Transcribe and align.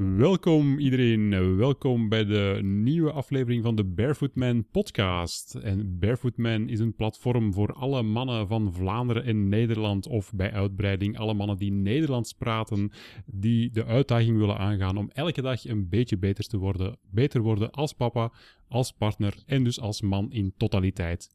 Welkom 0.00 0.78
iedereen, 0.78 1.56
welkom 1.56 2.08
bij 2.08 2.24
de 2.24 2.60
nieuwe 2.62 3.12
aflevering 3.12 3.62
van 3.62 3.74
de 3.74 3.84
Barefoot 3.84 4.34
Man 4.34 4.66
podcast. 4.70 5.54
En 5.54 5.98
Barefoot 5.98 6.36
Man 6.36 6.68
is 6.68 6.78
een 6.78 6.94
platform 6.94 7.52
voor 7.52 7.72
alle 7.72 8.02
mannen 8.02 8.48
van 8.48 8.72
Vlaanderen 8.72 9.24
en 9.24 9.48
Nederland 9.48 10.06
of 10.06 10.32
bij 10.34 10.52
uitbreiding 10.52 11.18
alle 11.18 11.34
mannen 11.34 11.56
die 11.56 11.72
Nederlands 11.72 12.32
praten, 12.32 12.90
die 13.26 13.70
de 13.70 13.84
uitdaging 13.84 14.38
willen 14.38 14.58
aangaan 14.58 14.96
om 14.96 15.10
elke 15.12 15.42
dag 15.42 15.64
een 15.64 15.88
beetje 15.88 16.18
beter 16.18 16.44
te 16.44 16.56
worden, 16.56 16.96
beter 17.10 17.40
worden 17.40 17.70
als 17.70 17.92
papa, 17.92 18.32
als 18.68 18.92
partner 18.92 19.34
en 19.46 19.64
dus 19.64 19.80
als 19.80 20.00
man 20.00 20.32
in 20.32 20.54
totaliteit. 20.56 21.34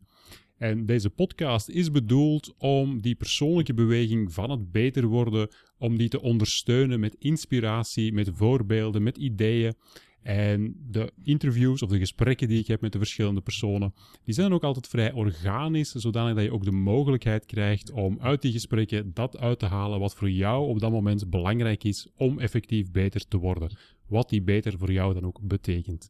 En 0.58 0.86
deze 0.86 1.10
podcast 1.10 1.70
is 1.70 1.91
bedoeld 1.91 2.54
om 2.58 3.02
die 3.02 3.16
persoonlijke 3.16 3.74
beweging 3.74 4.34
van 4.34 4.50
het 4.50 4.72
beter 4.72 5.05
worden, 5.05 5.50
om 5.77 5.97
die 5.97 6.09
te 6.09 6.21
ondersteunen 6.21 6.99
met 6.99 7.15
inspiratie, 7.20 8.13
met 8.13 8.29
voorbeelden, 8.34 9.04
met 9.04 9.18
ideeën. 9.18 9.73
En 10.21 10.76
de 10.90 11.12
interviews 11.23 11.82
of 11.82 11.90
de 11.90 11.98
gesprekken 11.98 12.48
die 12.48 12.59
ik 12.59 12.67
heb 12.67 12.82
met 12.82 12.91
de 12.91 12.98
verschillende 12.98 13.41
personen, 13.41 13.93
die 14.23 14.34
zijn 14.34 14.54
ook 14.54 14.63
altijd 14.63 14.87
vrij 14.87 15.12
organisch, 15.12 15.91
zodanig 15.91 16.35
dat 16.35 16.43
je 16.43 16.51
ook 16.51 16.65
de 16.65 16.71
mogelijkheid 16.71 17.45
krijgt 17.45 17.91
om 17.91 18.17
uit 18.20 18.41
die 18.41 18.51
gesprekken 18.51 19.12
dat 19.13 19.37
uit 19.37 19.59
te 19.59 19.65
halen 19.65 19.99
wat 19.99 20.15
voor 20.15 20.29
jou 20.29 20.67
op 20.67 20.79
dat 20.79 20.91
moment 20.91 21.29
belangrijk 21.29 21.84
is 21.84 22.07
om 22.17 22.39
effectief 22.39 22.91
beter 22.91 23.27
te 23.27 23.37
worden. 23.37 23.77
Wat 24.07 24.29
die 24.29 24.41
beter 24.41 24.77
voor 24.77 24.91
jou 24.91 25.13
dan 25.13 25.26
ook 25.26 25.39
betekent. 25.41 26.10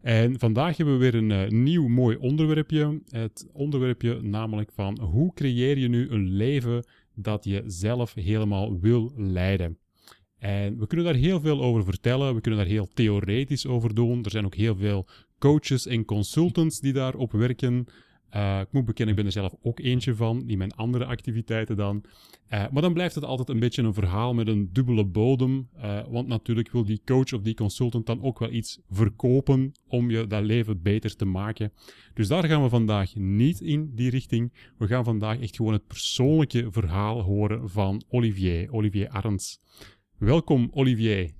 En 0.00 0.38
vandaag 0.38 0.76
hebben 0.76 0.98
we 0.98 1.10
weer 1.10 1.14
een 1.14 1.30
uh, 1.30 1.48
nieuw 1.48 1.88
mooi 1.88 2.16
onderwerpje. 2.16 3.00
Het 3.08 3.48
onderwerpje 3.52 4.22
namelijk 4.22 4.70
van 4.72 5.00
hoe 5.00 5.34
creëer 5.34 5.78
je 5.78 5.88
nu 5.88 6.10
een 6.10 6.30
leven 6.30 6.84
dat 7.16 7.44
je 7.44 7.62
zelf 7.66 8.14
helemaal 8.14 8.80
wil 8.80 9.12
leiden. 9.16 9.78
En 10.38 10.78
we 10.78 10.86
kunnen 10.86 11.06
daar 11.06 11.14
heel 11.14 11.40
veel 11.40 11.62
over 11.62 11.84
vertellen, 11.84 12.34
we 12.34 12.40
kunnen 12.40 12.60
daar 12.60 12.68
heel 12.68 12.88
theoretisch 12.94 13.66
over 13.66 13.94
doen. 13.94 14.24
Er 14.24 14.30
zijn 14.30 14.44
ook 14.44 14.54
heel 14.54 14.76
veel 14.76 15.06
coaches 15.38 15.86
en 15.86 16.04
consultants 16.04 16.80
die 16.80 16.92
daarop 16.92 17.32
werken. 17.32 17.86
Uh, 18.36 18.60
ik 18.60 18.72
moet 18.72 18.84
bekennen, 18.84 19.14
ik 19.14 19.22
ben 19.22 19.32
er 19.32 19.40
zelf 19.40 19.54
ook 19.62 19.80
eentje 19.80 20.14
van, 20.14 20.48
in 20.48 20.58
mijn 20.58 20.74
andere 20.74 21.04
activiteiten 21.04 21.76
dan. 21.76 22.04
Uh, 22.50 22.64
maar 22.70 22.82
dan 22.82 22.92
blijft 22.92 23.14
het 23.14 23.24
altijd 23.24 23.48
een 23.48 23.58
beetje 23.58 23.82
een 23.82 23.94
verhaal 23.94 24.34
met 24.34 24.48
een 24.48 24.72
dubbele 24.72 25.04
bodem. 25.04 25.68
Uh, 25.76 26.00
want 26.08 26.26
natuurlijk 26.26 26.72
wil 26.72 26.84
die 26.84 27.00
coach 27.04 27.32
of 27.32 27.42
die 27.42 27.54
consultant 27.54 28.06
dan 28.06 28.22
ook 28.22 28.38
wel 28.38 28.50
iets 28.50 28.80
verkopen 28.90 29.72
om 29.86 30.10
je 30.10 30.26
dat 30.26 30.42
leven 30.42 30.82
beter 30.82 31.16
te 31.16 31.24
maken. 31.24 31.72
Dus 32.14 32.28
daar 32.28 32.44
gaan 32.44 32.62
we 32.62 32.68
vandaag 32.68 33.14
niet 33.14 33.60
in 33.60 33.90
die 33.94 34.10
richting. 34.10 34.52
We 34.78 34.86
gaan 34.86 35.04
vandaag 35.04 35.40
echt 35.40 35.56
gewoon 35.56 35.72
het 35.72 35.86
persoonlijke 35.86 36.66
verhaal 36.70 37.22
horen 37.22 37.70
van 37.70 38.02
Olivier, 38.08 38.72
Olivier 38.72 39.08
Arends. 39.08 39.60
Welkom 40.18 40.70
Olivier. 40.72 41.30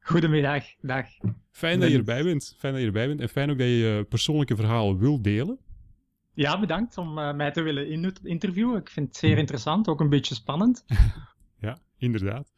Goedemiddag, 0.00 0.64
dag. 0.80 1.06
Fijn 1.50 1.80
dat 1.80 1.90
je 1.90 1.96
erbij 1.96 2.22
bent. 2.22 2.54
Fijn 2.58 2.72
dat 2.72 2.80
je 2.80 2.88
erbij 2.88 3.06
bent 3.06 3.20
en 3.20 3.28
fijn 3.28 3.50
ook 3.50 3.58
dat 3.58 3.66
je 3.66 3.72
je 3.72 4.06
persoonlijke 4.08 4.56
verhaal 4.56 4.98
wil 4.98 5.22
delen. 5.22 5.58
Ja, 6.38 6.60
bedankt 6.60 6.98
om 6.98 7.18
uh, 7.18 7.34
mij 7.34 7.50
te 7.50 7.62
willen 7.62 7.88
in 7.88 8.14
interviewen. 8.22 8.80
Ik 8.80 8.90
vind 8.90 9.08
het 9.08 9.16
zeer 9.16 9.38
interessant, 9.38 9.88
ook 9.88 10.00
een 10.00 10.08
beetje 10.08 10.34
spannend. 10.34 10.84
ja, 11.66 11.78
inderdaad. 11.96 12.52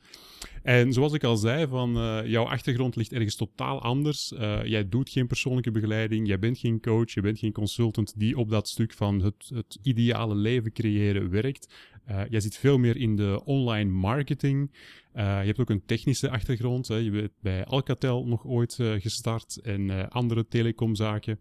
En 0.63 0.93
zoals 0.93 1.13
ik 1.13 1.25
al 1.25 1.37
zei, 1.37 1.67
van, 1.67 1.97
uh, 1.97 2.27
jouw 2.27 2.45
achtergrond 2.45 2.97
ligt 2.97 3.13
ergens 3.13 3.37
totaal 3.37 3.83
anders. 3.83 4.33
Uh, 4.33 4.65
jij 4.65 4.89
doet 4.89 5.11
geen 5.11 5.27
persoonlijke 5.27 5.71
begeleiding, 5.71 6.27
jij 6.27 6.39
bent 6.39 6.59
geen 6.59 6.81
coach, 6.81 7.11
je 7.11 7.21
bent 7.21 7.39
geen 7.39 7.53
consultant 7.53 8.19
die 8.19 8.37
op 8.37 8.51
dat 8.51 8.69
stuk 8.69 8.93
van 8.93 9.23
het, 9.23 9.51
het 9.55 9.79
ideale 9.83 10.35
leven 10.35 10.73
creëren 10.73 11.31
werkt. 11.31 11.75
Uh, 12.09 12.23
jij 12.29 12.41
zit 12.41 12.57
veel 12.57 12.79
meer 12.79 12.97
in 12.97 13.17
de 13.17 13.41
online 13.45 13.91
marketing. 13.91 14.71
je 15.15 15.21
hebt 15.21 15.59
ook 15.59 15.71
een 15.71 15.85
technische 15.85 16.31
achtergrond. 16.31 16.89
Hè. 16.89 16.97
Je 16.97 17.11
bent 17.11 17.33
bij 17.41 17.65
Alcatel 17.65 18.27
nog 18.27 18.47
ooit 18.47 18.79
gestart 18.99 19.61
en 19.63 20.11
andere 20.11 20.47
telecomzaken. 20.47 21.41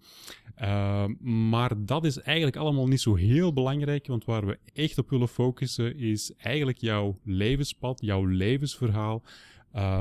maar 1.20 1.86
dat 1.86 2.06
is 2.06 2.20
eigenlijk 2.20 2.56
allemaal 2.58 2.88
niet 2.88 3.02
zo 3.02 3.16
heel 3.16 3.54
belangrijk, 3.54 4.08
want 4.08 4.26
waar 4.26 4.46
we 4.46 4.60
echt 4.74 4.98
op 4.98 5.10
willen 5.10 5.28
focussen 5.28 5.98
is 5.98 6.34
eigenlijk 6.38 6.78
jouw 6.78 7.20
levenspad, 7.24 8.02
jouw 8.02 8.26
levensverhaal. 8.26 9.24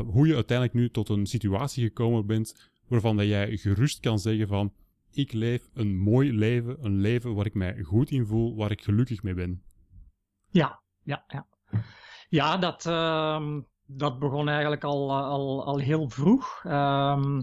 Hoe 0.06 0.26
je 0.26 0.34
uiteindelijk 0.34 0.78
nu 0.78 0.90
tot 0.90 1.08
een 1.08 1.26
situatie 1.26 1.84
gekomen 1.84 2.26
bent 2.26 2.70
waarvan 2.88 3.16
dat 3.16 3.26
jij 3.26 3.56
gerust 3.56 4.00
kan 4.00 4.18
zeggen 4.18 4.48
van 4.48 4.72
ik 5.12 5.32
leef 5.32 5.68
een 5.74 5.96
mooi 5.96 6.32
leven, 6.32 6.84
een 6.84 7.00
leven 7.00 7.34
waar 7.34 7.46
ik 7.46 7.54
mij 7.54 7.82
goed 7.82 8.10
in 8.10 8.26
voel, 8.26 8.56
waar 8.56 8.70
ik 8.70 8.82
gelukkig 8.82 9.22
mee 9.22 9.34
ben. 9.34 9.62
Ja, 10.50 10.80
ja, 11.02 11.24
ja. 11.26 11.46
Ja, 12.28 12.56
dat, 12.56 12.86
uh, 12.86 13.56
dat 13.86 14.18
begon 14.18 14.48
eigenlijk 14.48 14.84
al, 14.84 15.16
al, 15.16 15.64
al 15.64 15.78
heel 15.78 16.08
vroeg. 16.08 16.62
Uh, 16.66 17.38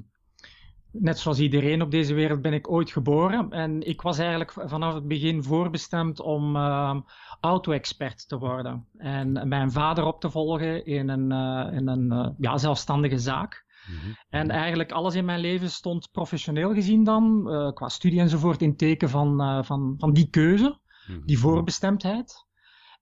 net 0.91 1.19
zoals 1.19 1.39
iedereen 1.39 1.81
op 1.81 1.91
deze 1.91 2.13
wereld 2.13 2.41
ben 2.41 2.53
ik 2.53 2.71
ooit 2.71 2.91
geboren. 2.91 3.51
En 3.51 3.87
ik 3.87 4.01
was 4.01 4.17
eigenlijk 4.17 4.51
vanaf 4.51 4.93
het 4.93 5.07
begin 5.07 5.43
voorbestemd 5.43 6.19
om 6.19 6.55
uh, 6.55 6.95
auto-expert 7.39 8.27
te 8.27 8.37
worden. 8.37 8.87
En 8.97 9.47
mijn 9.47 9.71
vader 9.71 10.03
op 10.03 10.21
te 10.21 10.29
volgen 10.29 10.85
in 10.85 11.09
een, 11.09 11.31
uh, 11.31 11.77
in 11.77 11.87
een 11.87 12.13
uh, 12.13 12.29
ja, 12.37 12.57
zelfstandige 12.57 13.19
zaak. 13.19 13.65
Mm-hmm. 13.89 14.15
En 14.29 14.49
eigenlijk 14.49 14.91
alles 14.91 15.15
in 15.15 15.25
mijn 15.25 15.39
leven 15.39 15.69
stond 15.69 16.11
professioneel 16.11 16.73
gezien 16.73 17.03
dan, 17.03 17.43
uh, 17.47 17.71
qua 17.71 17.89
studie 17.89 18.19
enzovoort, 18.19 18.61
in 18.61 18.75
teken 18.75 19.09
van, 19.09 19.65
van, 19.65 19.95
van 19.97 20.13
die 20.13 20.29
keuze, 20.29 20.79
mm-hmm. 21.07 21.25
die 21.25 21.39
voorbestemdheid. 21.39 22.44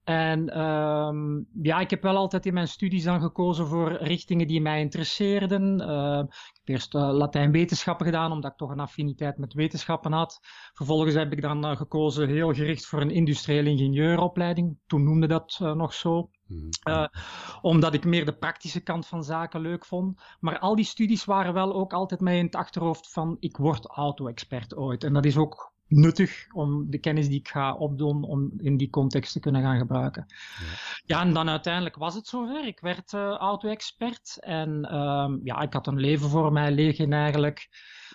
En 0.03 0.62
um, 0.62 1.47
ja, 1.62 1.80
ik 1.80 1.90
heb 1.90 2.02
wel 2.02 2.16
altijd 2.16 2.46
in 2.46 2.53
mijn 2.53 2.68
studies 2.68 3.03
dan 3.03 3.22
gekozen 3.22 3.68
voor 3.68 3.91
richtingen 3.91 4.47
die 4.47 4.62
mij 4.62 4.80
interesseerden. 4.80 5.81
Uh, 5.81 6.24
ik 6.28 6.52
heb 6.53 6.68
eerst 6.75 6.96
uh, 6.96 7.12
Latijn-wetenschappen 7.12 8.06
gedaan, 8.06 8.31
omdat 8.31 8.52
ik 8.52 8.58
toch 8.58 8.69
een 8.69 8.80
affiniteit 8.80 9.38
met 9.38 9.53
wetenschappen 9.53 10.12
had. 10.12 10.40
Vervolgens 10.74 11.13
heb 11.13 11.31
ik 11.31 11.42
dan 11.42 11.66
uh, 11.66 11.75
gekozen 11.75 12.28
heel 12.28 12.53
gericht 12.53 12.86
voor 12.86 13.02
een 13.02 13.12
industrieel 13.12 13.66
ingenieuropleiding. 13.66 14.78
Toen 14.88 15.03
noemde 15.03 15.28
dat 15.28 15.59
nog 15.59 15.94
zo. 15.94 16.30
Uh, 16.88 17.06
omdat 17.62 17.94
ik 17.94 18.06
meer 18.06 18.25
de 18.25 18.38
praktische 18.38 18.81
kant 18.81 19.08
van 19.08 19.24
zaken 19.24 19.62
leuk 19.62 19.86
vond. 19.86 20.22
Maar 20.40 20.59
al 20.59 20.75
die 20.75 20.86
studies 20.86 21.25
waren 21.25 21.53
wel 21.53 21.74
ook 21.74 21.94
altijd 21.94 22.22
mij 22.22 22.38
in 22.38 22.46
het 22.46 22.56
achterhoofd 22.56 23.12
van 23.12 23.38
ik 23.40 23.58
word 23.58 23.88
auto-expert 23.88 24.75
ooit. 24.75 25.03
En 25.03 25.13
dat 25.13 25.25
is 25.25 25.38
ook 25.38 25.73
nuttig 25.94 26.48
om 26.52 26.90
de 26.90 26.98
kennis 26.98 27.28
die 27.28 27.40
ik 27.40 27.48
ga 27.48 27.74
opdoen, 27.74 28.24
om 28.24 28.52
in 28.58 28.78
die 28.78 28.90
context 28.90 29.34
te 29.34 29.40
kunnen 29.40 29.62
gaan 29.62 29.78
gebruiken. 29.78 30.26
Ja, 30.28 30.66
ja 31.06 31.22
en 31.22 31.34
dan 31.34 31.50
uiteindelijk 31.50 31.96
was 31.96 32.16
het 32.16 32.28
zover. 32.28 32.68
Ik 32.68 32.80
werd 32.80 33.14
uh, 33.14 33.30
auto-expert 33.30 34.38
en 34.40 34.96
um, 34.96 35.40
ja, 35.44 35.62
ik 35.62 35.74
had 35.74 35.88
een 35.88 36.00
leven 36.00 36.30
voor 36.30 36.52
mij 36.52 36.72
liggen 36.72 37.14
eigenlijk, 37.14 37.70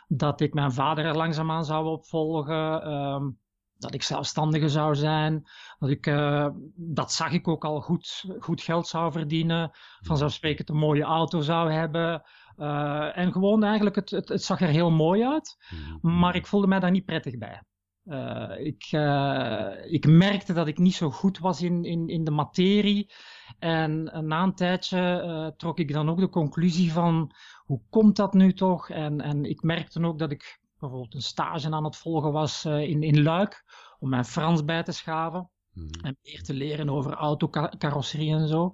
dat 0.09 0.41
ik 0.41 0.55
mijn 0.55 0.73
vader 0.73 1.05
er 1.05 1.17
langzaamaan 1.17 1.65
zou 1.65 1.87
opvolgen, 1.87 2.93
um, 2.93 3.39
dat 3.79 3.95
ik 3.95 4.03
zelfstandige 4.03 4.69
zou 4.69 4.95
zijn, 4.95 5.43
dat 5.79 5.91
ik, 5.91 6.07
uh, 6.07 6.49
dat 6.75 7.13
zag 7.13 7.33
ik 7.33 7.49
ook 7.49 7.65
al 7.65 7.81
goed, 7.81 8.25
goed 8.39 8.63
geld 8.63 8.87
zou 8.87 9.13
verdienen, 9.13 9.71
vanzelfsprekend 10.01 10.69
een 10.69 10.77
mooie 10.77 11.03
auto 11.03 11.41
zou 11.41 11.73
hebben, 11.73 12.23
uh, 12.59 13.19
en 13.19 13.33
gewoon 13.33 13.65
eigenlijk, 13.65 13.97
het, 13.97 14.11
het, 14.11 14.29
het, 14.29 14.43
zag 14.43 14.61
er 14.61 14.69
heel 14.69 14.91
mooi 14.91 15.25
uit, 15.25 15.57
mhm. 15.71 16.19
maar 16.19 16.35
ik 16.35 16.47
voelde 16.47 16.67
mij 16.67 16.81
daar 16.81 16.91
niet 16.91 17.05
prettig 17.05 17.39
bij. 17.39 17.63
Uh, 18.05 18.67
ik, 18.67 18.93
uh, 18.93 19.93
ik 19.93 20.07
merkte 20.07 20.53
dat 20.53 20.67
ik 20.67 20.79
niet 20.79 20.95
zo 20.95 21.11
goed 21.11 21.39
was 21.39 21.63
in, 21.63 21.85
in, 21.85 22.09
in 22.09 22.25
de 22.25 22.31
materie. 22.31 23.13
En 23.59 24.03
na 24.27 24.43
een 24.43 24.55
tijdje 24.55 25.55
trok 25.57 25.79
ik 25.79 25.93
dan 25.93 26.09
ook 26.09 26.19
de 26.19 26.29
conclusie 26.29 26.93
van, 26.93 27.33
hoe 27.65 27.81
komt 27.91 28.17
dat 28.17 28.35
nu 28.35 28.53
toch? 28.53 28.91
En, 28.91 29.21
en 29.21 29.45
ik 29.45 29.63
merkte 29.63 30.05
ook 30.05 30.19
dat 30.19 30.31
ik 30.31 30.61
bijvoorbeeld 30.79 31.15
een 31.15 31.23
stage 31.23 31.71
aan 31.71 31.85
het 31.85 31.97
volgen 31.97 32.33
was 32.33 32.65
in, 32.65 33.03
in 33.03 33.23
Luik, 33.23 33.65
om 33.99 34.09
mijn 34.09 34.25
Frans 34.25 34.65
bij 34.65 34.83
te 34.83 34.93
schaven. 34.93 35.51
Mm. 35.73 35.89
En 36.03 36.17
meer 36.23 36.43
te 36.43 36.55
leren 36.55 36.91
over 36.91 37.13
autocarrosserie 37.13 38.33
en 38.33 38.49
zo. 38.49 38.73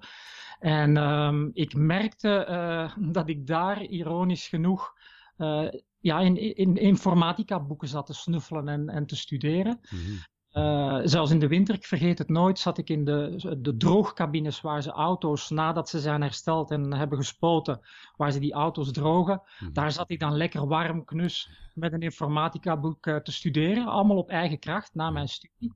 En 0.64 0.96
um, 0.96 1.50
ik 1.52 1.74
merkte 1.74 2.46
uh, 2.50 3.12
dat 3.12 3.28
ik 3.28 3.46
daar, 3.46 3.82
ironisch 3.82 4.48
genoeg, 4.48 4.92
uh, 5.38 5.68
ja, 6.00 6.20
in, 6.20 6.56
in 6.56 6.76
informatica 6.76 7.60
boeken 7.60 7.88
zat 7.88 8.06
te 8.06 8.14
snuffelen 8.14 8.68
en, 8.68 8.88
en 8.88 9.06
te 9.06 9.16
studeren. 9.16 9.80
Mm-hmm. 9.90 10.18
Uh, 10.52 11.00
zelfs 11.04 11.30
in 11.30 11.38
de 11.38 11.48
winter, 11.48 11.74
ik 11.74 11.84
vergeet 11.84 12.18
het 12.18 12.28
nooit, 12.28 12.58
zat 12.58 12.78
ik 12.78 12.90
in 12.90 13.04
de, 13.04 13.56
de 13.60 13.76
droogcabines 13.76 14.60
waar 14.60 14.82
ze 14.82 14.90
auto's, 14.90 15.50
nadat 15.50 15.88
ze 15.88 16.00
zijn 16.00 16.22
hersteld 16.22 16.70
en 16.70 16.94
hebben 16.94 17.18
gespoten, 17.18 17.80
waar 18.16 18.32
ze 18.32 18.38
die 18.38 18.52
auto's 18.52 18.92
drogen. 18.92 19.42
Mm-hmm. 19.42 19.74
Daar 19.74 19.92
zat 19.92 20.10
ik 20.10 20.20
dan 20.20 20.36
lekker 20.36 20.66
warm, 20.66 21.04
knus, 21.04 21.50
met 21.74 21.92
een 21.92 22.02
informatica 22.02 22.76
boek 22.76 23.02
te 23.22 23.32
studeren. 23.32 23.86
Allemaal 23.86 24.16
op 24.16 24.30
eigen 24.30 24.58
kracht, 24.58 24.94
na 24.94 25.10
mijn 25.10 25.28
studie. 25.28 25.74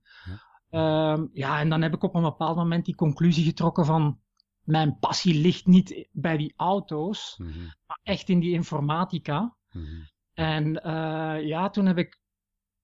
Ehm, 0.70 1.26
ja, 1.32 1.60
en 1.60 1.68
dan 1.68 1.82
heb 1.82 1.94
ik 1.94 2.02
op 2.02 2.14
een 2.14 2.22
bepaald 2.22 2.56
moment 2.56 2.84
die 2.84 2.94
conclusie 2.94 3.44
getrokken 3.44 3.84
van 3.84 4.18
mijn 4.68 4.98
passie 4.98 5.40
ligt 5.40 5.66
niet 5.66 6.08
bij 6.12 6.36
die 6.36 6.54
auto's, 6.56 7.34
Mhm. 7.38 7.58
maar 7.86 8.00
echt 8.02 8.28
in 8.28 8.40
die 8.40 8.52
informatica. 8.52 9.56
Mhm. 9.72 9.86
En 10.32 10.66
uh, 10.86 11.46
ja, 11.46 11.70
toen 11.70 11.86
heb 11.86 11.98
ik 11.98 12.20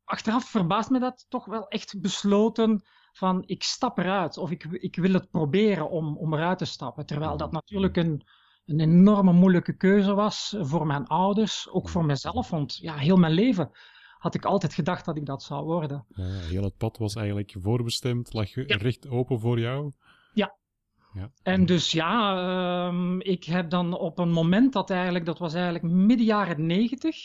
achteraf 0.05 0.45
verbaasd 0.45 0.91
me 0.91 0.99
dat 0.99 1.27
toch 1.29 1.45
wel 1.45 1.69
echt 1.69 2.01
besloten 2.01 2.85
van 3.13 3.43
ik 3.47 3.63
stap 3.63 3.99
eruit 3.99 4.37
of 4.39 4.51
ik, 4.51 4.65
ik 4.65 4.97
wil 4.97 5.13
het 5.13 5.31
proberen 5.31 5.91
om, 5.91 6.17
om 6.17 6.35
eruit 6.35 6.59
te 6.59 6.65
stappen. 6.65 7.07
Terwijl 7.07 7.37
dat 7.37 7.53
natuurlijk 7.53 7.97
een, 7.97 8.23
een 8.65 8.81
enorme 8.81 9.33
moeilijke 9.33 9.77
keuze 9.77 10.15
was 10.15 10.57
voor 10.59 10.87
mijn 10.87 11.07
ouders, 11.07 11.69
ook 11.71 11.89
voor 11.89 12.05
mezelf. 12.05 12.51
Want 12.51 12.77
ja, 12.77 12.97
heel 12.97 13.17
mijn 13.17 13.33
leven 13.33 13.71
had 14.19 14.35
ik 14.35 14.45
altijd 14.45 14.75
gedacht 14.75 15.05
dat 15.05 15.17
ik 15.17 15.27
dat 15.27 15.43
zou 15.43 15.65
worden. 15.65 16.05
Ja, 16.09 16.25
heel 16.25 16.63
het 16.63 16.77
pad 16.77 16.99
was 16.99 17.15
eigenlijk 17.15 17.55
voorbestemd, 17.61 18.33
lag 18.33 18.55
ja. 18.55 18.77
recht 18.77 19.09
open 19.09 19.41
voor 19.41 19.59
jou. 19.61 19.93
Ja. 20.33 20.57
Ja. 21.15 21.31
En 21.43 21.67
dus 21.67 21.93
ja, 21.93 22.37
uh, 22.93 23.17
ik 23.19 23.45
heb 23.45 23.71
dan 23.71 23.99
op 23.99 24.19
een 24.19 24.31
moment 24.31 24.73
dat 24.73 24.91
eigenlijk, 24.91 25.25
dat 25.25 25.39
was 25.39 25.55
eigenlijk 25.55 25.95
midden 25.95 26.27
jaren 26.27 26.67
negentig, 26.67 27.17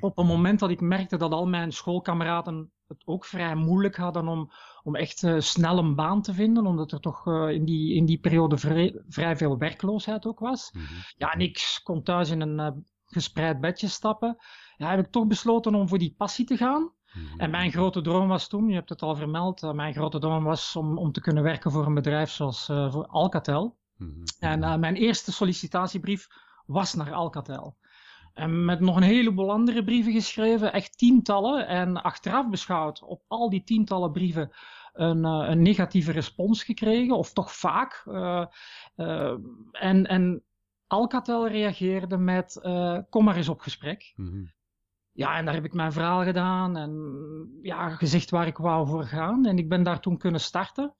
op 0.00 0.18
een 0.18 0.26
moment 0.26 0.58
dat 0.60 0.70
ik 0.70 0.80
merkte 0.80 1.16
dat 1.16 1.32
al 1.32 1.46
mijn 1.46 1.72
schoolkameraden 1.72 2.72
het 2.86 3.06
ook 3.06 3.24
vrij 3.24 3.54
moeilijk 3.54 3.96
hadden 3.96 4.28
om, 4.28 4.50
om 4.82 4.96
echt 4.96 5.22
uh, 5.22 5.40
snel 5.40 5.78
een 5.78 5.94
baan 5.94 6.22
te 6.22 6.34
vinden, 6.34 6.66
omdat 6.66 6.92
er 6.92 7.00
toch 7.00 7.26
uh, 7.26 7.50
in, 7.50 7.64
die, 7.64 7.94
in 7.94 8.06
die 8.06 8.18
periode 8.18 8.58
vrij, 8.58 9.02
vrij 9.08 9.36
veel 9.36 9.58
werkloosheid 9.58 10.26
ook 10.26 10.38
was. 10.38 10.70
Mhm. 10.72 10.84
Ja, 11.16 11.32
en 11.32 11.40
ik 11.40 11.80
kon 11.82 12.02
thuis 12.02 12.30
in 12.30 12.40
een 12.40 12.58
uh, 12.58 12.82
gespreid 13.04 13.60
bedje 13.60 13.88
stappen. 13.88 14.36
Ja, 14.76 14.90
heb 14.90 14.98
ik 14.98 15.12
toch 15.12 15.26
besloten 15.26 15.74
om 15.74 15.88
voor 15.88 15.98
die 15.98 16.14
passie 16.16 16.44
te 16.44 16.56
gaan. 16.56 16.92
En 17.36 17.50
mijn 17.50 17.72
grote 17.72 18.00
droom 18.00 18.28
was 18.28 18.48
toen, 18.48 18.68
je 18.68 18.74
hebt 18.74 18.88
het 18.88 19.02
al 19.02 19.16
vermeld, 19.16 19.62
uh, 19.62 19.72
mijn 19.72 19.94
grote 19.94 20.18
droom 20.18 20.44
was 20.44 20.76
om, 20.76 20.98
om 20.98 21.12
te 21.12 21.20
kunnen 21.20 21.42
werken 21.42 21.70
voor 21.70 21.86
een 21.86 21.94
bedrijf 21.94 22.30
zoals 22.30 22.68
uh, 22.68 22.92
voor 22.92 23.06
Alcatel. 23.06 23.78
Mhm. 23.96 24.10
En 24.38 24.62
uh, 24.62 24.76
mijn 24.76 24.94
eerste 24.94 25.32
sollicitatiebrief 25.32 26.28
was 26.66 26.94
naar 26.94 27.12
Alcatel. 27.12 27.76
En 28.34 28.64
met 28.64 28.80
nog 28.80 28.96
een 28.96 29.02
heleboel 29.02 29.50
andere 29.50 29.84
brieven 29.84 30.12
geschreven, 30.12 30.72
echt 30.72 30.98
tientallen. 30.98 31.66
En 31.66 32.02
achteraf 32.02 32.48
beschouwd 32.48 33.02
op 33.02 33.22
al 33.28 33.50
die 33.50 33.64
tientallen 33.64 34.12
brieven 34.12 34.50
een, 34.92 35.24
een 35.24 35.62
negatieve 35.62 36.12
respons 36.12 36.64
gekregen, 36.64 37.16
of 37.16 37.32
toch 37.32 37.52
vaak. 37.52 38.02
En, 39.72 40.06
en 40.06 40.44
Alcatel 40.86 41.48
reageerde 41.48 42.16
met: 42.16 42.60
kom 43.10 43.24
maar 43.24 43.36
eens 43.36 43.48
op 43.48 43.60
gesprek. 43.60 44.12
Mm-hmm. 44.16 44.52
Ja, 45.20 45.36
en 45.36 45.44
daar 45.44 45.54
heb 45.54 45.64
ik 45.64 45.72
mijn 45.72 45.92
verhaal 45.92 46.22
gedaan 46.22 46.76
en 46.76 46.92
ja, 47.62 47.90
gezegd 47.90 48.30
waar 48.30 48.46
ik 48.46 48.56
wou 48.56 48.86
voor 48.86 49.04
gaan. 49.04 49.46
En 49.46 49.58
ik 49.58 49.68
ben 49.68 49.82
daar 49.82 50.00
toen 50.00 50.18
kunnen 50.18 50.40
starten. 50.40 50.94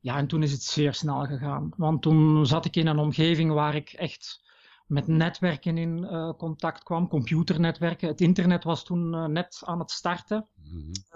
Ja, 0.00 0.16
en 0.16 0.26
toen 0.26 0.42
is 0.42 0.52
het 0.52 0.62
zeer 0.62 0.94
snel 0.94 1.26
gegaan. 1.26 1.72
Want 1.76 2.02
toen 2.02 2.46
zat 2.46 2.64
ik 2.64 2.76
in 2.76 2.86
een 2.86 2.98
omgeving 2.98 3.52
waar 3.52 3.74
ik 3.74 3.92
echt 3.92 4.46
met 4.86 5.06
netwerken 5.06 5.78
in 5.78 5.98
uh, 5.98 6.32
contact 6.32 6.82
kwam, 6.82 7.08
computernetwerken. 7.08 8.08
Het 8.08 8.20
internet 8.20 8.64
was 8.64 8.84
toen 8.84 9.14
uh, 9.14 9.24
net 9.24 9.62
aan 9.64 9.78
het 9.78 9.90
starten. 9.90 10.48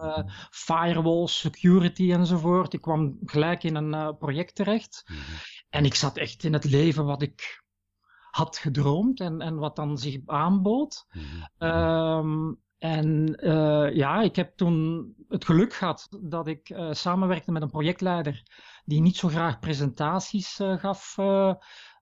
Uh, 0.01 0.19
firewalls, 0.51 1.39
security 1.39 2.13
enzovoort. 2.13 2.73
Ik 2.73 2.81
kwam 2.81 3.19
gelijk 3.25 3.63
in 3.63 3.75
een 3.75 4.17
project 4.17 4.55
terecht. 4.55 5.05
Mm-hmm. 5.07 5.25
En 5.69 5.85
ik 5.85 5.95
zat 5.95 6.17
echt 6.17 6.45
in 6.45 6.53
het 6.53 6.65
leven 6.65 7.05
wat 7.05 7.23
ik 7.23 7.62
had 8.33 8.59
gedroomd 8.59 9.21
en, 9.21 9.41
en 9.41 9.57
wat 9.57 9.77
dan 9.77 9.99
zich 9.99 10.19
aanbood. 10.27 11.07
Mm-hmm. 11.13 12.29
Um, 12.29 12.61
en 12.79 13.39
ja, 13.95 14.23
ik 14.23 14.37
heb 14.37 14.57
toen 14.57 15.07
het 15.29 15.45
geluk 15.45 15.75
gehad 15.75 16.09
dat 16.21 16.47
ik 16.47 16.77
samenwerkte 16.91 17.53
met 17.53 17.63
een 17.63 17.71
projectleider 17.71 18.43
die 18.85 19.01
niet 19.01 19.17
zo 19.17 19.29
graag 19.29 19.59
presentaties 19.59 20.61
gaf 20.77 21.17
uh, 21.19 21.55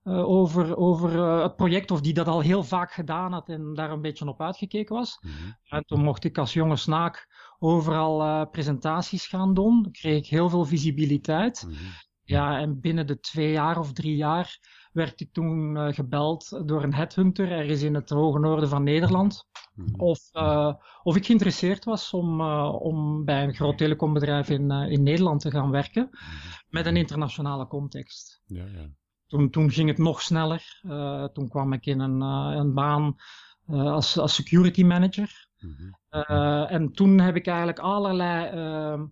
over, 0.03 0.77
over 0.77 1.23
het 1.41 1.55
project, 1.55 1.91
of 1.91 2.01
die 2.01 2.13
dat 2.13 2.27
al 2.27 2.39
heel 2.39 2.63
vaak 2.63 2.91
gedaan 2.91 3.31
had 3.33 3.49
en 3.49 3.73
daar 3.73 3.91
een 3.91 4.01
beetje 4.01 4.27
op 4.27 4.41
uitgekeken 4.41 4.95
was. 4.95 5.19
Mm-hmm. 5.21 5.57
En 5.63 5.85
toen 5.85 6.03
mocht 6.03 6.23
ik 6.23 6.37
als 6.37 6.53
jonge 6.53 6.75
snaak 6.75 7.27
overal 7.59 8.47
presentaties 8.49 9.27
gaan 9.27 9.53
doen. 9.53 9.83
Dan 9.83 9.91
kreeg 9.91 10.17
ik 10.17 10.27
heel 10.27 10.49
veel 10.49 10.65
visibiliteit. 10.65 11.63
Mm-hmm. 11.67 11.87
Ja, 12.23 12.59
en 12.59 12.79
binnen 12.79 13.07
de 13.07 13.19
twee 13.19 13.51
jaar 13.51 13.79
of 13.79 13.93
drie 13.93 14.15
jaar 14.15 14.59
werd 14.91 15.21
ik 15.21 15.33
toen 15.33 15.75
uh, 15.75 15.93
gebeld 15.93 16.61
door 16.67 16.83
een 16.83 16.93
headhunter 16.93 17.51
ergens 17.51 17.81
in 17.81 17.93
het 17.93 18.09
hoge 18.09 18.39
noorden 18.39 18.69
van 18.69 18.83
Nederland. 18.83 19.47
Mm-hmm. 19.75 19.99
Of, 19.99 20.19
uh, 20.33 20.73
of 21.03 21.15
ik 21.15 21.25
geïnteresseerd 21.25 21.83
was 21.83 22.13
om, 22.13 22.41
uh, 22.41 22.75
om 22.81 23.25
bij 23.25 23.43
een 23.43 23.53
groot 23.53 23.77
telecombedrijf 23.77 24.49
in, 24.49 24.71
in 24.71 25.03
Nederland 25.03 25.41
te 25.41 25.51
gaan 25.51 25.71
werken. 25.71 26.09
Met 26.69 26.85
een 26.85 26.97
internationale 26.97 27.67
context. 27.67 28.41
Ja, 28.45 28.65
ja. 28.65 28.89
Toen, 29.27 29.49
toen 29.49 29.71
ging 29.71 29.89
het 29.89 29.97
nog 29.97 30.21
sneller. 30.21 30.79
Toen 31.33 31.49
kwam 31.49 31.73
ik 31.73 31.85
in 31.85 31.99
een, 31.99 32.21
een 32.21 32.73
baan 32.73 33.15
als, 33.67 34.17
als 34.17 34.35
security 34.35 34.83
manager. 34.83 35.49
Mm-hmm. 35.57 36.67
en 36.67 36.91
toen 36.91 37.19
heb 37.19 37.35
ik 37.35 37.47
eigenlijk 37.47 37.79
allerlei 37.79 38.45
ehm, 38.45 39.05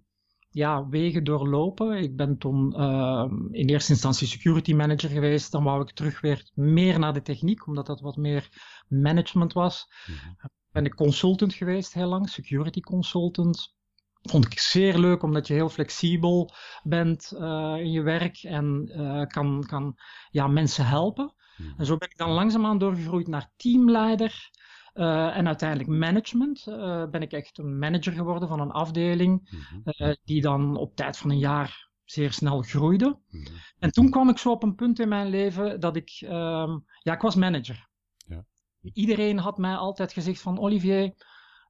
ja, 0.49 0.87
wegen 0.87 1.23
doorlopen. 1.23 1.97
Ik 1.97 2.15
ben 2.15 2.37
toen 2.37 2.73
ehm, 2.73 3.53
in 3.53 3.69
eerste 3.69 3.91
instantie 3.91 4.27
security 4.27 4.73
manager 4.73 5.09
geweest. 5.09 5.51
Dan 5.51 5.63
wou 5.63 5.81
ik 5.81 5.91
terug 5.91 6.21
weer 6.21 6.51
meer 6.53 6.99
naar 6.99 7.13
de 7.13 7.21
techniek, 7.21 7.67
omdat 7.67 7.85
dat 7.85 8.01
wat 8.01 8.15
meer 8.15 8.49
management 8.87 9.53
was. 9.53 9.87
Mm-hmm. 10.07 10.35
Ben 10.71 10.85
ik 10.85 10.95
consultant 10.95 11.53
geweest 11.53 11.93
heel 11.93 12.07
lang, 12.07 12.29
security 12.29 12.79
consultant 12.79 13.77
vond 14.21 14.45
ik 14.45 14.59
zeer 14.59 14.97
leuk, 14.97 15.23
omdat 15.23 15.47
je 15.47 15.53
heel 15.53 15.69
flexibel 15.69 16.53
bent 16.83 17.31
uh, 17.33 17.75
in 17.77 17.91
je 17.91 18.01
werk 18.01 18.37
en 18.43 18.91
uh, 18.95 19.25
kan, 19.25 19.63
kan 19.67 19.97
ja, 20.29 20.47
mensen 20.47 20.85
helpen. 20.85 21.33
Mm-hmm. 21.57 21.79
En 21.79 21.85
zo 21.85 21.97
ben 21.97 22.09
ik 22.09 22.17
dan 22.17 22.29
langzaamaan 22.29 22.77
doorgegroeid 22.77 23.27
naar 23.27 23.51
teamleider 23.55 24.49
uh, 24.93 25.37
en 25.37 25.47
uiteindelijk 25.47 25.89
management. 25.89 26.63
ben 27.11 27.21
ik 27.21 27.31
echt 27.31 27.57
een 27.57 27.79
manager 27.79 28.13
geworden 28.13 28.47
van 28.47 28.59
een 28.59 28.71
afdeling, 28.71 29.49
mm-hmm. 29.51 30.15
die 30.23 30.41
dan 30.41 30.77
op 30.77 30.95
tijd 30.95 31.17
van 31.17 31.29
een 31.29 31.37
jaar 31.37 31.89
zeer 32.03 32.31
snel 32.31 32.61
groeide. 32.61 33.19
Mm-hmm. 33.29 33.55
En 33.79 33.91
toen 33.91 34.09
kwam 34.09 34.29
ik 34.29 34.37
zo 34.37 34.51
op 34.51 34.63
een 34.63 34.75
punt 34.75 34.99
in 34.99 35.09
mijn 35.09 35.27
leven 35.27 35.79
dat 35.79 35.95
ik, 35.95 36.09
ja, 36.09 37.13
ik 37.13 37.21
was 37.21 37.35
manager. 37.35 37.87
Ja. 38.27 38.45
Iedereen 38.93 39.37
had 39.37 39.57
mij 39.57 39.75
altijd 39.75 40.13
gezegd 40.13 40.41
van 40.41 40.59
Olivier, 40.59 41.13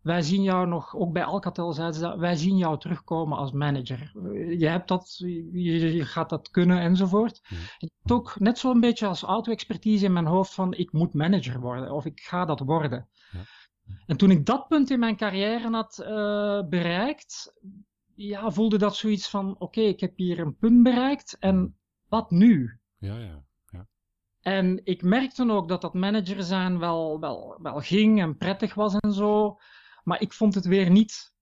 wij 0.02 0.22
zien 0.22 0.44
jou 0.44 0.68
nog, 0.68 0.96
ook 0.96 1.14
bij 1.14 1.24
Alcatel 1.24 1.74
zeiden 1.74 1.96
ze 1.96 2.02
dat, 2.02 2.18
wij 2.18 2.36
zien 2.36 2.58
jou 2.58 2.80
terugkomen 2.80 3.38
als 3.38 3.52
manager. 3.52 4.12
Je 4.58 4.68
hebt 4.68 4.88
dat, 4.88 5.16
je, 5.18 5.96
je 5.96 6.06
gaat 6.06 6.30
dat 6.30 6.50
kunnen 6.50 6.80
enzovoort. 6.80 7.40
Ja. 7.44 7.58
Ik 7.78 7.90
had 8.02 8.12
ook 8.18 8.40
net 8.40 8.58
zo'n 8.58 8.80
beetje 8.80 9.08
als 9.08 9.22
auto-expertise 9.22 10.06
in 10.06 10.14
mijn 10.14 10.26
hoofd 10.26 10.54
van 10.54 10.74
ik 10.74 10.92
moet 10.92 11.14
manager 11.14 11.60
worden 11.60 11.92
of 11.92 12.06
ik 12.06 12.20
ga 12.20 12.46
dat 12.46 12.60
worden. 12.60 13.08
Ja. 13.32 13.40
En 14.06 14.18
toen 14.18 14.32
ik 14.32 14.46
dat 14.46 14.68
punt 14.68 14.90
in 14.90 15.00
mijn 15.00 15.16
carrière 15.16 15.70
had 15.70 16.00
uh, 16.02 16.70
bereikt, 16.70 17.54
ja, 18.16 18.52
voelde 18.52 18.78
dat 18.78 18.96
zoiets 18.96 19.30
van 19.30 19.52
oké, 19.52 19.64
okay, 19.64 19.84
ik 19.84 20.00
heb 20.00 20.18
hier 20.18 20.40
een 20.40 20.58
punt 20.58 20.84
bereikt 20.84 21.38
en 21.40 21.78
wat 22.08 22.32
nu? 22.32 22.80
Ja, 22.98 23.18
ja. 23.18 23.44
ja. 23.66 23.88
En 24.42 24.82
ik 24.84 25.04
merkte 25.04 25.52
ook 25.52 25.68
dat 25.68 25.82
dat 25.82 25.94
manager 25.94 26.44
zijn 26.44 26.80
wel, 26.80 27.20
wel, 27.20 27.60
wel 27.62 27.80
ging 27.80 28.22
en 28.22 28.38
prettig 28.38 28.74
was 28.74 28.96
en 28.96 29.14
zo. 29.14 29.58
Maar 30.10 30.22
ik 30.22 30.34
vond 30.34 30.56
het 30.56 30.66
weer 30.66 30.90
niet 30.90 31.34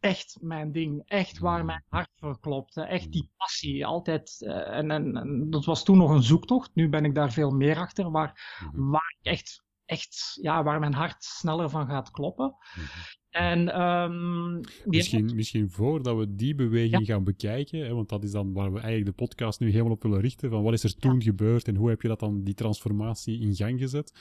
echt 0.00 0.36
mijn 0.40 0.72
ding. 0.72 1.02
Echt 1.06 1.38
waar 1.38 1.64
mijn 1.64 1.84
hart 1.88 2.10
voor 2.14 2.40
klopte. 2.40 2.82
Echt 2.82 3.12
die 3.12 3.30
passie. 3.36 3.86
Altijd. 3.86 4.36
Uh, 4.40 4.76
en, 4.76 4.90
en, 4.90 5.16
en, 5.16 5.50
dat 5.50 5.64
was 5.64 5.84
toen 5.84 5.98
nog 5.98 6.10
een 6.10 6.22
zoektocht. 6.22 6.70
Nu 6.74 6.88
ben 6.88 7.04
ik 7.04 7.14
daar 7.14 7.32
veel 7.32 7.50
meer 7.50 7.76
achter. 7.76 8.10
Waar, 8.10 8.58
mm-hmm. 8.64 8.90
waar 8.90 9.14
ik 9.18 9.26
echt, 9.26 9.62
echt, 9.86 10.38
ja, 10.42 10.62
waar 10.62 10.80
mijn 10.80 10.94
hart 10.94 11.24
sneller 11.24 11.70
van 11.70 11.86
gaat 11.86 12.10
kloppen. 12.10 12.54
Mm-hmm. 12.74 12.90
En, 13.36 13.80
um, 13.80 14.60
misschien, 14.84 15.34
misschien 15.34 15.70
voordat 15.70 16.16
we 16.16 16.34
die 16.34 16.54
beweging 16.54 17.06
ja. 17.06 17.14
gaan 17.14 17.24
bekijken, 17.24 17.86
hè, 17.86 17.94
want 17.94 18.08
dat 18.08 18.24
is 18.24 18.30
dan 18.30 18.52
waar 18.52 18.72
we 18.72 18.80
eigenlijk 18.80 19.18
de 19.18 19.24
podcast 19.24 19.60
nu 19.60 19.70
helemaal 19.70 19.92
op 19.92 20.02
willen 20.02 20.20
richten, 20.20 20.50
van 20.50 20.62
wat 20.62 20.72
is 20.72 20.82
er 20.82 20.96
toen 20.96 21.14
ja. 21.14 21.20
gebeurd 21.20 21.68
en 21.68 21.76
hoe 21.76 21.88
heb 21.88 22.02
je 22.02 22.08
dat 22.08 22.20
dan, 22.20 22.42
die 22.44 22.54
transformatie 22.54 23.40
in 23.40 23.54
gang 23.54 23.80
gezet. 23.80 24.14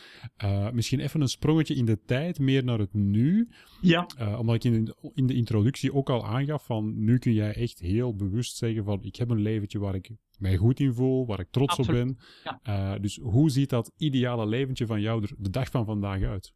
Uh, 0.43 0.71
misschien 0.71 0.99
even 0.99 1.21
een 1.21 1.27
sprongetje 1.27 1.75
in 1.75 1.85
de 1.85 1.99
tijd, 2.05 2.39
meer 2.39 2.63
naar 2.63 2.79
het 2.79 2.93
nu. 2.93 3.49
Ja. 3.81 4.07
Uh, 4.19 4.39
omdat 4.39 4.55
ik 4.55 4.63
in 4.63 4.85
de, 4.85 5.11
in 5.13 5.27
de 5.27 5.33
introductie 5.33 5.93
ook 5.93 6.09
al 6.09 6.25
aangaf 6.25 6.65
van, 6.65 7.03
nu 7.03 7.17
kun 7.17 7.33
jij 7.33 7.53
echt 7.53 7.79
heel 7.79 8.15
bewust 8.15 8.57
zeggen 8.57 8.83
van, 8.83 9.03
ik 9.03 9.15
heb 9.15 9.29
een 9.29 9.41
leventje 9.41 9.79
waar 9.79 9.95
ik 9.95 10.11
mij 10.39 10.55
goed 10.55 10.79
in 10.79 10.93
voel, 10.93 11.25
waar 11.25 11.39
ik 11.39 11.51
trots 11.51 11.77
Absoluut. 11.77 12.09
op 12.09 12.17
ben. 12.43 12.59
Ja. 12.63 12.93
Uh, 12.93 13.01
dus 13.01 13.19
hoe 13.21 13.49
ziet 13.49 13.69
dat 13.69 13.91
ideale 13.97 14.45
leventje 14.45 14.85
van 14.85 15.01
jou 15.01 15.23
er 15.23 15.31
de 15.37 15.49
dag 15.49 15.69
van 15.69 15.85
vandaag 15.85 16.21
uit? 16.21 16.53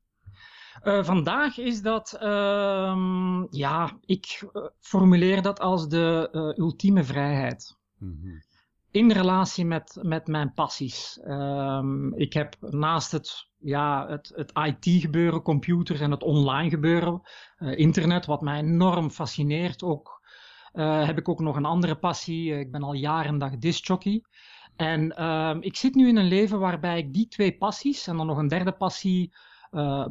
Uh, 0.84 1.04
vandaag 1.04 1.58
is 1.58 1.82
dat, 1.82 2.18
uh, 2.22 3.44
ja, 3.50 3.98
ik 4.06 4.50
uh, 4.54 4.66
formuleer 4.80 5.42
dat 5.42 5.60
als 5.60 5.88
de 5.88 6.30
ultieme 6.58 7.04
vrijheid. 7.04 7.78
Mm-hmm. 7.98 8.44
In 8.92 9.12
relatie 9.12 9.66
met, 9.66 10.00
met 10.02 10.28
mijn 10.28 10.54
passies. 10.54 11.20
Um, 11.28 12.16
ik 12.16 12.34
heb 12.34 12.56
naast 12.60 13.12
het, 13.12 13.50
ja, 13.58 14.08
het, 14.08 14.32
het 14.36 14.52
IT-gebeuren, 14.54 15.42
computers 15.42 16.00
en 16.00 16.12
het 16.12 16.24
online 16.24 16.70
gebeuren, 16.70 17.22
internet, 17.58 18.26
wat 18.26 18.42
mij 18.42 18.60
enorm 18.60 19.10
fascineert, 19.10 19.84
ook 19.84 20.19
heb 20.74 21.18
ik 21.18 21.30
ook 21.30 21.40
nog 21.40 21.56
een 21.56 21.66
andere 21.66 21.96
passie. 21.96 22.60
ik 22.60 22.72
ben 22.72 22.84
al 22.84 22.94
jaren 22.94 23.38
dag 23.38 23.58
discjockey. 23.58 24.24
En 24.76 25.16
ehm, 25.16 25.58
ik 25.62 25.76
zit 25.76 25.96
nu 25.96 26.08
in 26.08 26.18
een 26.18 26.28
leven 26.28 26.60
waarbij 26.60 26.98
ik 26.98 27.14
die 27.14 27.28
twee 27.28 27.58
passies 27.58 28.08
en 28.08 28.18
dan 28.18 28.28
nog 28.28 28.38
een 28.38 28.48
derde 28.48 28.72
passie, 28.72 29.34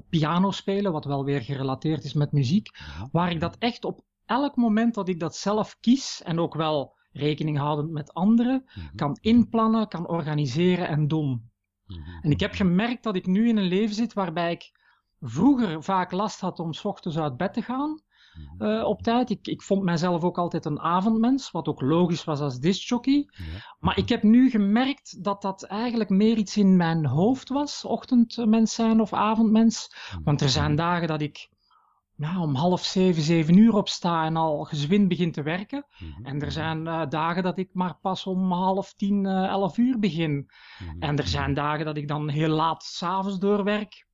piano 0.08 0.50
spelen, 0.50 0.92
wat 0.92 1.04
wel 1.04 1.24
weer 1.24 1.40
gerelateerd 1.40 2.04
is 2.04 2.12
met 2.12 2.32
muziek, 2.32 2.68
waar 3.12 3.30
ik 3.30 3.40
dat 3.40 3.56
echt 3.58 3.84
op 3.84 4.00
elk 4.26 4.56
moment 4.56 4.94
dat 4.94 5.08
ik 5.08 5.20
dat 5.20 5.36
zelf 5.36 5.76
kies 5.80 6.22
en 6.22 6.40
ook 6.40 6.54
wel 6.54 6.96
rekening 7.12 7.58
houdend 7.58 7.90
met 7.90 8.14
anderen, 8.14 8.64
mhm. 8.64 8.96
kan 8.96 9.18
inplannen, 9.20 9.88
kan 9.88 10.08
organiseren 10.08 10.88
en 10.88 11.08
doen. 11.08 11.50
Mhm. 11.86 12.00
En 12.22 12.30
ik 12.30 12.40
heb 12.40 12.54
gemerkt 12.54 13.02
dat 13.02 13.16
ik 13.16 13.26
nu 13.26 13.48
in 13.48 13.56
een 13.56 13.68
leven 13.68 13.94
zit 13.94 14.12
waarbij 14.12 14.52
ik 14.52 14.72
vroeger 15.20 15.82
vaak 15.82 16.12
last 16.12 16.40
had 16.40 16.58
om 16.58 16.72
s 16.72 16.84
ochtends 16.84 17.18
uit 17.18 17.36
bed 17.36 17.52
te 17.52 17.62
gaan. 17.62 18.02
Mhm. 18.58 18.70
Eh, 18.70 18.84
op 18.84 19.02
tijd. 19.02 19.30
Ik, 19.30 19.46
ik 19.46 19.62
vond 19.62 19.82
mijzelf 19.82 20.22
ook 20.22 20.38
altijd 20.38 20.64
een 20.64 20.80
avondmens, 20.80 21.50
wat 21.50 21.68
ook 21.68 21.80
logisch 21.80 22.24
was 22.24 22.40
als 22.40 22.58
discjockey. 22.58 23.28
Maar 23.78 23.98
ik 23.98 24.08
heb 24.08 24.22
nu 24.22 24.50
gemerkt 24.50 25.24
dat 25.24 25.42
dat 25.42 25.62
eigenlijk 25.62 26.10
meer 26.10 26.36
iets 26.36 26.56
in 26.56 26.76
mijn 26.76 27.06
hoofd 27.06 27.48
was, 27.48 27.84
ochtendmens 27.84 28.74
zijn 28.74 29.00
of 29.00 29.12
avondmens. 29.12 29.92
Want 30.24 30.40
er 30.40 30.48
zijn 30.48 30.76
dagen 30.76 31.08
dat 31.08 31.20
ik 31.20 31.48
om 32.18 32.54
half 32.54 32.84
zeven, 32.84 33.22
zeven 33.22 33.56
uur 33.56 33.74
opsta 33.74 34.24
en 34.24 34.36
al 34.36 34.64
gezwind 34.64 35.08
begin 35.08 35.32
te 35.32 35.42
werken. 35.42 35.86
Mhm, 35.98 36.26
en 36.26 36.34
er 36.34 36.46
mhm. 36.46 36.50
zijn 36.50 36.86
uh, 36.86 37.02
dagen 37.08 37.42
dat 37.42 37.58
ik 37.58 37.68
maar 37.72 37.98
pas 38.00 38.26
om 38.26 38.52
half 38.52 38.94
tien, 38.94 39.24
uh, 39.24 39.44
elf 39.44 39.78
uur 39.78 39.98
begin. 39.98 40.50
Mhm, 40.78 41.00
en 41.00 41.16
er 41.16 41.26
zijn 41.26 41.54
dagen 41.54 41.84
dat 41.84 41.96
ik 41.96 42.08
dan 42.08 42.28
heel 42.28 42.48
laat 42.48 42.82
s'avonds 42.82 43.38
doorwerk. 43.38 44.06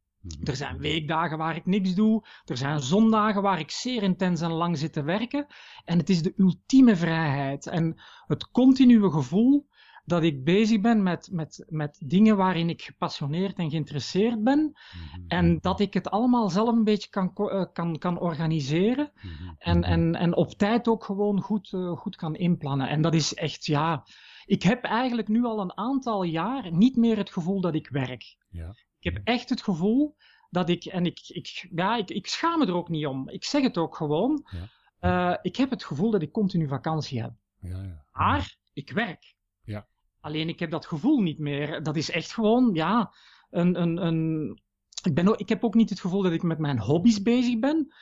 Er 0.43 0.57
zijn 0.57 0.79
weekdagen 0.79 1.39
waar 1.39 1.57
ik 1.57 1.67
niks 1.67 1.95
doe. 1.95 2.25
Er 2.45 2.57
zijn 2.57 2.81
zondagen 2.81 3.43
waar 3.43 3.59
ik 3.59 3.71
zeer 3.71 4.03
intens 4.03 4.41
en 4.41 4.53
lang 4.53 4.79
zit 4.79 4.93
te 4.93 5.03
werken. 5.03 5.47
En 5.85 5.99
het 5.99 6.11
is 6.11 6.23
de 6.23 6.35
ultieme 6.37 6.97
vrijheid. 6.97 7.67
En 7.67 8.01
het 8.27 8.51
continue 8.51 9.11
gevoel 9.11 9.67
dat 10.05 10.23
ik 10.23 10.45
bezig 10.45 10.81
ben 10.81 11.03
met, 11.03 11.29
met, 11.33 11.65
met 11.69 12.03
dingen 12.07 12.37
waarin 12.37 12.69
ik 12.69 12.83
gepassioneerd 12.83 13.59
en 13.59 13.71
geïnteresseerd 13.71 14.43
ben. 14.43 14.59
Mhm. 14.59 15.25
En 15.29 15.59
dat 15.61 15.81
ik 15.81 15.95
het 15.95 16.11
allemaal 16.11 16.49
zelf 16.49 16.69
een 16.69 16.85
beetje 16.85 17.11
kan, 17.11 17.33
uh, 17.37 17.65
kan, 17.73 17.99
kan 17.99 18.19
organiseren. 18.19 19.13
Mhm. 19.15 19.55
En, 19.59 19.79
mhm. 19.79 19.89
en, 19.89 20.15
en 20.15 20.37
op 20.37 20.51
tijd 20.51 20.89
ook 20.89 21.05
gewoon 21.05 21.41
goed, 21.41 21.73
uh, 21.73 21.97
goed 21.97 22.17
kan 22.17 22.35
inplannen. 22.35 22.89
En 22.89 23.03
dat 23.03 23.15
is 23.15 23.35
echt, 23.35 23.67
ja. 23.67 24.05
Ik 24.47 24.63
heb 24.63 24.85
eigenlijk 24.85 25.29
nu 25.29 25.45
al 25.45 25.61
een 25.61 25.77
aantal 25.77 26.23
jaar 26.23 26.73
niet 26.73 26.97
meer 26.97 27.17
het 27.17 27.31
gevoel 27.31 27.61
dat 27.61 27.75
ik 27.75 27.89
werk. 27.89 28.37
Ja. 28.51 28.75
Ik 29.05 29.13
heb 29.13 29.21
echt 29.25 29.49
het 29.49 29.63
gevoel 29.63 30.17
dat 30.51 30.69
ik, 30.69 30.85
en 30.85 31.07
ik, 31.07 31.21
ik, 31.27 31.69
ja, 31.75 31.97
ik, 31.97 32.11
ik 32.11 32.27
schaam 32.27 32.59
me 32.59 32.67
er 32.67 32.75
ook 32.75 32.89
niet 32.89 33.07
om. 33.07 33.29
Ik 33.29 33.45
zeg 33.45 33.63
het 33.63 33.79
ook 33.79 33.97
gewoon. 33.97 34.47
Ja. 34.51 35.33
Uh, 35.33 35.39
ik 35.43 35.57
heb 35.57 35.71
het 35.71 35.85
gevoel 35.85 36.11
dat 36.11 36.23
ik 36.23 36.33
continu 36.33 36.69
vakantie 36.69 37.23
heb. 37.23 37.33
Ja, 37.61 37.83
ja. 37.83 38.07
Maar 38.13 38.57
ik 38.73 38.91
werk. 38.91 39.35
Ja. 39.63 39.89
Alleen 40.21 40.49
ik 40.49 40.59
heb 40.59 40.71
dat 40.71 40.87
gevoel 40.87 41.21
niet 41.21 41.39
meer. 41.39 41.83
Dat 41.83 41.97
is 41.97 42.11
echt 42.11 42.33
gewoon, 42.33 42.75
ja, 42.75 43.15
een. 43.51 43.81
een, 43.81 44.07
een 44.07 44.63
ik, 45.03 45.15
ben 45.15 45.29
ook, 45.29 45.37
ik 45.37 45.49
heb 45.49 45.65
ook 45.65 45.75
niet 45.75 45.91
het 45.91 46.01
gevoel 46.01 46.23
dat 46.23 46.33
ik 46.33 46.43
met 46.43 46.59
mijn 46.59 46.79
hobby's 46.79 47.23
bezig 47.23 47.59
ben. 47.59 47.95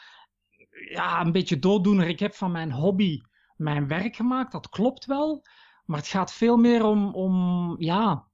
Ja, 0.90 1.20
een 1.20 1.32
beetje 1.32 1.58
dooddoener. 1.58 2.08
Ik 2.08 2.18
heb 2.18 2.34
van 2.34 2.52
mijn 2.52 2.72
hobby 2.72 3.20
mijn 3.56 3.88
werk 3.88 4.16
gemaakt, 4.16 4.52
dat 4.52 4.68
klopt 4.68 5.04
wel. 5.04 5.46
Maar 5.84 5.98
het 5.98 6.08
gaat 6.08 6.32
veel 6.32 6.56
meer 6.56 6.84
om, 6.84 7.14
om 7.14 7.74
ja, 7.78 8.30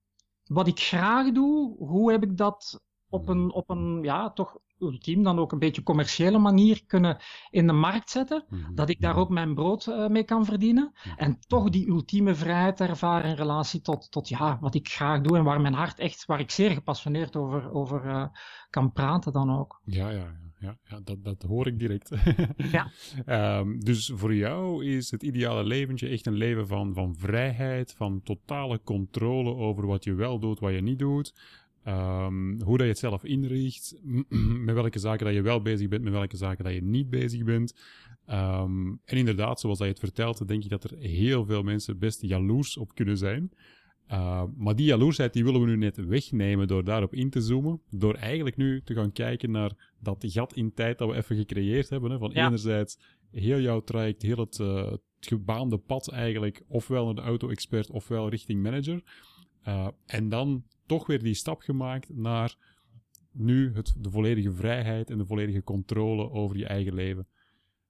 wat 0.49 0.67
ik 0.67 0.81
graag 0.81 1.33
doe. 1.33 1.77
Hoe 1.79 2.11
heb 2.11 2.23
ik 2.23 2.37
dat 2.37 2.81
op 3.09 3.29
een, 3.29 3.53
op 3.53 3.71
een 3.71 4.03
ja, 4.03 4.31
toch 4.31 4.59
ultiem 4.81 5.23
dan 5.23 5.39
ook 5.39 5.53
een 5.53 5.59
beetje 5.59 5.83
commerciële 5.83 6.39
manier 6.39 6.85
kunnen 6.87 7.17
in 7.51 7.67
de 7.67 7.73
markt 7.73 8.11
zetten. 8.11 8.45
Mhm. 8.49 8.75
Dat 8.75 8.89
ik 8.89 9.01
daar 9.01 9.17
ook 9.17 9.29
mijn 9.29 9.55
brood 9.55 9.87
uh, 9.87 10.07
mee 10.07 10.25
kan 10.25 10.45
verdienen. 10.45 10.93
En 11.17 11.39
toch 11.47 11.71
die 11.71 11.89
ultieme 11.89 12.35
vrijheid 12.35 12.81
ervaren 12.81 13.31
in 13.31 13.37
relatie 13.37 13.81
tot, 13.81 14.11
tot 14.11 14.29
ja, 14.29 14.59
wat 14.61 14.75
ik 14.75 14.89
graag 14.89 15.21
doe 15.21 15.37
en 15.37 15.45
waar 15.45 15.61
mijn 15.61 15.75
hart 15.75 15.99
echt, 15.99 16.25
waar 16.25 16.41
ik 16.41 16.51
zeer 16.51 16.71
gepassioneerd 16.71 17.37
over, 17.37 17.73
over 17.73 18.05
uh, 18.05 18.27
kan 18.71 18.93
praten 18.93 19.33
dan 19.33 19.59
ook. 19.59 19.81
Ja, 19.85 20.11
ja, 20.11 20.37
ja, 20.61 20.79
ja 20.85 21.01
dat, 21.05 21.25
dat 21.25 21.43
hoor 21.43 21.67
ik 21.67 21.79
direct. 21.79 22.11
ja. 22.77 22.91
Um, 23.59 23.81
dus 23.85 24.13
voor 24.15 24.35
jou 24.35 24.85
is 24.85 25.11
het 25.11 25.23
ideale 25.23 25.65
leventje 25.65 26.09
echt 26.09 26.27
een 26.27 26.35
leven 26.37 26.67
van, 26.67 26.95
van 26.95 27.17
vrijheid, 27.17 27.95
van 27.97 28.23
totale 28.23 28.81
controle 28.83 29.55
over 29.55 29.87
wat 29.87 30.05
je 30.05 30.15
wel 30.15 30.39
doet, 30.39 30.61
wat 30.61 30.73
je 30.73 30.81
niet 30.81 30.99
doet. 30.99 31.35
Um, 31.89 32.61
hoe 32.61 32.77
dat 32.77 32.87
je 32.87 32.93
het 32.93 32.99
zelf 32.99 33.25
inricht, 33.25 34.01
met 34.67 34.75
welke 34.75 34.99
zaken 34.99 35.27
dat 35.27 35.35
je 35.35 35.43
wel 35.43 35.63
bezig 35.63 35.89
bent, 35.89 36.03
met 36.03 36.13
welke 36.13 36.37
zaken 36.37 36.65
dat 36.65 36.75
je 36.75 36.83
niet 36.83 37.11
bezig 37.11 37.45
bent. 37.45 37.75
Um, 38.27 39.01
en 39.05 39.17
inderdaad, 39.17 39.61
zoals 39.61 39.79
dat 39.79 39.87
je 39.87 39.93
het 39.93 40.03
vertelt, 40.03 40.49
denk 40.49 40.65
ik 40.65 40.71
dat 40.71 40.85
er 40.85 40.99
heel 40.99 41.45
veel 41.45 41.63
mensen 41.63 41.99
best 41.99 42.23
jaloers 42.23 42.77
op 42.77 42.95
kunnen 42.95 43.17
zijn. 43.17 43.53
Uh, 44.11 44.43
maar 44.57 44.77
die 44.77 44.87
jaloersheid 44.87 45.33
die 45.33 45.45
willen 45.45 45.61
we 45.61 45.67
nu 45.67 45.77
net 45.77 45.97
wegnemen 45.97 46.69
door 46.69 46.85
daarop 46.85 47.15
in 47.15 47.31
te 47.31 47.41
zoomen. 47.41 47.81
Door 47.91 48.15
eigenlijk 48.15 48.57
nu 48.57 48.83
te 48.83 48.95
gaan 48.95 49.13
kijken 49.13 49.51
naar 49.51 49.95
dat 50.01 50.25
gat 50.29 50.55
in 50.55 50.75
tijd 50.75 50.99
dat 50.99 51.09
we 51.09 51.17
even 51.17 51.37
gecreëerd 51.37 51.89
hebben. 51.89 52.11
Hè, 52.11 52.19
van 52.19 52.33
enerzijds 52.33 52.99
heel 53.31 53.61
jouw 53.61 53.81
traject, 53.81 54.23
heel 54.23 54.37
het, 54.37 54.59
uh, 54.59 54.91
het 54.91 55.01
gebaande 55.21 55.79
pad 55.79 56.11
eigenlijk, 56.11 56.63
ofwel 56.69 57.05
naar 57.05 57.15
de 57.15 57.21
auto-expert 57.21 57.91
ofwel 57.91 58.29
richting 58.29 58.63
manager. 58.63 59.03
Uh, 59.69 59.89
en 60.07 60.29
dan 60.29 60.65
toch 60.87 61.07
weer 61.07 61.23
die 61.23 61.35
stap 61.35 61.61
gemaakt 61.61 62.15
naar 62.15 62.57
nu 63.33 63.75
het, 63.75 63.95
de 63.99 64.11
volledige 64.11 64.53
vrijheid 64.53 65.11
en 65.11 65.19
de 65.19 65.27
volledige 65.27 65.63
controle 65.63 66.31
over 66.31 66.57
je 66.57 66.67
eigen 66.67 66.95
leven. 66.95 67.27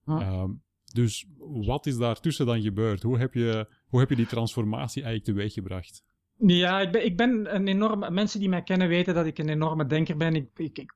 Um, 0.07 0.63
dus 0.93 1.27
wat 1.39 1.87
is 1.87 1.97
daartussen 1.97 2.47
dan 2.47 2.63
gebeurd? 2.63 3.03
Hoe 3.03 3.19
heb 3.19 3.35
je, 3.35 3.69
hoe 3.87 4.01
heb 4.01 4.09
je 4.09 4.17
die 4.17 4.27
transformatie 4.27 5.03
eigenlijk 5.03 5.37
teweeggebracht? 5.37 6.05
Ja, 6.41 6.81
ik 6.81 6.93
ben, 6.93 7.05
ik 7.05 7.17
ben 7.17 7.55
een 7.55 7.69
enorme. 7.69 8.11
Mensen 8.11 8.41
die 8.41 8.49
mij 8.49 8.63
kennen 8.63 8.89
weten 8.89 9.15
dat 9.15 9.27
ik 9.27 9.39
een 9.39 9.49
enorme 9.49 9.87
denker 9.87 10.17
ben. 10.17 10.35
Ik, 10.35 10.49
ik, 10.57 10.79
ik 10.79 10.95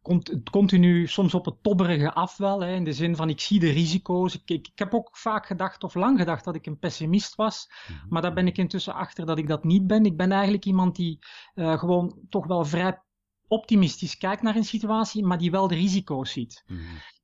continu 0.51 1.07
soms 1.07 1.35
op 1.35 1.45
het 1.45 1.63
tobberige 1.63 2.13
af 2.13 2.37
wel. 2.37 2.61
Hè, 2.61 2.75
in 2.75 2.85
de 2.85 2.93
zin 2.93 3.17
van 3.17 3.29
ik 3.29 3.41
zie 3.41 3.61
de 3.61 3.71
risico's. 3.71 4.35
Ik, 4.35 4.51
ik, 4.51 4.67
ik, 4.67 4.79
heb 4.79 4.95
ook 4.95 5.17
vaak 5.17 5.47
gedacht, 5.47 5.85
of 5.85 5.95
lang 5.95 6.19
gedacht, 6.19 6.45
dat 6.45 6.55
ik 6.55 6.67
een 6.67 6.79
pessimist 6.79 7.35
was. 7.35 7.71
Mhm. 7.89 8.09
Maar 8.09 8.23
daar 8.23 8.35
ben 8.35 8.47
ik 8.47 8.59
intussen 8.59 8.95
achter 8.95 9.27
dat 9.27 9.39
ik 9.39 9.49
dat 9.49 9.65
niet 9.65 9.87
ben. 9.87 10.05
Ik 10.05 10.17
ben 10.17 10.33
eigenlijk 10.33 10.65
iemand 10.65 10.97
die 10.97 11.19
uh, 11.55 11.79
gewoon 11.79 12.19
toch 12.29 12.47
wel 12.47 12.65
vrij 12.65 13.03
optimistisch 13.49 14.19
kijkt 14.19 14.43
naar 14.43 14.57
een 14.57 14.65
situatie, 14.65 15.25
maar 15.25 15.39
die 15.39 15.51
wel 15.51 15.69
de 15.69 15.75
risico's 15.75 16.33
ziet. 16.33 16.65
Mm 16.67 16.79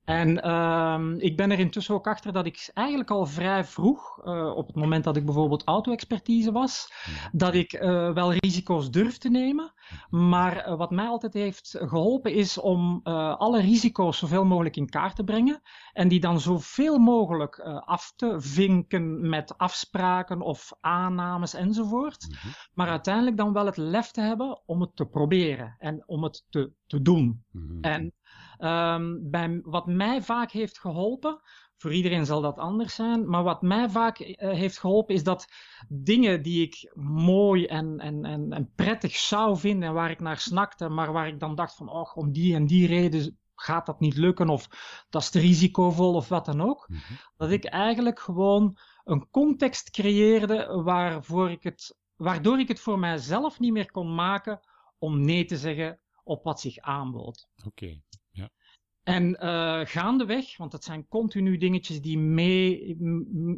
en 0.08 0.50
um, 0.50 1.14
ik 1.18 1.36
ben 1.36 1.50
er 1.50 1.58
intussen 1.58 1.94
ook 1.94 2.06
achter 2.06 2.32
dat 2.32 2.46
ik 2.46 2.70
eigenlijk 2.74 3.10
al 3.10 3.26
vrij 3.26 3.64
vroeg, 3.64 4.24
uh, 4.24 4.56
op 4.56 4.66
het 4.66 4.76
moment 4.76 5.04
dat 5.04 5.16
ik 5.16 5.24
bijvoorbeeld 5.24 5.64
auto-expertise 5.64 6.52
was, 6.52 6.92
dat 7.32 7.54
ik 7.54 7.72
uh, 7.72 8.12
wel 8.12 8.32
risico's 8.32 8.90
durf 8.90 9.18
te 9.18 9.28
nemen. 9.28 9.72
Maar 10.10 10.68
uh, 10.68 10.76
wat 10.76 10.90
mij 10.90 11.06
altijd 11.06 11.34
heeft 11.34 11.76
geholpen 11.78 12.32
is 12.32 12.58
om 12.58 13.00
alle 13.38 13.60
risico's 13.60 14.18
zoveel 14.18 14.44
mogelijk 14.44 14.76
in 14.76 14.88
kaart 14.88 15.16
te 15.16 15.24
brengen. 15.24 15.60
En 15.92 16.08
die 16.08 16.20
dan 16.20 16.40
zoveel 16.40 16.98
mogelijk 16.98 17.60
af 17.84 18.12
te 18.16 18.40
vinken 18.40 19.28
met 19.28 19.58
afspraken 19.58 20.40
of 20.40 20.72
aannames 20.80 21.54
enzovoort. 21.54 22.26
Mhm. 22.28 22.48
Maar 22.72 22.88
uiteindelijk 22.88 23.36
dan 23.36 23.52
wel 23.52 23.66
het 23.66 23.76
lef 23.76 24.10
te 24.10 24.20
hebben 24.20 24.62
om 24.66 24.80
het 24.80 24.96
te 24.96 25.06
proberen 25.06 25.76
en 25.78 26.02
om 26.06 26.22
het 26.22 26.46
te, 26.48 26.72
te 26.86 27.02
doen. 27.02 27.44
Mhm. 27.50 27.80
En 27.80 28.12
Um, 28.58 29.30
bij, 29.30 29.60
wat 29.62 29.86
mij 29.86 30.22
vaak 30.22 30.50
heeft 30.50 30.78
geholpen, 30.78 31.40
voor 31.76 31.92
iedereen 31.92 32.26
zal 32.26 32.40
dat 32.40 32.58
anders 32.58 32.94
zijn, 32.94 33.28
maar 33.28 33.42
wat 33.42 33.62
mij 33.62 33.88
vaak 33.88 34.18
uh, 34.18 34.34
heeft 34.36 34.78
geholpen 34.78 35.14
is 35.14 35.22
dat 35.22 35.46
dingen 35.88 36.42
die 36.42 36.62
ik 36.62 36.92
mooi 37.02 37.66
en, 37.66 37.98
en, 37.98 38.24
en, 38.24 38.52
en 38.52 38.72
prettig 38.74 39.16
zou 39.16 39.58
vinden 39.58 39.88
en 39.88 39.94
waar 39.94 40.10
ik 40.10 40.20
naar 40.20 40.38
snakte, 40.38 40.88
maar 40.88 41.12
waar 41.12 41.28
ik 41.28 41.40
dan 41.40 41.54
dacht 41.54 41.76
van, 41.76 41.88
oh, 41.88 42.16
om 42.16 42.32
die 42.32 42.54
en 42.54 42.66
die 42.66 42.86
reden 42.86 43.38
gaat 43.54 43.86
dat 43.86 44.00
niet 44.00 44.16
lukken 44.16 44.48
of 44.48 44.68
dat 45.10 45.22
is 45.22 45.30
te 45.30 45.38
risicovol 45.38 46.14
of 46.14 46.28
wat 46.28 46.44
dan 46.44 46.60
ook, 46.60 46.88
mm 46.88 46.96
-hmm. 46.96 47.16
dat 47.36 47.50
ik 47.50 47.64
eigenlijk 47.64 48.20
gewoon 48.20 48.78
een 49.04 49.30
context 49.30 49.90
creëerde 49.90 50.82
waarvoor 50.82 51.50
ik 51.50 51.62
het, 51.62 51.96
waardoor 52.16 52.58
ik 52.58 52.68
het 52.68 52.80
voor 52.80 52.98
mijzelf 52.98 53.58
niet 53.58 53.72
meer 53.72 53.90
kon 53.90 54.14
maken 54.14 54.60
om 54.98 55.20
nee 55.20 55.44
te 55.44 55.56
zeggen 55.56 56.00
op 56.24 56.44
wat 56.44 56.60
zich 56.60 56.78
aanbood. 56.78 57.48
Oké. 57.66 58.00
En 59.08 59.36
uh, 59.44 59.80
gaandeweg, 59.84 60.56
want 60.56 60.70
dat 60.70 60.84
zijn 60.84 61.08
continu 61.08 61.56
dingetjes 61.56 62.00
die, 62.00 62.18
mee, 62.18 62.96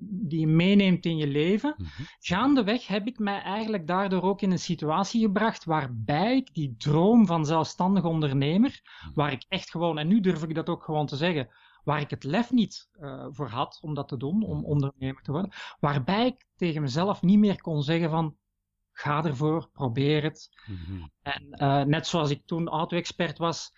die 0.02 0.40
je 0.40 0.46
meeneemt 0.46 1.06
in 1.06 1.16
je 1.16 1.26
leven. 1.26 1.74
Mm 1.76 1.86
-hmm. 1.96 2.06
Gaandeweg 2.18 2.86
heb 2.86 3.06
ik 3.06 3.18
mij 3.18 3.40
eigenlijk 3.42 3.86
daardoor 3.86 4.22
ook 4.22 4.42
in 4.42 4.50
een 4.50 4.58
situatie 4.58 5.20
gebracht 5.20 5.64
waarbij 5.64 6.36
ik 6.36 6.54
die 6.54 6.74
droom 6.78 7.26
van 7.26 7.46
zelfstandig 7.46 8.04
ondernemer, 8.04 8.80
mhm. 8.80 9.14
waar 9.14 9.32
ik 9.32 9.44
echt 9.48 9.70
gewoon, 9.70 9.98
en 9.98 10.08
nu 10.08 10.20
durf 10.20 10.42
ik 10.42 10.54
dat 10.54 10.68
ook 10.68 10.84
gewoon 10.84 11.06
te 11.06 11.16
zeggen, 11.16 11.48
waar 11.84 12.00
ik 12.00 12.10
het 12.10 12.24
lef 12.24 12.50
niet 12.50 12.88
uh, 13.00 13.26
voor 13.30 13.48
had 13.48 13.78
om 13.82 13.94
dat 13.94 14.08
te 14.08 14.16
doen, 14.16 14.42
om 14.42 14.56
mhm. 14.56 14.66
ondernemer 14.66 15.22
te 15.22 15.32
worden, 15.32 15.52
waarbij 15.80 16.26
ik 16.26 16.46
tegen 16.56 16.82
mezelf 16.82 17.22
niet 17.22 17.38
meer 17.38 17.60
kon 17.60 17.82
zeggen 17.82 18.10
van, 18.10 18.36
ga 18.92 19.24
ervoor, 19.24 19.68
probeer 19.72 20.22
het. 20.22 20.48
Mm 20.66 20.76
-hmm. 20.76 21.10
En 21.22 21.46
uh, 21.62 21.82
net 21.82 22.06
zoals 22.06 22.30
ik 22.30 22.46
toen 22.46 22.68
auto-expert 22.68 23.38
was, 23.38 23.72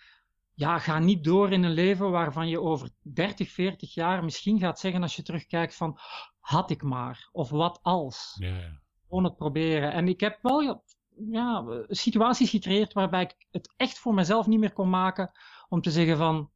ja, 0.53 0.79
ga 0.79 0.99
niet 0.99 1.23
door 1.23 1.51
in 1.51 1.63
een 1.63 1.71
leven 1.71 2.11
waarvan 2.11 2.47
je 2.47 2.61
over 2.61 2.89
30, 3.01 3.51
40 3.51 3.93
jaar 3.93 4.23
misschien 4.23 4.59
gaat 4.59 4.79
zeggen 4.79 5.01
als 5.01 5.15
je 5.15 5.23
terugkijkt 5.23 5.75
van 5.75 5.99
had 6.39 6.69
ik 6.69 6.81
maar, 6.81 7.29
of 7.31 7.49
wat 7.49 7.79
als. 7.81 8.35
Ja, 8.39 8.47
ja. 8.47 8.81
Gewoon 9.07 9.23
het 9.23 9.37
proberen. 9.37 9.91
En 9.91 10.07
ik 10.07 10.19
heb 10.19 10.39
wel 10.41 10.83
ja, 11.29 11.65
situaties 11.87 12.49
gecreëerd 12.49 12.93
waarbij 12.93 13.21
ik 13.21 13.47
het 13.51 13.73
echt 13.77 13.99
voor 13.99 14.13
mezelf 14.13 14.47
niet 14.47 14.59
meer 14.59 14.73
kon 14.73 14.89
maken 14.89 15.31
om 15.69 15.81
te 15.81 15.91
zeggen 15.91 16.17
van, 16.17 16.51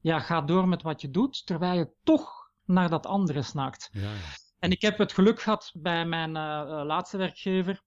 ja, 0.00 0.20
ga 0.20 0.40
door 0.40 0.68
met 0.68 0.82
wat 0.82 1.00
je 1.00 1.10
doet, 1.10 1.46
terwijl 1.46 1.78
je 1.78 1.92
toch 2.02 2.50
naar 2.64 2.90
dat 2.90 3.06
andere 3.06 3.42
snakt. 3.42 3.88
Ja, 3.92 4.00
ja. 4.00 4.18
En 4.58 4.70
ik 4.70 4.82
heb 4.82 4.98
het 4.98 5.12
geluk 5.12 5.40
gehad 5.40 5.70
bij 5.74 6.06
mijn 6.06 6.28
uh, 6.28 6.82
laatste 6.84 7.16
werkgever. 7.16 7.82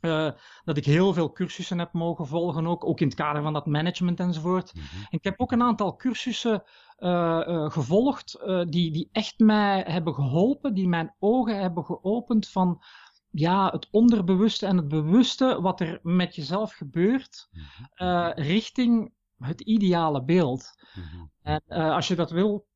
Uh, 0.00 0.30
dat 0.64 0.76
ik 0.76 0.84
heel 0.84 1.12
veel 1.12 1.32
cursussen 1.32 1.78
heb 1.78 1.92
mogen 1.92 2.26
volgen, 2.26 2.66
ook, 2.66 2.84
ook 2.84 3.00
in 3.00 3.06
het 3.06 3.16
kader 3.16 3.42
van 3.42 3.52
dat 3.52 3.66
management 3.66 4.20
enzovoort. 4.20 4.74
Mm 4.74 4.80
-hmm. 4.80 5.00
En 5.00 5.18
ik 5.18 5.24
heb 5.24 5.40
ook 5.40 5.52
een 5.52 5.62
aantal 5.62 5.96
cursussen 5.96 6.62
uh, 6.98 7.70
gevolgd 7.70 8.44
die, 8.68 8.92
die 8.92 9.08
echt 9.12 9.38
mij 9.38 9.84
hebben 9.86 10.14
geholpen, 10.14 10.74
die 10.74 10.88
mijn 10.88 11.14
ogen 11.18 11.60
hebben 11.60 11.84
geopend 11.84 12.48
van 12.48 12.82
ja, 13.30 13.70
het 13.70 13.88
onderbewuste 13.90 14.66
en 14.66 14.76
het 14.76 14.88
bewuste 14.88 15.60
wat 15.60 15.80
er 15.80 15.98
met 16.02 16.34
jezelf 16.34 16.72
gebeurt, 16.72 17.48
mm 17.50 17.62
-hmm. 17.94 18.32
richting 18.34 19.12
het 19.38 19.60
ideale 19.60 20.24
beeld. 20.24 20.74
Mm 20.94 21.02
-hmm. 21.02 21.30
En 21.42 21.62
als 21.68 22.08
je 22.08 22.14
dat 22.14 22.30
wil, 22.30 22.66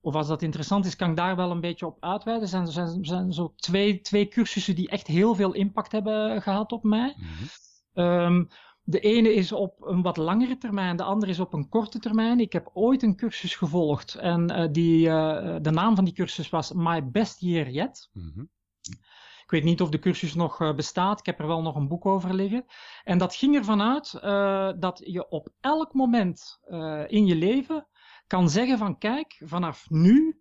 of 0.00 0.14
als 0.14 0.26
dat 0.26 0.42
interessant 0.42 0.86
is, 0.86 0.96
kan 0.96 1.10
ik 1.10 1.16
daar 1.16 1.36
wel 1.36 1.50
een 1.50 1.60
beetje 1.60 1.86
op 1.86 1.96
uitweiden. 2.00 2.44
Er 2.44 2.50
zijn, 2.50 2.66
zijn, 2.66 3.04
zijn 3.04 3.32
zo 3.32 3.52
twee, 3.56 4.00
twee 4.00 4.28
cursussen 4.28 4.74
die 4.74 4.88
echt 4.88 5.06
heel 5.06 5.34
veel 5.34 5.52
impact 5.52 5.92
hebben 5.92 6.42
gehad 6.42 6.72
op 6.72 6.82
mij. 6.82 7.14
Mm 7.16 7.26
-hmm. 7.26 8.04
um, 8.04 8.48
de 8.82 9.00
ene 9.00 9.34
is 9.34 9.52
op 9.52 9.82
een 9.82 10.02
wat 10.02 10.16
langere 10.16 10.58
termijn, 10.58 10.96
de 10.96 11.02
andere 11.02 11.32
is 11.32 11.40
op 11.40 11.52
een 11.52 11.68
korte 11.68 11.98
termijn. 11.98 12.40
Ik 12.40 12.52
heb 12.52 12.70
ooit 12.72 13.02
een 13.02 13.16
cursus 13.16 13.54
gevolgd 13.54 14.14
en 14.14 14.52
uh, 14.52 14.68
die, 14.72 15.06
uh, 15.06 15.56
de 15.60 15.70
naam 15.70 15.94
van 15.94 16.04
die 16.04 16.14
cursus 16.14 16.50
was 16.50 16.72
My 16.72 17.10
Best 17.10 17.40
Year 17.40 17.70
Yet. 17.70 18.10
Mm 18.12 18.30
-hmm. 18.34 18.50
Ik 19.42 19.56
weet 19.56 19.64
niet 19.64 19.80
of 19.80 19.88
de 19.88 19.98
cursus 19.98 20.34
nog 20.34 20.60
uh, 20.60 20.74
bestaat, 20.74 21.18
ik 21.18 21.26
heb 21.26 21.38
er 21.38 21.46
wel 21.46 21.62
nog 21.62 21.76
een 21.76 21.88
boek 21.88 22.06
over 22.06 22.34
liggen. 22.34 22.64
En 23.04 23.18
dat 23.18 23.34
ging 23.34 23.56
ervan 23.56 23.82
uit 23.82 24.12
dat 24.80 25.00
je 25.04 25.28
op 25.28 25.48
elk 25.60 25.94
moment 25.94 26.60
in 27.06 27.26
je 27.26 27.34
leven 27.34 27.86
kan 28.30 28.50
zeggen 28.50 28.78
van 28.78 28.98
kijk, 28.98 29.42
vanaf 29.44 29.90
nu 29.90 30.40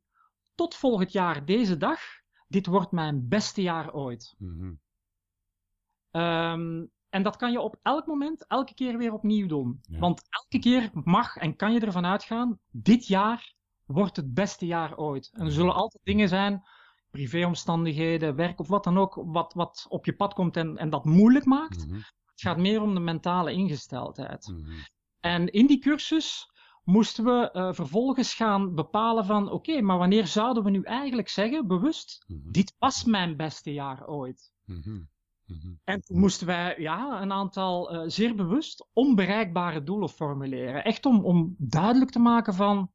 tot 0.56 0.76
volgend 0.76 1.12
jaar 1.12 1.46
deze 1.46 1.78
dag, 1.78 2.00
dit 2.48 2.66
wordt 2.66 2.92
mijn 2.92 3.28
beste 3.28 3.62
jaar 3.62 3.94
ooit. 3.94 4.36
Mm 4.38 4.60
-hmm. 4.60 6.22
um, 6.22 6.92
en 7.10 7.24
dat 7.24 7.36
kan 7.36 7.52
je 7.52 7.60
op 7.60 7.80
elk 7.82 8.06
moment, 8.06 8.48
elke 8.48 8.74
keer 8.74 8.98
weer 8.98 9.14
opnieuw 9.14 9.48
doen. 9.48 9.80
Ja. 9.82 10.00
Want 10.00 10.22
elke 10.30 10.60
keer 10.60 10.90
mag 10.94 11.36
en 11.36 11.56
kan 11.56 11.74
je 11.74 11.80
ervan 11.80 12.06
uitgaan, 12.06 12.60
dit 12.72 13.08
jaar 13.08 13.54
wordt 13.86 14.16
het 14.16 14.34
beste 14.34 14.66
jaar 14.66 14.98
ooit. 14.98 15.30
En 15.34 15.46
er 15.46 15.52
zullen 15.52 15.74
altijd 15.74 16.04
dingen 16.06 16.28
zijn, 16.28 16.64
privéomstandigheden, 17.12 18.36
werk 18.36 18.60
of 18.60 18.68
wat 18.68 18.84
dan 18.84 18.98
ook, 18.98 19.22
wat, 19.26 19.54
wat 19.54 19.86
op 19.90 20.06
je 20.06 20.16
pad 20.16 20.34
komt 20.34 20.58
en, 20.58 20.78
en 20.78 20.90
dat 20.90 21.06
moeilijk 21.06 21.46
maakt. 21.46 21.86
Mm 21.86 21.92
-hmm. 21.92 22.04
Het 22.32 22.42
gaat 22.42 22.58
meer 22.58 22.82
om 22.82 22.94
de 22.94 23.00
mentale 23.00 23.52
ingesteldheid. 23.52 24.48
Mm 24.48 24.64
-hmm. 24.64 24.86
En 25.20 25.48
in 25.48 25.68
die 25.68 25.80
cursus 25.80 26.52
moesten 26.90 27.24
we 27.24 27.50
uh, 27.54 27.74
vervolgens 27.74 28.34
gaan 28.34 28.76
bepalen 28.76 29.26
van 29.26 29.44
oké, 29.44 29.54
okay, 29.54 29.82
maar 29.82 29.98
wanneer 29.98 30.28
zouden 30.28 30.64
we 30.64 30.70
nu 30.70 30.82
eigenlijk 30.82 31.30
zeggen, 31.30 31.68
bewust, 31.68 32.26
mm 32.28 32.42
-hmm. 32.42 32.52
dit 32.52 32.76
was 32.80 33.04
mijn 33.04 33.38
beste 33.38 33.74
jaar 33.74 34.08
ooit. 34.08 34.52
Mm 34.66 34.82
-hmm. 34.84 35.10
Mm 35.46 35.60
-hmm. 35.62 35.80
En 35.84 36.02
toen 36.02 36.20
moesten 36.20 36.48
wij 36.48 36.80
ja, 36.80 37.22
een 37.22 37.32
aantal 37.32 37.94
uh, 37.94 38.02
zeer 38.06 38.36
bewust 38.36 38.88
onbereikbare 38.94 39.84
doelen 39.84 40.10
formuleren. 40.10 40.84
Echt 40.84 41.06
om, 41.06 41.26
om 41.26 41.56
duidelijk 41.58 42.12
te 42.12 42.20
maken 42.20 42.54
van, 42.54 42.92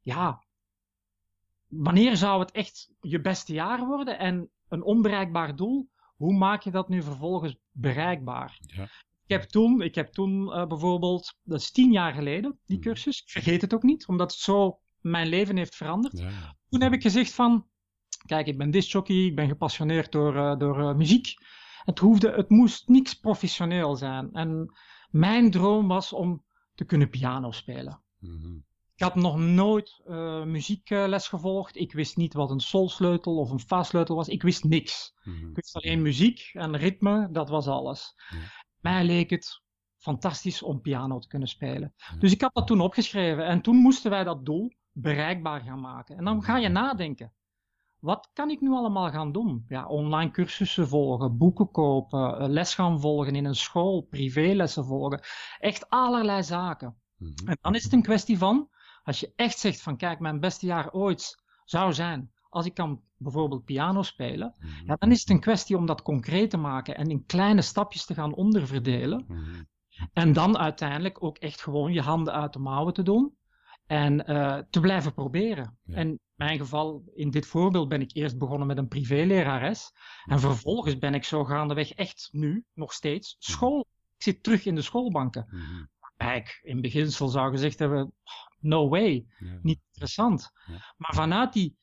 ja, 0.00 0.44
wanneer 1.66 2.16
zou 2.16 2.40
het 2.40 2.50
echt 2.50 2.90
je 3.00 3.20
beste 3.20 3.52
jaar 3.52 3.86
worden? 3.86 4.18
En 4.18 4.50
een 4.68 4.82
onbereikbaar 4.82 5.56
doel, 5.56 5.88
hoe 6.16 6.34
maak 6.34 6.62
je 6.62 6.70
dat 6.70 6.88
nu 6.88 7.02
vervolgens 7.02 7.56
bereikbaar? 7.70 8.58
Ja. 8.60 8.88
Ik 9.28 9.34
heb 9.40 9.42
toen, 9.42 9.82
ik 9.82 9.94
heb 9.94 10.12
toen 10.12 10.42
uh, 10.42 10.66
bijvoorbeeld, 10.66 11.38
dat 11.42 11.60
is 11.60 11.70
tien 11.70 11.92
jaar 11.92 12.12
geleden, 12.12 12.58
die 12.66 12.78
cursus. 12.78 13.22
Ik 13.22 13.30
vergeet 13.30 13.60
het 13.60 13.74
ook 13.74 13.82
niet, 13.82 14.06
omdat 14.06 14.30
het 14.30 14.40
zo 14.40 14.78
mijn 15.00 15.28
leven 15.28 15.56
heeft 15.56 15.76
veranderd. 15.76 16.18
Ja. 16.18 16.56
Toen 16.68 16.82
heb 16.82 16.92
ik 16.92 17.02
gezegd 17.02 17.34
van, 17.34 17.66
kijk, 18.26 18.46
ik 18.46 18.58
ben 18.58 18.70
discjockey, 18.70 19.16
ik 19.16 19.34
ben 19.34 19.48
gepassioneerd 19.48 20.12
door, 20.12 20.34
uh, 20.34 20.58
door 20.58 20.78
uh, 20.78 20.94
muziek. 20.94 21.34
Het, 21.84 21.98
hoefde, 21.98 22.30
het 22.30 22.48
moest 22.48 22.88
niks 22.88 23.14
professioneel 23.14 23.96
zijn. 23.96 24.32
En 24.32 24.78
mijn 25.10 25.50
droom 25.50 25.88
was 25.88 26.12
om 26.12 26.44
te 26.74 26.84
kunnen 26.84 27.10
piano 27.10 27.50
spelen. 27.50 28.00
Mm 28.18 28.40
-hmm. 28.40 28.66
Ik 28.94 29.04
had 29.04 29.14
nog 29.14 29.38
nooit 29.38 30.02
muziekles 30.44 31.28
gevolgd. 31.28 31.76
Ik 31.76 31.92
wist 31.92 32.16
niet 32.16 32.34
wat 32.34 32.50
een 32.50 32.60
solsleutel 32.60 33.36
of 33.36 33.50
een 33.50 33.60
fa-sleutel 33.60 34.16
was. 34.16 34.28
Ik 34.28 34.42
wist 34.42 34.64
niks. 34.64 35.14
Mm 35.22 35.38
-hmm. 35.38 35.48
Ik 35.48 35.56
wist 35.56 35.76
alleen 35.76 36.02
muziek 36.02 36.50
en 36.52 36.76
ritme, 36.76 37.28
dat 37.30 37.48
was 37.48 37.66
alles. 37.66 38.14
Mij 38.90 39.04
leek 39.04 39.30
het 39.30 39.62
fantastisch 39.96 40.62
om 40.62 40.80
piano 40.80 41.18
te 41.18 41.28
kunnen 41.28 41.48
spelen. 41.48 41.94
Dus 42.18 42.32
ik 42.32 42.40
had 42.40 42.54
dat 42.54 42.66
toen 42.66 42.80
opgeschreven 42.80 43.46
en 43.46 43.60
toen 43.60 43.76
moesten 43.76 44.10
wij 44.10 44.24
dat 44.24 44.44
doel 44.44 44.72
bereikbaar 44.92 45.60
gaan 45.60 45.80
maken. 45.80 46.16
En 46.16 46.24
dan 46.24 46.42
ga 46.42 46.56
je 46.56 46.68
nadenken. 46.68 47.32
Wat 47.98 48.30
kan 48.32 48.50
ik 48.50 48.60
nu 48.60 48.70
allemaal 48.70 49.10
gaan 49.10 49.32
doen? 49.32 49.64
Ja, 49.68 49.86
online 49.86 50.30
cursussen 50.30 50.88
volgen, 50.88 51.36
boeken 51.36 51.70
kopen, 51.70 52.50
les 52.50 52.74
gaan 52.74 53.00
volgen 53.00 53.34
in 53.34 53.44
een 53.44 53.54
school, 53.54 54.00
privélessen 54.00 54.84
volgen. 54.84 55.20
Echt 55.58 55.88
allerlei 55.88 56.42
zaken. 56.42 56.96
Mm 57.16 57.32
-hmm. 57.34 57.48
En 57.48 57.58
dan 57.60 57.74
is 57.74 57.82
het 57.84 57.92
een 57.92 58.02
kwestie 58.02 58.38
van, 58.38 58.68
als 59.02 59.20
je 59.20 59.32
echt 59.36 59.58
zegt 59.58 59.82
van 59.82 59.96
kijk, 59.96 60.18
mijn 60.18 60.40
beste 60.40 60.66
jaar 60.66 60.92
ooit 60.92 61.42
zou 61.64 61.92
zijn 61.92 62.32
als 62.48 62.66
ik 62.66 62.74
kan 62.74 63.02
bijvoorbeeld 63.16 63.64
piano 63.64 64.02
spelen, 64.02 64.54
mm 64.58 64.68
-hmm. 64.68 64.86
ja, 64.86 64.96
dan 64.98 65.10
is 65.10 65.20
het 65.20 65.30
een 65.30 65.40
kwestie 65.40 65.76
om 65.76 65.86
dat 65.86 66.02
concreet 66.02 66.50
te 66.50 66.56
maken 66.56 66.96
en 66.96 67.10
in 67.10 67.26
kleine 67.26 67.62
stapjes 67.62 68.04
te 68.04 68.14
gaan 68.14 68.34
onderverdelen. 68.34 69.24
Mm 69.28 69.36
-hmm. 69.36 69.66
En 70.12 70.32
dan 70.32 70.58
uiteindelijk 70.58 71.22
ook 71.22 71.38
echt 71.38 71.62
gewoon 71.62 71.92
je 71.92 72.00
handen 72.00 72.32
uit 72.32 72.52
de 72.52 72.58
mouwen 72.58 72.94
te 72.94 73.02
doen 73.02 73.36
en 73.86 74.30
uh, 74.30 74.58
te 74.70 74.80
blijven 74.80 75.14
proberen. 75.14 75.78
Ja. 75.84 75.94
En 75.94 76.08
in 76.08 76.20
mijn 76.34 76.58
geval, 76.58 77.02
in 77.14 77.30
dit 77.30 77.46
voorbeeld, 77.46 77.88
ben 77.88 78.00
ik 78.00 78.14
eerst 78.14 78.38
begonnen 78.38 78.66
met 78.66 78.78
een 78.78 78.88
privélerares. 78.88 79.92
En 80.24 80.36
mhm. 80.36 80.46
vervolgens 80.46 80.98
ben 80.98 81.14
ik 81.14 81.24
zo 81.24 81.44
gaandeweg 81.44 81.92
echt 81.92 82.28
nu, 82.32 82.64
nog 82.74 82.92
steeds, 82.92 83.36
mhm. 83.38 83.52
school. 83.52 83.80
Ik 84.16 84.22
zit 84.22 84.42
terug 84.42 84.64
in 84.64 84.74
de 84.74 84.82
schoolbanken. 84.82 85.46
Mm 85.50 85.60
-hmm. 85.60 85.88
Waarbij 86.00 86.38
ik 86.38 86.60
in 86.62 86.80
beginsel 86.80 87.28
zou 87.28 87.50
gezegd 87.50 87.78
hebben, 87.78 88.12
no 88.58 88.88
way, 88.88 89.26
ja. 89.38 89.58
niet 89.62 89.80
interessant. 89.86 90.50
Ja. 90.66 90.94
Maar 90.96 91.14
vanuit 91.14 91.52
die 91.52 91.76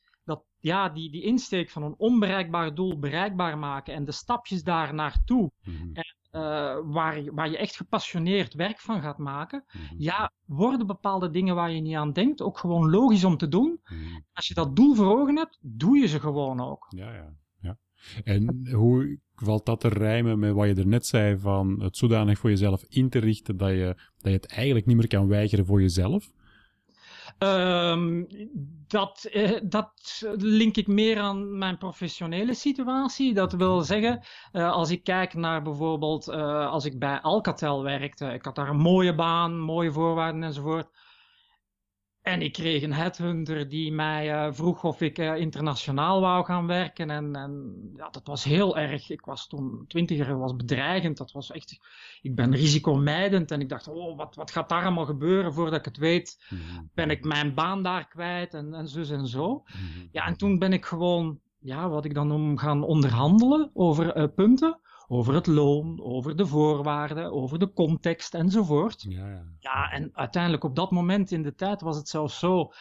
ja, 0.66 0.90
die, 0.90 1.12
die 1.12 1.24
insteek 1.24 1.70
van 1.70 1.84
een 1.84 1.96
onbereikbaar 1.98 2.76
doel 2.76 3.00
bereikbaar 3.00 3.58
maken 3.58 3.94
en 3.94 4.06
de 4.06 4.12
stapjes 4.12 4.64
daar 4.64 4.94
naartoe. 4.94 5.52
Mm-hmm. 5.64 5.94
En, 5.94 6.16
uh, 6.32 6.78
waar, 6.84 7.22
je, 7.22 7.32
waar 7.34 7.50
je 7.50 7.58
echt 7.58 7.76
gepassioneerd 7.76 8.54
werk 8.54 8.80
van 8.80 9.02
gaat 9.02 9.18
maken. 9.18 9.66
Mm-hmm. 9.72 10.02
Ja, 10.02 10.32
worden 10.46 10.88
bepaalde 10.88 11.30
dingen 11.30 11.56
waar 11.56 11.72
je 11.72 11.82
niet 11.82 11.96
aan 11.96 12.14
denkt 12.14 12.42
ook 12.42 12.58
gewoon 12.58 12.90
logisch 12.90 13.24
om 13.24 13.38
te 13.38 13.48
doen. 13.48 13.80
Mm-hmm. 13.84 14.26
Als 14.34 14.48
je 14.48 14.54
dat 14.54 14.76
doel 14.76 14.96
voor 14.96 15.20
ogen 15.20 15.38
hebt, 15.38 15.60
doe 15.62 15.98
je 15.98 16.08
ze 16.08 16.20
gewoon 16.20 16.62
ook. 16.62 16.86
Ja, 16.90 17.14
ja. 17.14 17.34
ja. 17.62 17.78
En 18.24 18.70
hoe 18.72 19.20
valt 19.36 19.66
dat 19.66 19.80
te 19.80 19.88
rijmen 19.88 20.40
met 20.40 20.54
wat 20.54 20.68
je 20.68 20.76
er 20.76 20.88
net 20.88 21.06
zei 21.06 21.40
van 21.40 21.82
het 21.82 21.98
zodanig 21.98 22.38
voor 22.38 22.50
jezelf 22.50 22.84
in 22.90 23.10
te 23.10 23.20
richten 23.20 23.58
dat 23.58 23.70
je, 23.70 23.96
dat 23.96 24.32
je 24.32 24.38
het 24.38 24.48
eigenlijk 24.48 24.86
niet 24.86 24.98
meer 24.98 25.08
kan 25.08 25.28
weigeren 25.28 25.66
voor 25.66 25.82
jezelf? 25.82 26.32
Um, 27.40 28.28
dat, 28.88 29.30
uh, 29.32 29.60
dat 29.64 30.24
link 30.38 30.76
ik 30.76 30.88
meer 30.88 31.20
aan 31.20 31.58
mijn 31.58 31.78
professionele 31.78 32.54
situatie. 32.54 33.34
Dat 33.34 33.54
wil 33.54 33.82
zeggen, 33.82 34.24
uh, 34.54 34.72
als 34.72 34.90
ik 34.90 35.04
kijk 35.04 35.34
naar 35.34 35.62
bijvoorbeeld 35.62 36.28
uh, 36.28 36.70
als 36.70 36.86
ik 36.86 37.00
bij 37.00 37.22
Alcatel 37.22 37.84
werkte, 37.84 38.34
ik 38.34 38.46
had 38.46 38.56
daar 38.56 38.70
een 38.70 38.78
mooie 38.78 39.16
baan, 39.16 39.60
mooie 39.60 39.92
voorwaarden 39.92 40.44
enzovoort. 40.44 40.88
En 42.26 42.42
ik 42.42 42.54
kreeg 42.54 42.84
een 42.84 42.94
headhunter 42.94 43.70
die 43.70 43.92
mij 43.92 44.48
uh, 44.48 44.54
vroeg 44.54 44.84
of 44.84 45.02
ik 45.02 45.20
uh, 45.20 45.36
internationaal 45.38 46.22
wou 46.22 46.46
gaan 46.46 46.68
werken. 46.68 47.10
En, 47.10 47.36
en, 47.36 47.74
ja, 47.98 48.10
dat 48.10 48.28
was 48.28 48.44
heel 48.44 48.78
erg. 48.78 49.10
Ik 49.10 49.26
was 49.26 49.48
toen 49.48 49.86
twintiger, 49.88 50.38
was 50.38 50.56
bedreigend. 50.56 51.18
Dat 51.18 51.32
was 51.32 51.52
echt, 51.52 51.80
ik 52.22 52.36
ben 52.36 52.56
risicomijdend. 52.56 53.52
En 53.52 53.62
ik 53.62 53.70
dacht, 53.70 53.88
oh, 53.88 54.18
wat, 54.18 54.36
wat 54.36 54.52
gaat 54.52 54.70
daar 54.70 54.82
allemaal 54.82 55.06
gebeuren 55.06 55.54
voordat 55.54 55.80
ik 55.80 55.86
het 55.86 55.98
weet? 55.98 56.46
Mm-hmm. 56.50 56.90
Ben 56.94 57.10
ik 57.10 57.24
mijn 57.24 57.54
baan 57.54 57.84
daar 57.84 58.08
kwijt 58.08 58.54
en, 58.54 58.74
en 58.74 58.88
zus 58.88 59.10
en 59.10 59.28
zo. 59.28 59.48
Mm-hmm. 59.48 60.10
Ja, 60.12 60.26
en 60.26 60.38
toen 60.38 60.60
ben 60.60 60.74
ik 60.74 60.86
gewoon, 60.86 61.40
ja, 61.60 61.90
wat 61.90 62.06
ik 62.06 62.14
dan 62.14 62.28
noem, 62.28 62.58
gaan 62.58 62.84
onderhandelen 62.84 63.70
over 63.74 64.18
uh, 64.18 64.24
punten 64.36 64.80
over 65.08 65.34
het 65.34 65.48
loon, 65.48 66.04
over 66.04 66.36
de 66.36 66.46
voorwaarden, 66.46 67.32
over 67.32 67.60
de 67.60 67.74
context 67.74 68.34
enzovoort. 68.34 69.06
Ja, 69.10 69.30
ja. 69.30 69.44
ja, 69.60 69.92
en 69.92 70.10
uiteindelijk 70.14 70.64
op 70.64 70.76
dat 70.76 70.92
moment 70.92 71.32
in 71.32 71.44
de 71.44 71.56
tijd 71.56 71.82
was 71.82 71.98
het 71.98 72.10
zelfs 72.10 72.40
zo 72.40 72.72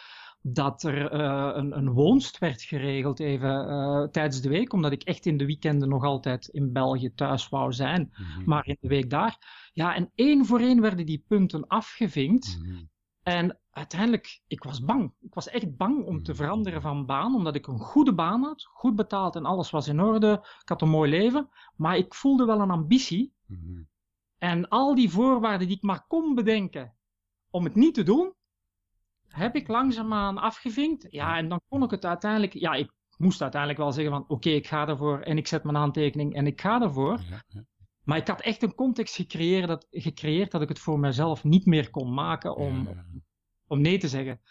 dat 0.47 0.83
er 0.83 1.13
uh, 1.13 1.51
een, 1.53 1.77
een, 1.77 1.89
woonst 1.89 2.37
werd 2.37 2.61
geregeld 2.61 3.19
even 3.19 3.67
uh, 3.69 4.03
tijdens 4.07 4.41
de 4.41 4.49
week, 4.49 4.73
omdat 4.73 4.91
ik 4.91 5.03
echt 5.03 5.25
in 5.25 5.37
de 5.37 5.45
weekenden 5.45 5.89
nog 5.89 6.03
altijd 6.03 6.47
in 6.47 6.73
België 6.73 7.13
thuis 7.13 7.49
wou 7.49 7.73
zijn, 7.73 8.01
mm 8.01 8.25
-hmm. 8.25 8.43
maar 8.45 8.67
in 8.67 8.77
de 8.79 8.87
week 8.87 9.09
daar. 9.09 9.37
Ja, 9.73 9.95
en 9.95 10.11
één 10.15 10.45
voor 10.45 10.59
één 10.59 10.81
werden 10.81 11.05
die 11.05 11.23
punten 11.27 11.67
afgevinkt. 11.67 12.57
Mm 12.59 12.69
-hmm. 12.69 12.89
En 13.25 13.59
uiteindelijk, 13.71 14.41
ik 14.47 14.63
was 14.63 14.83
bang. 14.83 15.13
Ik 15.19 15.33
was 15.33 15.49
echt 15.49 15.77
bang 15.77 16.05
om 16.05 16.23
te 16.23 16.35
veranderen 16.35 16.81
van 16.81 17.05
baan, 17.05 17.35
omdat 17.35 17.55
ik 17.55 17.67
een 17.67 17.79
goede 17.79 18.13
baan 18.13 18.43
had, 18.43 18.63
goed 18.63 18.95
betaald 18.95 19.35
en 19.35 19.45
alles 19.45 19.69
was 19.69 19.87
in 19.87 20.01
orde. 20.01 20.31
Ik 20.61 20.69
had 20.69 20.81
een 20.81 20.89
mooi 20.89 21.09
leven, 21.09 21.49
maar 21.75 21.97
ik 21.97 22.13
voelde 22.13 22.45
wel 22.45 22.59
een 22.59 22.71
ambitie. 22.71 23.33
Mhm. 23.45 23.81
En 24.37 24.67
al 24.67 24.95
die 24.95 25.09
voorwaarden 25.09 25.67
die 25.67 25.77
ik 25.77 25.83
maar 25.83 26.05
kon 26.07 26.35
bedenken 26.35 26.95
om 27.49 27.63
het 27.63 27.75
niet 27.75 27.93
te 27.93 28.03
doen, 28.03 28.33
heb 29.27 29.55
ik 29.55 29.67
langzaamaan 29.67 30.37
afgevinkt. 30.37 31.07
Ja, 31.09 31.37
en 31.37 31.49
dan 31.49 31.61
kon 31.67 31.83
ik 31.83 31.91
het 31.91 32.05
uiteindelijk, 32.05 32.53
ja, 32.53 32.73
ik 32.73 32.91
moest 33.17 33.41
uiteindelijk 33.41 33.81
wel 33.81 33.91
zeggen 33.91 34.13
van 34.13 34.25
oké, 34.27 34.49
ik 34.49 34.67
ga 34.67 34.87
ervoor 34.87 35.19
en 35.19 35.37
ik 35.37 35.47
zet 35.47 35.63
mijn 35.63 35.77
aantekening 35.77 36.33
en 36.33 36.47
ik 36.47 36.61
ga 36.61 36.81
ervoor. 36.81 37.19
Ja, 37.29 37.43
ja. 37.47 37.65
Maar 38.05 38.17
ik 38.17 38.27
had 38.27 38.41
echt 38.41 38.63
een 38.63 38.75
context 38.75 39.15
gecreëerd 39.15 39.67
dat, 39.67 39.87
gecreëerd 39.91 40.51
dat 40.51 40.61
ik 40.61 40.69
het 40.69 40.79
voor 40.79 40.99
mezelf 40.99 41.43
niet 41.43 41.65
meer 41.65 41.89
kon 41.89 42.13
maken 42.13 42.55
om, 42.55 42.87
Ja, 42.87 43.05
om 43.67 43.81
nee 43.81 43.97
te 43.97 44.07
zeggen. 44.07 44.41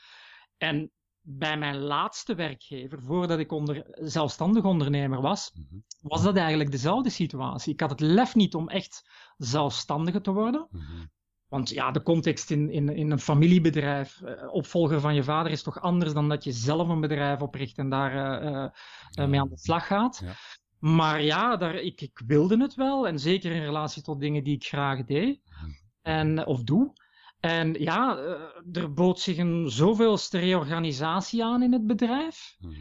En 0.57 0.91
bij 1.21 1.59
mijn 1.59 1.79
laatste 1.79 2.35
werkgever, 2.35 3.03
voordat 3.03 3.39
ik 3.39 3.53
onder, 3.53 3.87
zelfstandig 3.91 4.65
ondernemer 4.65 5.21
was, 5.21 5.53
Mhm. 5.55 5.79
was 6.01 6.23
dat 6.23 6.37
eigenlijk 6.37 6.71
dezelfde 6.71 7.11
situatie. 7.11 7.73
Ik 7.73 7.81
had 7.81 7.91
het 7.91 8.01
lef 8.01 8.35
niet 8.35 8.55
om 8.55 8.69
echt 8.69 9.11
zelfstandige 9.37 10.21
te 10.21 10.33
worden. 10.33 10.67
Mhm. 10.71 11.05
Want 11.49 11.69
ja, 11.71 11.91
de 11.91 12.03
context 12.03 12.51
in, 12.51 12.71
in, 12.71 12.89
in 12.89 13.11
een 13.11 13.19
familiebedrijf, 13.19 14.23
eh, 14.23 14.53
opvolger 14.53 15.01
van 15.01 15.15
je 15.15 15.23
vader, 15.23 15.53
is 15.53 15.63
toch 15.63 15.81
anders 15.81 16.13
dan 16.13 16.29
dat 16.29 16.45
je 16.45 16.53
zelf 16.53 16.89
een 16.89 17.01
bedrijf 17.01 17.41
opricht 17.41 17.79
en 17.79 17.89
daar 17.89 18.43
eh, 18.43 18.65
eh, 19.11 19.29
mee 19.29 19.41
aan 19.41 19.49
de 19.49 19.59
slag 19.59 19.87
gaat. 19.87 20.21
Ja. 20.25 20.33
Maar 20.85 21.23
ja, 21.23 21.57
daar, 21.57 21.75
ik, 21.75 22.01
ik 22.01 22.23
wilde 22.27 22.57
het 22.57 22.75
wel. 22.75 23.07
En 23.07 23.19
zeker 23.19 23.53
in 23.53 23.63
relatie 23.63 24.03
tot 24.03 24.21
dingen 24.21 24.45
die 24.45 24.55
ik 24.55 24.65
graag 24.65 25.05
deed 25.05 25.41
en, 26.03 26.47
of 26.47 26.63
doe. 26.63 26.93
En 27.41 27.75
ja, 27.75 28.17
eh, 28.17 28.83
er 28.83 28.93
bood 28.93 29.21
zich 29.21 29.37
een 29.37 29.71
zoveelste 29.71 30.39
reorganisatie 30.39 31.45
aan 31.45 31.63
in 31.63 31.73
het 31.73 31.87
bedrijf. 31.87 32.57
Mhm. 32.59 32.73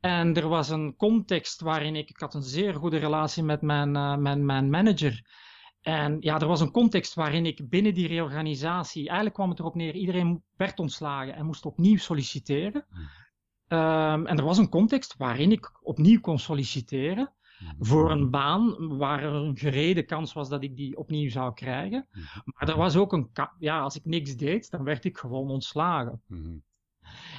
En 0.00 0.34
er 0.34 0.48
was 0.48 0.68
een 0.68 0.96
context 0.96 1.60
waarin 1.60 1.96
ik, 1.96 2.10
ik 2.10 2.20
had 2.20 2.34
een 2.34 2.42
zeer 2.42 2.74
goede 2.74 2.98
relatie 2.98 3.42
met 3.42 3.62
mijn, 3.62 3.96
eh, 3.96 4.16
mijn, 4.16 4.44
mijn 4.44 4.70
manager. 4.70 5.24
En 5.80 6.16
ja, 6.20 6.40
er 6.40 6.46
was 6.46 6.60
een 6.60 6.70
context 6.70 7.14
waarin 7.14 7.46
ik 7.46 7.68
binnen 7.68 7.94
die 7.94 8.08
reorganisatie, 8.08 9.04
eigenlijk 9.04 9.34
kwam 9.34 9.50
het 9.50 9.58
erop 9.58 9.74
neer, 9.74 9.94
iedereen 9.94 10.42
werd 10.56 10.78
ontslagen 10.78 11.34
en 11.34 11.46
moest 11.46 11.66
opnieuw 11.66 11.98
solliciteren. 11.98 12.86
Mhm. 12.88 13.02
Ehm, 13.68 14.26
en 14.26 14.38
er 14.38 14.44
was 14.44 14.58
een 14.58 14.68
context 14.68 15.14
waarin 15.16 15.52
ik 15.52 15.70
opnieuw 15.82 16.20
kon 16.20 16.38
solliciteren. 16.38 17.34
Voor 17.78 18.10
een 18.10 18.30
baan 18.30 18.96
waar 18.98 19.22
er 19.22 19.32
een 19.32 19.56
gereden 19.56 20.06
kans 20.06 20.32
was 20.32 20.48
dat 20.48 20.62
ik 20.62 20.76
die 20.76 20.96
opnieuw 20.96 21.30
zou 21.30 21.54
krijgen. 21.54 22.08
Mhm. 22.10 22.22
Maar 22.44 22.68
er 22.68 22.76
was 22.76 22.96
ook 22.96 23.12
een, 23.12 23.30
ja, 23.58 23.80
als 23.80 23.96
ik 23.96 24.04
niks 24.04 24.36
deed, 24.36 24.70
dan 24.70 24.84
werd 24.84 25.04
ik 25.04 25.18
gewoon 25.18 25.50
ontslagen. 25.50 26.22
Mhm. 26.26 26.56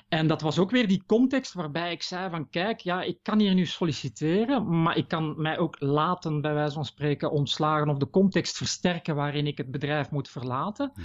En 0.07 0.27
dat 0.27 0.41
was 0.41 0.59
ook 0.59 0.71
weer 0.71 0.87
die 0.87 1.03
context 1.05 1.53
waarbij 1.53 1.91
ik 1.91 2.03
zei 2.03 2.29
van 2.29 2.49
kijk, 2.49 2.79
ja, 2.79 3.01
ik 3.01 3.19
kan 3.21 3.39
hier 3.39 3.53
nu 3.53 3.65
solliciteren, 3.65 4.81
maar 4.81 4.97
ik 4.97 5.07
kan 5.07 5.41
mij 5.41 5.57
ook 5.57 5.75
laten, 5.79 6.41
bij 6.41 6.53
wijze 6.53 6.73
van 6.73 6.85
spreken, 6.85 7.31
ontslagen 7.31 7.89
of 7.89 7.97
de 7.97 8.09
context 8.09 8.57
versterken 8.57 9.15
waarin 9.15 9.47
ik 9.47 9.57
het 9.57 9.71
bedrijf 9.71 10.11
moet 10.11 10.29
verlaten. 10.29 10.91
Ja. 10.95 11.03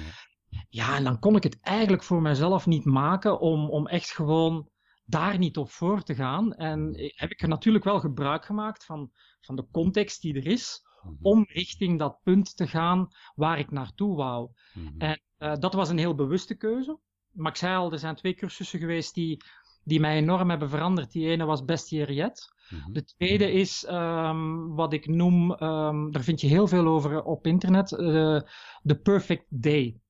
Ja, 0.68 0.96
en 0.96 1.04
dan 1.04 1.18
kon 1.18 1.36
ik 1.36 1.42
het 1.42 1.60
eigenlijk 1.60 2.02
voor 2.02 2.22
mezelf 2.22 2.66
niet 2.66 2.84
maken 2.84 3.40
om, 3.40 3.70
om 3.70 3.86
echt 3.86 4.10
gewoon 4.10 4.68
daar 5.12 5.38
niet 5.38 5.56
op 5.56 5.70
voor 5.70 6.02
te 6.02 6.14
gaan. 6.14 6.54
En 6.54 6.94
heb 7.14 7.30
ik 7.30 7.42
er 7.42 7.48
natuurlijk 7.48 7.84
wel 7.84 8.00
gebruik 8.00 8.44
gemaakt 8.44 8.84
van, 8.84 9.10
van 9.40 9.56
de 9.56 9.66
context 9.70 10.22
die 10.22 10.34
er 10.34 10.46
is, 10.46 10.90
Mhm. 11.02 11.14
om 11.22 11.44
richting 11.48 11.98
dat 11.98 12.18
punt 12.22 12.56
te 12.56 12.66
gaan 12.66 13.08
waar 13.34 13.58
ik 13.58 13.70
naartoe 13.70 14.16
wou. 14.16 14.50
Mhm. 14.74 14.98
En 14.98 15.20
eh, 15.36 15.54
dat 15.56 15.74
was 15.74 15.88
een 15.88 15.98
heel 15.98 16.14
bewuste 16.14 16.54
keuze. 16.56 16.98
Maar 17.32 17.50
ik 17.50 17.56
zei 17.56 17.76
al, 17.76 17.92
er 17.92 17.98
zijn 17.98 18.14
twee 18.14 18.34
cursussen 18.34 18.78
geweest 18.78 19.14
die, 19.14 19.42
die 19.84 20.00
mij 20.00 20.16
enorm 20.16 20.50
hebben 20.50 20.68
veranderd. 20.68 21.12
Die 21.12 21.28
ene 21.28 21.44
was 21.44 21.64
Best 21.64 21.90
Year 21.90 22.12
Yet. 22.12 22.48
Mhm. 22.68 22.92
De 22.92 23.04
tweede 23.04 23.52
is 23.52 23.84
ehm, 23.84 24.66
wat 24.66 24.92
ik 24.92 25.06
noem, 25.06 25.54
ehm, 25.54 26.10
daar 26.10 26.22
vind 26.22 26.40
je 26.40 26.46
heel 26.46 26.68
veel 26.68 26.86
over 26.86 27.22
op 27.22 27.46
internet, 27.46 27.92
eh, 27.92 28.40
de 28.82 28.98
Perfect 29.02 29.46
Day. 29.48 30.00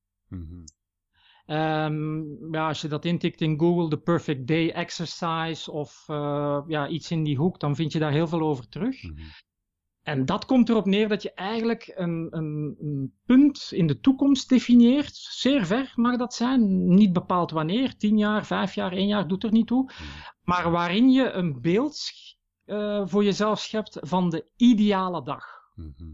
Mhm. 1.53 1.61
Ehm, 1.61 2.53
ja, 2.53 2.67
als 2.67 2.81
je 2.81 2.87
dat 2.87 3.05
intikt 3.05 3.41
in 3.41 3.59
Google, 3.59 3.89
de 3.89 3.97
Perfect 3.97 4.47
Day 4.47 4.69
Exercise 4.69 5.71
of 5.71 6.03
eh, 6.07 6.61
ja, 6.67 6.87
iets 6.87 7.11
in 7.11 7.23
die 7.23 7.37
hoek, 7.37 7.59
dan 7.59 7.75
vind 7.75 7.91
je 7.91 7.99
daar 7.99 8.11
heel 8.11 8.27
veel 8.27 8.41
over 8.41 8.67
terug. 8.67 9.03
Mhm. 9.03 9.21
En 10.03 10.25
dat 10.25 10.45
komt 10.45 10.69
erop 10.69 10.85
neer 10.85 11.07
dat 11.07 11.21
je 11.21 11.33
eigenlijk 11.33 11.91
een, 11.95 12.27
een, 12.29 12.75
een 12.79 13.13
punt 13.25 13.69
in 13.71 13.87
de 13.87 13.99
toekomst 13.99 14.49
definieert. 14.49 15.15
Zeer 15.15 15.65
ver 15.65 15.93
mag 15.95 16.17
dat 16.17 16.33
zijn, 16.33 16.93
niet 16.93 17.13
bepaald 17.13 17.51
wanneer, 17.51 17.97
tien 17.97 18.17
jaar, 18.17 18.45
vijf 18.45 18.75
jaar, 18.75 18.91
één 18.91 19.07
jaar, 19.07 19.27
doet 19.27 19.43
er 19.43 19.51
niet 19.51 19.67
toe. 19.67 19.91
Maar 20.41 20.71
waarin 20.71 21.09
je 21.11 21.31
een 21.31 21.61
beeld 21.61 22.11
eh, 22.65 23.01
voor 23.05 23.23
jezelf 23.23 23.59
schept 23.59 23.97
van 24.01 24.29
de 24.29 24.45
ideale 24.55 25.23
dag. 25.23 25.45
Mhm. 25.75 26.11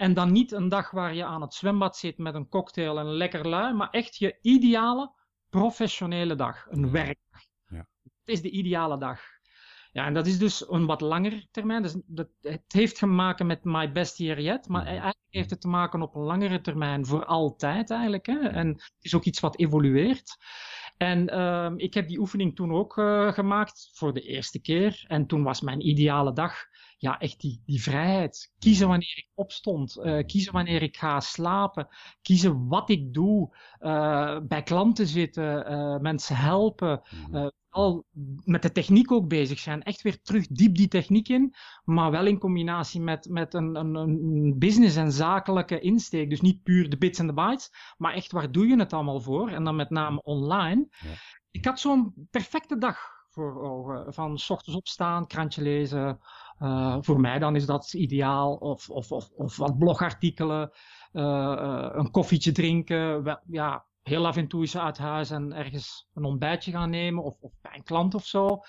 En 0.00 0.14
dan 0.14 0.32
niet 0.32 0.52
een 0.52 0.68
dag 0.68 0.90
waar 0.90 1.14
je 1.14 1.24
aan 1.24 1.40
het 1.40 1.54
zwembad 1.54 1.96
zit 1.96 2.18
met 2.18 2.34
een 2.34 2.48
cocktail 2.48 2.98
en 2.98 3.06
lekker 3.06 3.48
lui, 3.48 3.74
maar 3.74 3.90
echt 3.90 4.16
je 4.16 4.38
ideale 4.40 5.12
professionele 5.48 6.34
dag, 6.34 6.66
een 6.68 6.90
werkdag. 6.90 7.40
Ja. 7.66 7.86
Het 8.02 8.12
is 8.24 8.42
de 8.42 8.50
ideale 8.50 8.98
dag. 8.98 9.20
Ja, 9.92 10.06
en 10.06 10.14
dat 10.14 10.26
is 10.26 10.38
dus 10.38 10.70
een 10.70 10.86
wat 10.86 11.00
langere 11.00 11.48
termijn. 11.50 11.82
Dus 11.82 11.96
dat, 12.06 12.28
het 12.40 12.62
heeft 12.66 12.96
te 12.98 13.06
maken 13.06 13.46
met 13.46 13.64
My 13.64 13.92
Best 13.92 14.18
Year 14.18 14.40
Yet, 14.40 14.68
maar 14.68 14.80
Mhm. 14.80 14.90
eigenlijk 14.90 15.18
heeft 15.28 15.50
het 15.50 15.60
te 15.60 15.68
maken 15.68 16.02
op 16.02 16.14
een 16.14 16.22
langere 16.22 16.60
termijn, 16.60 17.06
voor 17.06 17.24
altijd 17.24 17.90
eigenlijk. 17.90 18.26
Hè? 18.26 18.38
En 18.38 18.68
het 18.68 18.92
is 19.00 19.14
ook 19.14 19.24
iets 19.24 19.40
wat 19.40 19.58
evolueert. 19.58 20.36
En 21.02 21.28
ehm, 21.28 21.74
ik 21.76 21.94
heb 21.94 22.08
die 22.08 22.18
oefening 22.18 22.56
toen 22.56 22.72
ook 22.72 22.98
eh, 22.98 23.32
gemaakt 23.32 23.90
voor 23.92 24.12
de 24.14 24.20
eerste 24.20 24.60
keer. 24.60 25.04
En 25.08 25.26
toen 25.26 25.42
was 25.42 25.60
mijn 25.60 25.86
ideale 25.88 26.32
dag 26.32 26.64
ja, 26.96 27.18
echt 27.18 27.40
die, 27.40 27.62
die 27.66 27.82
vrijheid. 27.82 28.52
Kiezen 28.58 28.88
wanneer 28.88 29.16
ik 29.16 29.28
opstond, 29.34 29.96
eh, 29.96 30.24
kiezen 30.26 30.52
wanneer 30.52 30.82
ik 30.82 30.96
ga 30.96 31.20
slapen, 31.20 31.88
kiezen 32.22 32.68
wat 32.68 32.90
ik 32.90 33.14
doe, 33.14 33.56
eh, 33.78 34.38
bij 34.42 34.62
klanten 34.62 35.06
zitten, 35.06 36.02
mensen 36.02 36.36
helpen, 36.36 37.02
eh, 37.32 37.46
al 37.70 38.04
met 38.44 38.62
de 38.62 38.72
techniek 38.72 39.12
ook 39.12 39.28
bezig 39.28 39.58
zijn. 39.58 39.82
Echt 39.82 40.02
weer 40.02 40.22
terug 40.22 40.46
diep 40.46 40.74
die 40.76 40.88
techniek 40.88 41.28
in, 41.28 41.54
maar 41.84 42.10
wel 42.10 42.26
in 42.26 42.38
combinatie 42.38 43.00
met, 43.00 43.28
met 43.30 43.54
een, 43.54 43.74
een, 43.76 43.94
een 43.94 44.54
business- 44.58 44.96
en 44.96 45.12
zakelijke 45.12 45.80
insteek. 45.80 46.30
Dus 46.30 46.40
niet 46.40 46.62
puur 46.62 46.90
de 46.90 46.98
bits 46.98 47.18
en 47.18 47.26
de 47.26 47.32
bytes, 47.32 47.70
maar 47.96 48.14
echt 48.14 48.32
waar 48.32 48.52
doe 48.52 48.66
je 48.66 48.78
het 48.78 48.92
allemaal 48.92 49.20
voor? 49.20 49.48
En 49.50 49.64
dan 49.64 49.76
met 49.76 49.90
name 49.90 50.22
online. 50.22 50.88
Ja. 50.90 51.08
Ik 51.50 51.64
had 51.64 51.80
zo'n 51.80 52.28
perfecte 52.30 52.78
dag 52.78 52.98
voor 53.28 53.62
ogen. 53.62 54.14
Van 54.14 54.38
s 54.38 54.50
ochtends 54.50 54.78
opstaan, 54.78 55.26
krantje 55.26 55.62
lezen. 55.62 56.18
Eh, 56.58 56.96
voor 57.00 57.20
mij 57.20 57.38
dan 57.38 57.56
is 57.56 57.66
dat 57.66 57.92
ideaal. 57.94 58.54
Of, 58.54 58.90
of, 58.90 59.12
of, 59.12 59.30
of 59.30 59.56
wat 59.56 59.78
blogartikelen. 59.78 60.70
eh, 61.12 61.52
eh, 61.52 61.88
een 61.92 62.10
koffietje 62.10 62.52
drinken. 62.52 63.22
Wel, 63.22 63.40
ja, 63.46 63.86
heel 64.02 64.26
af 64.26 64.36
en 64.36 64.48
toe 64.48 64.60
eens 64.60 64.76
uit 64.76 64.98
huis 64.98 65.30
en 65.30 65.52
ergens 65.52 66.08
een 66.14 66.24
ontbijtje 66.24 66.70
gaan 66.70 66.90
nemen. 66.90 67.24
Of, 67.24 67.36
of 67.40 67.52
bij 67.60 67.74
een 67.74 67.84
klant 67.84 68.14
of 68.14 68.26
zo. 68.26 68.60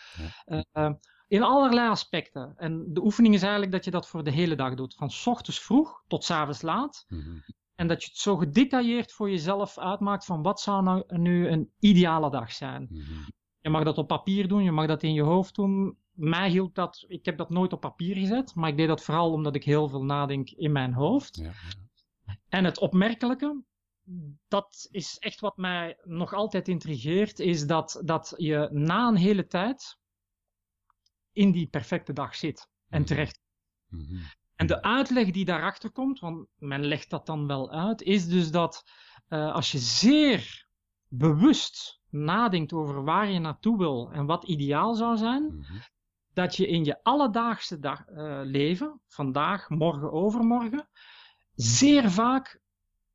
Eh, 0.45 0.89
in 1.27 1.43
allerlei 1.43 1.89
aspecten. 1.89 2.53
En 2.57 2.85
de 2.93 3.03
oefening 3.03 3.33
is 3.33 3.41
eigenlijk 3.41 3.71
dat 3.71 3.85
je 3.85 3.91
dat 3.91 4.07
voor 4.07 4.23
de 4.23 4.31
hele 4.31 4.55
dag 4.55 4.75
doet. 4.75 4.95
Van 4.95 5.09
s 5.09 5.27
ochtends 5.27 5.59
vroeg 5.59 6.03
tot 6.07 6.23
s 6.23 6.31
avonds 6.31 6.61
laat. 6.61 7.05
Mhm. 7.07 7.37
En 7.75 7.87
dat 7.87 8.03
je 8.03 8.09
het 8.09 8.17
zo 8.17 8.37
gedetailleerd 8.37 9.11
voor 9.11 9.29
jezelf 9.29 9.77
uitmaakt 9.77 10.25
van 10.25 10.41
wat 10.41 10.59
zou 10.59 10.83
nou 10.83 11.03
nu 11.07 11.47
een 11.47 11.71
ideale 11.79 12.29
dag 12.29 12.51
zijn. 12.51 12.87
Mhm. 12.89 13.29
Je 13.61 13.69
mag 13.69 13.83
dat 13.83 13.97
op 13.97 14.07
papier 14.07 14.47
doen, 14.47 14.63
je 14.63 14.71
mag 14.71 14.87
dat 14.87 15.03
in 15.03 15.13
je 15.13 15.21
hoofd 15.21 15.55
doen. 15.55 15.97
Mij 16.11 16.49
hield 16.49 16.75
dat, 16.75 17.05
ik 17.07 17.25
heb 17.25 17.37
dat 17.37 17.49
nooit 17.49 17.73
op 17.73 17.79
papier 17.79 18.15
gezet, 18.15 18.55
maar 18.55 18.69
ik 18.69 18.77
deed 18.77 18.87
dat 18.87 19.03
vooral 19.03 19.31
omdat 19.31 19.55
ik 19.55 19.63
heel 19.63 19.87
veel 19.87 20.03
nadenk 20.03 20.49
in 20.49 20.71
mijn 20.71 20.93
hoofd. 20.93 21.35
Ja, 21.35 21.43
ja. 22.25 22.37
En 22.49 22.63
het 22.65 22.79
opmerkelijke, 22.79 23.63
dat 24.47 24.87
is 24.91 25.17
echt 25.17 25.39
wat 25.39 25.57
mij 25.57 25.97
nog 26.03 26.33
altijd 26.33 26.67
intrigeert, 26.67 27.39
is 27.39 27.67
dat, 27.67 28.01
dat 28.05 28.33
je 28.37 28.69
na 28.71 29.07
een 29.07 29.15
hele 29.15 29.47
tijd 29.47 29.97
in 31.31 31.51
die 31.51 31.67
perfecte 31.67 32.13
dag 32.13 32.35
zit. 32.35 32.69
En 32.89 32.99
Mhm. 32.99 33.07
terecht. 33.07 33.39
Mhm. 33.87 34.15
En 34.55 34.67
de 34.67 34.81
uitleg 34.81 35.31
die 35.31 35.45
daarachter 35.45 35.91
komt, 35.91 36.19
want 36.19 36.47
men 36.57 36.85
legt 36.85 37.09
dat 37.09 37.25
dan 37.25 37.47
wel 37.47 37.71
uit, 37.71 38.01
is 38.01 38.27
dus 38.27 38.51
dat 38.51 38.83
eh, 39.27 39.53
als 39.53 39.71
je 39.71 39.77
zeer 39.77 40.67
bewust 41.07 42.01
nadenkt 42.09 42.73
over 42.73 43.03
waar 43.03 43.29
je 43.29 43.39
naartoe 43.39 43.77
wil 43.77 44.11
en 44.11 44.25
wat 44.25 44.43
ideaal 44.43 44.95
zou 44.95 45.17
zijn, 45.17 45.43
Mhm. 45.43 45.77
dat 46.33 46.55
je 46.55 46.67
in 46.67 46.83
je 46.83 47.03
alledaagse 47.03 47.79
dag, 47.79 48.05
eh, 48.05 48.41
leven, 48.43 49.01
vandaag, 49.07 49.69
morgen, 49.69 50.11
overmorgen, 50.11 50.89
zeer 51.55 52.11
vaak 52.11 52.60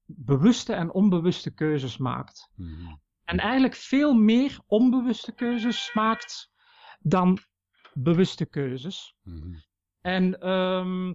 bewuste 0.06 0.72
en 0.72 0.92
onbewuste 0.92 1.54
keuzes 1.54 1.96
maakt. 1.96 2.50
Mhm. 2.54 2.94
En 3.24 3.38
eigenlijk 3.38 3.74
veel 3.74 4.14
meer 4.14 4.58
onbewuste 4.66 5.32
keuzes 5.32 5.90
maakt 5.94 6.50
dan 7.00 7.38
bewuste 7.94 8.46
keuzes. 8.46 9.14
Mhm. 9.22 9.54
En 10.00 10.40
ehm, 10.40 11.14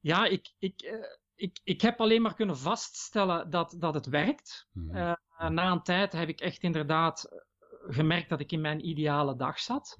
ja, 0.00 0.24
ik, 0.24 0.54
ik, 0.58 0.80
eh, 0.80 0.94
ik, 1.34 1.60
ik 1.64 1.80
heb 1.80 2.00
alleen 2.00 2.22
maar 2.22 2.34
kunnen 2.34 2.58
vaststellen 2.58 3.50
dat, 3.50 3.76
dat 3.78 3.94
het 3.94 4.06
werkt. 4.06 4.68
Mhm. 4.72 4.96
Eh, 4.96 5.48
na 5.48 5.70
een 5.70 5.82
tijd 5.82 6.12
heb 6.12 6.28
ik 6.28 6.40
echt 6.40 6.62
inderdaad 6.62 7.44
gemerkt 7.86 8.28
dat 8.28 8.40
ik 8.40 8.52
in 8.52 8.60
mijn 8.60 8.88
ideale 8.88 9.36
dag 9.36 9.58
zat. 9.58 9.98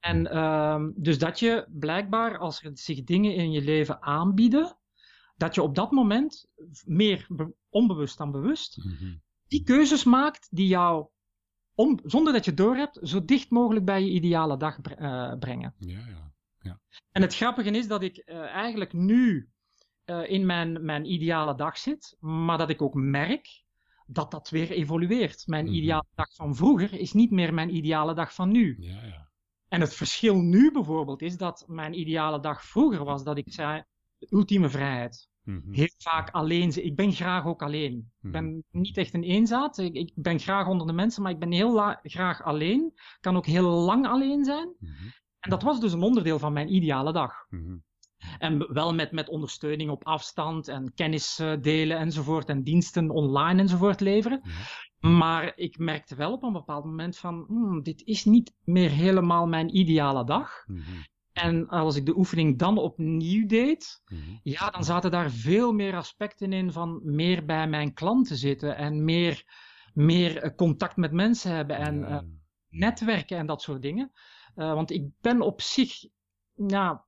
En 0.00 0.30
ehm, 0.30 0.90
dus 0.94 1.18
dat 1.18 1.38
je 1.38 1.66
blijkbaar, 1.68 2.38
als 2.38 2.62
er 2.62 2.70
zich 2.74 3.04
dingen 3.04 3.34
in 3.34 3.50
je 3.50 3.62
leven 3.62 4.02
aanbieden, 4.02 4.76
dat 5.38 5.54
je 5.54 5.62
op 5.62 5.74
dat 5.74 5.90
moment 5.90 6.46
meer 6.84 7.26
onbewust 7.68 8.18
dan 8.18 8.30
bewust 8.30 8.84
Mhm. 8.84 9.14
die 9.46 9.62
keuzes 9.62 10.04
maakt 10.04 10.48
die 10.50 10.66
jou, 10.66 11.06
om, 11.74 12.00
zonder 12.04 12.32
dat 12.32 12.44
je 12.44 12.50
het 12.50 12.60
doorhebt, 12.60 12.98
zo 13.02 13.24
dicht 13.24 13.50
mogelijk 13.50 13.84
bij 13.84 14.02
je 14.04 14.10
ideale 14.10 14.56
dag 14.56 14.78
eh, 14.80 15.32
brengen. 15.38 15.74
Ja, 15.78 16.06
ja. 16.60 16.80
En 17.12 17.22
het 17.22 17.34
grappige 17.36 17.70
is 17.70 17.88
dat 17.88 18.02
ik 18.02 18.16
eh, 18.16 18.40
eigenlijk 18.40 18.92
nu 18.92 19.50
eh, 20.04 20.30
in 20.30 20.46
mijn, 20.46 20.84
mijn 20.84 21.12
ideale 21.12 21.54
dag 21.54 21.78
zit, 21.78 22.16
maar 22.20 22.58
dat 22.58 22.70
ik 22.70 22.82
ook 22.82 22.94
merk 22.94 23.64
dat 24.06 24.30
dat 24.30 24.50
weer 24.50 24.70
evolueert. 24.70 25.46
Mijn 25.46 25.64
Mhm. 25.64 25.74
ideale 25.74 26.06
dag 26.14 26.34
van 26.34 26.54
vroeger 26.56 26.92
is 26.94 27.12
niet 27.12 27.30
meer 27.30 27.54
mijn 27.54 27.74
ideale 27.76 28.14
dag 28.14 28.34
van 28.34 28.50
nu. 28.50 28.76
Ja, 28.80 29.04
ja. 29.04 29.28
En 29.68 29.80
het 29.80 29.94
verschil 29.94 30.40
nu 30.40 30.72
bijvoorbeeld 30.72 31.22
is 31.22 31.36
dat 31.36 31.64
mijn 31.66 31.98
ideale 31.98 32.40
dag 32.40 32.64
vroeger 32.64 33.04
was 33.04 33.24
dat 33.24 33.38
ik 33.38 33.52
zei, 33.52 33.84
de 34.18 34.26
ultieme 34.30 34.68
vrijheid. 34.68 35.28
Mhm. 35.42 35.72
Heel 35.72 35.88
vaak 35.98 36.30
alleen. 36.30 36.72
zijn. 36.72 36.86
Ik 36.86 36.96
ben 36.96 37.12
graag 37.12 37.46
ook 37.46 37.62
alleen. 37.62 37.92
Ik 37.92 38.04
Mhm. 38.20 38.32
ben 38.32 38.64
niet 38.70 38.96
echt 38.96 39.14
een 39.14 39.22
eenzaad. 39.22 39.78
Ik, 39.78 39.94
ik 39.94 40.12
ben 40.14 40.38
graag 40.38 40.66
onder 40.66 40.86
de 40.86 40.92
mensen, 40.92 41.22
maar 41.22 41.32
ik 41.32 41.38
ben 41.38 41.52
heel 41.52 41.96
graag 42.02 42.42
alleen. 42.42 42.92
Kan 43.20 43.36
ook 43.36 43.46
heel 43.46 43.68
lang 43.70 44.06
alleen 44.06 44.44
zijn. 44.44 44.74
Mhm. 44.78 44.92
En 45.40 45.50
dat 45.50 45.62
was 45.62 45.80
dus 45.80 45.92
een 45.92 46.02
onderdeel 46.02 46.38
van 46.38 46.52
mijn 46.52 46.74
ideale 46.74 47.12
dag. 47.12 47.32
Mhm. 47.48 47.76
En 48.38 48.72
wel 48.72 48.94
met, 48.94 49.12
met 49.12 49.28
ondersteuning 49.28 49.90
op 49.90 50.04
afstand 50.04 50.68
en 50.68 50.92
kennis 50.94 51.38
eh, 51.38 51.52
delen 51.60 51.98
enzovoort. 51.98 52.48
En 52.48 52.62
diensten 52.62 53.10
online 53.10 53.60
enzovoort 53.60 54.00
leveren. 54.00 54.42
Maar 55.00 55.52
ik 55.56 55.78
merkte 55.78 56.14
wel 56.14 56.32
op 56.32 56.42
een 56.42 56.52
bepaald 56.52 56.84
moment 56.84 57.18
van, 57.18 57.44
hmm, 57.48 57.82
dit 57.82 58.02
is 58.04 58.24
niet 58.24 58.54
meer 58.64 58.90
helemaal 58.90 59.46
mijn 59.46 59.76
ideale 59.76 60.24
dag. 60.24 60.64
Mhm. 60.66 60.82
En 61.38 61.68
als 61.68 61.96
ik 61.96 62.06
de 62.06 62.16
oefening 62.16 62.58
dan 62.58 62.78
opnieuw 62.78 63.46
deed, 63.46 64.02
Mhm. 64.06 64.20
ja, 64.42 64.70
dan 64.70 64.84
zaten 64.84 65.10
daar 65.10 65.30
veel 65.30 65.72
meer 65.72 65.96
aspecten 65.96 66.52
in 66.52 66.72
van 66.72 67.00
meer 67.04 67.44
bij 67.44 67.68
mijn 67.68 67.94
klanten 67.94 68.36
zitten 68.36 68.76
en 68.76 69.04
meer, 69.04 69.44
meer 69.94 70.36
eh, 70.42 70.54
contact 70.56 70.96
met 70.96 71.12
mensen 71.12 71.52
hebben 71.54 71.76
en 71.76 71.98
Ja, 71.98 72.06
eh, 72.06 72.18
netwerken 72.68 73.38
en 73.38 73.46
dat 73.46 73.62
soort 73.62 73.82
dingen. 73.82 74.12
Eh, 74.54 74.72
want 74.74 74.90
ik 74.90 75.08
ben 75.20 75.40
op 75.40 75.60
zich 75.60 76.04
ja, 76.54 77.04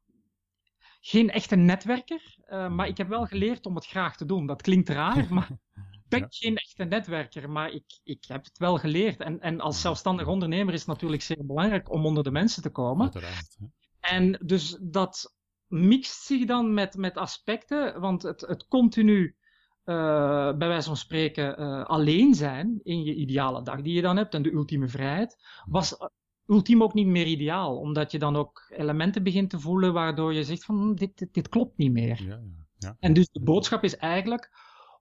geen 1.00 1.30
echte 1.30 1.56
netwerker, 1.56 2.36
eh, 2.44 2.68
maar 2.68 2.86
ik 2.88 2.96
heb 2.96 3.08
wel 3.08 3.26
geleerd 3.26 3.66
om 3.66 3.74
het 3.74 3.86
graag 3.86 4.16
te 4.16 4.24
doen. 4.26 4.46
Dat 4.46 4.62
klinkt 4.62 4.88
raar, 4.88 5.26
maar 5.34 5.50
ik 5.92 6.08
ben 6.08 6.20
Ja. 6.20 6.26
geen 6.30 6.56
echte 6.56 6.84
netwerker, 6.84 7.50
maar 7.50 7.70
ik, 7.70 8.00
ik 8.02 8.24
heb 8.28 8.44
het 8.44 8.58
wel 8.58 8.78
geleerd. 8.78 9.20
En, 9.20 9.40
en 9.40 9.60
als 9.60 9.80
zelfstandig 9.80 10.26
ondernemer 10.26 10.72
is 10.74 10.78
het 10.80 10.88
natuurlijk 10.88 11.22
zeer 11.22 11.46
belangrijk 11.46 11.92
om 11.92 12.06
onder 12.06 12.22
de 12.24 12.30
mensen 12.30 12.62
te 12.62 12.70
komen. 12.70 13.02
Uiteraard. 13.12 13.56
En 14.10 14.38
dus 14.42 14.78
dat 14.80 15.34
mixt 15.66 16.22
zich 16.22 16.46
dan 16.46 16.74
met, 16.74 16.96
met 16.96 17.16
aspecten, 17.16 18.00
want 18.00 18.22
het, 18.22 18.40
het 18.40 18.66
continu, 18.68 19.36
eh, 19.84 20.56
bij 20.56 20.68
wijze 20.68 20.86
van 20.86 20.96
spreken, 20.96 21.56
eh, 21.56 21.84
alleen 21.84 22.34
zijn 22.34 22.80
in 22.82 23.02
je 23.02 23.14
ideale 23.14 23.62
dag 23.62 23.82
die 23.82 23.94
je 23.94 24.02
dan 24.02 24.16
hebt 24.16 24.34
en 24.34 24.42
de 24.42 24.52
ultieme 24.52 24.88
vrijheid, 24.88 25.36
was 25.66 25.96
eh, 25.96 26.06
ultiem 26.46 26.82
ook 26.82 26.94
niet 26.94 27.06
meer 27.06 27.26
ideaal, 27.26 27.78
omdat 27.78 28.12
je 28.12 28.18
dan 28.18 28.36
ook 28.36 28.72
elementen 28.76 29.22
begint 29.22 29.50
te 29.50 29.60
voelen 29.60 29.92
waardoor 29.92 30.34
je 30.34 30.44
zegt 30.44 30.64
van 30.64 30.76
hm, 30.76 30.94
dit, 30.94 31.18
dit, 31.18 31.34
dit 31.34 31.48
klopt 31.48 31.76
niet 31.76 31.92
meer. 31.92 32.22
Ja, 32.22 32.28
ja. 32.28 32.66
ja. 32.78 32.96
En 32.98 33.12
dus 33.12 33.28
de 33.30 33.42
boodschap 33.42 33.84
is 33.84 33.96
eigenlijk 33.96 34.50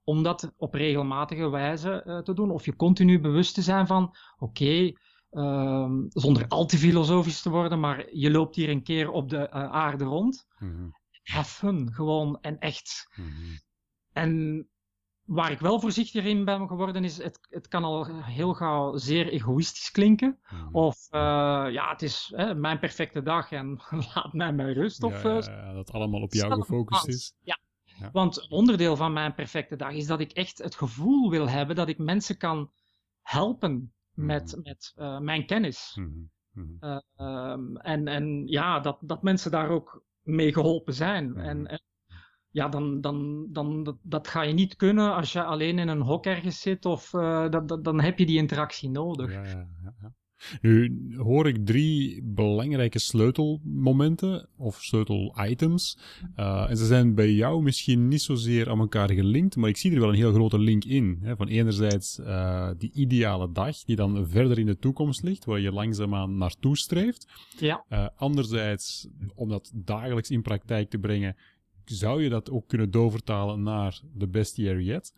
om 0.04 0.22
dat 0.22 0.52
op 0.56 0.74
regelmatige 0.74 1.48
wijze 1.48 2.20
te 2.24 2.34
doen. 2.34 2.50
Of 2.50 2.64
je 2.64 2.76
continu 2.76 3.20
bewust 3.20 3.54
te 3.54 3.62
zijn 3.62 3.86
van, 3.86 4.16
oké, 4.38 4.92
ehm, 5.30 6.04
zonder 6.08 6.48
al 6.48 6.66
te 6.66 6.78
filosofisch 6.78 7.42
te 7.42 7.50
worden, 7.50 7.80
maar 7.80 8.14
je 8.14 8.30
loopt 8.30 8.56
hier 8.56 8.68
een 8.68 8.82
keer 8.82 9.10
op 9.10 9.28
de 9.28 9.48
eh, 9.48 9.70
aarde 9.70 10.04
rond. 10.04 10.46
Have 11.22 11.50
fun, 11.50 11.92
gewoon 11.92 12.38
en 12.40 12.58
echt. 12.58 13.08
Mhm. 13.16 13.56
En 14.12 14.68
waar 15.30 15.50
ik 15.50 15.58
wel 15.58 15.80
voorzichtiger 15.80 16.30
in 16.30 16.44
ben 16.44 16.68
geworden 16.68 17.04
is, 17.04 17.22
het, 17.22 17.38
het 17.50 17.68
kan 17.68 17.84
al 17.84 18.22
heel 18.22 18.54
gauw 18.54 18.96
zeer 18.96 19.28
egoïstisch 19.28 19.90
klinken. 19.90 20.38
Mhm. 20.50 20.68
Of, 20.76 21.06
eh, 21.10 21.20
ja, 21.70 21.90
het 21.90 22.02
is 22.02 22.32
hè, 22.36 22.54
mijn 22.54 22.78
perfecte 22.78 23.22
dag 23.22 23.52
en 23.52 23.80
laat 24.14 24.32
mij 24.32 24.52
met 24.52 24.76
rust. 24.76 25.02
Of, 25.02 25.22
ja, 25.22 25.38
eh, 25.38 25.46
ja, 25.46 25.66
ja, 25.66 25.72
dat 25.72 25.92
allemaal 25.92 26.22
op 26.22 26.32
jou 26.32 26.52
gefocust 26.52 27.08
is. 27.08 27.34
Ja. 27.40 27.58
Want 28.12 28.48
onderdeel 28.48 28.96
van 28.96 29.12
mijn 29.12 29.34
perfecte 29.34 29.76
dag 29.76 29.92
is 29.92 30.06
dat 30.06 30.20
ik 30.20 30.32
echt 30.32 30.58
het 30.58 30.74
gevoel 30.74 31.30
wil 31.30 31.48
hebben 31.48 31.76
dat 31.76 31.88
ik 31.88 31.98
mensen 31.98 32.36
kan 32.36 32.70
helpen 33.22 33.94
met, 34.12 34.52
Mhm. 34.52 34.62
met 34.62 34.92
eh, 34.96 35.18
mijn 35.18 35.46
kennis. 35.46 35.96
Mhm. 36.00 36.08
Mhm. 36.52 36.76
Eh, 36.80 36.98
ehm, 37.16 37.76
en, 37.76 38.08
en 38.08 38.46
ja, 38.46 38.80
dat, 38.80 38.98
dat 39.00 39.22
mensen 39.22 39.50
daar 39.50 39.68
ook 39.68 40.04
mee 40.22 40.52
geholpen 40.52 40.94
zijn. 40.94 41.36
En, 41.36 41.66
en 41.66 41.82
ja, 42.50 42.68
dan, 42.68 43.00
dan, 43.00 43.46
dan 43.52 43.82
dat, 43.82 43.96
dat 44.02 44.28
ga 44.28 44.42
je 44.42 44.52
niet 44.52 44.76
kunnen 44.76 45.14
als 45.14 45.32
je 45.32 45.42
alleen 45.44 45.78
in 45.78 45.88
een 45.88 46.00
hok 46.00 46.26
ergens 46.26 46.60
zit 46.60 46.84
of 46.84 47.14
eh, 47.14 47.48
dat, 47.48 47.68
dat, 47.68 47.84
dan 47.84 48.00
heb 48.00 48.18
je 48.18 48.26
die 48.26 48.38
interactie 48.38 48.90
nodig. 48.90 49.32
Ja, 49.32 49.68
ja. 50.00 50.12
Nu 50.60 50.98
hoor 51.16 51.48
ik 51.48 51.66
drie 51.66 52.22
belangrijke 52.22 52.98
sleutelmomenten 52.98 54.48
of 54.56 54.82
sleutelitems. 54.82 55.98
Uh, 56.36 56.70
en 56.70 56.76
ze 56.76 56.86
zijn 56.86 57.14
bij 57.14 57.32
jou 57.32 57.62
misschien 57.62 58.08
niet 58.08 58.22
zozeer 58.22 58.70
aan 58.70 58.78
elkaar 58.78 59.10
gelinkt, 59.10 59.56
maar 59.56 59.68
ik 59.68 59.76
zie 59.76 59.92
er 59.92 60.00
wel 60.00 60.08
een 60.08 60.14
heel 60.14 60.32
grote 60.32 60.58
link 60.58 60.84
in. 60.84 61.18
Hè? 61.22 61.36
Van 61.36 61.48
enerzijds 61.48 62.18
uh, 62.18 62.70
die 62.78 62.92
ideale 62.92 63.52
dag 63.52 63.84
die 63.84 63.96
dan 63.96 64.28
verder 64.28 64.58
in 64.58 64.66
de 64.66 64.78
toekomst 64.78 65.22
ligt, 65.22 65.44
waar 65.44 65.60
je 65.60 65.72
langzaamaan 65.72 66.36
naartoe 66.36 66.76
streeft. 66.76 67.26
Ja. 67.58 67.84
Uh, 67.88 68.06
anderzijds, 68.16 69.08
om 69.34 69.48
dat 69.48 69.72
dagelijks 69.74 70.30
in 70.30 70.42
praktijk 70.42 70.90
te 70.90 70.98
brengen, 70.98 71.36
zou 71.84 72.22
je 72.22 72.28
dat 72.28 72.50
ook 72.50 72.68
kunnen 72.68 72.90
doorvertalen 72.90 73.62
naar 73.62 74.00
de 74.14 74.28
best 74.28 74.56
year 74.56 74.80
yet. 74.80 75.14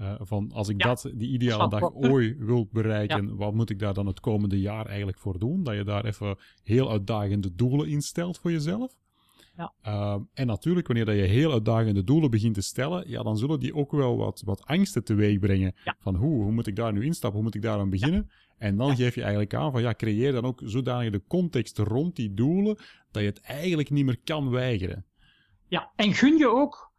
Uh, 0.00 0.14
van 0.18 0.50
als 0.52 0.68
ik 0.68 0.82
Ja. 0.82 0.88
dat, 0.88 1.10
die 1.14 1.30
ideale 1.30 1.68
dag 1.68 1.92
ooit 1.94 2.38
wil 2.38 2.68
bereiken, 2.72 3.36
wat 3.36 3.54
moet 3.54 3.70
ik 3.70 3.78
daar 3.78 3.94
dan 3.94 4.06
het 4.06 4.20
komende 4.20 4.60
jaar 4.60 4.86
eigenlijk 4.86 5.18
voor 5.18 5.38
doen? 5.38 5.62
Dat 5.62 5.74
je 5.74 5.84
daar 5.84 6.04
even 6.04 6.36
heel 6.62 6.90
uitdagende 6.90 7.54
doelen 7.54 7.88
in 7.88 8.00
stelt 8.00 8.38
voor 8.38 8.50
jezelf. 8.50 8.92
Ja. 9.56 9.72
Uh, 9.86 10.16
en 10.34 10.46
natuurlijk, 10.46 10.86
wanneer 10.86 11.04
dat 11.04 11.14
je 11.14 11.20
heel 11.22 11.52
uitdagende 11.52 12.04
doelen 12.04 12.30
begint 12.30 12.54
te 12.54 12.60
stellen, 12.62 13.10
ja, 13.10 13.22
dan 13.22 13.36
zullen 13.36 13.60
die 13.60 13.74
ook 13.74 13.92
wel 13.92 14.16
wat, 14.16 14.42
wat 14.44 14.64
angsten 14.64 15.04
teweeg 15.04 15.38
brengen. 15.38 15.74
Ja. 15.84 15.96
Van 16.00 16.14
hoe, 16.14 16.42
hoe 16.42 16.52
moet 16.52 16.66
ik 16.66 16.76
daar 16.76 16.92
nu 16.92 17.04
instappen? 17.04 17.32
Hoe 17.34 17.42
moet 17.42 17.54
ik 17.54 17.62
daar 17.62 17.78
aan 17.78 17.90
beginnen? 17.90 18.30
En 18.58 18.76
dan 18.76 18.96
geef 18.96 19.14
je 19.14 19.20
eigenlijk 19.20 19.54
aan 19.54 19.72
van 19.72 19.82
ja, 19.82 19.94
creëer 19.94 20.32
dan 20.32 20.44
ook 20.44 20.60
zodanig 20.64 21.10
de 21.12 21.22
context 21.28 21.78
rond 21.78 22.16
die 22.16 22.34
doelen, 22.34 22.76
dat 23.10 23.22
je 23.22 23.28
het 23.28 23.40
eigenlijk 23.40 23.90
niet 23.90 24.04
meer 24.04 24.18
kan 24.24 24.50
weigeren. 24.50 25.04
ja, 25.68 25.92
en 25.96 26.12
gun 26.12 26.38
je 26.38 26.48
ook 26.48 26.92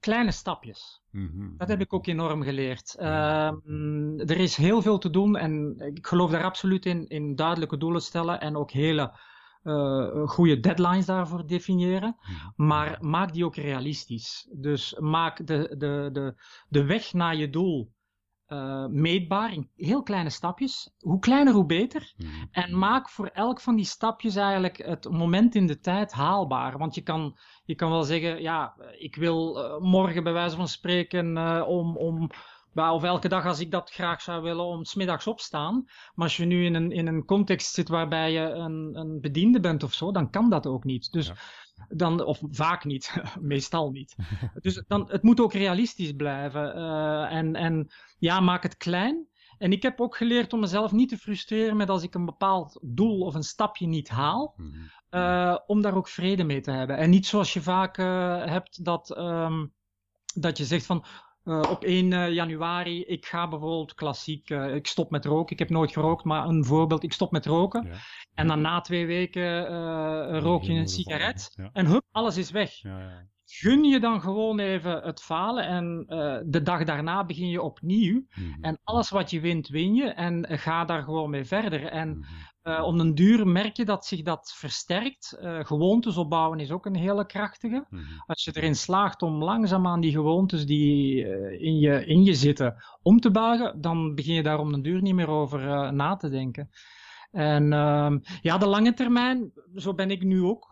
kleine 0.00 0.30
stapjes. 0.30 1.02
Mhm. 1.10 1.56
Dat 1.56 1.68
heb 1.68 1.80
ik 1.80 1.92
ook 1.92 2.06
enorm 2.06 2.42
geleerd. 2.42 2.94
Ehm, 2.98 4.18
er 4.18 4.36
is 4.36 4.56
heel 4.56 4.82
veel 4.82 4.98
te 4.98 5.10
doen 5.10 5.36
en 5.36 5.74
ik 5.94 6.06
geloof 6.06 6.30
daar 6.30 6.44
absoluut 6.44 6.86
in, 6.86 7.08
in 7.08 7.34
duidelijke 7.34 7.76
doelen 7.76 8.02
stellen 8.02 8.40
en 8.40 8.56
ook 8.56 8.70
hele 8.70 9.18
eh 9.62 10.28
goede 10.28 10.60
deadlines 10.60 11.06
daarvoor 11.06 11.46
definiëren. 11.46 12.16
Mhm. 12.20 12.66
Maar 12.66 12.98
maak 13.00 13.32
die 13.32 13.44
ook 13.44 13.56
realistisch. 13.56 14.48
Dus 14.52 14.96
maak 14.98 15.46
de, 15.46 15.74
de, 15.78 16.08
de, 16.12 16.34
de 16.68 16.84
weg 16.84 17.12
naar 17.12 17.36
je 17.36 17.50
doel 17.50 17.92
eh, 18.50 18.86
meetbaar 18.86 19.52
in 19.52 19.70
heel 19.76 20.02
kleine 20.02 20.30
stapjes. 20.30 20.94
Hoe 20.98 21.18
kleiner, 21.18 21.54
hoe 21.54 21.66
beter. 21.66 22.12
Mhm. 22.16 22.28
En 22.50 22.78
maak 22.78 23.08
voor 23.08 23.26
elk 23.26 23.60
van 23.60 23.76
die 23.76 23.84
stapjes 23.84 24.36
eigenlijk 24.36 24.76
het 24.76 25.10
moment 25.10 25.54
in 25.54 25.66
de 25.66 25.80
tijd 25.80 26.12
haalbaar. 26.12 26.78
Want 26.78 26.94
je 26.94 27.00
kan, 27.00 27.38
je 27.64 27.74
kan 27.74 27.90
wel 27.90 28.02
zeggen, 28.02 28.42
ja, 28.42 28.74
ik 28.98 29.16
wil 29.16 29.64
eh, 29.64 29.80
morgen 29.80 30.22
bij 30.22 30.32
wijze 30.32 30.56
van 30.56 30.68
spreken 30.68 31.36
eh, 31.36 31.68
om, 31.68 31.96
om 31.96 32.30
of 32.74 33.02
elke 33.02 33.28
dag 33.28 33.46
als 33.46 33.60
ik 33.60 33.70
dat 33.70 33.90
graag 33.90 34.20
zou 34.22 34.42
willen, 34.42 34.64
om 34.64 34.84
smiddags 34.84 35.26
opstaan. 35.26 35.84
Maar 36.14 36.24
als 36.26 36.36
je 36.36 36.44
nu 36.44 36.64
in 36.64 36.74
een, 36.74 36.90
in 36.92 37.06
een 37.06 37.24
context 37.24 37.74
zit 37.74 37.88
waarbij 37.88 38.32
je 38.32 38.40
een, 38.40 38.90
een 38.96 39.20
bediende 39.20 39.60
bent 39.60 39.82
of 39.82 39.92
zo, 39.92 40.12
dan 40.12 40.30
kan 40.30 40.50
dat 40.50 40.66
ook 40.66 40.84
niet. 40.84 41.12
Dus 41.12 41.26
Ja. 41.26 41.34
dan, 41.88 42.24
of 42.24 42.40
vaak 42.50 42.84
niet, 42.84 43.14
meestal 43.40 43.90
niet. 43.90 44.16
dus 44.60 44.82
dan, 44.88 45.08
het 45.10 45.22
moet 45.22 45.40
ook 45.40 45.52
realistisch 45.52 46.12
blijven. 46.12 46.74
eh, 46.74 47.36
en, 47.36 47.54
en 47.54 47.90
ja, 48.18 48.40
maak 48.40 48.62
het 48.62 48.76
klein. 48.76 49.28
En 49.58 49.72
ik 49.72 49.82
heb 49.82 50.00
ook 50.00 50.16
geleerd 50.16 50.52
om 50.52 50.60
mezelf 50.60 50.92
niet 50.92 51.08
te 51.08 51.18
frustreren 51.18 51.76
met 51.76 51.88
als 51.90 52.02
ik 52.02 52.14
een 52.14 52.24
bepaald 52.24 52.78
doel 52.82 53.20
of 53.20 53.34
een 53.34 53.42
stapje 53.42 53.86
niet 53.86 54.08
haal. 54.08 54.54
Mhm. 54.56 54.68
eh, 55.08 55.56
om 55.66 55.80
daar 55.82 55.96
ook 55.96 56.08
vrede 56.08 56.44
mee 56.44 56.60
te 56.60 56.70
hebben. 56.70 56.96
En 56.96 57.10
niet 57.10 57.26
zoals 57.26 57.52
je 57.52 57.62
vaak 57.62 57.98
eh, 57.98 58.44
hebt 58.44 58.84
dat, 58.84 59.10
ehm, 59.16 59.66
dat 60.34 60.58
je 60.58 60.64
zegt 60.64 60.86
van 60.86 61.04
eh, 61.44 61.62
op 61.70 61.84
1 61.84 62.12
eh, 62.12 62.32
januari, 62.32 63.04
ik 63.04 63.26
ga 63.26 63.48
bijvoorbeeld 63.48 63.94
klassiek, 63.94 64.50
eh, 64.50 64.74
ik 64.74 64.86
stop 64.86 65.10
met 65.10 65.24
roken. 65.24 65.52
Ik 65.52 65.58
heb 65.58 65.70
nooit 65.70 65.92
gerookt, 65.92 66.24
maar 66.24 66.44
een 66.46 66.64
voorbeeld, 66.64 67.02
ik 67.02 67.12
stop 67.12 67.30
met 67.30 67.46
roken. 67.46 67.86
Ja. 67.86 67.98
En 68.34 68.46
dan 68.46 68.60
na 68.60 68.80
twee 68.80 69.06
weken 69.06 69.66
rook 70.38 70.62
je 70.62 70.72
een 70.72 70.88
sigaret. 70.88 71.52
Ja. 71.54 71.70
En 71.72 71.86
hup, 71.86 72.04
alles 72.10 72.36
is 72.36 72.50
weg. 72.50 72.72
Ja, 72.72 73.28
gun 73.44 73.84
je 73.84 74.00
dan 74.00 74.20
gewoon 74.20 74.58
even 74.58 75.02
het 75.02 75.22
falen 75.22 75.66
en 75.66 76.04
de 76.46 76.62
dag 76.62 76.84
daarna 76.84 77.24
begin 77.24 77.48
je 77.48 77.62
opnieuw. 77.62 78.24
Mhm. 78.34 78.62
En 78.64 78.80
alles 78.84 79.10
wat 79.10 79.30
je 79.30 79.40
wint, 79.40 79.68
win 79.68 79.94
je 79.94 80.08
en 80.08 80.58
ga 80.58 80.84
daar 80.84 81.02
gewoon 81.02 81.30
mee 81.30 81.44
verder. 81.44 81.86
En 81.86 82.08
Mhm. 82.08 82.28
Uh, 82.64 82.82
om 82.84 82.98
den 82.98 83.14
duur 83.14 83.46
merk 83.46 83.76
je 83.76 83.84
dat 83.84 84.06
zich 84.06 84.22
dat 84.22 84.52
versterkt. 84.56 85.38
Uh, 85.42 85.64
gewoontes 85.64 86.16
opbouwen 86.16 86.60
is 86.60 86.70
ook 86.70 86.86
een 86.86 86.96
hele 86.96 87.26
krachtige. 87.26 87.86
Mhm. 87.90 88.02
Als 88.26 88.44
je 88.44 88.50
erin 88.56 88.76
slaagt 88.76 89.22
om 89.22 89.42
langzaamaan 89.44 90.00
die 90.00 90.12
gewoontes 90.12 90.66
die 90.66 91.24
uh, 91.24 91.60
in, 91.60 91.78
je, 91.78 92.06
in 92.06 92.22
je 92.24 92.34
zitten 92.34 92.84
om 93.02 93.20
te 93.20 93.30
buigen, 93.30 93.80
dan 93.80 94.14
begin 94.14 94.34
je 94.34 94.42
daar 94.42 94.58
om 94.58 94.72
den 94.72 94.82
duur 94.82 95.02
niet 95.02 95.14
meer 95.14 95.28
over 95.28 95.92
na 95.94 96.16
te 96.16 96.28
denken. 96.28 96.70
En 97.30 97.64
uh, 97.72 98.12
ja, 98.40 98.58
de 98.58 98.66
lange 98.66 98.92
termijn, 98.94 99.52
zo 99.74 99.94
ben 99.94 100.10
ik 100.10 100.22
nu 100.22 100.42
ook, 100.42 100.68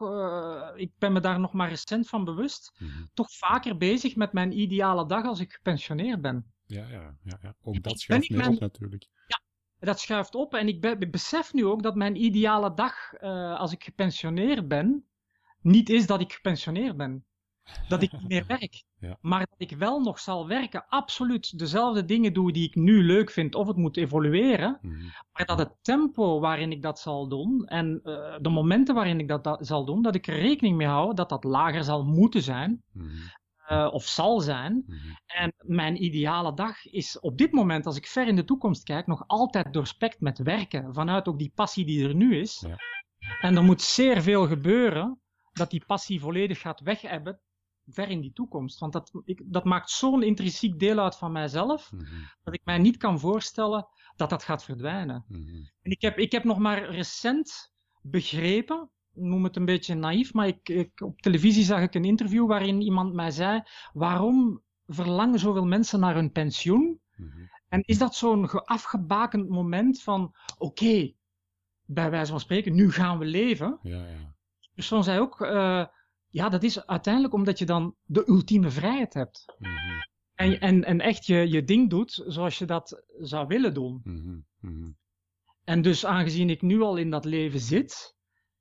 ik 0.77 0.93
ben 0.99 1.13
me 1.13 1.21
daar 1.21 1.41
nog 1.41 1.53
maar 1.53 1.69
recent 1.69 2.09
van 2.09 2.25
bewust, 2.25 2.75
Mhm. 2.79 2.91
toch 3.15 3.31
vaker 3.31 3.77
bezig 3.77 4.17
met 4.17 4.33
mijn 4.33 4.59
ideale 4.61 5.07
dag 5.07 5.25
als 5.25 5.41
ik 5.41 5.53
gepensioneerd 5.53 6.21
ben. 6.21 6.53
Ja, 6.67 6.87
ja, 6.89 7.17
ja, 7.25 7.39
ja. 7.43 7.55
ook 7.63 7.83
dat 7.83 8.01
schuift 8.01 8.25
ik 8.25 8.31
mee 8.31 8.39
mijn- 8.41 8.55
op 8.55 8.61
natuurlijk. 8.61 9.09
Dat 9.81 10.01
schuift 10.01 10.35
op 10.35 10.55
en 10.55 10.69
ik, 10.69 10.81
be- 10.81 10.97
ik 10.99 11.11
besef 11.11 11.53
nu 11.53 11.67
ook 11.67 11.83
dat 11.83 11.95
mijn 11.95 12.23
ideale 12.25 12.75
dag 12.75 12.95
uh, 13.21 13.59
als 13.59 13.73
ik 13.73 13.85
gepensioneerd 13.85 14.69
ben, 14.69 15.05
niet 15.63 15.89
is 15.89 16.07
dat 16.07 16.21
ik 16.21 16.33
gepensioneerd 16.33 16.97
ben. 16.97 17.23
Dat 17.89 18.03
ik 18.03 18.13
niet 18.13 18.29
meer 18.29 18.45
werk. 18.59 18.85
Ja. 19.01 19.19
Maar 19.21 19.39
dat 19.51 19.71
ik 19.71 19.77
wel 19.79 20.01
nog 20.01 20.19
zal 20.19 20.47
werken, 20.47 20.85
absoluut 20.89 21.59
dezelfde 21.59 22.05
dingen 22.05 22.33
doe 22.33 22.53
die 22.53 22.67
ik 22.67 22.75
nu 22.75 23.03
leuk 23.03 23.31
vind 23.31 23.55
of 23.55 23.67
het 23.67 23.77
moet 23.77 23.97
evolueren. 23.97 24.79
Mhm. 24.83 25.03
Maar 25.33 25.47
dat 25.47 25.59
het 25.59 25.73
tempo 25.83 26.41
waarin 26.41 26.73
ik 26.73 26.83
dat 26.83 26.99
zal 26.99 27.29
doen 27.29 27.67
en 27.67 28.01
uh, 28.05 28.35
de 28.41 28.49
momenten 28.49 28.95
waarin 28.95 29.21
ik 29.21 29.29
dat, 29.29 29.45
dat 29.45 29.67
zal 29.67 29.85
doen, 29.85 30.03
dat 30.03 30.15
ik 30.15 30.27
er 30.27 30.41
rekening 30.41 30.77
mee 30.77 30.87
hou 30.87 31.15
dat 31.15 31.29
dat 31.29 31.45
lager 31.45 31.85
zal 31.85 32.05
moeten 32.05 32.43
zijn 32.43 32.83
Mhm. 32.93 33.07
Uh, 33.73 33.89
of 33.93 34.05
zal 34.07 34.41
zijn. 34.41 34.85
Mhm. 34.87 34.97
En 35.27 35.53
mijn 35.57 36.05
ideale 36.05 36.55
dag 36.55 36.85
is 36.87 37.21
op 37.21 37.39
dit 37.39 37.53
moment, 37.53 37.87
als 37.87 37.97
ik 37.97 38.07
ver 38.07 38.27
in 38.27 38.37
de 38.37 38.45
toekomst 38.45 38.83
kijk, 38.83 39.07
nog 39.07 39.25
altijd 39.27 39.73
doorspekt 39.73 40.21
met 40.21 40.39
werken. 40.39 40.95
Vanuit 40.95 41.29
ook 41.29 41.39
die 41.39 41.53
passie 41.55 41.87
die 41.87 42.09
er 42.09 42.15
nu 42.15 42.37
is. 42.37 42.65
Ja. 42.67 42.77
En 43.41 43.57
er 43.57 43.63
moet 43.65 43.83
zeer 43.83 44.23
veel 44.23 44.47
gebeuren 44.47 45.21
dat 45.53 45.71
die 45.71 45.85
passie 45.87 46.21
volledig 46.21 46.61
gaat 46.61 46.81
weghebben 46.81 47.41
ver 47.91 48.09
in 48.09 48.21
die 48.21 48.33
toekomst. 48.33 48.79
Want 48.79 48.93
dat, 48.93 49.11
ik, 49.25 49.43
dat 49.45 49.65
maakt 49.65 49.91
zo'n 49.91 50.23
intrinsiek 50.23 50.79
deel 50.79 50.99
uit 50.99 51.17
van 51.17 51.33
mijzelf, 51.33 51.93
Mhm. 51.93 52.05
dat 52.43 52.55
ik 52.55 52.61
mij 52.65 52.79
niet 52.79 52.97
kan 52.97 53.19
voorstellen 53.21 53.89
dat 54.17 54.31
dat 54.31 54.43
gaat 54.43 54.65
verdwijnen. 54.65 55.25
Mhm. 55.29 55.65
En 55.83 55.91
ik 55.91 56.01
heb, 56.01 56.19
ik 56.19 56.33
heb 56.33 56.45
nog 56.45 56.59
maar 56.59 56.91
recent 56.91 57.73
begrepen, 58.01 58.91
noem 59.21 59.45
het 59.45 59.57
een 59.57 59.65
beetje 59.65 59.95
naïef, 59.95 60.33
maar 60.35 60.47
ik, 60.47 60.69
ik, 60.69 61.01
op 61.01 61.21
televisie 61.21 61.65
zag 61.65 61.81
ik 61.83 61.95
een 61.95 62.05
interview 62.05 62.47
waarin 62.47 62.81
iemand 62.81 63.13
mij 63.15 63.31
zei: 63.31 63.63
waarom 63.93 64.63
verlangen 64.87 65.39
zoveel 65.39 65.67
mensen 65.67 66.01
naar 66.01 66.15
hun 66.15 66.33
pensioen? 66.33 67.01
Mhm. 67.17 67.39
En 67.69 67.83
is 67.83 67.99
dat 67.99 68.15
zo'n 68.15 68.49
ge- 68.49 68.65
afgebakend 68.65 69.49
moment 69.49 70.03
van: 70.03 70.35
oké, 70.59 71.13
bij 71.85 72.11
wijze 72.11 72.31
van 72.31 72.41
spreken, 72.41 72.75
nu 72.75 72.91
gaan 72.93 73.19
we 73.19 73.25
leven? 73.25 73.79
Ja, 73.83 74.07
ja. 74.07 74.37
De 74.61 74.71
persoon 74.75 75.05
zei 75.05 75.21
ook: 75.21 75.41
eh, 75.41 75.85
ja, 76.31 76.49
dat 76.49 76.63
is 76.63 76.87
uiteindelijk 76.87 77.35
omdat 77.35 77.59
je 77.59 77.67
dan 77.67 77.95
de 78.05 78.29
ultieme 78.29 78.71
vrijheid 78.71 79.15
hebt. 79.15 79.55
Mhm. 79.59 79.73
En, 80.35 80.61
en, 80.61 80.85
en 80.85 81.01
echt 81.01 81.27
je, 81.27 81.49
je 81.51 81.65
ding 81.65 81.91
doet 81.91 82.25
zoals 82.27 82.59
je 82.59 82.65
dat 82.65 83.03
zou 83.19 83.47
willen 83.47 83.75
doen. 83.75 84.01
Mhm. 84.05 84.91
En 85.65 85.83
dus 85.83 86.05
aangezien 86.07 86.51
ik 86.51 86.63
nu 86.63 86.81
al 86.81 86.97
in 86.97 87.11
dat 87.11 87.25
leven 87.25 87.61
zit, 87.61 88.17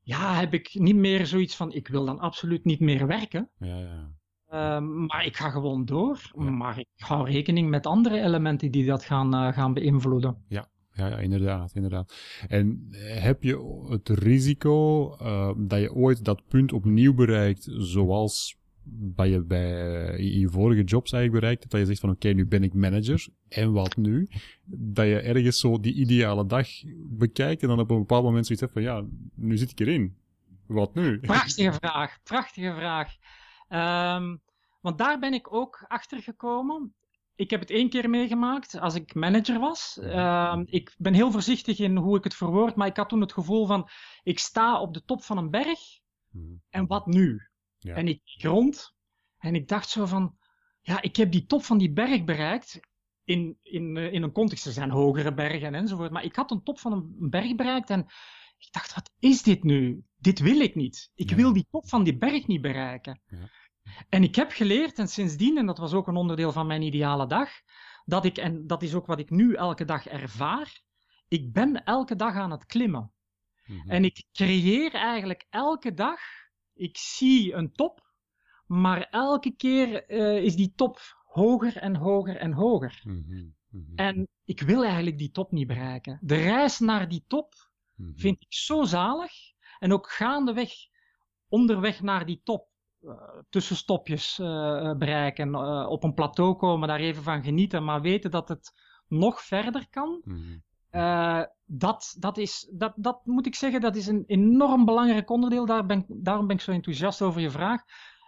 ja, 0.08 0.36
heb 0.36 0.54
ik 0.54 0.70
niet 0.74 0.96
meer 0.96 1.26
zoiets 1.26 1.56
van, 1.56 1.74
ik 1.74 1.88
wil 1.88 2.06
dan 2.06 2.20
absoluut 2.20 2.65
niet 2.65 2.80
meer 2.80 3.08
werken. 3.08 3.50
Ja, 3.58 3.78
ja. 3.78 4.12
Ehm, 4.48 5.06
maar 5.06 5.26
ik 5.26 5.36
ga 5.36 5.50
gewoon 5.50 5.86
door. 5.86 6.32
Ja. 6.38 6.50
Maar 6.50 6.80
ik 6.80 6.88
hou 6.96 7.32
rekening 7.32 7.70
met 7.70 7.86
andere 7.86 8.22
elementen 8.22 8.72
die 8.72 8.86
dat 8.86 9.04
gaan, 9.04 9.34
eh, 9.34 9.54
gaan 9.54 9.74
beïnvloeden. 9.74 10.43
Ja, 10.48 10.70
ja, 10.93 11.17
inderdaad, 11.17 11.76
inderdaad. 11.76 12.13
En 12.48 12.88
eh, 12.91 13.22
heb 13.22 13.43
je 13.43 13.86
het 13.89 14.10
risico 14.10 15.12
eh, 15.15 15.52
dat 15.58 15.80
je 15.80 15.93
ooit 15.93 16.26
dat 16.26 16.48
punt 16.48 16.74
opnieuw 16.74 17.13
bereikt, 17.13 17.67
zoals 17.72 18.58
bij 18.89 19.30
je 19.30 19.41
bij 19.41 20.08
eh, 20.10 20.39
je 20.39 20.50
vorige 20.50 20.84
jobs 20.84 21.12
eigenlijk 21.12 21.41
bereikt 21.41 21.60
hebt, 21.60 21.71
dat 21.71 21.82
je 21.82 21.88
zegt 21.88 22.00
van 22.00 22.10
oké, 22.10 22.30
nu 22.30 22.45
ben 22.45 22.63
ik 22.63 22.73
manager, 22.73 23.28
en 23.47 23.71
wat 23.71 23.95
nu? 23.95 24.28
Dat 24.65 25.06
je 25.06 25.19
ergens 25.19 25.60
zo 25.60 25.80
die 25.80 25.93
ideale 25.93 26.45
dag 26.45 26.67
bekijkt 26.95 27.62
en 27.62 27.67
dan 27.67 27.80
op 27.80 27.91
een 27.91 27.97
bepaald 27.97 28.23
moment 28.23 28.45
zoiets 28.45 28.63
hebt 28.63 28.73
van 28.73 28.84
ja, 28.84 29.06
nu 29.36 29.58
zit 29.58 29.71
ik 29.71 29.80
erin. 29.80 30.17
Wat 30.65 30.93
nu? 30.93 31.19
Prachtige 31.32 31.73
vraag, 31.73 32.17
prachtige 32.23 32.73
vraag. 32.73 33.15
Ehm, 33.67 34.36
want 34.82 34.97
daar 34.97 35.19
ben 35.19 35.34
ik 35.34 35.54
ook 35.54 35.86
achter 35.88 36.21
gekomen. 36.21 36.93
Ik 37.36 37.50
heb 37.50 37.60
het 37.60 37.69
één 37.69 37.89
keer 37.89 38.10
meegemaakt 38.10 38.80
als 38.80 38.95
ik 38.95 39.13
manager 39.15 39.60
was. 39.60 40.00
Ehm, 40.02 40.63
ik 40.65 40.95
ben 40.97 41.13
heel 41.13 41.32
voorzichtig 41.32 41.80
in 41.80 41.97
hoe 41.97 42.17
ik 42.17 42.23
het 42.23 42.36
verwoord, 42.36 42.76
maar 42.76 42.88
ik 42.88 42.97
had 42.97 43.10
toen 43.10 43.21
het 43.21 43.34
gevoel 43.34 43.65
van: 43.65 43.89
ik 44.23 44.39
sta 44.39 44.82
op 44.82 44.93
de 44.93 45.04
top 45.06 45.23
van 45.23 45.38
een 45.38 45.50
berg 45.50 45.80
Mhm. 46.32 46.54
en 46.69 46.88
wat 46.88 47.06
nu? 47.06 47.50
Ja. 47.88 47.95
En 47.95 48.08
ik 48.08 48.21
rond 48.41 48.95
en 49.38 49.56
ik 49.56 49.67
dacht 49.67 49.89
zo 49.89 50.06
van: 50.06 50.38
ja, 50.82 51.02
ik 51.02 51.15
heb 51.15 51.32
die 51.32 51.45
top 51.45 51.63
van 51.63 51.78
die 51.78 51.91
berg 51.91 52.23
bereikt. 52.23 52.80
In, 53.23 53.58
in, 53.62 53.97
eh, 53.97 54.13
in 54.13 54.23
een 54.23 54.32
context, 54.32 54.65
er 54.65 54.71
zijn 54.71 54.89
hogere 54.89 55.34
bergen 55.34 55.76
enzovoort. 55.76 56.12
Maar 56.12 56.23
ik 56.23 56.36
had 56.36 56.52
een 56.52 56.63
top 56.63 56.80
van 56.80 56.91
een 56.91 57.30
berg 57.30 57.56
bereikt 57.56 57.89
en 57.89 58.00
ik 58.58 58.67
dacht: 58.71 58.93
wat 58.93 59.12
is 59.19 59.41
dit 59.43 59.63
nu? 59.63 60.04
Dit 60.17 60.39
wil 60.39 60.60
ik 60.60 60.76
niet. 60.76 61.12
Ik 61.15 61.30
Ja. 61.30 61.36
wil 61.36 61.54
die 61.54 61.67
top 61.69 61.89
van 61.89 62.04
die 62.04 62.17
berg 62.17 62.47
niet 62.47 62.62
bereiken. 62.62 63.21
Ja. 63.28 63.50
En 64.10 64.23
ik 64.23 64.36
heb 64.36 64.52
geleerd, 64.52 65.00
en 65.00 65.08
sindsdien, 65.08 65.58
en 65.58 65.65
dat 65.65 65.78
was 65.78 65.93
ook 65.93 66.08
een 66.08 66.15
onderdeel 66.15 66.52
van 66.52 66.67
mijn 66.67 66.82
ideale 66.82 67.28
dag, 67.28 67.50
dat 68.06 68.26
ik, 68.26 68.38
en 68.38 68.67
dat 68.67 68.84
is 68.84 68.93
ook 68.93 69.06
wat 69.06 69.19
ik 69.19 69.30
nu 69.30 69.54
elke 69.54 69.86
dag 69.86 70.08
ervaar, 70.08 70.82
ik 71.28 71.54
ben 71.54 71.84
elke 71.84 72.15
dag 72.15 72.36
aan 72.36 72.52
het 72.52 72.65
klimmen. 72.65 73.12
Mhm. 73.65 73.89
En 73.89 74.04
ik 74.04 74.26
creëer 74.32 74.93
eigenlijk 74.93 75.45
elke 75.50 75.93
dag, 75.93 76.19
ik 76.78 76.98
zie 76.98 77.54
een 77.54 77.72
top, 77.72 78.06
maar 78.66 79.02
elke 79.02 79.56
keer 79.56 80.06
eh, 80.06 80.44
is 80.44 80.56
die 80.56 80.74
top 80.76 81.00
hoger 81.24 81.78
en 81.78 81.96
hoger 81.96 82.36
en 82.38 82.54
hoger. 82.54 83.02
Mhm. 83.04 83.46
Mhm. 83.70 83.96
En 83.96 84.28
ik 84.46 84.62
wil 84.62 84.84
eigenlijk 84.84 85.18
die 85.18 85.32
top 85.32 85.52
niet 85.52 85.68
bereiken. 85.68 86.20
De 86.22 86.36
reis 86.36 86.80
naar 86.80 87.10
die 87.10 87.24
top 87.28 87.54
Mhm. 87.96 88.12
vind 88.16 88.42
ik 88.42 88.54
zo 88.54 88.84
zalig. 88.84 89.32
En 89.80 89.94
ook 89.94 90.10
gaandeweg, 90.12 90.72
onderweg 91.48 92.02
naar 92.02 92.26
die 92.26 92.42
top, 92.44 92.68
eh, 93.02 93.12
tussenstopjes 93.50 94.40
eh, 94.40 94.94
bereiken, 94.98 95.56
op 95.90 96.04
een 96.04 96.13
plateau 96.13 96.56
komen, 96.56 96.88
daar 96.88 97.00
even 97.00 97.24
van 97.24 97.44
genieten, 97.44 97.84
maar 97.84 98.02
weten 98.02 98.32
dat 98.32 98.48
het 98.48 98.74
nog 99.08 99.42
verder 99.42 99.90
kan. 99.90 100.22
Eh, 100.89 101.41
dat, 101.65 102.15
dat, 102.19 102.38
is, 102.38 102.69
dat, 102.71 102.93
dat 102.95 103.26
moet 103.26 103.45
ik 103.45 103.56
zeggen, 103.56 103.82
dat 103.82 103.95
is 103.95 104.08
een 104.08 104.23
enorm 104.28 104.86
belangrijk 104.86 105.30
onderdeel. 105.30 105.65
Daar 105.65 105.86
ben, 105.86 106.06
daarom 106.08 106.47
ben 106.47 106.56
ik 106.56 106.62
zo 106.62 106.71
enthousiast 106.71 107.21
over 107.21 107.41
je 107.41 107.52
vraag. 107.52 107.84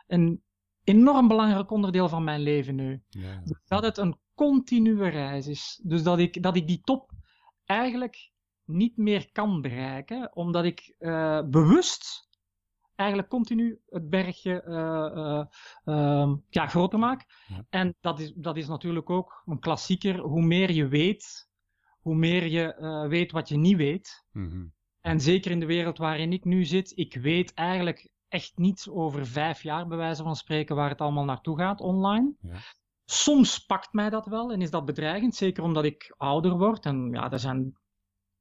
Een 0.08 0.44
enorm 0.84 1.28
belangrijk 1.28 1.72
onderdeel 1.72 2.10
van 2.10 2.24
mijn 2.24 2.42
leven 2.42 2.76
nu. 2.76 3.02
Ja. 3.10 3.42
Dus 3.44 3.62
dat 3.68 3.84
het 3.84 3.98
een 3.98 4.18
continue 4.36 5.10
reis 5.10 5.48
is. 5.48 5.80
Dus 5.84 6.04
dat 6.04 6.20
ik, 6.20 6.44
dat 6.44 6.56
ik 6.56 6.68
die 6.68 6.82
top 6.82 7.12
eigenlijk 7.66 8.32
niet 8.66 8.98
meer 8.98 9.32
kan 9.32 9.62
bereiken, 9.62 10.36
omdat 10.36 10.66
ik 10.66 10.96
eh, 10.98 11.42
bewust 11.46 12.30
eigenlijk 12.96 13.30
continu 13.30 13.80
het 13.90 14.10
bergje 14.10 14.62
eh, 14.62 15.06
eh, 15.06 15.46
ehm, 15.84 16.36
ja, 16.50 16.68
groter 16.68 17.00
maak. 17.00 17.26
Ja. 17.48 17.66
En 17.70 17.96
dat 18.00 18.20
is, 18.20 18.34
dat 18.36 18.58
is 18.58 18.68
natuurlijk 18.68 19.10
ook 19.10 19.42
een 19.46 19.60
klassieker. 19.60 20.20
Hoe 20.20 20.42
meer 20.42 20.72
je 20.72 20.88
weet, 20.88 21.49
hoe 22.02 22.16
meer 22.16 22.48
je 22.48 22.74
eh, 22.74 23.08
weet 23.08 23.32
wat 23.32 23.50
je 23.50 23.58
niet 23.58 23.78
weet. 23.78 24.26
Mhm. 24.32 24.66
En 25.02 25.20
zeker 25.20 25.52
in 25.52 25.60
de 25.60 25.66
wereld 25.66 25.98
waarin 25.98 26.34
ik 26.34 26.46
nu 26.46 26.66
zit, 26.66 26.92
ik 26.96 27.16
weet 27.16 27.54
eigenlijk 27.54 28.10
echt 28.28 28.58
niet 28.58 28.88
over 28.90 29.28
vijf 29.28 29.64
jaar, 29.64 29.88
bij 29.88 29.98
wijze 29.98 30.24
van 30.24 30.36
spreken, 30.36 30.76
waar 30.76 30.90
het 30.90 31.02
allemaal 31.02 31.26
naartoe 31.26 31.58
gaat 31.58 31.82
online. 31.82 32.34
Ja. 32.42 32.58
Soms 33.06 33.60
pakt 33.60 33.94
mij 33.94 34.10
dat 34.10 34.26
wel 34.26 34.52
en 34.52 34.62
is 34.62 34.72
dat 34.72 34.86
bedreigend, 34.86 35.36
zeker 35.36 35.64
omdat 35.64 35.84
ik 35.84 36.14
ouder 36.18 36.58
word. 36.58 36.86
En 36.86 37.10
ja, 37.12 37.32
er 37.32 37.40
zijn 37.40 37.74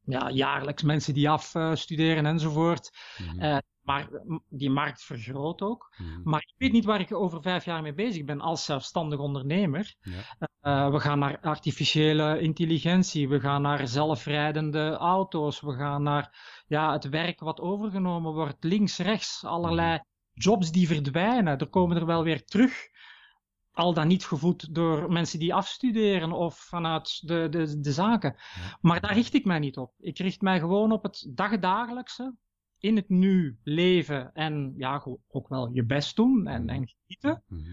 ja, 0.05 0.31
jaarlijks 0.31 0.83
mensen 0.83 1.15
die 1.15 1.31
afstuderen 1.31 2.27
enzovoort. 2.27 2.91
Mhm. 3.19 3.41
Eh, 3.41 3.59
maar 3.89 4.09
die 4.49 4.71
markt 4.71 5.03
vergroot 5.03 5.63
ook. 5.63 5.95
Mhm. 5.97 6.21
Maar 6.25 6.41
ik 6.41 6.55
weet 6.57 6.73
niet 6.73 6.85
waar 6.85 7.01
ik 7.01 7.15
over 7.15 7.43
vijf 7.43 7.65
jaar 7.65 7.83
mee 7.83 7.95
bezig 7.95 8.25
ben 8.25 8.41
als 8.41 8.65
zelfstandig 8.65 9.19
ondernemer. 9.19 9.95
Ja. 10.01 10.49
Eh, 10.61 10.91
we 10.91 11.01
gaan 11.01 11.19
naar 11.19 11.41
artificiële 11.41 12.41
intelligentie, 12.41 13.29
we 13.29 13.41
gaan 13.41 13.63
naar 13.63 13.89
zelfrijdende 13.89 14.97
auto's, 14.97 15.61
we 15.61 15.73
gaan 15.73 16.03
naar 16.03 16.63
ja, 16.67 16.93
het 16.93 17.09
werk 17.09 17.41
wat 17.41 17.61
overgenomen 17.61 18.33
wordt, 18.33 18.65
links, 18.65 18.99
rechts, 18.99 19.45
allerlei 19.45 20.01
jobs 20.33 20.71
die 20.71 20.87
verdwijnen. 20.87 21.59
Er 21.59 21.69
komen 21.69 21.97
er 21.97 22.07
wel 22.07 22.23
weer 22.23 22.45
terug, 22.45 22.89
al 23.73 23.95
dan 23.95 24.07
niet 24.07 24.25
gevoed 24.25 24.75
door 24.75 25.13
mensen 25.13 25.39
die 25.39 25.55
afstuderen 25.55 26.33
of 26.33 26.59
vanuit 26.59 27.29
de, 27.29 27.49
de, 27.51 27.81
de 27.81 27.93
zaken. 27.93 28.37
Ja. 28.37 28.79
Maar 28.81 29.01
daar 29.01 29.15
richt 29.15 29.35
ik 29.35 29.45
mij 29.45 29.59
niet 29.59 29.77
op. 29.77 29.95
Ik 29.99 30.19
richt 30.19 30.41
mij 30.41 30.59
gewoon 30.59 30.93
op 30.93 31.03
het 31.03 31.27
dagdagelijkse. 31.35 32.35
In 32.79 32.97
het 32.97 33.09
nu 33.09 33.59
leven 33.63 34.33
en 34.33 34.75
ja, 34.77 35.05
ook 35.29 35.49
wel 35.49 35.71
je 35.73 35.85
best 35.85 36.17
doen 36.17 36.47
en, 36.47 36.69
en 36.69 36.89
genieten. 36.89 37.43
Mhm. 37.47 37.73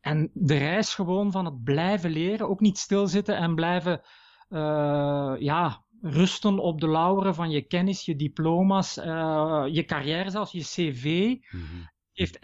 En 0.00 0.30
de 0.34 0.56
reis 0.56 0.94
gewoon 0.94 1.32
van 1.32 1.44
het 1.44 1.62
blijven 1.62 2.10
leren, 2.10 2.48
ook 2.48 2.60
niet 2.60 2.78
stilzitten 2.78 3.36
en 3.36 3.54
blijven 3.54 4.00
uh, 4.48 5.34
ja, 5.38 5.84
rusten 6.00 6.58
op 6.58 6.80
de 6.80 6.88
lauweren 6.88 7.34
van 7.34 7.50
je 7.50 7.62
kennis, 7.62 8.04
je 8.04 8.16
diploma's, 8.16 8.98
uh, 8.98 9.64
je 9.68 9.84
carrière 9.84 10.30
zelfs, 10.30 10.52
je 10.52 10.60
cv. 10.60 11.36
Mhm. 11.50 11.64
Geeft, 12.12 12.38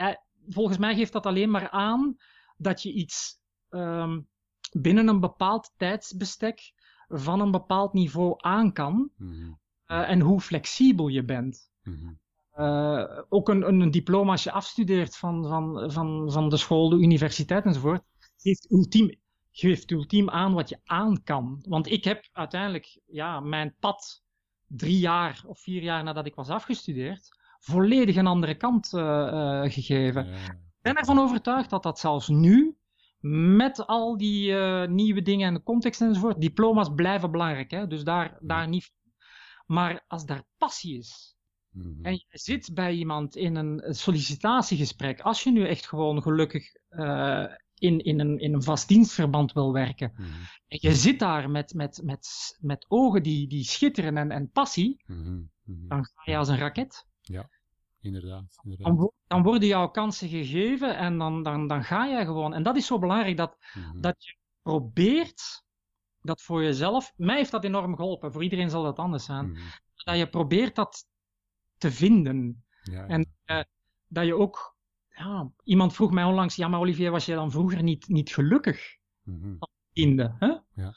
volgens 0.49 0.79
mij 0.79 0.95
geeft 0.95 1.13
dat 1.13 1.27
alleen 1.27 1.51
maar 1.51 1.71
aan 1.71 2.17
dat 2.57 2.83
je 2.83 2.93
iets 2.93 3.41
um, 3.71 4.29
binnen 4.73 5.09
een 5.09 5.21
bepaald 5.21 5.73
tijdsbestek 5.77 6.73
van 7.09 7.41
een 7.41 7.51
bepaald 7.51 7.93
niveau 7.93 8.35
aan 8.37 8.73
kan. 8.73 9.11
Mhm. 9.17 9.53
Uh, 9.87 10.11
en 10.11 10.21
hoe 10.21 10.41
flexibel 10.41 11.09
je 11.09 11.25
bent. 11.25 11.71
Mhm. 11.87 12.13
Uh, 12.57 13.23
ook 13.29 13.49
een, 13.49 13.69
een, 13.69 13.91
diploma 13.91 14.31
als 14.31 14.45
je 14.45 14.53
afstudeert 14.53 15.17
van, 15.17 15.47
van, 15.47 15.93
van, 15.93 16.33
van 16.33 16.49
de 16.49 16.57
school, 16.57 16.89
de 16.89 16.97
universiteit 16.97 17.65
enzovoort, 17.65 18.03
geeft 18.37 18.71
ultiem, 18.71 19.15
geeft 19.51 19.91
ultiem 19.91 20.31
aan 20.31 20.55
wat 20.55 20.69
je 20.69 20.79
aan 20.85 21.23
kan. 21.23 21.65
Want 21.69 21.91
ik 21.91 22.05
heb 22.05 22.29
uiteindelijk 22.33 23.01
ja, 23.07 23.41
mijn 23.41 23.75
pad 23.81 24.23
drie 24.67 24.99
jaar 24.99 25.43
of 25.47 25.61
vier 25.61 25.83
jaar 25.83 26.03
nadat 26.03 26.27
ik 26.27 26.35
was 26.35 26.49
afgestudeerd, 26.49 27.29
volledig 27.59 28.17
een 28.17 28.27
andere 28.27 28.55
kant 28.55 28.93
uh, 28.93 29.03
uh, 29.03 29.63
gegeven. 29.73 30.27
Ja. 30.27 30.37
Ik 30.37 30.93
ben 30.93 30.95
ervan 30.95 31.19
overtuigd 31.19 31.71
dat 31.71 31.83
dat 31.83 31.99
zelfs 31.99 32.29
nu, 32.29 32.77
met 33.57 33.87
al 33.87 34.17
die 34.17 34.53
nieuwe 34.89 35.23
dingen 35.23 35.47
en 35.49 35.55
de 35.55 35.63
context 35.63 36.01
enzovoort, 36.01 36.41
diploma's 36.41 36.95
blijven 36.95 37.31
belangrijk. 37.31 37.71
Hè? 37.71 37.87
Dus 37.87 38.05
daar, 38.05 38.37
daar 38.41 38.69
niet. 38.69 38.93
Maar 39.67 40.05
als 40.09 40.27
daar 40.27 40.43
passie 40.59 40.99
is, 40.99 41.36
Mhm. 41.77 42.05
en 42.05 42.13
je 42.13 42.25
zit 42.31 42.71
bij 42.75 42.93
iemand 42.95 43.37
in 43.37 43.57
een 43.57 43.95
sollicitatiegesprek, 43.95 45.21
als 45.21 45.43
je 45.43 45.51
nu 45.51 45.67
echt 45.67 45.87
gewoon 45.87 46.23
gelukkig 46.23 46.75
uh, 46.91 47.45
in, 47.79 47.99
in, 47.99 48.21
een, 48.21 48.39
in 48.39 48.55
een 48.55 48.63
vast 48.63 48.89
dienstverband 48.89 49.53
wil 49.53 49.73
werken, 49.73 50.13
Mhm. 50.15 50.29
en 50.69 50.79
je 50.81 50.95
zit 50.95 51.19
daar 51.19 51.51
met, 51.51 51.75
met, 51.75 52.01
met, 52.05 52.57
met 52.61 52.85
ogen 52.89 53.23
die, 53.23 53.49
die 53.49 53.65
schitteren 53.65 54.17
en, 54.17 54.31
en 54.31 54.51
passie, 54.51 55.03
Mhm. 55.07 55.41
Dan 55.89 56.05
ga 56.05 56.31
je 56.31 56.37
als 56.37 56.49
een 56.49 56.59
raket. 56.59 57.07
Inderdaad. 58.01 58.59
inderdaad. 58.63 58.97
Dan, 58.97 59.13
dan 59.27 59.43
worden 59.43 59.69
jouw 59.69 59.89
kansen 59.89 60.29
gegeven 60.29 60.97
en 60.97 61.19
dan, 61.19 61.43
dan, 61.43 61.67
dan 61.67 61.85
ga 61.85 62.07
je 62.07 62.25
gewoon. 62.25 62.55
En 62.55 62.63
dat 62.63 62.77
is 62.77 62.87
zo 62.87 62.99
belangrijk 62.99 63.37
dat, 63.37 63.57
dat 64.01 64.25
je 64.25 64.37
probeert 64.63 65.65
dat 66.21 66.43
voor 66.43 66.63
jezelf. 66.63 67.13
Mij 67.17 67.37
heeft 67.37 67.51
dat 67.51 67.65
enorm 67.65 67.97
geholpen, 67.97 68.33
voor 68.33 68.43
iedereen 68.43 68.71
zal 68.71 68.83
dat 68.83 68.99
anders 68.99 69.25
zijn. 69.25 69.57
Dat 70.05 70.17
je 70.19 70.29
probeert 70.29 70.75
dat 70.75 71.07
te 71.79 71.91
vinden. 71.93 72.65
Ja, 72.83 73.07
En 73.07 73.27
eh, 73.45 73.61
dat 74.09 74.27
je 74.27 74.35
ook. 74.35 74.77
Ja, 75.09 75.51
iemand 75.65 75.95
vroeg 75.95 76.11
mij 76.11 76.25
onlangs: 76.25 76.57
Ja, 76.57 76.69
maar 76.69 76.81
Olivier, 76.81 77.11
was 77.11 77.27
je 77.27 77.35
dan 77.35 77.51
vroeger 77.51 77.83
niet, 77.83 78.09
niet 78.09 78.35
gelukkig? 78.35 78.97
Mhm. 79.23 79.57
Vrienden, 79.93 80.37
hè? 80.39 80.55
Ja. 80.83 80.95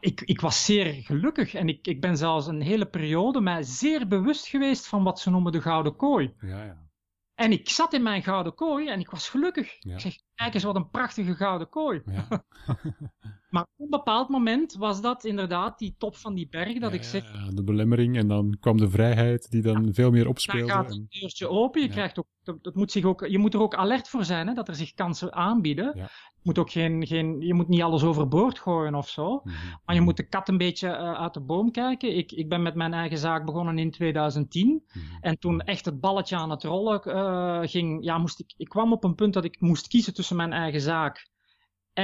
Ik, 0.00 0.20
ik 0.20 0.40
was 0.40 0.64
zeer 0.64 0.92
gelukkig 0.92 1.54
en 1.54 1.68
ik, 1.68 1.86
ik 1.86 2.00
ben 2.00 2.16
zelfs 2.16 2.46
een 2.46 2.60
hele 2.60 2.86
periode 2.86 3.40
mij 3.40 3.62
zeer 3.62 4.08
bewust 4.08 4.46
geweest 4.46 4.86
van 4.86 5.02
wat 5.02 5.20
ze 5.20 5.30
noemen 5.30 5.52
de 5.52 5.60
gouden 5.60 5.96
kooi. 5.96 6.34
ja, 6.40 6.64
ja. 6.64 6.88
En 7.34 7.52
ik 7.52 7.68
zat 7.68 7.92
in 7.92 8.02
mijn 8.02 8.22
gouden 8.22 8.54
kooi 8.54 8.88
en 8.88 9.00
ik 9.00 9.10
was 9.10 9.28
gelukkig. 9.28 9.76
Ja. 9.78 9.94
Ik 9.94 10.00
zeg, 10.00 10.18
kijk 10.34 10.54
eens 10.54 10.62
wat 10.62 10.76
een 10.76 10.90
prachtige 10.90 11.34
gouden 11.34 11.68
kooi. 11.68 12.02
Maar 13.50 13.62
op 13.62 13.84
een 13.84 13.90
bepaald 13.90 14.28
moment 14.28 14.74
was 14.74 15.00
dat 15.00 15.24
inderdaad 15.24 15.78
die 15.78 15.94
top 15.98 16.16
van 16.16 16.34
die 16.34 16.48
berg 16.48 16.78
dat 16.78 16.90
Ja, 16.90 16.96
ik 16.96 17.04
zeg, 17.04 17.32
ja, 17.32 17.50
de 17.50 17.62
belemmering 17.64 18.16
en 18.16 18.28
dan 18.28 18.56
kwam 18.60 18.76
de 18.76 18.90
vrijheid 18.90 19.50
die 19.50 19.62
dan 19.62 19.88
veel 19.94 20.10
meer 20.10 20.22
dan 20.22 20.30
opspeelde. 20.30 20.72
gaat 20.72 20.90
en- 20.90 21.00
het 21.00 21.20
deurtje 21.20 21.48
open. 21.48 21.80
Je, 21.82 21.88
krijgt 21.88 22.18
ook, 22.18 22.26
dat, 22.42 22.74
moet 22.74 22.92
zich 22.92 23.04
ook, 23.04 23.26
je 23.26 23.38
moet 23.38 23.54
er 23.54 23.60
ook 23.60 23.74
alert 23.74 24.08
voor 24.08 24.24
zijn 24.24 24.46
hè, 24.46 24.54
dat 24.54 24.68
er 24.68 24.74
zich 24.74 24.94
kansen 24.94 25.32
aanbieden. 25.32 25.92
Je, 25.96 26.06
moet 26.42 26.58
ook 26.58 26.70
geen, 26.70 27.06
geen, 27.06 27.40
je 27.40 27.54
moet 27.54 27.68
niet 27.68 27.82
alles 27.82 28.02
overboord 28.02 28.58
gooien 28.58 28.94
of 28.94 29.08
zo. 29.08 29.40
Mhm. 29.44 29.54
Maar 29.84 29.94
je 29.94 30.00
moet 30.00 30.16
de 30.16 30.28
kat 30.28 30.48
een 30.48 30.58
beetje 30.58 30.88
uh, 30.88 31.12
uit 31.12 31.34
de 31.34 31.40
boom 31.40 31.70
kijken. 31.70 32.16
Ik, 32.16 32.32
ik 32.32 32.48
ben 32.48 32.62
met 32.62 32.74
mijn 32.74 32.92
eigen 32.94 33.18
zaak 33.18 33.44
begonnen 33.44 33.78
in 33.78 33.90
2010. 33.90 34.82
Mhm. 34.86 35.04
En 35.20 35.38
toen 35.38 35.60
echt 35.60 35.84
het 35.84 36.00
balletje 36.00 36.36
aan 36.36 36.50
het 36.50 36.62
rollen 36.64 37.00
uh, 37.06 37.60
ging, 37.62 38.04
ja, 38.04 38.18
moest 38.18 38.40
ik, 38.40 38.54
ik 38.56 38.68
kwam 38.68 38.92
op 38.92 39.04
een 39.04 39.14
punt 39.14 39.34
dat 39.34 39.44
ik 39.44 39.60
moest 39.60 39.88
kiezen 39.88 40.14
tussen 40.14 40.36
mijn 40.36 40.52
eigen 40.52 40.80
zaak 40.80 41.28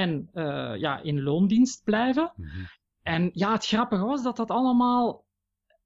en 0.01 0.29
uh, 0.33 0.75
ja, 0.75 0.99
in 1.01 1.21
loondienst 1.21 1.83
blijven. 1.83 2.31
Mhm. 2.35 2.49
En 3.03 3.29
ja, 3.33 3.51
het 3.51 3.65
grappige 3.65 4.05
was 4.05 4.23
dat 4.23 4.35
dat 4.37 4.51
allemaal, 4.51 5.25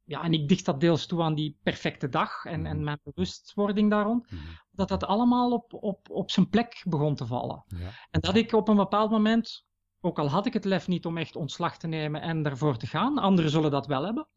ja, 0.03 0.23
en 0.23 0.33
ik 0.33 0.47
dicht 0.47 0.65
dat 0.65 0.79
deels 0.79 1.05
toe 1.05 1.21
aan 1.21 1.35
die 1.35 1.57
perfecte 1.63 2.09
dag 2.09 2.45
en, 2.45 2.59
Mhm. 2.59 2.69
en 2.69 2.83
mijn 2.83 2.99
bewustwording 3.03 3.89
daar 3.89 4.05
rond, 4.05 4.31
Mhm. 4.31 4.41
dat 4.71 4.87
dat 4.87 5.03
allemaal 5.05 5.51
op, 5.51 5.73
op, 5.73 6.09
op 6.09 6.31
zijn 6.31 6.49
plek 6.49 6.83
begon 6.87 7.15
te 7.15 7.25
vallen. 7.25 7.63
Ja. 7.67 7.89
En 8.11 8.19
dat 8.21 8.35
ik 8.35 8.53
op 8.53 8.67
een 8.67 8.75
bepaald 8.75 9.11
moment, 9.11 9.65
ook 10.01 10.19
al 10.19 10.29
had 10.29 10.45
ik 10.45 10.53
het 10.53 10.65
lef 10.65 10.87
niet 10.87 11.05
om 11.05 11.17
echt 11.17 11.35
ontslag 11.35 11.77
te 11.77 11.87
nemen 11.87 12.21
en 12.21 12.43
daarvoor 12.43 12.77
te 12.77 12.87
gaan, 12.87 13.17
anderen 13.17 13.51
zullen 13.51 13.71
dat 13.71 13.87
wel 13.87 14.03
hebben. 14.03 14.27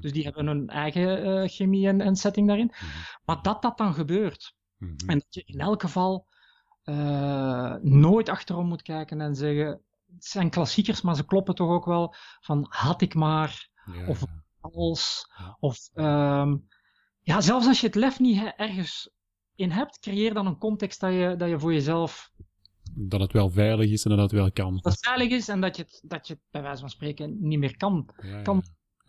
Dus 0.00 0.12
die 0.12 0.24
hebben 0.24 0.46
hun 0.46 0.68
eigen 0.68 1.26
uh, 1.26 1.48
chemie 1.48 1.88
en, 1.88 2.00
en 2.00 2.16
setting 2.16 2.46
daarin. 2.46 2.72
Maar 3.24 3.42
dat 3.42 3.62
dat 3.62 3.78
dan 3.78 3.94
gebeurt. 3.94 4.54
En 5.06 5.18
dat 5.18 5.26
je 5.34 5.42
in 5.46 5.60
elk 5.60 5.80
geval 5.80 6.26
uh, 6.84 7.74
nooit 7.82 8.28
achterom 8.28 8.66
moet 8.66 8.82
kijken 8.82 9.20
en 9.20 9.34
zeggen. 9.34 9.80
Het 10.14 10.24
zijn 10.24 10.50
klassiekers, 10.50 11.00
maar 11.02 11.16
ze 11.16 11.24
kloppen 11.24 11.54
toch 11.54 11.70
ook 11.70 11.84
wel. 11.84 12.14
Van 12.40 12.66
had 12.68 13.00
ik 13.00 13.14
maar, 13.14 13.68
Ja, 13.92 14.06
of 14.06 14.20
ja. 14.20 14.44
als. 14.60 15.30
Ja. 15.38 15.56
Of 15.60 15.90
um, 15.94 16.68
ja, 17.20 17.40
zelfs 17.40 17.66
als 17.66 17.80
je 17.80 17.86
het 17.86 17.94
lef 17.94 18.18
niet 18.20 18.52
ergens 18.56 19.10
in 19.54 19.70
hebt, 19.70 19.98
creëer 19.98 20.34
dan 20.34 20.46
een 20.46 20.58
context 20.58 21.00
dat 21.00 21.12
je, 21.12 21.34
dat 21.38 21.48
je 21.48 21.58
voor 21.58 21.72
jezelf. 21.72 22.32
Dat 22.94 23.20
het 23.20 23.32
wel 23.32 23.50
veilig 23.50 23.90
is 23.90 24.04
en 24.04 24.10
dat 24.10 24.18
het 24.18 24.32
wel 24.32 24.52
kan. 24.52 24.74
Dat 24.82 24.92
het 24.92 25.06
veilig 25.06 25.30
is 25.30 25.48
en 25.48 25.60
dat 25.60 25.76
je 25.76 25.82
het, 25.82 26.02
dat 26.04 26.26
je 26.26 26.34
het 26.34 26.42
bij 26.50 26.62
wijze 26.62 26.80
van 26.80 26.90
spreken 26.90 27.36
niet 27.40 27.58
meer 27.58 27.76
kan, 27.76 28.08
Ja, 28.22 28.42
kan 28.42 28.64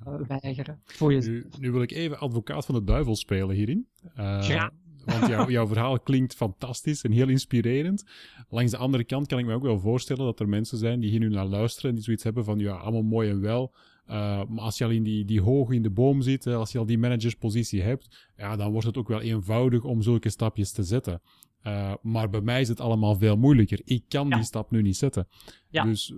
ja. 0.05 0.11
uh, 0.11 0.28
weigeren. 0.28 0.82
Voor 0.84 1.13
jezelf. 1.13 1.36
Nu, 1.36 1.49
nu 1.59 1.71
wil 1.71 1.82
ik 1.82 1.91
even 1.91 2.19
advocaat 2.19 2.65
van 2.65 2.76
de 2.76 2.84
duivel 2.84 3.15
spelen 3.15 3.55
hierin. 3.55 3.88
Uh, 4.03 4.41
Graag. 4.41 4.69
Want 5.06 5.28
jou, 5.28 5.51
jouw 5.58 5.68
verhaal 5.68 5.99
klinkt 5.99 6.36
fantastisch 6.36 7.03
en 7.03 7.12
heel 7.12 7.30
inspirerend. 7.30 8.03
Langs 8.49 8.72
de 8.72 8.78
andere 8.78 9.03
kant 9.03 9.28
kan 9.28 9.39
ik 9.39 9.45
me 9.45 9.53
ook 9.53 9.62
wel 9.62 9.80
voorstellen 9.80 10.26
dat 10.26 10.39
er 10.39 10.49
mensen 10.49 10.78
zijn 10.78 10.99
die 10.99 11.10
hier 11.10 11.20
nu 11.20 11.30
naar 11.30 11.45
luisteren 11.45 11.89
en 11.89 11.95
die 11.95 12.03
zoiets 12.06 12.24
hebben 12.24 12.43
van, 12.43 12.60
ja, 12.60 12.74
allemaal 12.76 13.03
mooi 13.03 13.30
en 13.30 13.41
wel. 13.41 13.74
Uh, 14.08 14.14
maar 14.45 14.64
als 14.64 14.78
je 14.78 14.84
al 14.84 14.89
in 14.89 15.03
die, 15.03 15.26
die 15.26 15.41
hoog 15.41 15.72
in 15.72 15.82
de 15.82 15.89
boom 15.89 16.22
zit, 16.22 16.47
als 16.47 16.72
je 16.72 16.78
al 16.78 16.86
die 16.86 16.97
managerspositie 16.97 17.82
hebt, 17.82 18.32
ja, 18.38 18.56
dan 18.56 18.72
wordt 18.72 18.88
het 18.88 18.97
ook 18.97 19.08
wel 19.08 19.22
eenvoudig 19.22 19.84
om 19.84 20.01
zulke 20.01 20.30
stapjes 20.30 20.72
te 20.72 20.84
zetten. 20.84 21.22
Uh, 21.64 21.93
maar 22.01 22.30
bij 22.30 22.41
mij 22.41 22.62
is 22.62 22.68
het 22.68 22.80
allemaal 22.80 23.16
veel 23.16 23.38
moeilijker. 23.38 23.82
Ik 23.84 24.03
kan 24.08 24.28
Ja. 24.28 24.36
die 24.36 24.45
stap 24.45 24.72
nu 24.72 24.82
niet 24.82 24.97
zetten. 24.97 25.28
Ja. 25.70 25.84
Dus 25.84 26.14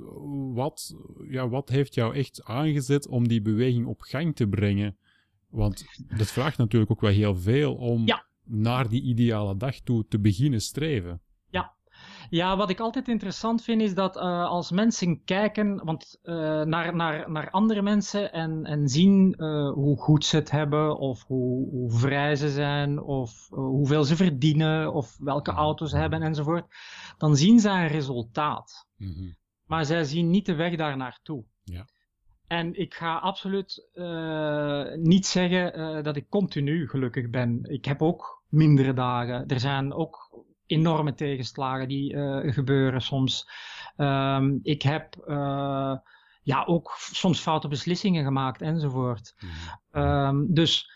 wat, 0.53 0.95
ja, 1.29 1.49
wat 1.49 1.69
heeft 1.69 1.93
jou 1.93 2.15
echt 2.15 2.43
aangezet 2.43 3.07
om 3.07 3.27
die 3.27 3.41
beweging 3.41 3.85
op 3.85 4.01
gang 4.01 4.35
te 4.35 4.47
brengen? 4.47 4.97
Want 5.49 5.85
dat 6.17 6.27
vraagt 6.31 6.57
natuurlijk 6.57 6.91
ook 6.91 7.01
wel 7.01 7.11
heel 7.11 7.35
veel 7.35 7.75
om 7.75 8.05
Ja. 8.05 8.25
Naar 8.47 8.89
die 8.89 9.01
ideale 9.01 9.57
dag 9.57 9.79
toe 9.79 10.05
te 10.07 10.19
beginnen 10.19 10.61
streven. 10.61 11.21
Ja, 12.29 12.57
wat 12.57 12.69
ik 12.69 12.79
altijd 12.79 13.07
interessant 13.07 13.63
vind 13.63 13.81
is 13.81 13.93
dat 13.93 14.15
uh, 14.15 14.45
als 14.45 14.71
mensen 14.71 15.23
kijken 15.23 15.85
want, 15.85 16.19
uh, 16.23 16.35
naar, 16.61 16.95
naar, 16.95 17.31
naar 17.31 17.49
andere 17.49 17.81
mensen 17.81 18.31
en, 18.31 18.63
en 18.63 18.87
zien 18.87 19.35
uh, 19.37 19.71
hoe 19.73 19.97
goed 19.97 20.25
ze 20.25 20.35
het 20.35 20.51
hebben, 20.51 20.97
of 20.97 21.23
hoe, 21.23 21.69
hoe 21.69 21.91
vrij 21.91 22.35
ze 22.35 22.49
zijn, 22.49 23.01
of 23.01 23.47
hoeveel 23.49 24.03
ze 24.03 24.15
verdienen, 24.15 24.93
of 24.93 25.17
welke 25.19 25.51
auto's 25.51 25.89
ze 25.89 25.97
hebben 25.97 26.21
enzovoort, 26.21 26.65
dan 27.17 27.35
zien 27.35 27.59
zij 27.59 27.81
een 27.81 27.87
resultaat. 27.87 28.87
Mhm. 28.97 29.31
Maar 29.65 29.85
zij 29.85 30.03
zien 30.03 30.29
niet 30.29 30.45
de 30.45 30.55
weg 30.55 30.75
daar 30.75 30.97
naartoe. 30.97 31.43
Ja. 31.63 31.85
En 32.47 32.79
ik 32.79 32.93
ga 32.93 33.17
absoluut 33.17 33.89
niet 34.95 35.25
zeggen 35.25 36.03
dat 36.03 36.15
ik 36.15 36.29
continu 36.29 36.87
gelukkig 36.87 37.29
ben. 37.29 37.63
Ik 37.63 37.85
heb 37.85 38.01
ook 38.01 38.36
mindere 38.49 38.93
dagen. 38.93 39.47
Er 39.47 39.59
zijn 39.59 39.93
ook 39.93 40.45
enorme 40.65 41.13
tegenslagen 41.13 41.87
die 41.87 42.13
uh, 42.13 42.53
gebeuren 42.53 43.01
soms. 43.01 43.49
Um, 43.97 44.59
ik 44.63 44.81
heb 44.81 45.15
uh, 45.27 45.95
ja, 46.41 46.63
ook 46.65 46.95
soms 46.97 47.39
foute 47.39 47.67
beslissingen 47.67 48.23
gemaakt 48.23 48.61
enzovoort. 48.61 49.35
Mhm. 49.91 50.03
Um, 50.03 50.53
dus 50.53 50.91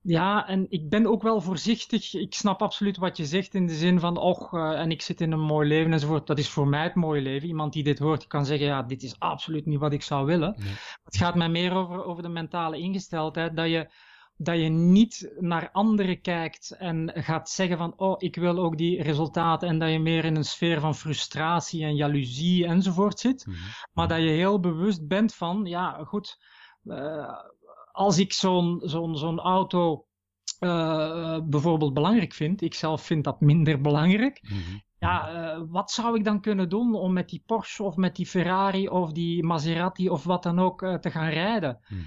ja, 0.00 0.48
en 0.48 0.66
ik 0.68 0.88
ben 0.88 1.06
ook 1.06 1.22
wel 1.22 1.40
voorzichtig. 1.40 2.14
Ik 2.14 2.34
snap 2.34 2.62
absoluut 2.62 2.96
wat 2.96 3.16
je 3.16 3.26
zegt 3.26 3.54
in 3.54 3.66
de 3.66 3.74
zin 3.74 4.00
van, 4.00 4.16
och, 4.16 4.52
uh, 4.52 4.80
en 4.80 4.90
ik 4.90 5.02
zit 5.02 5.20
in 5.20 5.32
een 5.32 5.40
mooi 5.40 5.68
leven 5.68 5.92
enzovoort. 5.92 6.26
Dat 6.26 6.38
is 6.38 6.48
voor 6.48 6.68
mij 6.68 6.82
het 6.82 6.94
mooie 6.94 7.20
leven. 7.20 7.48
Iemand 7.48 7.72
die 7.72 7.84
dit 7.84 7.98
hoort 7.98 8.26
kan 8.26 8.46
zeggen, 8.46 8.66
ja, 8.66 8.82
dit 8.82 9.02
is 9.02 9.18
absoluut 9.18 9.66
niet 9.66 9.78
wat 9.78 9.92
ik 9.92 10.02
zou 10.02 10.26
willen. 10.26 10.54
Nee. 10.58 10.74
Het 11.04 11.16
gaat 11.16 11.34
mij 11.34 11.48
meer 11.48 11.72
over, 11.72 12.04
over 12.04 12.22
de 12.22 12.28
mentale 12.28 12.78
ingesteldheid, 12.78 13.56
dat 13.56 13.68
je 13.68 13.90
dat 14.36 14.56
je 14.56 14.68
niet 14.68 15.32
naar 15.38 15.70
anderen 15.72 16.20
kijkt 16.20 16.70
en 16.70 17.12
gaat 17.14 17.50
zeggen 17.50 17.78
van, 17.78 17.92
oh, 17.96 18.14
ik 18.18 18.36
wil 18.36 18.58
ook 18.58 18.76
die 18.76 19.02
resultaten 19.02 19.68
en 19.68 19.78
dat 19.78 19.90
je 19.90 19.98
meer 19.98 20.24
in 20.24 20.36
een 20.36 20.44
sfeer 20.44 20.80
van 20.80 20.94
frustratie 20.94 21.84
en 21.84 21.94
jaloezie 21.96 22.66
enzovoort 22.66 23.20
zit, 23.20 23.46
Mhm. 23.46 23.56
maar 23.92 24.08
dat 24.08 24.18
je 24.18 24.28
heel 24.28 24.60
bewust 24.60 25.06
bent 25.08 25.34
van, 25.34 25.64
ja, 25.64 26.04
goed, 26.04 26.38
uh, 26.84 27.32
als 27.92 28.18
ik 28.18 28.32
zo'n 28.32 28.80
zo'n 28.84 29.16
zo'n 29.16 29.38
auto 29.40 30.06
uh, 30.60 31.38
bijvoorbeeld 31.44 31.94
belangrijk 31.94 32.32
vind, 32.32 32.62
ik 32.62 32.74
zelf 32.74 33.02
vind 33.02 33.24
dat 33.24 33.40
minder 33.40 33.80
belangrijk. 33.80 34.42
Mhm. 34.42 34.78
Ja, 34.98 35.32
uh, 35.56 35.62
wat 35.68 35.90
zou 35.90 36.16
ik 36.16 36.24
dan 36.24 36.40
kunnen 36.40 36.68
doen 36.68 36.94
om 36.94 37.12
met 37.12 37.28
die 37.28 37.42
Porsche 37.46 37.82
of 37.82 37.96
met 37.96 38.16
die 38.16 38.26
Ferrari 38.26 38.88
of 38.88 39.12
die 39.12 39.42
Maserati 39.44 40.08
of 40.08 40.24
wat 40.24 40.42
dan 40.42 40.58
ook 40.58 40.80
te 41.00 41.10
gaan 41.10 41.28
rijden? 41.28 41.78
Mm 41.88 42.04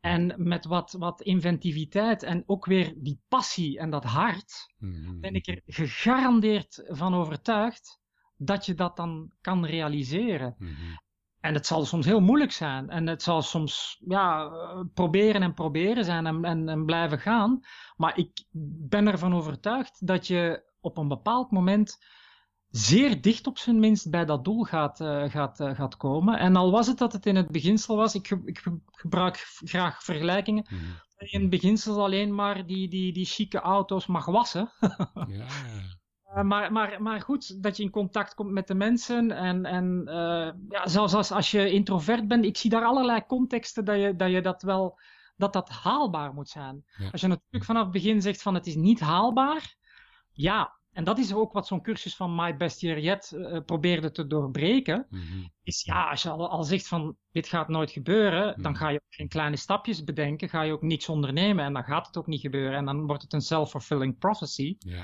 En 0.00 0.34
met 0.36 0.64
wat, 0.64 0.92
wat 0.92 1.20
inventiviteit 1.20 2.22
en 2.22 2.42
ook 2.46 2.64
weer 2.64 2.94
die 2.96 3.20
passie 3.28 3.78
en 3.78 3.90
dat 3.90 4.04
hart, 4.04 4.74
mm 4.78 5.20
ben 5.20 5.34
ik 5.34 5.46
er 5.46 5.62
gegarandeerd 5.66 6.84
van 6.86 7.14
overtuigd 7.14 8.00
dat 8.36 8.66
je 8.66 8.74
dat 8.74 8.96
dan 8.96 9.32
kan 9.40 9.66
realiseren. 9.66 10.54
Mm 10.58 10.98
en 11.40 11.54
het 11.54 11.66
zal 11.66 11.84
soms 11.84 12.06
heel 12.06 12.20
moeilijk 12.20 12.52
zijn. 12.52 12.90
En 12.90 13.06
het 13.06 13.22
zal 13.22 13.42
soms 13.42 14.02
ja, 14.06 14.50
proberen 14.94 15.42
en 15.42 15.54
proberen 15.54 16.04
zijn 16.04 16.26
en, 16.26 16.44
en, 16.44 16.68
en 16.68 16.84
blijven 16.84 17.18
gaan. 17.18 17.60
Maar 17.96 18.18
ik 18.18 18.44
ben 18.88 19.06
ervan 19.06 19.34
overtuigd 19.34 20.06
dat 20.06 20.26
je 20.26 20.64
op 20.80 20.96
een 20.96 21.08
bepaald 21.08 21.50
moment 21.50 21.98
zeer 22.70 23.20
dicht 23.20 23.46
op 23.46 23.58
zijn 23.58 23.80
minst 23.80 24.10
bij 24.10 24.24
dat 24.24 24.44
doel 24.44 24.62
gaat, 24.64 25.00
uh, 25.00 25.30
gaat, 25.30 25.60
uh, 25.60 25.74
gaat 25.74 25.96
komen. 25.96 26.38
En 26.38 26.56
al 26.56 26.70
was 26.70 26.86
het 26.86 26.98
dat 26.98 27.12
het 27.12 27.26
in 27.26 27.36
het 27.36 27.48
beginsel 27.48 27.96
was, 27.96 28.14
ik, 28.14 28.30
ik 28.44 28.62
gebruik 28.90 29.36
graag 29.64 30.02
vergelijkingen, 30.02 30.66
mm 30.68 30.78
-hmm. 30.78 31.28
in 31.28 31.40
het 31.40 31.50
beginsel 31.50 32.04
alleen 32.04 32.34
maar 32.34 32.66
die, 32.66 32.88
die, 32.88 33.12
die 33.12 33.24
chique 33.24 33.60
auto's 33.60 34.06
mag 34.06 34.26
wassen. 34.26 34.72
ja. 35.26 35.46
Uh, 36.36 36.42
maar, 36.42 36.72
maar, 36.72 37.02
maar 37.02 37.20
goed, 37.20 37.62
dat 37.62 37.76
je 37.76 37.82
in 37.82 37.90
contact 37.90 38.34
komt 38.34 38.50
met 38.50 38.66
de 38.66 38.74
mensen. 38.74 39.30
En, 39.30 39.64
en 39.64 40.02
uh, 40.06 40.50
ja, 40.68 40.88
zelfs 40.88 41.14
als, 41.14 41.30
als 41.30 41.50
je 41.50 41.70
introvert 41.70 42.28
bent, 42.28 42.44
ik 42.44 42.56
zie 42.56 42.70
daar 42.70 42.84
allerlei 42.84 43.26
contexten 43.26 43.84
dat 43.84 44.00
je 44.00 44.16
dat, 44.16 44.30
je 44.30 44.42
dat 44.42 44.62
wel 44.62 44.98
dat 45.36 45.52
dat 45.52 45.68
haalbaar 45.68 46.34
moet 46.34 46.48
zijn. 46.48 46.84
Ja. 46.96 47.08
Als 47.10 47.20
je 47.20 47.26
natuurlijk 47.26 47.64
vanaf 47.64 47.82
het 47.82 47.92
begin 47.92 48.22
zegt 48.22 48.42
van 48.42 48.54
het 48.54 48.66
is 48.66 48.74
niet 48.74 49.00
haalbaar, 49.00 49.76
ja, 50.32 50.79
en 50.92 51.04
dat 51.04 51.18
is 51.18 51.34
ook 51.34 51.52
wat 51.52 51.66
zo'n 51.66 51.82
cursus 51.82 52.16
van 52.16 52.34
My 52.34 52.56
Best 52.56 52.80
Year 52.80 52.98
Yet 52.98 53.32
uh, 53.34 53.58
probeerde 53.64 54.10
te 54.10 54.26
doorbreken. 54.26 55.06
Mm 55.08 55.20
-hmm. 55.20 55.52
Is 55.62 55.82
ja, 55.84 56.10
als 56.10 56.22
je 56.22 56.30
al, 56.30 56.48
al, 56.48 56.64
zegt 56.64 56.88
van 56.88 57.16
dit 57.30 57.48
gaat 57.48 57.68
nooit 57.68 57.90
gebeuren, 57.90 58.46
mm 58.46 58.52
-hmm. 58.52 58.62
dan 58.62 58.76
ga 58.76 58.88
je 58.88 58.96
ook 58.96 59.14
geen 59.14 59.28
kleine 59.28 59.56
stapjes 59.56 60.04
bedenken, 60.04 60.48
ga 60.48 60.62
je 60.62 60.72
ook 60.72 60.82
niks 60.82 61.08
ondernemen 61.08 61.64
en 61.64 61.72
dan 61.72 61.84
gaat 61.84 62.06
het 62.06 62.16
ook 62.16 62.26
niet 62.26 62.40
gebeuren. 62.40 62.76
En 62.76 62.84
dan 62.84 63.06
wordt 63.06 63.22
het 63.22 63.32
een 63.32 63.40
self-fulfilling 63.40 64.18
prophecy. 64.18 64.76
Uh, 64.86 64.94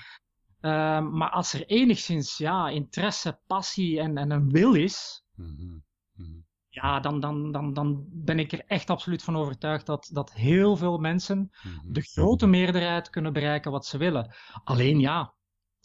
maar 1.01 1.31
als 1.31 1.53
er 1.53 1.67
enigszins 1.67 2.37
ja, 2.37 2.69
interesse, 2.69 3.41
passie 3.47 4.01
en, 4.01 4.17
en 4.17 4.31
een 4.31 4.51
wil 4.51 4.75
is, 4.75 5.25
mm 5.35 5.83
-hmm. 6.15 6.45
ja, 6.69 7.01
dan, 7.01 7.21
dan, 7.21 7.53
dan, 7.53 7.73
dan 7.73 8.05
ben 8.09 8.39
ik 8.39 8.53
er 8.53 8.65
echt 8.67 8.91
absoluut 8.91 9.23
van 9.23 9.37
overtuigd 9.37 9.87
dat, 9.87 10.11
dat 10.13 10.33
heel 10.33 10.77
veel 10.77 10.99
mensen 10.99 11.51
mhm. 11.63 11.93
de 11.93 12.01
grote 12.01 12.47
meerderheid 12.47 13.11
kunnen 13.11 13.33
bereiken 13.33 13.71
wat 13.71 13.87
ze 13.87 13.99
willen. 13.99 14.35
Alleen 14.65 15.01
ja, 15.01 15.36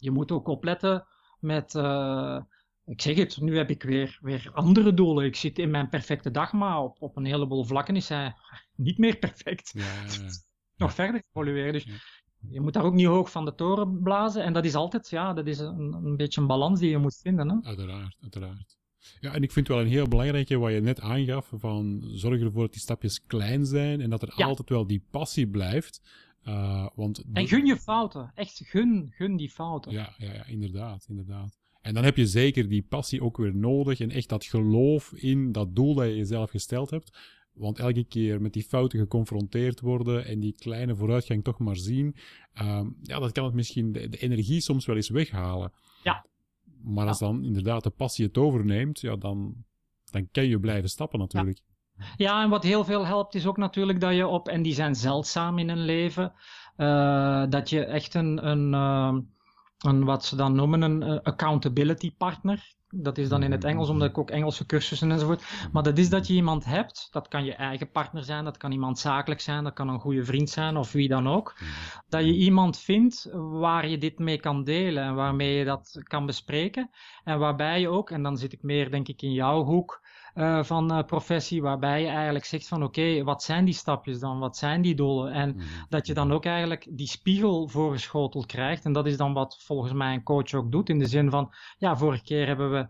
je 0.02 0.10
moet 0.10 0.32
ook 0.32 0.48
opletten 0.48 1.06
met. 1.40 1.74
Uh, 1.74 2.40
ik 2.84 3.02
zeg 3.02 3.16
het, 3.16 3.40
nu 3.40 3.56
heb 3.56 3.70
ik 3.70 3.82
weer, 3.82 4.18
weer 4.20 4.50
andere 4.52 4.94
doelen. 4.94 5.24
Ik 5.24 5.36
zit 5.36 5.58
in 5.58 5.70
mijn 5.70 5.88
perfecte 5.88 6.30
dag, 6.30 6.52
maar 6.52 6.82
op, 6.82 6.96
op 7.02 7.16
een 7.16 7.24
heleboel 7.24 7.64
vlakken 7.64 7.96
is 7.96 8.08
hij 8.08 8.34
niet 8.76 8.98
meer 8.98 9.16
perfect. 9.16 9.72
Ja, 9.74 9.84
ja, 9.84 10.22
ja. 10.22 10.30
Nog 10.76 10.94
verder 10.94 11.22
evolueren. 11.30 11.72
Dus 11.72 11.86
je 12.50 12.60
moet 12.60 12.72
daar 12.72 12.84
ook 12.84 12.94
niet 12.94 13.06
hoog 13.06 13.30
van 13.30 13.44
de 13.44 13.54
toren 13.54 14.02
blazen. 14.02 14.44
En 14.44 14.52
dat 14.52 14.64
is 14.64 14.74
altijd, 14.74 15.10
ja, 15.10 15.32
dat 15.32 15.46
is 15.46 15.58
een, 15.58 15.92
een 16.04 16.16
beetje 16.16 16.40
een 16.40 16.46
balans 16.46 16.80
die 16.80 16.90
je 16.90 16.98
moet 16.98 17.20
vinden. 17.22 17.48
Hè? 17.48 17.56
Uiteraard, 17.68 18.16
uiteraard. 18.20 18.76
Ja, 19.20 19.32
en 19.34 19.42
ik 19.42 19.52
vind 19.52 19.68
wel 19.68 19.80
een 19.80 19.86
heel 19.86 20.08
belangrijke 20.08 20.58
wat 20.58 20.72
je 20.72 20.80
net 20.80 21.00
aangaf, 21.00 21.52
van 21.54 22.02
zorg 22.06 22.40
ervoor 22.40 22.62
dat 22.62 22.72
die 22.72 22.80
stapjes 22.80 23.26
klein 23.26 23.66
zijn 23.66 24.00
en 24.00 24.10
dat 24.10 24.22
er 24.22 24.44
altijd 24.44 24.68
wel 24.68 24.86
die 24.86 25.04
passie 25.10 25.48
blijft. 25.48 26.00
Uh, 26.48 26.88
want 26.94 27.24
en 27.32 27.48
gun 27.48 27.66
je 27.66 27.76
fouten. 27.76 28.32
Echt 28.34 28.62
gun, 28.64 29.12
gun 29.14 29.36
die 29.36 29.50
fouten. 29.50 29.92
Ja, 29.92 30.14
ja, 30.18 30.32
ja, 30.32 30.46
inderdaad, 30.46 31.06
inderdaad. 31.08 31.58
En 31.80 31.94
dan 31.94 32.04
heb 32.04 32.16
je 32.16 32.26
zeker 32.26 32.68
die 32.68 32.82
passie 32.82 33.22
ook 33.22 33.36
weer 33.36 33.54
nodig 33.54 34.00
en 34.00 34.10
echt 34.10 34.28
dat 34.28 34.44
geloof 34.44 35.12
in 35.12 35.52
dat 35.52 35.74
doel 35.76 35.94
dat 35.94 36.06
je 36.06 36.16
jezelf 36.16 36.50
gesteld 36.50 36.90
hebt. 36.90 37.18
Want 37.52 37.78
elke 37.78 38.04
keer 38.04 38.40
met 38.42 38.52
die 38.52 38.62
fouten 38.62 38.98
geconfronteerd 38.98 39.80
worden 39.80 40.24
en 40.26 40.40
die 40.40 40.54
kleine 40.58 40.96
vooruitgang 40.96 41.44
toch 41.44 41.58
maar 41.58 41.76
zien, 41.76 42.16
uh, 42.62 42.86
ja, 43.02 43.18
dat 43.18 43.32
kan 43.32 43.44
het 43.44 43.54
misschien 43.54 43.92
de, 43.92 44.08
de, 44.08 44.18
energie 44.18 44.60
soms 44.60 44.86
wel 44.86 44.96
eens 44.96 45.08
weghalen. 45.08 45.72
Ja. 46.02 46.26
Maar 46.82 47.06
als 47.06 47.18
dan 47.18 47.44
inderdaad 47.44 47.82
de 47.82 47.90
passie 47.90 48.26
het 48.26 48.38
overneemt, 48.38 49.00
ja, 49.00 49.16
dan, 49.16 49.64
dan 50.04 50.28
kan 50.30 50.46
je 50.46 50.60
blijven 50.60 50.90
stappen 50.90 51.18
natuurlijk. 51.18 51.58
Ja. 51.58 51.71
Ja, 52.16 52.42
en 52.42 52.48
wat 52.48 52.62
heel 52.62 52.84
veel 52.84 53.06
helpt 53.06 53.34
is 53.34 53.46
ook 53.46 53.56
natuurlijk 53.56 54.00
dat 54.00 54.14
je 54.14 54.26
op, 54.26 54.48
en 54.48 54.62
die 54.62 54.74
zijn 54.74 54.94
zeldzaam 54.94 55.58
in 55.58 55.68
een 55.68 55.84
leven, 55.84 56.32
uh, 56.76 57.44
dat 57.48 57.70
je 57.70 57.84
echt 57.84 58.14
een, 58.14 58.48
een, 58.48 58.72
uh, 58.72 59.20
een, 59.78 60.04
wat 60.04 60.24
ze 60.24 60.36
dan 60.36 60.54
noemen, 60.54 60.82
een 60.82 61.02
uh, 61.02 61.18
accountability 61.22 62.14
partner. 62.16 62.74
Dat 62.94 63.18
is 63.18 63.28
dan 63.28 63.42
in 63.42 63.52
het 63.52 63.64
Engels, 63.64 63.88
omdat 63.88 64.08
ik 64.08 64.18
ook 64.18 64.30
Engelse 64.30 64.66
cursussen 64.66 65.10
enzovoort. 65.10 65.68
Maar 65.72 65.82
dat 65.82 65.98
is 65.98 66.08
dat 66.08 66.26
je 66.26 66.34
iemand 66.34 66.64
hebt, 66.64 67.08
dat 67.10 67.28
kan 67.28 67.44
je 67.44 67.54
eigen 67.54 67.90
partner 67.90 68.24
zijn, 68.24 68.44
dat 68.44 68.56
kan 68.56 68.72
iemand 68.72 68.98
zakelijk 68.98 69.40
zijn, 69.40 69.64
dat 69.64 69.72
kan 69.72 69.88
een 69.88 70.00
goede 70.00 70.24
vriend 70.24 70.50
zijn 70.50 70.76
of 70.76 70.92
wie 70.92 71.08
dan 71.08 71.28
ook. 71.28 71.56
Dat 72.08 72.24
je 72.24 72.34
iemand 72.34 72.78
vindt 72.78 73.28
waar 73.32 73.88
je 73.88 73.98
dit 73.98 74.18
mee 74.18 74.40
kan 74.40 74.64
delen 74.64 75.04
en 75.04 75.14
waarmee 75.14 75.54
je 75.54 75.64
dat 75.64 76.00
kan 76.02 76.26
bespreken. 76.26 76.90
En 77.24 77.38
waarbij 77.38 77.80
je 77.80 77.88
ook, 77.88 78.10
en 78.10 78.22
dan 78.22 78.36
zit 78.36 78.52
ik 78.52 78.62
meer 78.62 78.90
denk 78.90 79.08
ik 79.08 79.22
in 79.22 79.32
jouw 79.32 79.64
hoek, 79.64 80.00
uh, 80.34 80.62
van 80.62 80.92
uh, 80.92 81.04
professie, 81.04 81.62
waarbij 81.62 82.02
je 82.02 82.08
eigenlijk 82.08 82.44
zegt 82.44 82.68
van 82.68 82.82
oké, 82.82 83.00
okay, 83.00 83.24
wat 83.24 83.42
zijn 83.42 83.64
die 83.64 83.74
stapjes 83.74 84.20
dan, 84.20 84.38
wat 84.38 84.56
zijn 84.56 84.82
die 84.82 84.94
doelen? 84.94 85.32
En 85.32 85.54
mm. 85.54 85.62
dat 85.88 86.06
je 86.06 86.14
dan 86.14 86.32
ook 86.32 86.44
eigenlijk 86.44 86.86
die 86.90 87.06
spiegel 87.06 87.68
voorgeschoteld 87.68 88.46
krijgt. 88.46 88.84
En 88.84 88.92
dat 88.92 89.06
is 89.06 89.16
dan 89.16 89.32
wat 89.32 89.62
volgens 89.62 89.92
mij 89.92 90.14
een 90.14 90.22
coach 90.22 90.54
ook 90.54 90.72
doet, 90.72 90.88
in 90.88 90.98
de 90.98 91.06
zin 91.06 91.30
van, 91.30 91.54
ja, 91.78 91.96
vorige 91.96 92.22
keer 92.22 92.46
hebben 92.46 92.70
we 92.70 92.88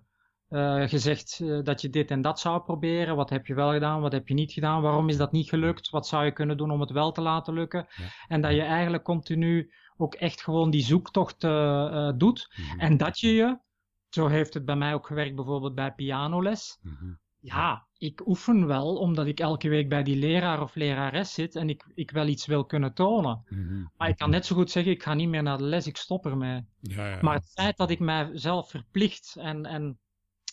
uh, 0.57 0.89
gezegd 0.89 1.43
dat 1.65 1.81
je 1.81 1.91
dit 1.91 2.11
en 2.11 2.23
dat 2.23 2.41
zou 2.41 2.63
proberen. 2.63 3.17
Wat 3.17 3.31
heb 3.31 3.47
je 3.47 3.55
wel 3.55 3.73
gedaan, 3.73 4.01
wat 4.01 4.13
heb 4.13 4.29
je 4.29 4.35
niet 4.35 4.53
gedaan? 4.53 4.83
Waarom 4.83 5.09
is 5.09 5.17
dat 5.17 5.33
niet 5.33 5.49
gelukt? 5.49 5.91
Wat 5.91 6.07
zou 6.07 6.25
je 6.25 6.33
kunnen 6.33 6.57
doen 6.57 6.71
om 6.71 6.81
het 6.81 6.91
wel 6.91 7.13
te 7.13 7.21
laten 7.21 7.55
lukken? 7.55 7.87
Ja. 7.97 8.05
En 8.29 8.41
dat 8.41 8.53
je 8.53 8.63
eigenlijk 8.63 9.05
continu 9.05 9.73
ook 9.97 10.15
echt 10.15 10.43
gewoon 10.43 10.71
die 10.71 10.83
zoektocht 10.83 11.41
doet. 12.19 12.55
Mm 12.57 12.65
-hmm. 12.65 12.81
En 12.81 12.97
dat 12.97 13.19
je 13.19 13.35
je, 13.35 13.59
zo 14.09 14.27
heeft 14.27 14.55
het 14.55 14.65
bij 14.65 14.77
mij 14.77 14.95
ook 14.95 15.07
gewerkt 15.07 15.35
bijvoorbeeld 15.35 15.75
bij 15.75 15.93
pianoles. 15.93 16.79
Mm 16.83 16.97
-hmm 16.99 17.22
ja, 17.43 17.87
ik 17.99 18.27
oefen 18.27 18.67
wel 18.67 18.97
omdat 18.97 19.27
ik 19.27 19.41
elke 19.41 19.69
week 19.69 19.89
bij 19.89 20.03
die 20.03 20.17
leraar 20.17 20.63
of 20.63 20.75
lerares 20.75 21.35
zit 21.35 21.57
en 21.57 21.69
ik, 21.69 21.85
ik 21.95 22.11
wel 22.11 22.27
iets 22.27 22.47
wil 22.47 22.65
kunnen 22.65 22.95
tonen. 22.95 23.45
Mm 23.49 23.69
-hmm. 23.69 23.91
Maar 23.97 24.09
ik 24.09 24.17
kan 24.17 24.31
net 24.31 24.47
zo 24.47 24.55
goed 24.55 24.71
zeggen, 24.71 24.93
ik 24.93 25.03
ga 25.03 25.15
niet 25.15 25.29
meer 25.29 25.43
naar 25.43 25.59
de 25.59 25.65
les, 25.65 25.87
ik 25.87 25.97
stop 25.97 26.27
ermee. 26.27 26.65
Ja, 26.81 27.09
ja. 27.09 27.19
Maar 27.21 27.35
het 27.35 27.51
feit 27.55 27.77
dat 27.77 27.91
ik 27.91 27.99
mijzelf 27.99 28.71
verplicht 28.71 29.37
en, 29.39 29.67
en 29.67 29.99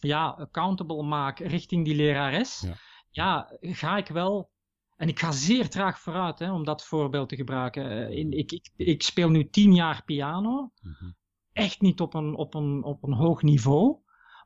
ja, 0.02 0.28
accountable 0.28 1.04
maak 1.04 1.40
richting 1.40 1.86
die 1.86 1.96
lerares, 1.96 2.62
ja. 2.62 2.76
ja, 3.10 3.58
ga 3.62 3.98
ik 3.98 4.08
wel 4.08 4.50
en 4.96 5.08
ik 5.08 5.20
ga 5.20 5.32
zeer 5.32 5.70
traag 5.70 6.00
vooruit, 6.00 6.40
hè, 6.40 6.52
om 6.52 6.64
dat 6.64 6.86
voorbeeld 6.86 7.30
te 7.30 7.36
gebruiken. 7.36 8.12
In, 8.12 8.32
ik, 8.32 8.52
ik, 8.52 8.70
ik 8.76 9.04
speel 9.04 9.30
nu 9.30 9.50
tien 9.50 9.74
jaar 9.74 10.04
piano. 10.06 10.72
Mm 10.82 10.96
-hmm. 11.00 11.16
Echt 11.54 11.82
niet 11.82 12.02
op 12.02 12.14
een, 12.14 12.36
op, 12.36 12.54
een, 12.54 12.84
op 12.84 13.04
een 13.04 13.14
hoog 13.14 13.42
niveau. 13.42 13.98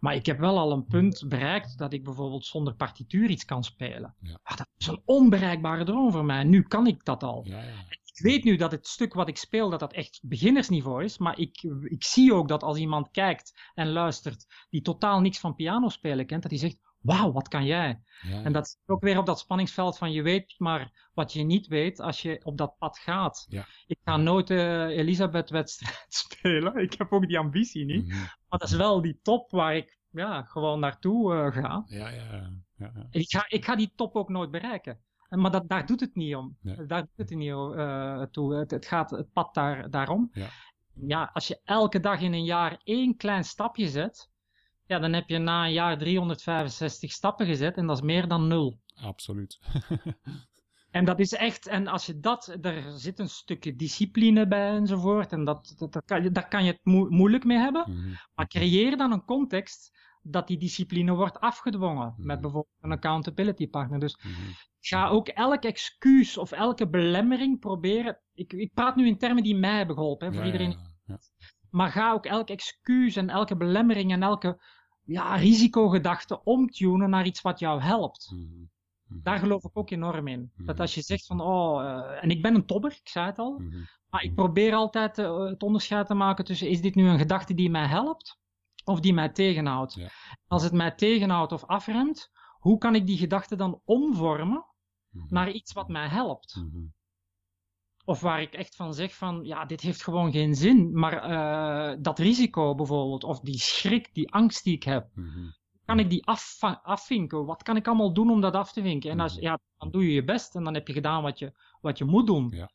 Maar 0.03 0.15
ik 0.15 0.25
heb 0.25 0.39
wel 0.39 0.57
al 0.57 0.71
een 0.71 0.85
punt 0.85 1.23
bereikt 1.27 1.77
dat 1.77 1.93
ik 1.93 2.03
bijvoorbeeld 2.03 2.45
zonder 2.45 2.75
partituur 2.75 3.29
iets 3.29 3.45
kan 3.45 3.63
spelen. 3.63 4.15
Ja. 4.19 4.39
Ah, 4.43 4.57
dat 4.57 4.67
is 4.77 4.87
een 4.87 5.01
onbereikbare 5.05 5.83
droom 5.83 6.11
voor 6.11 6.25
mij. 6.25 6.43
Nu 6.43 6.61
kan 6.61 6.87
ik 6.87 7.05
dat 7.05 7.23
al. 7.23 7.45
Ja, 7.47 7.61
ja. 7.61 7.85
Ik 7.89 8.23
weet 8.23 8.43
nu 8.43 8.55
dat 8.55 8.71
het 8.71 8.87
stuk 8.87 9.13
wat 9.13 9.27
ik 9.27 9.37
speel, 9.37 9.69
dat 9.69 9.79
dat 9.79 9.93
echt 9.93 10.19
beginnersniveau 10.23 11.03
is. 11.03 11.17
Maar 11.17 11.39
ik, 11.39 11.63
ik 11.83 12.03
zie 12.03 12.33
ook 12.33 12.47
dat 12.47 12.63
als 12.63 12.77
iemand 12.77 13.11
kijkt 13.11 13.71
en 13.73 13.91
luistert, 13.91 14.45
die 14.69 14.81
totaal 14.81 15.19
niks 15.19 15.39
van 15.39 15.55
piano 15.55 15.89
spelen 15.89 16.25
kent, 16.25 16.41
dat 16.41 16.51
hij 16.51 16.59
zegt, 16.59 16.79
wauw, 17.03 17.31
wat 17.31 17.47
kan 17.47 17.65
jij? 17.65 18.01
Ja. 18.21 18.43
En 18.43 18.53
dat 18.53 18.65
is 18.65 18.77
ook 18.85 19.01
weer 19.01 19.17
op 19.17 19.25
dat 19.25 19.39
spanningsveld 19.39 19.97
van 19.97 20.11
je 20.11 20.21
weet 20.21 20.55
maar 20.57 21.09
wat 21.13 21.33
je 21.33 21.43
niet 21.43 21.67
weet 21.67 21.99
als 21.99 22.21
je 22.21 22.41
op 22.43 22.57
dat 22.57 22.77
pad 22.77 22.99
gaat. 22.99 23.45
Ja. 23.49 23.65
Ik 23.87 23.97
ga 24.03 24.17
nooit 24.17 24.47
de 24.47 24.87
uh, 24.89 24.97
Elisabeth-wedstrijd 24.97 26.05
spelen. 26.23 26.75
Ik 26.75 26.93
heb 26.93 27.11
ook 27.11 27.27
die 27.27 27.39
ambitie 27.39 27.85
niet. 27.85 28.05
Mm 28.05 28.11
-hmm. 28.11 28.19
Maar 28.19 28.59
dat 28.59 28.69
is 28.69 28.75
wel 28.75 29.01
die 29.01 29.19
top 29.21 29.51
waar 29.51 29.75
ik 29.75 29.99
ja, 30.09 30.41
gewoon 30.43 30.79
naartoe 30.79 31.33
uh, 31.33 31.51
ga. 31.51 31.83
Ja, 31.85 32.09
ja, 32.09 32.51
ja. 32.77 33.07
Ik, 33.11 33.29
ga, 33.29 33.45
ik 33.47 33.65
ga 33.65 33.75
die 33.75 33.91
top 33.95 34.15
ook 34.15 34.29
nooit 34.29 34.51
bereiken. 34.51 34.99
Maar 35.29 35.51
dat, 35.51 35.69
daar 35.69 35.85
doet 35.85 35.99
het 35.99 36.15
niet 36.15 36.35
om. 36.35 36.57
Nee. 36.61 36.85
Daar 36.85 37.01
doet 37.01 37.29
het 37.29 37.37
niet 37.37 37.49
uh, 37.49 38.21
toe. 38.21 38.55
Het, 38.55 38.71
het, 38.71 38.85
gaat 38.85 39.09
het 39.09 39.31
pad 39.33 39.53
daar, 39.53 39.89
daarom. 39.89 40.29
Ja. 40.31 40.47
ja, 40.93 41.29
als 41.33 41.47
je 41.47 41.59
elke 41.63 41.99
dag 41.99 42.21
in 42.21 42.33
een 42.33 42.43
jaar 42.43 42.79
één 42.83 43.15
klein 43.17 43.43
stapje 43.43 43.87
zet, 43.87 44.31
ja, 44.93 44.99
dan 44.99 45.13
heb 45.13 45.29
je 45.29 45.37
na 45.37 45.65
een 45.65 45.73
jaar 45.73 45.97
365 45.97 47.11
stappen 47.11 47.45
gezet 47.45 47.77
en 47.77 47.87
dat 47.87 47.97
is 47.97 48.03
meer 48.03 48.27
dan 48.27 48.47
nul. 48.47 48.79
Absoluut. 48.95 49.59
en 50.97 51.05
dat 51.05 51.19
is 51.19 51.33
echt, 51.33 51.67
en 51.67 51.87
als 51.87 52.05
je 52.05 52.19
dat, 52.19 52.57
er 52.61 52.83
zit 52.91 53.19
een 53.19 53.29
stukje 53.29 53.75
discipline 53.75 54.47
bij 54.47 54.69
enzovoort, 54.75 55.31
en 55.31 55.43
dat, 55.43 55.73
dat, 55.77 55.93
dat 55.93 56.05
kan, 56.05 56.33
daar 56.33 56.47
kan 56.47 56.63
je 56.65 56.71
het 56.71 56.79
mo 56.83 57.09
moeilijk 57.09 57.43
mee 57.43 57.57
hebben. 57.57 57.83
Mm 57.87 57.95
-hmm. 57.95 58.13
Maar 58.35 58.47
creëer 58.47 58.97
dan 58.97 59.11
een 59.11 59.25
context 59.25 59.91
dat 60.21 60.47
die 60.47 60.57
discipline 60.57 61.13
wordt 61.13 61.39
afgedwongen. 61.39 62.13
Met 62.17 62.25
Mhm. 62.25 62.41
bijvoorbeeld 62.41 62.75
een 62.81 62.91
accountability 62.91 63.69
partner. 63.69 63.99
Dus 63.99 64.17
Mhm. 64.23 64.51
ga 64.79 65.07
ook 65.07 65.27
elk 65.27 65.63
excuus 65.63 66.37
of 66.37 66.51
elke 66.51 66.89
belemmering 66.89 67.59
proberen. 67.59 68.19
Ik, 68.33 68.53
ik 68.53 68.73
praat 68.73 68.95
nu 68.95 69.07
in 69.07 69.17
termen 69.17 69.43
die 69.43 69.55
mij 69.55 69.77
hebben 69.77 69.95
geholpen, 69.95 70.27
hè, 70.27 70.33
voor 70.33 70.41
Ja, 70.45 70.51
iedereen. 70.51 70.71
ja, 70.71 70.91
ja. 71.05 71.17
Maar 71.69 71.91
ga 71.91 72.11
ook 72.11 72.25
elk 72.25 72.49
excuus 72.49 73.15
en 73.15 73.29
elke 73.29 73.55
belemmering 73.57 74.11
en 74.11 74.23
elke 74.23 74.61
ja, 75.03 75.35
risicogedachte 75.35 76.43
omtunen 76.43 77.09
naar 77.09 77.25
iets 77.25 77.41
wat 77.41 77.59
jou 77.59 77.81
helpt. 77.81 78.31
Mhm. 78.31 78.41
Mhm. 79.07 79.19
Daar 79.23 79.39
geloof 79.39 79.63
ik 79.63 79.77
ook 79.77 79.89
enorm 79.89 80.27
in. 80.27 80.51
Mhm. 80.55 80.65
Dat 80.65 80.79
als 80.79 80.95
je 80.95 81.01
zegt 81.01 81.25
van, 81.25 81.41
oh, 81.41 81.83
eh, 81.83 82.23
en 82.23 82.29
ik 82.29 82.41
ben 82.41 82.55
een 82.55 82.65
tobber, 82.65 82.91
ik 82.91 83.09
zei 83.09 83.25
het 83.25 83.39
al. 83.39 83.61
Maar 84.09 84.23
ik 84.23 84.35
probeer 84.35 84.73
altijd 84.73 85.17
eh, 85.17 85.45
het 85.45 85.63
onderscheid 85.63 86.07
te 86.07 86.13
maken 86.13 86.45
tussen, 86.45 86.69
is 86.69 86.81
dit 86.81 86.95
nu 86.95 87.07
een 87.07 87.17
gedachte 87.17 87.53
die 87.53 87.69
mij 87.69 87.87
helpt? 87.87 88.41
Of 88.85 88.99
die 88.99 89.13
mij 89.13 89.29
tegenhoudt? 89.29 89.93
Ja. 89.93 90.09
Als 90.47 90.63
het 90.63 90.73
mij 90.73 90.91
tegenhoudt 90.91 91.51
of 91.51 91.63
afremt, 91.65 92.31
hoe 92.59 92.77
kan 92.77 92.95
ik 92.95 93.05
die 93.05 93.17
gedachte 93.17 93.55
dan 93.55 93.81
omvormen 93.83 94.65
naar 95.27 95.51
iets 95.51 95.73
wat 95.73 95.87
mij 95.87 96.07
helpt? 96.07 96.63
Of 98.05 98.21
waar 98.21 98.41
ik 98.41 98.53
echt 98.53 98.75
van 98.75 98.93
zeg 98.93 99.15
van, 99.15 99.43
ja, 99.43 99.65
dit 99.65 99.81
heeft 99.81 100.03
gewoon 100.03 100.31
geen 100.31 100.55
zin. 100.55 100.99
Maar 100.99 101.13
eh, 101.13 101.97
dat 102.01 102.19
risico 102.19 102.75
bijvoorbeeld, 102.75 103.23
of 103.23 103.39
die 103.39 103.57
schrik, 103.59 104.09
die 104.13 104.31
angst 104.31 104.63
die 104.63 104.75
ik 104.75 104.83
heb, 104.83 105.07
Mhm. 105.13 105.49
kan 105.85 105.99
ik 105.99 106.09
die 106.09 106.25
afvinken? 106.83 107.45
Wat 107.45 107.63
kan 107.63 107.75
ik 107.75 107.87
allemaal 107.87 108.13
doen 108.13 108.29
om 108.29 108.41
dat 108.41 108.53
af 108.53 108.73
te 108.73 108.81
vinken? 108.81 109.11
En 109.11 109.19
als, 109.19 109.33
Mhm. 109.35 109.43
ja, 109.43 109.59
dan 109.77 109.91
doe 109.91 110.05
je 110.05 110.13
je 110.13 110.23
best 110.23 110.55
en 110.55 110.63
dan 110.63 110.73
heb 110.73 110.87
je 110.87 110.93
gedaan 110.93 111.23
wat 111.23 111.39
je, 111.39 111.51
wat 111.81 111.97
je 111.97 112.05
moet 112.05 112.27
doen. 112.27 112.49
Ja. 112.55 112.71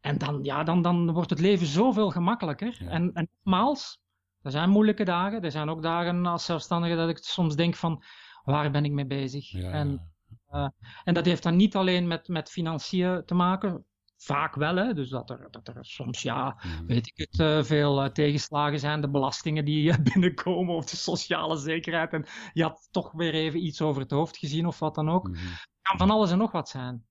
En 0.00 0.18
dan, 0.18 0.38
ja, 0.42 0.62
dan, 0.64 0.82
dan 0.82 1.12
wordt 1.12 1.30
het 1.30 1.40
leven 1.40 1.66
zoveel 1.66 2.10
gemakkelijker. 2.10 2.76
Ja. 2.84 2.88
En, 2.90 3.12
en 3.12 3.28
nogmaals, 3.42 3.98
er 4.42 4.50
zijn 4.50 4.70
moeilijke 4.70 5.04
dagen. 5.04 5.42
Er 5.42 5.50
zijn 5.50 5.68
ook 5.68 5.82
dagen 5.82 6.26
als 6.26 6.44
zelfstandige 6.44 6.96
dat 6.96 7.08
ik 7.08 7.18
soms 7.18 7.56
denk 7.56 7.74
van, 7.74 8.02
waar 8.44 8.70
ben 8.70 8.84
ik 8.84 8.92
mee 8.92 9.06
bezig? 9.06 9.50
Ja, 9.50 9.70
En, 9.70 10.12
ja. 10.50 10.72
en 11.04 11.14
dat 11.14 11.24
heeft 11.24 11.42
dan 11.42 11.56
niet 11.56 11.76
alleen 11.76 12.06
met, 12.06 12.28
met 12.28 12.50
financiën 12.50 13.22
te 13.26 13.34
maken. 13.34 13.84
Vaak 14.20 14.54
wel, 14.54 14.76
hè. 14.76 14.94
Dus 14.94 15.08
dat 15.10 15.30
er, 15.30 15.48
dat 15.50 15.68
er 15.68 15.76
soms, 15.80 16.22
ja, 16.22 16.58
Mhm. 16.62 16.86
weet 16.86 17.06
ik 17.06 17.12
het, 17.16 17.40
eh, 17.40 17.62
veel 17.62 18.02
eh, 18.02 18.10
tegenslagen 18.10 18.78
zijn. 18.78 19.00
De 19.00 19.10
belastingen 19.10 19.64
die 19.64 19.90
eh, 19.90 19.98
binnenkomen 20.12 20.74
of 20.74 20.84
de 20.90 20.96
sociale 20.96 21.56
zekerheid. 21.56 22.12
En 22.12 22.26
je 22.52 22.62
had 22.62 22.88
toch 22.90 23.12
weer 23.12 23.34
even 23.34 23.64
iets 23.66 23.80
over 23.80 24.02
het 24.02 24.10
hoofd 24.10 24.36
gezien 24.36 24.66
of 24.66 24.78
wat 24.78 24.94
dan 24.94 25.08
ook. 25.08 25.28
Mhm. 25.28 25.38
kan 25.82 25.98
van 25.98 26.10
alles 26.10 26.30
en 26.30 26.38
nog 26.38 26.52
wat 26.52 26.68
zijn. 26.68 27.06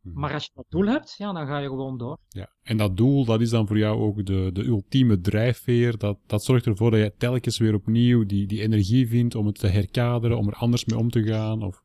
Mhm. 0.00 0.20
Maar 0.20 0.32
als 0.32 0.44
je 0.44 0.50
dat 0.54 0.64
doel 0.68 0.86
hebt, 0.86 1.14
ja, 1.18 1.32
dan 1.32 1.46
ga 1.46 1.58
je 1.58 1.68
gewoon 1.68 1.98
door. 1.98 2.18
Ja, 2.28 2.52
en 2.62 2.76
dat 2.76 2.96
doel, 2.96 3.24
dat 3.24 3.40
is 3.40 3.50
dan 3.50 3.66
voor 3.66 3.78
jou 3.78 4.00
ook 4.00 4.26
de, 4.26 4.50
de 4.52 4.64
ultieme 4.64 5.20
drijfveer. 5.20 5.98
Dat, 5.98 6.18
dat 6.26 6.44
zorgt 6.44 6.66
ervoor 6.66 6.90
dat 6.90 7.00
je 7.00 7.14
telkens 7.18 7.58
weer 7.58 7.74
opnieuw 7.74 8.24
die, 8.26 8.46
die 8.46 8.62
energie 8.62 9.08
vindt 9.08 9.34
om 9.34 9.46
het 9.46 9.58
te 9.58 9.66
herkaderen, 9.68 10.38
om 10.38 10.48
er 10.48 10.54
anders 10.54 10.84
mee 10.84 10.98
om 10.98 11.10
te 11.10 11.22
gaan. 11.22 11.62
Of... 11.62 11.82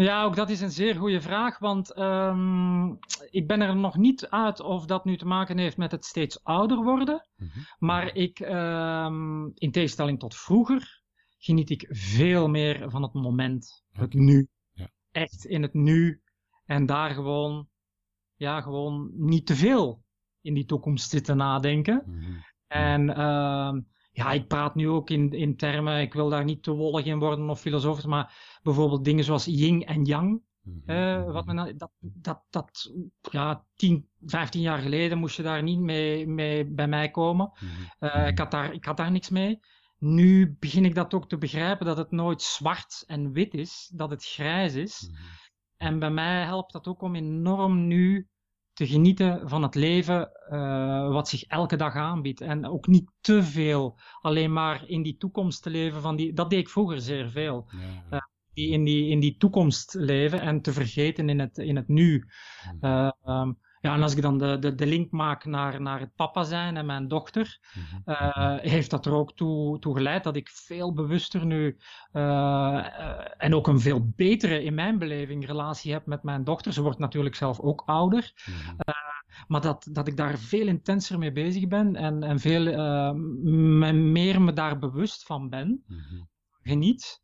Ja, 0.00 0.24
ook 0.24 0.36
dat 0.36 0.50
is 0.50 0.60
een 0.60 0.70
zeer 0.70 0.94
goede 0.94 1.20
vraag, 1.20 1.58
want 1.58 1.92
ehm, 1.92 2.90
ik 3.30 3.46
ben 3.46 3.60
er 3.60 3.76
nog 3.76 3.96
niet 3.96 4.28
uit 4.28 4.60
of 4.60 4.86
dat 4.86 5.04
nu 5.04 5.16
te 5.16 5.26
maken 5.26 5.58
heeft 5.58 5.76
met 5.76 5.90
het 5.90 6.04
steeds 6.04 6.44
ouder 6.44 6.82
worden. 6.82 7.28
Mhm. 7.36 7.58
Maar 7.78 8.14
ik, 8.14 8.40
ehm, 8.40 9.44
in 9.54 9.70
tegenstelling 9.70 10.18
tot 10.18 10.36
vroeger, 10.36 11.02
geniet 11.38 11.70
ik 11.70 11.86
veel 11.88 12.48
meer 12.48 12.90
van 12.90 13.02
het 13.02 13.12
moment, 13.12 13.84
het 13.92 14.14
nu. 14.14 14.48
Ja. 14.72 14.90
Echt 15.10 15.44
in 15.44 15.62
het 15.62 15.74
nu. 15.74 16.22
En 16.64 16.86
daar 16.86 17.10
gewoon, 17.10 17.68
ja, 18.36 18.60
gewoon 18.60 19.10
niet 19.14 19.46
te 19.46 19.54
veel 19.56 20.02
in 20.40 20.54
die 20.54 20.64
toekomst 20.64 21.10
zitten 21.10 21.36
nadenken. 21.36 22.02
Mhm. 22.06 22.38
En 22.66 23.16
ehm, 23.16 23.80
ja, 24.20 24.32
ik 24.32 24.46
praat 24.46 24.74
nu 24.74 24.88
ook 24.88 25.10
in, 25.10 25.30
in 25.30 25.56
termen, 25.56 26.00
ik 26.00 26.12
wil 26.14 26.28
daar 26.28 26.44
niet 26.44 26.62
te 26.62 26.70
wollig 26.72 27.04
in 27.04 27.18
worden 27.18 27.50
of 27.50 27.60
filosofisch, 27.60 28.04
maar 28.04 28.58
bijvoorbeeld 28.62 29.04
dingen 29.04 29.24
zoals 29.24 29.44
yin 29.44 29.84
en 29.84 30.04
yang. 30.04 30.42
Mhm. 30.62 30.90
eh, 30.90 31.32
wat 31.32 31.46
men, 31.46 31.56
dan- 31.56 31.72
dat, 31.76 31.90
dat, 32.20 32.44
dat, 32.50 32.92
ja, 33.30 33.64
10, 33.74 34.08
15 34.26 34.60
jaar 34.60 34.78
geleden 34.78 35.18
moest 35.18 35.36
je 35.36 35.42
daar 35.42 35.62
niet 35.62 35.78
mee, 35.80 36.26
mee 36.26 36.66
bij 36.66 36.88
mij 36.88 37.10
komen. 37.10 37.50
Mhm. 37.54 38.08
Eh, 38.10 38.26
ik, 38.26 38.38
had 38.38 38.50
daar, 38.50 38.72
ik 38.72 38.84
had 38.84 38.96
daar 38.96 39.10
niks 39.10 39.28
mee. 39.30 39.58
Nu 39.98 40.56
begin 40.58 40.84
ik 40.84 40.94
dat 40.94 41.14
ook 41.14 41.28
te 41.28 41.38
begrijpen, 41.38 41.86
dat 41.86 41.96
het 41.96 42.10
nooit 42.10 42.42
zwart 42.42 43.04
en 43.06 43.32
wit 43.32 43.54
is, 43.54 43.90
dat 43.94 44.10
het 44.10 44.24
grijs 44.24 44.74
is. 44.74 45.08
Mhm. 45.10 45.22
En 45.76 45.98
bij 45.98 46.10
mij 46.10 46.44
helpt 46.44 46.72
dat 46.72 46.86
ook 46.86 47.02
om 47.02 47.14
enorm 47.14 47.86
nu 47.86 48.28
te 48.80 48.86
genieten 48.86 49.48
van 49.48 49.62
het 49.62 49.74
leven 49.74 50.30
eh, 50.48 51.08
wat 51.08 51.28
zich 51.28 51.42
elke 51.42 51.76
dag 51.76 51.94
aanbiedt. 51.94 52.40
En 52.40 52.66
ook 52.66 52.86
niet 52.86 53.10
te 53.20 53.42
veel 53.42 53.98
alleen 54.20 54.52
maar 54.52 54.88
in 54.88 55.02
die 55.02 55.16
toekomst 55.16 55.62
te 55.62 55.70
leven. 55.70 56.00
Van 56.02 56.16
die, 56.16 56.32
dat 56.32 56.50
deed 56.50 56.58
ik 56.58 56.68
vroeger 56.68 57.00
zeer 57.00 57.30
veel. 57.30 57.66
Ja, 57.70 58.16
Eh, 58.16 58.20
Die 58.54 58.70
in, 58.70 58.84
die, 58.84 59.08
in 59.10 59.20
die 59.20 59.36
toekomst 59.36 59.94
leven 59.94 60.40
en 60.40 60.60
te 60.60 60.72
vergeten 60.72 61.28
in 61.28 61.38
het, 61.38 61.58
in 61.58 61.76
het 61.76 61.88
nu. 61.88 62.24
Mhm. 62.72 62.84
Eh, 62.84 63.10
ehm, 63.24 63.52
ja, 63.80 63.94
en 63.94 64.02
als 64.02 64.14
ik 64.14 64.22
dan 64.22 64.38
de, 64.38 64.58
de, 64.58 64.74
de 64.74 64.86
link 64.86 65.10
maak 65.10 65.44
naar, 65.44 65.80
naar 65.80 66.00
het 66.00 66.14
papa 66.14 66.42
zijn 66.44 66.76
en 66.76 66.86
mijn 66.86 67.08
dochter, 67.08 67.58
Mhm. 67.74 68.10
eh, 68.10 68.56
heeft 68.60 68.90
dat 68.90 69.06
er 69.06 69.12
ook 69.12 69.36
toe, 69.36 69.78
toe 69.78 69.96
geleid 69.96 70.24
dat 70.24 70.36
ik 70.36 70.48
veel 70.48 70.92
bewuster 70.92 71.46
nu 71.46 71.76
eh, 72.12 72.22
eh, 72.78 73.24
en 73.36 73.54
ook 73.54 73.66
een 73.66 73.80
veel 73.80 74.12
betere, 74.16 74.62
in 74.62 74.74
mijn 74.74 74.98
beleving, 74.98 75.46
relatie 75.46 75.92
heb 75.92 76.06
met 76.06 76.22
mijn 76.22 76.44
dochter. 76.44 76.72
Ze 76.72 76.82
wordt 76.82 76.98
natuurlijk 76.98 77.34
zelf 77.34 77.60
ook 77.60 77.82
ouder, 77.86 78.32
Mhm. 78.46 78.76
maar 79.48 79.60
dat, 79.60 79.88
dat 79.92 80.08
ik 80.08 80.16
daar 80.16 80.38
veel 80.38 80.66
intenser 80.66 81.18
mee 81.18 81.32
bezig 81.32 81.66
ben 81.68 81.96
en, 81.96 82.22
en 82.22 82.38
veel 82.38 82.66
eh, 82.66 83.12
me- 83.12 83.92
meer 83.92 84.42
me 84.42 84.52
daar 84.52 84.78
bewust 84.78 85.22
van 85.24 85.48
ben, 85.48 85.84
Mhm. 85.86 86.22
geniet, 86.62 87.22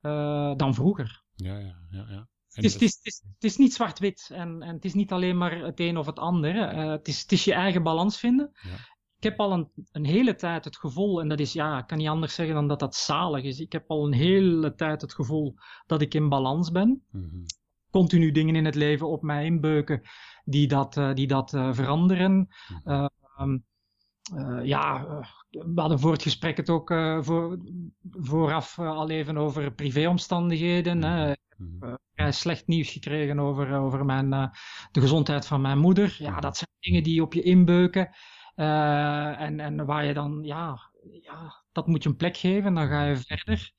eh, 0.00 0.54
dan 0.56 0.74
vroeger. 0.74 1.22
Ja, 1.34 1.58
ja, 1.58 1.74
ja. 1.90 2.06
ja. 2.08 2.28
Het 2.58 2.66
is, 2.66 2.72
het, 2.72 2.82
is, 2.82 2.94
het, 2.96 3.06
is, 3.06 3.22
het 3.34 3.44
is 3.44 3.56
niet 3.56 3.74
zwart-wit 3.74 4.30
en, 4.32 4.62
en 4.62 4.74
het 4.74 4.84
is 4.84 4.94
niet 4.94 5.12
alleen 5.12 5.38
maar 5.38 5.58
het 5.58 5.80
een 5.80 5.96
of 5.96 6.06
het 6.06 6.18
ander. 6.18 6.68
Eh, 6.68 6.90
het, 6.90 7.08
is, 7.08 7.20
het 7.20 7.32
is 7.32 7.44
je 7.44 7.52
eigen 7.52 7.82
balans 7.82 8.18
vinden. 8.18 8.50
Ja. 8.52 8.76
Ik 9.16 9.24
heb 9.24 9.40
al 9.40 9.52
een, 9.52 9.70
een 9.92 10.04
hele 10.04 10.34
tijd 10.34 10.64
het 10.64 10.76
gevoel, 10.76 11.20
en 11.20 11.28
dat 11.28 11.40
is, 11.40 11.52
ja, 11.52 11.78
ik 11.78 11.86
kan 11.86 11.98
niet 11.98 12.08
anders 12.08 12.34
zeggen 12.34 12.54
dan 12.54 12.68
dat 12.68 12.78
dat 12.78 12.94
zalig 12.94 13.44
is. 13.44 13.60
Ik 13.60 13.72
heb 13.72 13.90
al 13.90 14.06
een 14.06 14.12
hele 14.12 14.74
tijd 14.74 15.00
het 15.00 15.14
gevoel 15.14 15.54
dat 15.86 16.00
ik 16.00 16.14
in 16.14 16.28
balans 16.28 16.70
ben. 16.70 17.02
Mhm. 17.10 17.44
Continu 17.90 18.30
dingen 18.30 18.56
in 18.56 18.64
het 18.64 18.74
leven 18.74 19.08
op 19.08 19.22
mij 19.22 19.44
inbeuken 19.44 20.02
die 20.44 20.68
dat, 20.68 20.96
eh, 20.96 21.14
die 21.14 21.26
dat 21.26 21.54
eh, 21.54 21.72
veranderen. 21.72 22.48
Ehm, 22.84 23.58
eh, 24.36 24.64
ja, 24.64 25.06
eh, 25.06 25.26
we 25.50 25.80
hadden 25.80 25.98
voor 25.98 26.12
het 26.12 26.22
gesprek 26.22 26.56
het 26.56 26.70
ook 26.70 26.90
eh, 26.90 27.22
voor, 27.22 27.58
vooraf 28.10 28.78
al 28.78 29.10
even 29.10 29.36
over 29.36 29.72
privéomstandigheden. 29.72 31.02
hè. 31.02 31.32
Mhm. 31.56 31.84
eh, 31.84 31.94
vrij 32.14 32.32
slecht 32.32 32.66
nieuws 32.66 32.90
gekregen 32.90 33.38
over, 33.38 33.78
over 33.78 34.04
mijn, 34.04 34.30
de 34.92 35.00
gezondheid 35.00 35.46
van 35.46 35.60
mijn 35.60 35.78
moeder. 35.78 36.16
Ja, 36.18 36.40
dat 36.40 36.56
zijn 36.56 36.70
dingen 36.80 37.02
die 37.02 37.22
op 37.22 37.32
je 37.34 37.42
inbeuken. 37.42 38.08
En, 38.54 39.60
en 39.60 39.84
waar 39.86 40.04
je 40.04 40.14
dan, 40.14 40.38
ja, 40.42 40.78
ja, 41.22 41.62
dat 41.72 41.86
moet 41.86 42.02
je 42.02 42.08
een 42.08 42.16
plek 42.16 42.36
geven, 42.36 42.74
dan 42.74 42.88
ga 42.88 43.04
je 43.04 43.16
verder. 43.16 43.72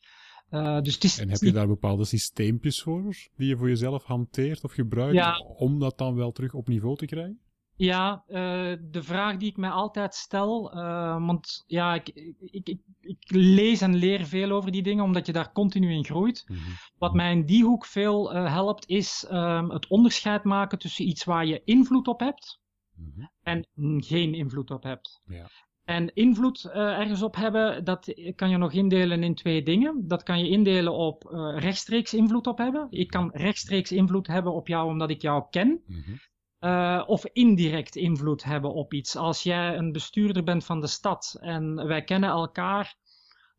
Eh, 0.49 0.81
dus 0.81 0.93
het 0.93 1.03
is, 1.03 1.19
En 1.19 1.29
heb 1.29 1.39
je 1.39 1.51
daar 1.51 1.67
bepaalde 1.67 2.05
systeempjes 2.05 2.81
voor, 2.81 3.15
die 3.35 3.47
je 3.47 3.57
voor 3.57 3.67
jezelf 3.67 4.03
hanteert 4.03 4.63
of 4.63 4.71
gebruikt, 4.73 5.13
Ja. 5.15 5.37
om 5.39 5.79
dat 5.79 5.97
dan 5.97 6.15
wel 6.15 6.31
terug 6.31 6.53
op 6.53 6.67
niveau 6.67 6.95
te 6.95 7.05
krijgen? 7.05 7.39
Ja, 7.79 8.23
eh, 8.27 8.73
de 8.81 9.03
vraag 9.03 9.37
die 9.37 9.49
ik 9.49 9.57
mij 9.57 9.69
altijd 9.69 10.15
stel, 10.15 10.71
eh, 10.71 11.25
want 11.25 11.63
ja, 11.67 11.93
ik, 11.93 12.07
ik, 12.39 12.67
ik, 12.67 12.79
ik 13.01 13.31
lees 13.31 13.81
en 13.81 13.95
leer 13.95 14.25
veel 14.25 14.51
over 14.51 14.71
die 14.71 14.83
dingen, 14.83 15.03
omdat 15.03 15.25
je 15.25 15.31
daar 15.31 15.51
continu 15.51 15.91
in 15.93 16.05
groeit. 16.05 16.43
Mhm. 16.47 16.59
Wat 16.97 17.13
mij 17.13 17.31
in 17.31 17.45
die 17.45 17.63
hoek 17.63 17.85
veel 17.85 18.33
eh, 18.33 18.53
helpt, 18.53 18.87
is 18.87 19.25
ehm, 19.29 19.69
het 19.69 19.87
onderscheid 19.87 20.43
maken 20.43 20.79
tussen 20.79 21.07
iets 21.07 21.23
waar 21.23 21.45
je 21.45 21.61
invloed 21.65 22.07
op 22.07 22.19
hebt 22.19 22.59
Mhm. 22.95 23.25
en 23.43 23.67
geen 24.03 24.33
invloed 24.33 24.71
op 24.71 24.83
hebt. 24.83 25.21
Ja. 25.25 25.49
En 25.83 26.13
invloed 26.13 26.65
ergens 26.73 27.21
op 27.21 27.35
hebben, 27.35 27.83
dat 27.83 28.13
kan 28.35 28.49
je 28.49 28.57
nog 28.57 28.71
indelen 28.71 29.23
in 29.23 29.35
twee 29.35 29.63
dingen. 29.63 30.07
Dat 30.07 30.23
kan 30.23 30.39
je 30.39 30.49
indelen 30.49 30.93
op 30.93 31.23
rechtstreeks 31.55 32.13
invloed 32.13 32.47
op 32.47 32.57
hebben. 32.57 32.87
Ik 32.89 33.07
kan 33.07 33.29
rechtstreeks 33.33 33.91
invloed 33.91 34.27
hebben 34.27 34.53
op 34.53 34.67
jou 34.67 34.87
omdat 34.89 35.09
ik 35.09 35.21
jou 35.21 35.43
ken. 35.49 35.81
Mhm. 35.85 36.15
Eh, 36.59 37.03
of 37.05 37.25
indirect 37.25 37.95
invloed 37.95 38.43
hebben 38.43 38.73
op 38.73 38.93
iets. 38.93 39.15
Als 39.15 39.43
jij 39.43 39.77
een 39.77 39.91
bestuurder 39.91 40.43
bent 40.43 40.65
van 40.65 40.81
de 40.81 40.87
stad 40.87 41.37
en 41.39 41.87
wij 41.87 42.03
kennen 42.03 42.29
elkaar, 42.29 42.95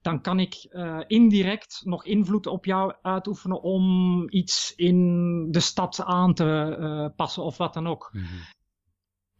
dan 0.02 0.20
kan 0.20 0.40
ik 0.40 0.54
eh, 0.54 1.00
indirect 1.06 1.80
nog 1.84 2.04
invloed 2.04 2.46
op 2.46 2.64
jou 2.64 2.94
uitoefenen 3.02 3.62
om 3.62 4.26
iets 4.30 4.72
in 4.76 5.50
de 5.50 5.60
stad 5.60 6.02
aan 6.04 6.34
te 6.34 6.76
eh, 6.78 7.16
passen 7.16 7.42
of 7.42 7.56
wat 7.56 7.74
dan 7.74 7.86
ook. 7.86 8.10
Mhm. 8.12 8.24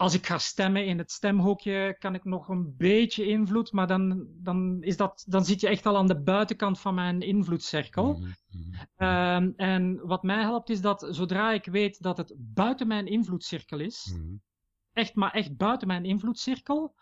Als 0.01 0.14
ik 0.14 0.26
ga 0.26 0.38
stemmen 0.38 0.86
in 0.86 0.98
het 0.98 1.11
stemhokje, 1.11 1.96
kan 1.98 2.14
ik 2.14 2.24
nog 2.24 2.48
een 2.48 2.74
beetje 2.76 3.26
invloed, 3.26 3.72
maar 3.72 3.86
dan, 3.86 4.26
dan, 4.30 4.82
is 4.82 4.96
dat, 4.96 5.24
dan 5.28 5.44
zit 5.44 5.61
je 5.61 5.68
echt 5.68 5.86
al 5.86 5.96
aan 5.96 6.07
de 6.07 6.20
buitenkant 6.22 6.80
van 6.80 6.94
mijn 6.94 7.20
invloedcirkel. 7.20 8.12
Mhm. 8.12 8.28
Mhm. 8.51 8.84
Ehm, 8.96 9.51
en 9.57 10.07
wat 10.07 10.22
mij 10.22 10.40
helpt 10.40 10.70
is 10.70 10.80
dat 10.80 11.07
zodra 11.11 11.53
ik 11.53 11.64
weet 11.64 12.03
dat 12.03 12.16
het 12.16 12.34
buiten 12.38 12.86
mijn 12.86 13.07
invloedcirkel 13.07 13.78
is, 13.80 14.12
Mhm. 14.16 14.34
echt 14.92 15.14
maar 15.14 15.32
echt 15.32 15.57
buiten 15.57 15.86
mijn 15.88 16.05
invloedcirkel, 16.05 16.94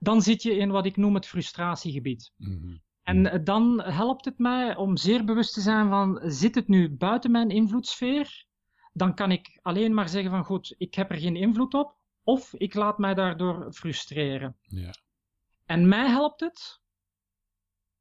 dan 0.00 0.22
zit 0.22 0.42
je 0.42 0.56
in 0.56 0.70
wat 0.70 0.86
ik 0.86 0.96
noem 0.96 1.14
het 1.14 1.26
frustratiegebied. 1.26 2.32
En 3.02 3.30
eh, 3.30 3.40
dan 3.44 3.82
helpt 3.82 4.24
het 4.24 4.38
mij 4.38 4.76
om 4.76 4.96
zeer 4.96 5.24
bewust 5.24 5.54
te 5.54 5.60
zijn 5.60 5.88
van, 5.88 6.20
zit 6.24 6.54
het 6.54 6.68
nu 6.68 6.90
buiten 6.96 7.30
mijn 7.30 7.50
invloedssfeer? 7.50 8.46
Dan 8.92 9.14
kan 9.14 9.30
ik 9.30 9.58
alleen 9.62 9.94
maar 9.94 10.08
zeggen 10.08 10.30
van, 10.30 10.44
goed, 10.44 10.74
ik 10.78 10.94
heb 10.94 11.10
er 11.10 11.18
geen 11.18 11.36
invloed 11.36 11.74
op. 11.74 12.02
Of 12.24 12.54
ik 12.54 12.74
laat 12.74 12.98
mij 12.98 13.14
daardoor 13.14 13.72
frustreren. 13.72 14.56
Ja. 14.60 14.94
En 15.64 15.88
mij 15.88 16.08
helpt 16.08 16.40
het 16.40 16.80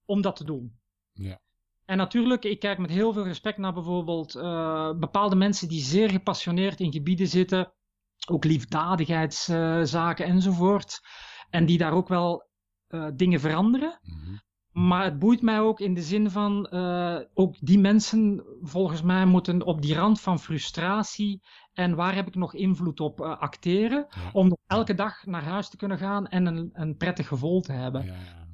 om 0.06 0.22
dat 0.22 0.36
te 0.36 0.44
doen. 0.44 0.80
Ja. 1.12 1.42
En 1.86 1.98
natuurlijk, 1.98 2.44
ik 2.44 2.60
kijk 2.60 2.78
met 2.78 2.90
heel 2.90 3.14
veel 3.14 3.24
respect 3.24 3.58
naar 3.58 3.74
bijvoorbeeld 3.74 4.36
uh, 4.36 4.94
bepaalde 4.94 5.36
mensen 5.36 5.68
die 5.68 5.82
zeer 5.82 6.10
gepassioneerd 6.10 6.80
in 6.80 6.92
gebieden 6.92 7.28
zitten, 7.28 7.74
ook 8.28 8.44
liefdadigheidszaken 8.44 10.26
uh, 10.26 10.32
enzovoort, 10.32 11.00
en 11.50 11.66
die 11.66 11.78
daar 11.78 11.94
ook 11.94 12.08
wel 12.08 12.50
uh, 12.90 13.10
dingen 13.16 13.40
veranderen. 13.40 14.00
Mm 14.02 14.24
-hmm. 14.24 14.43
Maar 14.74 15.04
het 15.04 15.20
boeit 15.20 15.42
mij 15.42 15.60
ook 15.60 15.80
in 15.80 15.94
de 15.94 16.02
zin 16.02 16.30
van, 16.30 16.72
ook 17.34 17.56
die 17.60 17.80
mensen 17.80 18.44
volgens 18.62 19.02
mij 19.02 19.26
moeten 19.26 19.62
op 19.66 19.82
die 19.82 19.96
rand 19.96 20.22
van 20.22 20.40
frustratie 20.40 21.42
en 21.74 21.96
waar 21.96 22.16
heb 22.16 22.28
ik 22.28 22.36
nog 22.36 22.54
invloed 22.54 23.00
op 23.00 23.22
acteren, 23.22 24.06
Ja. 24.10 24.30
om 24.34 24.58
elke 24.68 24.94
dag 24.94 25.26
naar 25.26 25.44
huis 25.44 25.70
te 25.70 25.78
kunnen 25.78 25.98
gaan 25.98 26.28
en 26.28 26.46
een, 26.46 26.70
een 26.74 26.98
prettig 26.98 27.28
gevoel 27.28 27.62
te 27.62 27.72
hebben. 27.72 28.06
Ja, 28.06 28.14
ja. 28.14 28.48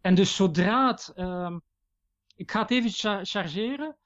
En 0.00 0.14
dus 0.14 0.36
zodra 0.36 0.86
het. 0.90 1.12
ehm, 1.14 1.58
ik 2.36 2.50
ga 2.50 2.60
het 2.60 2.70
even 2.70 2.90
cha- 2.90 3.24
chargeren. 3.24 3.96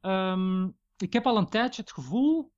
Ehm, 0.00 0.64
ik 0.96 1.12
heb 1.12 1.26
al 1.26 1.36
een 1.36 1.48
tijdje 1.48 1.82
het 1.82 1.92
gevoel 1.92 2.52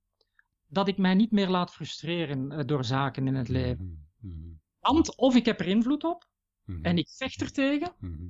dat 0.67 0.87
ik 0.87 0.97
mij 0.97 1.13
niet 1.13 1.31
meer 1.31 1.49
laat 1.49 1.71
frustreren 1.73 2.51
eh, 2.51 2.65
door 2.65 2.83
zaken 2.85 3.27
in 3.27 3.35
het 3.35 3.47
leven. 3.47 4.07
Mhm, 4.21 4.33
mhm, 4.33 4.53
Want 4.79 5.15
of 5.17 5.35
ik 5.35 5.45
heb 5.45 5.59
er 5.59 5.67
invloed 5.67 6.03
op 6.03 6.27
mhm, 6.65 6.85
en 6.85 6.97
ik 6.97 7.09
vecht 7.09 7.41
er 7.41 7.51
tegen, 7.51 7.93
mhm, 7.99 8.27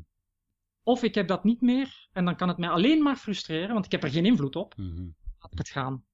of 0.90 1.04
ik 1.04 1.16
heb 1.16 1.28
dat 1.28 1.44
niet 1.44 1.62
meer 1.62 2.08
en 2.12 2.26
dan 2.26 2.36
kan 2.36 2.48
het 2.48 2.58
mij 2.58 2.70
alleen 2.70 3.04
maar 3.04 3.16
frustreren, 3.16 3.74
want 3.74 3.86
ik 3.86 3.92
heb 3.92 4.04
er 4.04 4.10
geen 4.10 4.26
invloed 4.26 4.56
op. 4.56 4.78
mhm. 4.78 5.08
Laat 5.40 5.52
ik 5.52 5.58
het 5.58 5.70
gaan. 5.70 6.06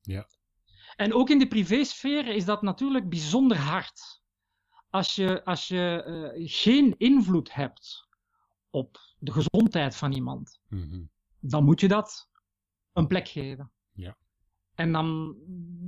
Ja. 0.00 0.28
En 0.96 1.14
ook 1.14 1.30
in 1.30 1.38
de 1.38 1.48
privésfeer 1.48 2.26
is 2.26 2.44
dat 2.44 2.62
natuurlijk 2.62 3.08
bijzonder 3.08 3.56
hard. 3.56 4.22
Als 4.90 5.14
je, 5.14 5.44
als 5.44 5.68
je 5.68 6.02
eh, 6.02 6.42
geen 6.50 6.94
invloed 6.98 7.54
hebt 7.54 8.08
op 8.70 8.98
de 9.18 9.32
gezondheid 9.32 9.96
van 9.96 10.12
iemand, 10.12 10.60
mhm. 10.68 11.02
dan 11.40 11.64
moet 11.64 11.80
je 11.80 11.88
dat 11.88 12.28
een 12.92 13.06
plek 13.06 13.28
geven. 13.28 13.70
Ja. 13.92 14.16
En 14.74 14.92
dan, 14.92 15.36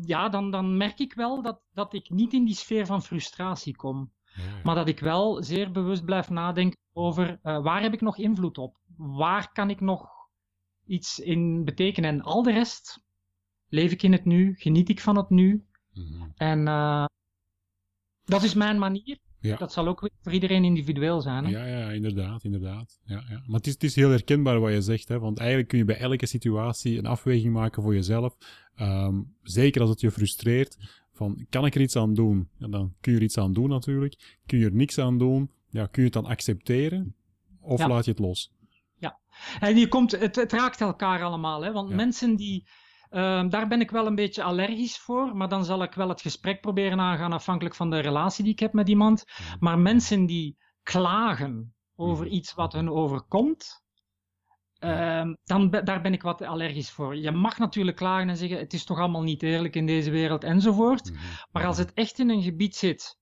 ja, 0.01 0.29
dan, 0.29 0.51
dan 0.51 0.77
merk 0.77 0.99
ik 0.99 1.15
wel 1.15 1.43
dat, 1.43 1.61
dat 1.73 1.95
ik 1.95 2.11
niet 2.11 2.33
in 2.33 2.45
die 2.45 2.55
sfeer 2.55 2.87
van 2.87 3.03
frustratie 3.03 3.77
kom. 3.77 4.13
Ja. 4.41 4.61
Maar 4.65 4.75
dat 4.75 4.89
ik 4.89 5.01
wel 5.01 5.43
zeer 5.43 5.71
bewust 5.71 6.05
blijf 6.05 6.29
nadenken 6.29 6.79
over 6.93 7.39
eh, 7.43 7.63
waar 7.63 7.83
heb 7.83 7.93
ik 7.93 8.01
nog 8.01 8.19
invloed 8.19 8.59
op? 8.59 8.79
Waar 8.97 9.53
kan 9.53 9.71
ik 9.71 9.81
nog 9.81 10.09
iets 10.87 11.19
in 11.19 11.65
betekenen? 11.65 12.11
En 12.11 12.23
al 12.23 12.43
de 12.43 12.53
rest 12.53 13.03
leef 13.69 13.93
ik 13.93 14.03
in 14.03 14.13
het 14.13 14.25
nu, 14.25 14.55
geniet 14.55 14.89
ik 14.89 15.01
van 15.01 15.17
het 15.17 15.31
nu. 15.31 15.67
Mhm. 15.93 16.29
En 16.37 16.69
eh, 16.69 17.05
dat 18.25 18.43
is 18.43 18.55
mijn 18.55 18.79
manier. 18.79 19.19
Ja. 19.41 19.57
Dat 19.57 19.73
zal 19.73 19.89
ook 19.89 20.11
voor 20.23 20.33
iedereen 20.33 20.65
individueel 20.65 21.21
zijn. 21.21 21.45
Hè? 21.45 21.51
Ja, 21.51 21.65
ja, 21.65 21.91
inderdaad, 21.91 22.45
inderdaad. 22.45 23.01
Ja, 23.05 23.25
ja. 23.29 23.43
Maar 23.47 23.57
het 23.57 23.67
is, 23.67 23.73
het 23.73 23.83
is 23.83 23.95
heel 23.95 24.11
herkenbaar 24.11 24.61
wat 24.61 24.73
je 24.73 24.81
zegt, 24.81 25.09
hè? 25.09 25.19
want 25.19 25.39
eigenlijk 25.39 25.69
kun 25.69 25.79
je 25.79 25.85
bij 25.85 25.99
elke 25.99 26.27
situatie 26.27 26.99
een 26.99 27.07
afweging 27.07 27.53
maken 27.53 27.83
voor 27.83 27.95
jezelf. 27.95 28.37
Ehm, 28.75 29.23
zeker 29.43 29.81
als 29.81 29.91
het 29.91 30.01
je 30.01 30.11
frustreert, 30.11 30.77
van 31.21 31.47
kan 31.51 31.67
ik 31.67 31.75
er 31.75 31.81
iets 31.81 31.97
aan 31.97 32.15
doen? 32.15 32.49
Ja, 32.57 32.69
dan 32.69 32.95
kun 33.01 33.13
je 33.13 33.19
er 33.19 33.25
iets 33.25 33.39
aan 33.39 33.53
doen 33.53 33.69
natuurlijk. 33.69 34.39
Kun 34.47 34.59
je 34.59 34.65
er 34.65 34.75
niks 34.75 34.99
aan 34.99 35.19
doen, 35.19 35.51
ja, 35.69 35.87
kun 35.87 36.03
je 36.03 36.09
het 36.09 36.23
dan 36.23 36.27
accepteren 36.31 37.15
of 37.61 37.79
Ja. 37.79 37.89
laat 37.89 38.05
je 38.05 38.11
het 38.11 38.21
los? 38.21 38.53
En 39.61 39.77
je 39.77 39.89
komt, 39.89 40.11
het, 40.11 40.37
het 40.37 40.53
raakt 40.53 40.81
elkaar 40.81 41.23
allemaal. 41.23 41.63
Hè? 41.63 41.73
Want 41.73 41.89
Ja. 41.89 41.95
mensen 41.95 42.37
die. 42.37 42.69
ehm, 43.11 43.49
daar 43.49 43.69
ben 43.69 43.81
ik 43.81 43.91
wel 43.91 44.07
een 44.07 44.15
beetje 44.15 44.43
allergisch 44.43 44.99
voor. 44.99 45.37
Maar 45.37 45.49
dan 45.49 45.65
zal 45.65 45.83
ik 45.83 45.95
wel 45.95 46.09
het 46.09 46.21
gesprek 46.21 46.61
proberen 46.61 47.01
aangaan 47.01 47.33
afhankelijk 47.33 47.75
van 47.75 47.91
de 47.91 47.99
relatie 47.99 48.45
die 48.45 48.53
ik 48.53 48.59
heb 48.59 48.73
met 48.73 48.89
iemand. 48.89 49.25
Maar 49.61 49.79
mensen 49.79 50.27
die 50.27 50.57
klagen 50.83 51.75
over 51.97 52.27
iets 52.27 52.55
wat 52.55 52.73
hun 52.73 52.91
overkomt. 52.91 53.83
Ehm, 54.81 55.35
dan, 55.45 55.71
be- 55.71 55.83
daar 55.83 56.01
ben 56.03 56.13
ik 56.13 56.23
wat 56.23 56.43
allergisch 56.43 56.91
voor. 56.91 57.17
Je 57.17 57.31
mag 57.31 57.59
natuurlijk 57.59 57.97
klagen 57.97 58.29
en 58.29 58.37
zeggen: 58.37 58.59
het 58.59 58.73
is 58.73 58.85
toch 58.85 58.99
allemaal 58.99 59.23
niet 59.23 59.43
eerlijk 59.43 59.77
in 59.77 59.87
deze 59.87 60.11
wereld 60.11 60.45
enzovoort. 60.45 61.11
Mhm. 61.13 61.23
Maar 61.53 61.67
als 61.67 61.79
het 61.79 61.93
echt 61.95 62.19
in 62.19 62.31
een 62.31 62.43
gebied 62.43 62.77
zit 62.77 63.19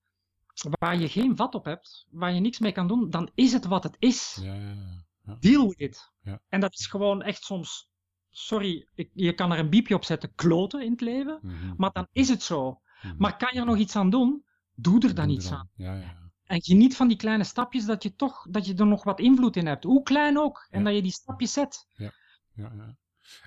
waar 0.79 0.99
je 0.99 1.09
geen 1.09 1.37
vat 1.37 1.55
op 1.55 1.65
hebt, 1.65 2.07
waar 2.11 2.33
je 2.35 2.41
niks 2.41 2.59
mee 2.59 2.73
kan 2.73 2.89
doen, 2.89 3.11
dan 3.11 3.31
is 3.35 3.53
het 3.53 3.65
wat 3.67 3.83
het 3.83 3.97
is. 3.99 4.39
Ja, 4.43 4.55
ja, 4.55 4.61
ja. 4.61 5.05
ja. 5.25 5.37
Deal 5.41 5.69
with 5.69 5.79
it. 5.81 6.13
Ja. 6.23 6.41
En 6.49 6.61
dat 6.61 6.73
is 6.79 6.87
gewoon 6.87 7.23
echt 7.23 7.43
soms, 7.43 7.89
sorry, 8.31 8.89
ik, 8.95 9.11
je 9.15 9.33
kan 9.33 9.53
er 9.53 9.59
een 9.59 9.71
biepje 9.71 9.95
op 9.95 10.05
zetten, 10.05 10.33
kloten 10.35 10.83
in 10.85 10.91
het 10.91 11.01
leven, 11.01 11.39
Mhm. 11.43 11.75
maar 11.77 11.91
dan 11.93 12.07
is 12.13 12.29
het 12.29 12.43
zo. 12.43 12.81
Mhm. 13.03 13.15
Maar 13.19 13.37
kan 13.37 13.49
je 13.53 13.61
er 13.61 13.67
nog 13.67 13.77
iets 13.77 13.97
aan 13.97 14.11
doen? 14.11 14.45
Doe 14.75 15.01
er 15.01 15.15
dan 15.15 15.27
Doe 15.27 15.35
iets 15.37 15.51
er 15.51 15.57
aan. 15.57 15.71
Ja, 16.49 16.55
ja. 16.55 16.57
En 16.57 16.63
geniet 16.63 16.97
van 16.97 17.09
die 17.09 17.17
kleine 17.17 17.45
stapjes 17.45 17.85
dat 17.85 18.03
je 18.03 18.15
toch, 18.15 18.47
dat 18.51 18.67
je 18.67 18.75
er 18.75 18.87
nog 18.87 19.05
wat 19.05 19.21
invloed 19.21 19.57
in 19.57 19.67
hebt. 19.67 19.85
Hoe 19.85 20.03
klein 20.03 20.39
ook. 20.39 20.67
En 20.71 20.79
Ja. 20.79 20.85
dat 20.85 20.95
je 20.95 21.03
die 21.03 21.11
stapjes 21.13 21.53
zet. 21.53 21.87
ja, 21.97 22.13
ja. 22.55 22.97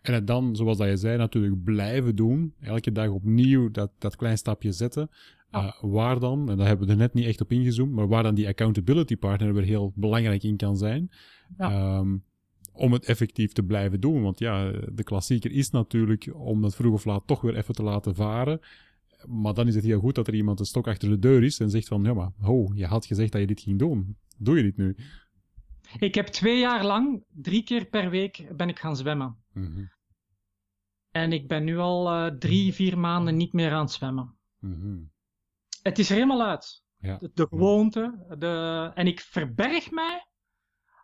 En 0.02 0.14
het 0.14 0.28
dan, 0.28 0.56
zoals 0.56 0.78
dat 0.78 0.88
je 0.88 0.97
zei, 0.97 1.18
natuurlijk 1.18 1.64
blijven 1.64 2.16
doen. 2.16 2.54
Elke 2.60 2.91
dag 2.91 3.10
opnieuw 3.10 3.72
dat, 3.72 3.91
dat 3.97 4.16
klein 4.16 4.38
stapje 4.38 4.72
zetten. 4.72 5.10
Ja. 5.52 5.64
Uh, 5.64 5.91
waar 5.91 6.20
dan, 6.20 6.49
en 6.49 6.58
daar 6.58 6.68
hebben 6.68 6.86
we 6.86 6.91
er 6.91 6.99
net 6.99 7.14
niet 7.14 7.26
echt 7.26 7.41
op 7.41 7.52
ingezoomd, 7.52 7.91
maar 7.91 8.08
waar 8.08 8.24
dan 8.24 8.36
die 8.36 8.47
accountability 8.47 9.18
partner 9.18 9.54
weer 9.54 9.64
heel 9.64 9.91
belangrijk 9.95 10.43
in 10.43 10.58
kan 10.58 10.78
zijn. 10.78 11.12
Ja. 11.58 11.72
Ehm, 11.72 12.18
om 12.74 12.91
het 12.93 13.06
effectief 13.06 13.52
te 13.52 13.64
blijven 13.64 13.99
doen. 13.99 14.22
Want 14.22 14.39
ja, 14.39 14.72
de 14.72 15.04
klassieker 15.04 15.52
is 15.52 15.70
natuurlijk 15.70 16.30
om 16.34 16.62
dat 16.62 16.76
vroeg 16.76 16.93
of 16.93 17.06
laat 17.06 17.28
toch 17.28 17.41
weer 17.41 17.56
even 17.56 17.74
te 17.74 17.84
laten 17.84 18.16
varen. 18.16 18.60
Maar 19.28 19.54
dan 19.54 19.68
is 19.68 19.76
het 19.76 19.84
heel 19.84 20.00
goed 20.00 20.16
dat 20.16 20.28
er 20.28 20.36
iemand 20.36 20.60
een 20.60 20.66
stok 20.66 20.88
achter 20.88 21.10
de 21.10 21.20
deur 21.20 21.44
is 21.44 21.60
en 21.60 21.70
zegt 21.70 21.88
van, 21.88 22.04
ja 22.04 22.14
maar, 22.14 22.32
ho, 22.40 22.72
je 22.74 22.86
had 22.86 23.06
gezegd 23.06 23.32
dat 23.32 23.42
je 23.42 23.48
dit 23.48 23.62
ging 23.62 23.80
doen. 23.80 24.18
Doe 24.38 24.58
je 24.58 24.64
dit 24.64 24.78
nu? 24.78 24.96
Ik 26.00 26.16
heb 26.16 26.28
twee 26.28 26.60
jaar 26.60 26.86
lang, 26.86 27.24
drie 27.28 27.64
keer 27.64 27.86
per 27.86 28.10
week, 28.10 28.58
ben 28.58 28.70
ik 28.70 28.80
gaan 28.80 28.96
zwemmen. 28.96 29.38
Mhm, 29.54 29.84
En 31.12 31.32
ik 31.34 31.48
ben 31.48 31.64
nu 31.64 31.78
al 31.78 32.10
eh, 32.10 32.38
drie, 32.38 32.74
vier 32.74 32.98
maanden 32.98 33.36
niet 33.36 33.54
meer 33.54 33.72
aan 33.72 33.82
het 33.82 33.92
zwemmen. 33.92 34.38
mhm. 34.60 35.00
Het 35.82 36.00
is 36.00 36.10
er 36.10 36.16
helemaal 36.16 36.48
uit. 36.48 36.84
Ja. 36.98 37.18
De, 37.18 37.32
de 37.34 37.48
gewoonte. 37.50 38.26
De... 38.40 38.92
En 38.96 39.08
ik 39.08 39.20
verberg 39.20 39.92
mij 39.92 40.26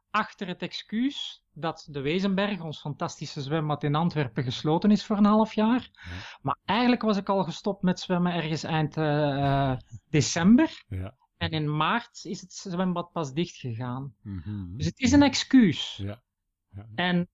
achter 0.10 0.48
het 0.48 0.62
excuus 0.62 1.44
dat 1.60 1.88
de 1.90 2.02
Wezenberg, 2.02 2.62
ons 2.62 2.80
fantastische 2.80 3.42
zwembad 3.42 3.84
in 3.84 3.96
Antwerpen, 3.96 4.44
gesloten 4.44 4.92
is 4.92 5.06
voor 5.06 5.18
een 5.18 5.26
half 5.26 5.54
jaar. 5.54 5.90
Ja. 5.94 6.38
Maar 6.42 6.58
eigenlijk 6.66 7.02
was 7.02 7.18
ik 7.18 7.30
al 7.30 7.44
gestopt 7.44 7.82
met 7.82 8.00
zwemmen 8.00 8.34
ergens 8.34 8.64
eind 8.64 8.98
eh, 8.98 9.72
eh, 9.72 9.78
december. 10.10 10.84
Ja. 10.88 11.16
En 11.38 11.50
in 11.52 11.76
maart 11.78 12.26
is 12.26 12.42
het 12.42 12.54
zwembad 12.54 13.12
pas 13.12 13.34
dicht 13.34 13.56
gegaan. 13.56 14.14
Mhm. 14.22 14.76
Dus 14.78 14.86
het 14.86 15.00
is 15.00 15.12
een 15.12 15.24
excuus. 15.24 15.96
Ja. 16.02 16.22
Ja. 16.70 16.86
En 16.96 17.28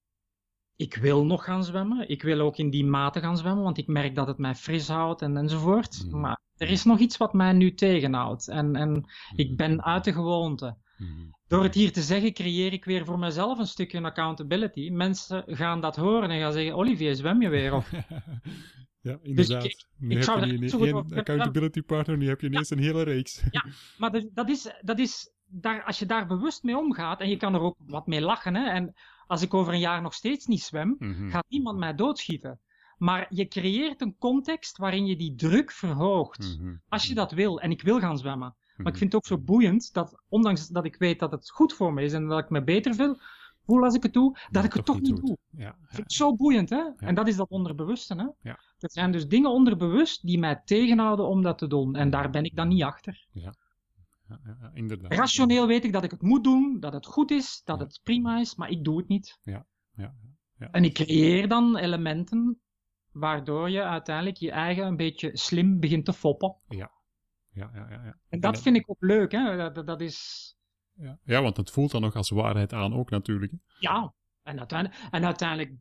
ik 0.75 0.95
wil 0.95 1.25
nog 1.25 1.43
gaan 1.43 1.63
zwemmen. 1.63 2.09
Ik 2.09 2.21
wil 2.21 2.39
ook 2.39 2.57
in 2.57 2.69
die 2.69 2.85
mate 2.85 3.19
gaan 3.19 3.37
zwemmen, 3.37 3.63
want 3.63 3.77
ik 3.77 3.87
merk 3.87 4.15
dat 4.15 4.27
het 4.27 4.37
mij 4.37 4.55
fris 4.55 4.87
houdt 4.87 5.21
en, 5.21 5.37
enzovoort. 5.37 6.05
Mhm. 6.05 6.19
Maar 6.19 6.39
er 6.57 6.69
is 6.69 6.83
nog 6.83 6.99
iets 6.99 7.17
wat 7.17 7.33
mij 7.33 7.53
nu 7.53 7.73
tegenhoudt. 7.73 8.47
En, 8.47 8.75
en 8.75 8.91
Mhm. 8.91 9.03
ik 9.35 9.57
ben 9.57 9.83
uit 9.83 10.03
de 10.03 10.13
gewoonte. 10.13 10.77
Mhm. 11.03 11.21
Door 11.47 11.63
het 11.63 11.73
hier 11.73 11.91
te 11.91 12.01
zeggen, 12.01 12.33
creëer 12.33 12.73
ik 12.73 12.85
weer 12.85 13.05
voor 13.05 13.19
mezelf 13.19 13.59
een 13.59 13.67
stukje 13.67 14.01
accountability. 14.01 14.89
Mensen 14.89 15.43
gaan 15.47 15.81
dat 15.81 15.95
horen 15.95 16.29
en 16.29 16.39
gaan 16.39 16.53
zeggen: 16.53 16.75
Olivier, 16.75 17.15
zwem 17.15 17.41
je 17.41 17.49
weer? 17.49 17.73
Of, 17.73 17.91
ja, 19.01 19.17
inderdaad. 19.21 19.63
ik- 19.63 19.85
nu 19.97 20.17
ik 20.19 20.25
heb 20.25 20.43
je 20.43 20.57
niet 20.57 20.73
één 20.73 20.95
accountability 21.17 21.81
partner, 21.81 22.17
nu 22.17 22.27
heb 22.27 22.41
je 22.41 22.47
ineens 22.47 22.69
een 22.69 22.79
hele 22.79 23.03
reeks. 23.03 23.43
maar 23.97 24.11
dat, 24.11 24.29
dat 24.33 24.49
is, 24.49 24.73
dat 24.81 24.99
is 24.99 25.31
daar, 25.45 25.83
als 25.83 25.99
je 25.99 26.05
daar 26.05 26.27
bewust 26.27 26.63
mee 26.63 26.77
omgaat, 26.77 27.19
en 27.19 27.29
je 27.29 27.37
kan 27.37 27.53
er 27.53 27.59
ook 27.61 27.75
wat 27.85 28.07
mee 28.07 28.21
lachen. 28.21 28.55
Hè, 28.55 28.65
en 28.69 28.93
als 29.27 29.41
ik 29.41 29.53
over 29.53 29.73
een 29.73 29.79
jaar 29.79 30.01
nog 30.01 30.13
steeds 30.13 30.45
niet 30.45 30.61
zwem, 30.61 30.95
Mhm. 30.99 31.29
gaat 31.29 31.45
niemand 31.49 31.79
mij 31.79 31.95
doodschieten. 31.95 32.59
Maar 32.97 33.25
je 33.29 33.47
creëert 33.47 34.01
een 34.01 34.15
context 34.17 34.77
waarin 34.77 35.05
je 35.05 35.15
die 35.15 35.35
druk 35.35 35.71
verhoogt. 35.71 36.57
Mhm. 36.59 36.75
Als 36.87 37.05
je 37.07 37.13
dat 37.13 37.31
wil, 37.31 37.59
en 37.61 37.71
ik 37.71 37.81
wil 37.81 37.99
gaan 37.99 38.17
zwemmen. 38.17 38.55
Maar 38.77 38.85
ik 38.85 38.91
Mhm. 38.91 38.97
vind 38.97 39.13
het 39.13 39.15
ook 39.15 39.25
zo 39.25 39.37
boeiend 39.45 39.93
dat, 39.93 40.21
ondanks 40.29 40.67
dat 40.67 40.85
ik 40.85 40.95
weet 40.95 41.19
dat 41.19 41.31
het 41.31 41.49
goed 41.51 41.73
voor 41.73 41.93
me 41.93 42.01
is 42.03 42.13
en 42.13 42.27
dat 42.27 42.39
ik 42.39 42.49
me 42.49 42.63
beter 42.63 42.95
voel, 42.95 43.15
voel 43.65 43.83
als 43.83 43.95
ik 43.95 44.03
het 44.03 44.13
doe, 44.13 44.37
dat 44.51 44.63
ik 44.63 44.73
het 44.73 44.85
toch 44.85 45.01
niet 45.01 45.15
doet. 45.15 45.25
doe. 45.25 45.37
Ja, 45.49 45.67
Ik 45.69 45.75
ja. 45.79 45.85
vind 45.87 45.97
het 46.03 46.13
zo 46.13 46.35
boeiend, 46.35 46.69
hè? 46.69 46.83
En 46.97 47.15
dat 47.15 47.27
is 47.27 47.35
dat 47.35 47.49
onderbewuste, 47.49 48.15
hè? 48.15 48.49
Ja. 48.49 48.59
Er 48.79 48.91
zijn 48.91 49.11
dus 49.11 49.27
dingen 49.27 49.49
onderbewust 49.51 50.25
die 50.27 50.39
mij 50.39 50.61
tegenhouden 50.65 51.27
om 51.27 51.41
dat 51.41 51.57
te 51.57 51.67
doen. 51.67 51.95
En 51.95 52.09
daar 52.09 52.29
ben 52.29 52.43
ik 52.43 52.55
dan 52.55 52.67
niet 52.67 52.83
achter. 52.83 53.25
Ja, 53.31 53.53
ja, 54.27 54.39
ja, 54.43 54.71
inderdaad. 54.73 55.13
Rationeel 55.13 55.67
weet 55.67 55.83
ik 55.85 55.93
dat 55.93 56.03
ik 56.03 56.11
het 56.11 56.21
moet 56.21 56.43
doen, 56.43 56.79
dat 56.79 56.93
het 56.93 57.05
goed 57.05 57.31
is, 57.31 57.61
dat 57.65 57.79
het 57.79 57.99
prima 58.03 58.39
is, 58.39 58.55
maar 58.55 58.69
ik 58.69 58.83
doe 58.83 58.97
het 58.97 59.07
niet. 59.07 59.39
Ja, 59.43 59.65
ja. 59.95 60.13
En 60.71 60.83
ik 60.83 60.93
creëer 60.93 61.47
dan 61.47 61.77
elementen 61.77 62.59
waardoor 63.11 63.69
je 63.69 63.83
uiteindelijk 63.83 64.37
je 64.37 64.51
eigen 64.51 64.85
een 64.85 64.95
beetje 64.95 65.29
slim 65.37 65.79
begint 65.79 66.05
te 66.05 66.13
foppen. 66.13 66.55
Ja, 66.67 66.91
ja, 67.53 67.71
ja, 67.73 67.89
ja. 67.89 68.17
En 68.29 68.39
dat 68.39 68.61
vind 68.61 68.75
ik 68.75 68.89
ook 68.89 69.01
leuk, 69.01 69.31
hè? 69.31 69.57
Dat, 69.57 69.75
dat- 69.75 69.87
dat 69.87 70.01
is... 70.01 70.47
Ja. 70.95 71.19
ja, 71.23 71.41
want 71.41 71.57
het 71.57 71.71
voelt 71.71 71.91
dan 71.91 72.01
nog 72.01 72.15
als 72.15 72.29
waarheid 72.29 72.73
aan 72.73 72.93
ook 72.93 73.09
natuurlijk. 73.09 73.53
Ja, 73.79 74.13
en 74.43 74.57
uiteindelijk, 74.59 75.01
en 75.11 75.25
uiteindelijk 75.25 75.73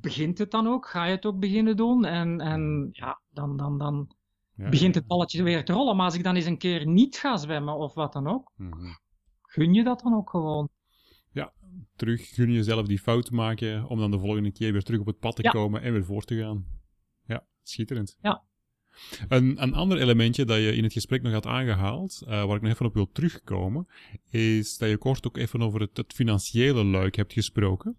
begint 0.00 0.38
het 0.38 0.50
dan 0.50 0.66
ook, 0.66 0.86
ga 0.88 1.04
je 1.04 1.14
het 1.14 1.26
ook 1.26 1.38
beginnen 1.38 1.76
doen. 1.76 2.04
En, 2.04 2.40
en 2.40 2.88
ja, 2.92 3.20
dan, 3.28 3.56
dan, 3.56 3.78
dan 3.78 4.14
begint 4.54 4.94
het 4.94 5.06
balletje 5.06 5.42
weer 5.42 5.64
te 5.64 5.72
rollen. 5.72 5.96
Maar 5.96 6.04
als 6.04 6.14
ik 6.14 6.22
dan 6.22 6.36
eens 6.36 6.44
een 6.44 6.58
keer 6.58 6.86
niet 6.86 7.16
ga 7.16 7.36
zwemmen 7.36 7.74
of 7.76 7.94
wat 7.94 8.12
dan 8.12 8.26
ook, 8.26 8.52
mm 8.56 8.98
gun 9.42 9.74
je 9.74 9.84
dat 9.84 10.00
dan 10.00 10.14
ook 10.14 10.30
gewoon. 10.30 10.68
Ja, 11.32 11.52
terug 11.96 12.28
gun 12.28 12.48
je 12.48 12.54
jezelf 12.56 12.86
die 12.86 12.98
fout 12.98 13.30
maken 13.30 13.86
om 13.88 13.98
dan 13.98 14.10
de 14.10 14.18
volgende 14.18 14.52
keer 14.52 14.72
weer 14.72 14.82
terug 14.82 15.00
op 15.00 15.06
het 15.06 15.18
pad 15.18 15.36
te 15.36 15.42
komen 15.42 15.82
en 15.82 15.92
weer 15.92 16.04
voor 16.04 16.22
te 16.24 16.36
gaan. 16.38 16.66
Ja, 17.26 17.46
schitterend. 17.62 18.16
Ja. 18.20 18.42
Een, 19.28 19.62
een 19.62 19.74
ander 19.74 20.00
elementje 20.00 20.44
dat 20.44 20.58
je 20.58 20.76
in 20.76 20.82
het 20.82 20.92
gesprek 20.92 21.22
nog 21.22 21.32
had 21.32 21.46
aangehaald, 21.46 22.22
uh, 22.24 22.44
waar 22.44 22.56
ik 22.56 22.62
nog 22.62 22.72
even 22.72 22.86
op 22.86 22.94
wil 22.94 23.10
terugkomen, 23.12 23.86
is 24.30 24.78
dat 24.78 24.88
je 24.88 24.96
kort 24.96 25.26
ook 25.26 25.36
even 25.36 25.62
over 25.62 25.80
het, 25.80 25.96
het 25.96 26.12
financiële 26.12 26.84
luik 26.84 27.16
hebt 27.16 27.32
gesproken. 27.32 27.96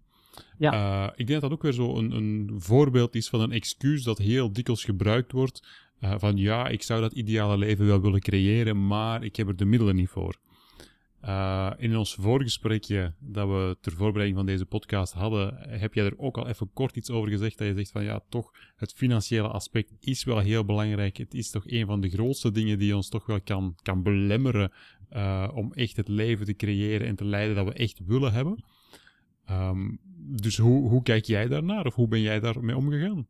Ja. 0.58 0.72
Uh, 0.72 1.10
ik 1.16 1.26
denk 1.26 1.40
dat 1.40 1.50
dat 1.50 1.58
ook 1.58 1.62
weer 1.62 1.72
zo 1.72 1.96
een, 1.96 2.10
een 2.10 2.50
voorbeeld 2.56 3.14
is 3.14 3.28
van 3.28 3.40
een 3.40 3.52
excuus 3.52 4.02
dat 4.02 4.18
heel 4.18 4.52
dikwijls 4.52 4.84
gebruikt 4.84 5.32
wordt. 5.32 5.66
Uh, 6.00 6.14
van 6.18 6.36
ja, 6.36 6.68
ik 6.68 6.82
zou 6.82 7.00
dat 7.00 7.12
ideale 7.12 7.56
leven 7.56 7.86
wel 7.86 8.00
willen 8.00 8.20
creëren, 8.20 8.86
maar 8.86 9.24
ik 9.24 9.36
heb 9.36 9.48
er 9.48 9.56
de 9.56 9.64
middelen 9.64 9.96
niet 9.96 10.08
voor. 10.08 10.36
Uh, 11.24 11.70
in 11.76 11.96
ons 11.96 12.14
voorgesprekje 12.14 13.14
dat 13.18 13.48
we 13.48 13.76
ter 13.80 13.92
voorbereiding 13.92 14.36
van 14.36 14.46
deze 14.46 14.66
podcast 14.66 15.12
hadden, 15.12 15.54
heb 15.80 15.94
jij 15.94 16.04
er 16.04 16.18
ook 16.18 16.38
al 16.38 16.48
even 16.48 16.72
kort 16.72 16.96
iets 16.96 17.10
over 17.10 17.30
gezegd. 17.30 17.58
Dat 17.58 17.66
je 17.66 17.74
zegt 17.74 17.90
van 17.90 18.04
ja, 18.04 18.20
toch, 18.28 18.50
het 18.76 18.92
financiële 18.92 19.48
aspect 19.48 19.92
is 20.00 20.24
wel 20.24 20.38
heel 20.38 20.64
belangrijk. 20.64 21.16
Het 21.16 21.34
is 21.34 21.50
toch 21.50 21.62
een 21.66 21.86
van 21.86 22.00
de 22.00 22.10
grootste 22.10 22.50
dingen 22.50 22.78
die 22.78 22.96
ons 22.96 23.08
toch 23.08 23.26
wel 23.26 23.40
kan, 23.40 23.74
kan 23.82 24.02
belemmeren 24.02 24.72
uh, 25.12 25.50
om 25.54 25.72
echt 25.72 25.96
het 25.96 26.08
leven 26.08 26.46
te 26.46 26.54
creëren 26.54 27.06
en 27.06 27.16
te 27.16 27.24
leiden 27.24 27.56
dat 27.56 27.66
we 27.66 27.72
echt 27.72 28.00
willen 28.04 28.32
hebben. 28.32 28.64
Um, 29.50 30.00
dus 30.16 30.56
hoe, 30.58 30.88
hoe 30.88 31.02
kijk 31.02 31.24
jij 31.24 31.48
daarnaar 31.48 31.86
of 31.86 31.94
hoe 31.94 32.08
ben 32.08 32.20
jij 32.20 32.40
daarmee 32.40 32.76
omgegaan? 32.76 33.28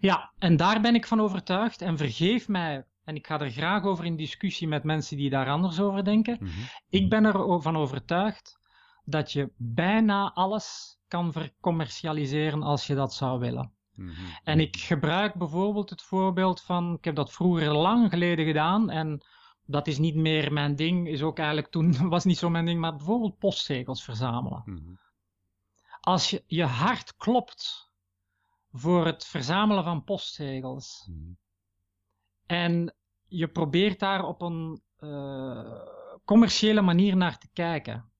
Ja, 0.00 0.32
en 0.38 0.56
daar 0.56 0.80
ben 0.80 0.94
ik 0.94 1.06
van 1.06 1.20
overtuigd. 1.20 1.82
En 1.82 1.96
vergeef 1.96 2.48
mij 2.48 2.84
en 3.04 3.14
ik 3.14 3.26
ga 3.26 3.40
er 3.40 3.50
graag 3.50 3.84
over 3.84 4.04
in 4.04 4.16
discussie 4.16 4.68
met 4.68 4.84
mensen 4.84 5.16
die 5.16 5.30
daar 5.30 5.48
anders 5.48 5.80
over 5.80 6.04
denken. 6.04 6.36
Mhm. 6.40 6.50
Ik 6.88 7.10
ben 7.10 7.24
ervan 7.24 7.76
overtuigd 7.76 8.58
dat 9.04 9.32
je 9.32 9.52
bijna 9.56 10.32
alles 10.32 10.98
kan 11.08 11.32
vercommercialiseren 11.32 12.62
als 12.62 12.86
je 12.86 12.94
dat 12.94 13.14
zou 13.14 13.38
willen. 13.38 13.72
Mhm. 13.94 14.10
En 14.44 14.60
ik 14.60 14.76
gebruik 14.76 15.34
bijvoorbeeld 15.34 15.90
het 15.90 16.02
voorbeeld 16.02 16.60
van, 16.60 16.94
ik 16.94 17.04
heb 17.04 17.14
dat 17.14 17.32
vroeger 17.32 17.72
lang 17.72 18.10
geleden 18.10 18.46
gedaan 18.46 18.90
en 18.90 19.24
dat 19.66 19.86
is 19.86 19.98
niet 19.98 20.14
meer 20.14 20.52
mijn 20.52 20.76
ding, 20.76 21.08
is 21.08 21.22
ook 21.22 21.38
eigenlijk 21.38 21.70
toen, 21.70 22.08
was 22.08 22.24
niet 22.24 22.38
zo 22.38 22.50
mijn 22.50 22.66
ding, 22.66 22.80
maar 22.80 22.96
bijvoorbeeld 22.96 23.38
postzegels 23.38 24.04
verzamelen. 24.04 24.62
Mhm. 24.64 24.94
Als 26.00 26.30
je, 26.30 26.42
je 26.46 26.64
hart 26.64 27.16
klopt 27.16 27.90
voor 28.72 29.06
het 29.06 29.26
verzamelen 29.26 29.84
van 29.84 30.04
postzegels, 30.04 31.10
en 32.52 32.94
je 33.26 33.48
probeert 33.48 33.98
daar 33.98 34.24
op 34.24 34.42
een 34.42 34.80
uh, 35.00 35.80
commerciële 36.24 36.80
manier 36.80 37.16
naar 37.16 37.38
te 37.38 37.48
kijken. 37.52 38.10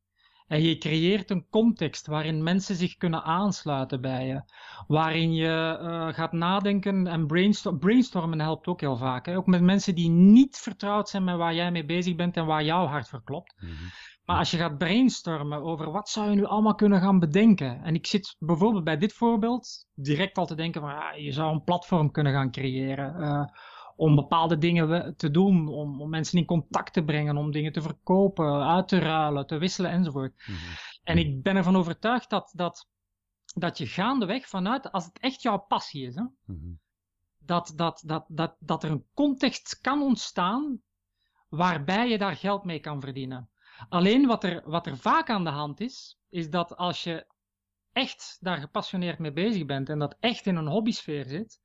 En 0.46 0.62
je 0.62 0.78
creëert 0.78 1.30
een 1.30 1.46
context 1.50 2.06
waarin 2.06 2.42
mensen 2.42 2.76
zich 2.76 2.96
kunnen 2.96 3.22
aansluiten 3.22 4.00
bij 4.00 4.26
je. 4.26 4.42
Waarin 4.86 5.34
je 5.34 5.78
uh, 5.80 6.08
gaat 6.14 6.32
nadenken 6.32 7.06
en 7.06 7.26
brainstormen. 7.26 7.80
Brainstormen 7.80 8.40
helpt 8.40 8.66
ook 8.66 8.80
heel 8.80 8.96
vaak. 8.96 9.26
Hè? 9.26 9.36
Ook 9.36 9.46
met 9.46 9.62
mensen 9.62 9.94
die 9.94 10.08
niet 10.10 10.56
vertrouwd 10.56 11.08
zijn 11.08 11.24
met 11.24 11.36
waar 11.36 11.54
jij 11.54 11.70
mee 11.70 11.84
bezig 11.84 12.14
bent 12.14 12.36
en 12.36 12.46
waar 12.46 12.64
jouw 12.64 12.86
hart 12.86 13.08
voor 13.08 13.22
klopt. 13.24 13.54
Mm 13.60 13.68
-hmm. 13.68 13.90
Maar 14.24 14.38
als 14.38 14.50
je 14.50 14.56
gaat 14.56 14.78
brainstormen 14.78 15.62
over 15.62 15.90
wat 15.90 16.08
zou 16.08 16.30
je 16.30 16.36
nu 16.36 16.44
allemaal 16.44 16.74
kunnen 16.74 17.00
gaan 17.00 17.18
bedenken. 17.18 17.82
En 17.82 17.94
ik 17.94 18.06
zit 18.06 18.36
bijvoorbeeld 18.38 18.84
bij 18.84 18.96
dit 18.96 19.12
voorbeeld 19.12 19.86
direct 19.94 20.38
al 20.38 20.46
te 20.46 20.54
denken 20.54 20.80
van 20.80 20.90
ja, 20.90 21.12
je 21.12 21.32
zou 21.32 21.52
een 21.52 21.64
platform 21.64 22.10
kunnen 22.10 22.32
gaan 22.32 22.50
creëren. 22.50 23.20
Uh, 23.20 23.44
om 23.96 24.14
bepaalde 24.14 24.58
dingen 24.58 25.16
te 25.16 25.30
doen, 25.30 25.68
om, 25.68 26.00
om, 26.00 26.10
mensen 26.10 26.38
in 26.38 26.44
contact 26.44 26.92
te 26.92 27.04
brengen, 27.04 27.36
om 27.36 27.50
dingen 27.50 27.72
te 27.72 27.82
verkopen, 27.82 28.66
uit 28.66 28.88
te 28.88 28.98
ruilen, 28.98 29.46
te 29.46 29.58
wisselen 29.58 29.90
enzovoort. 29.90 30.34
Mhm. 30.36 30.56
En 31.02 31.18
ik 31.18 31.42
ben 31.42 31.56
ervan 31.56 31.76
overtuigd 31.76 32.30
dat, 32.30 32.52
dat, 32.56 32.88
dat 33.54 33.78
je 33.78 33.86
gaandeweg 33.86 34.48
vanuit, 34.48 34.92
als 34.92 35.04
het 35.04 35.18
echt 35.18 35.42
jouw 35.42 35.58
passie 35.58 36.06
is, 36.06 36.14
hè, 36.14 36.24
mhm. 36.44 36.72
dat, 37.38 37.72
dat, 37.76 38.02
dat, 38.06 38.24
dat, 38.28 38.56
dat 38.58 38.82
er 38.82 38.90
een 38.90 39.06
context 39.14 39.78
kan 39.80 40.02
ontstaan 40.02 40.80
waarbij 41.48 42.08
je 42.08 42.18
daar 42.18 42.36
geld 42.36 42.64
mee 42.64 42.80
kan 42.80 43.00
verdienen. 43.00 43.50
Alleen 43.88 44.26
wat 44.26 44.44
er, 44.44 44.62
wat 44.64 44.86
er 44.86 44.96
vaak 44.96 45.30
aan 45.30 45.44
de 45.44 45.50
hand 45.50 45.80
is, 45.80 46.18
is 46.28 46.50
dat 46.50 46.76
als 46.76 47.04
je 47.04 47.26
echt 47.92 48.36
daar 48.40 48.58
gepassioneerd 48.58 49.18
mee 49.18 49.32
bezig 49.32 49.66
bent 49.66 49.88
en 49.88 49.98
dat 49.98 50.16
echt 50.20 50.46
in 50.46 50.56
een 50.56 50.66
hobbysfeer 50.66 51.24
zit, 51.24 51.60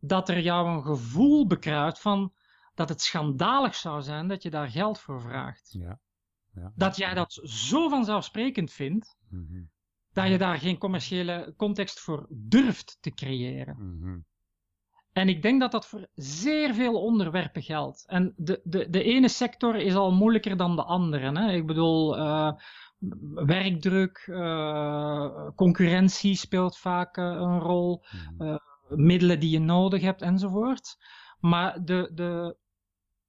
dat 0.00 0.28
er 0.28 0.40
jou 0.40 0.68
een 0.68 0.82
gevoel 0.82 1.46
bekruidt 1.46 2.00
van 2.00 2.32
dat 2.74 2.88
het 2.88 3.02
schandalig 3.02 3.74
zou 3.74 4.02
zijn 4.02 4.28
dat 4.28 4.42
je 4.42 4.50
daar 4.50 4.70
geld 4.70 4.98
voor 4.98 5.20
vraagt. 5.20 5.68
Ja. 5.72 5.98
Ja. 6.54 6.72
Dat 6.74 6.96
jij 6.96 7.14
dat 7.14 7.40
zo 7.42 7.88
vanzelfsprekend 7.88 8.72
vindt, 8.72 9.16
mhm. 9.28 9.62
dat 10.12 10.28
je 10.28 10.38
daar 10.38 10.58
geen 10.58 10.78
commerciële 10.78 11.54
context 11.56 12.00
voor 12.00 12.26
durft 12.30 12.98
te 13.00 13.10
creëren. 13.10 13.76
Mhm. 13.78 14.18
En 15.12 15.28
ik 15.28 15.42
denk 15.42 15.60
dat 15.60 15.72
dat 15.72 15.86
voor 15.86 16.08
zeer 16.14 16.74
veel 16.74 17.02
onderwerpen 17.02 17.62
geldt. 17.62 18.04
En 18.06 18.32
de, 18.36 18.60
de, 18.64 18.90
de 18.90 19.02
ene 19.02 19.28
sector 19.28 19.76
is 19.76 19.94
al 19.94 20.12
moeilijker 20.12 20.56
dan 20.56 20.76
de 20.76 20.84
andere. 20.84 21.38
Hè? 21.38 21.52
Ik 21.52 21.66
bedoel, 21.66 22.18
uh, 22.18 22.52
werkdruk, 23.34 24.26
uh, 24.30 25.48
concurrentie 25.54 26.34
speelt 26.34 26.78
vaak 26.78 27.16
uh, 27.16 27.24
een 27.24 27.58
rol. 27.58 28.04
Mm 28.36 28.60
middelen 28.88 29.40
die 29.40 29.50
je 29.50 29.58
nodig 29.58 30.02
hebt 30.02 30.22
enzovoort. 30.22 30.98
Maar 31.40 31.84
de, 31.84 32.10
de, 32.14 32.56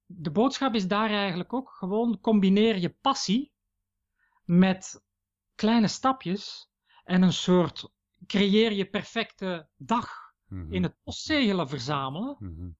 de 0.06 0.30
boodschap 0.30 0.74
is 0.74 0.88
daar 0.88 1.10
eigenlijk 1.10 1.52
ook 1.52 1.70
gewoon 1.70 2.20
combineer 2.20 2.78
je 2.78 2.96
passie 3.00 3.52
met 4.44 5.02
kleine 5.54 5.88
stapjes 5.88 6.70
en 7.04 7.22
een 7.22 7.32
soort 7.32 7.92
creëer 8.26 8.72
je 8.72 8.86
perfecte 8.86 9.68
dag 9.76 10.32
mhm. 10.48 10.72
in 10.72 10.82
het 10.82 10.96
postzegelen 11.02 11.68
verzamelen. 11.68 12.36
Mhm. 12.38 12.70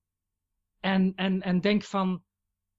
en, 0.81 1.15
en, 1.15 1.43
en 1.43 1.61
denk 1.61 1.83
van, 1.83 2.25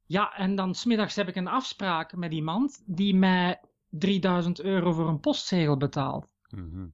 ja, 0.05 0.33
en 0.35 0.55
dan 0.55 0.75
smiddags 0.75 1.15
heb 1.15 1.27
ik 1.27 1.35
een 1.35 1.47
afspraak 1.47 2.15
met 2.15 2.33
iemand 2.33 2.83
die 2.85 3.15
mij 3.15 3.61
3000 3.89 4.61
euro 4.61 4.91
voor 4.93 5.07
een 5.07 5.19
postzegel 5.19 5.77
betaalt. 5.77 6.33
Hm. 6.47 6.87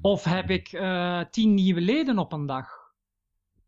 Of 0.00 0.24
heb 0.24 0.50
ik 0.50 0.72
uh, 0.72 1.20
tien 1.20 1.54
nieuwe 1.54 1.80
leden 1.80 2.18
op 2.18 2.32
een 2.32 2.46
dag. 2.46 2.68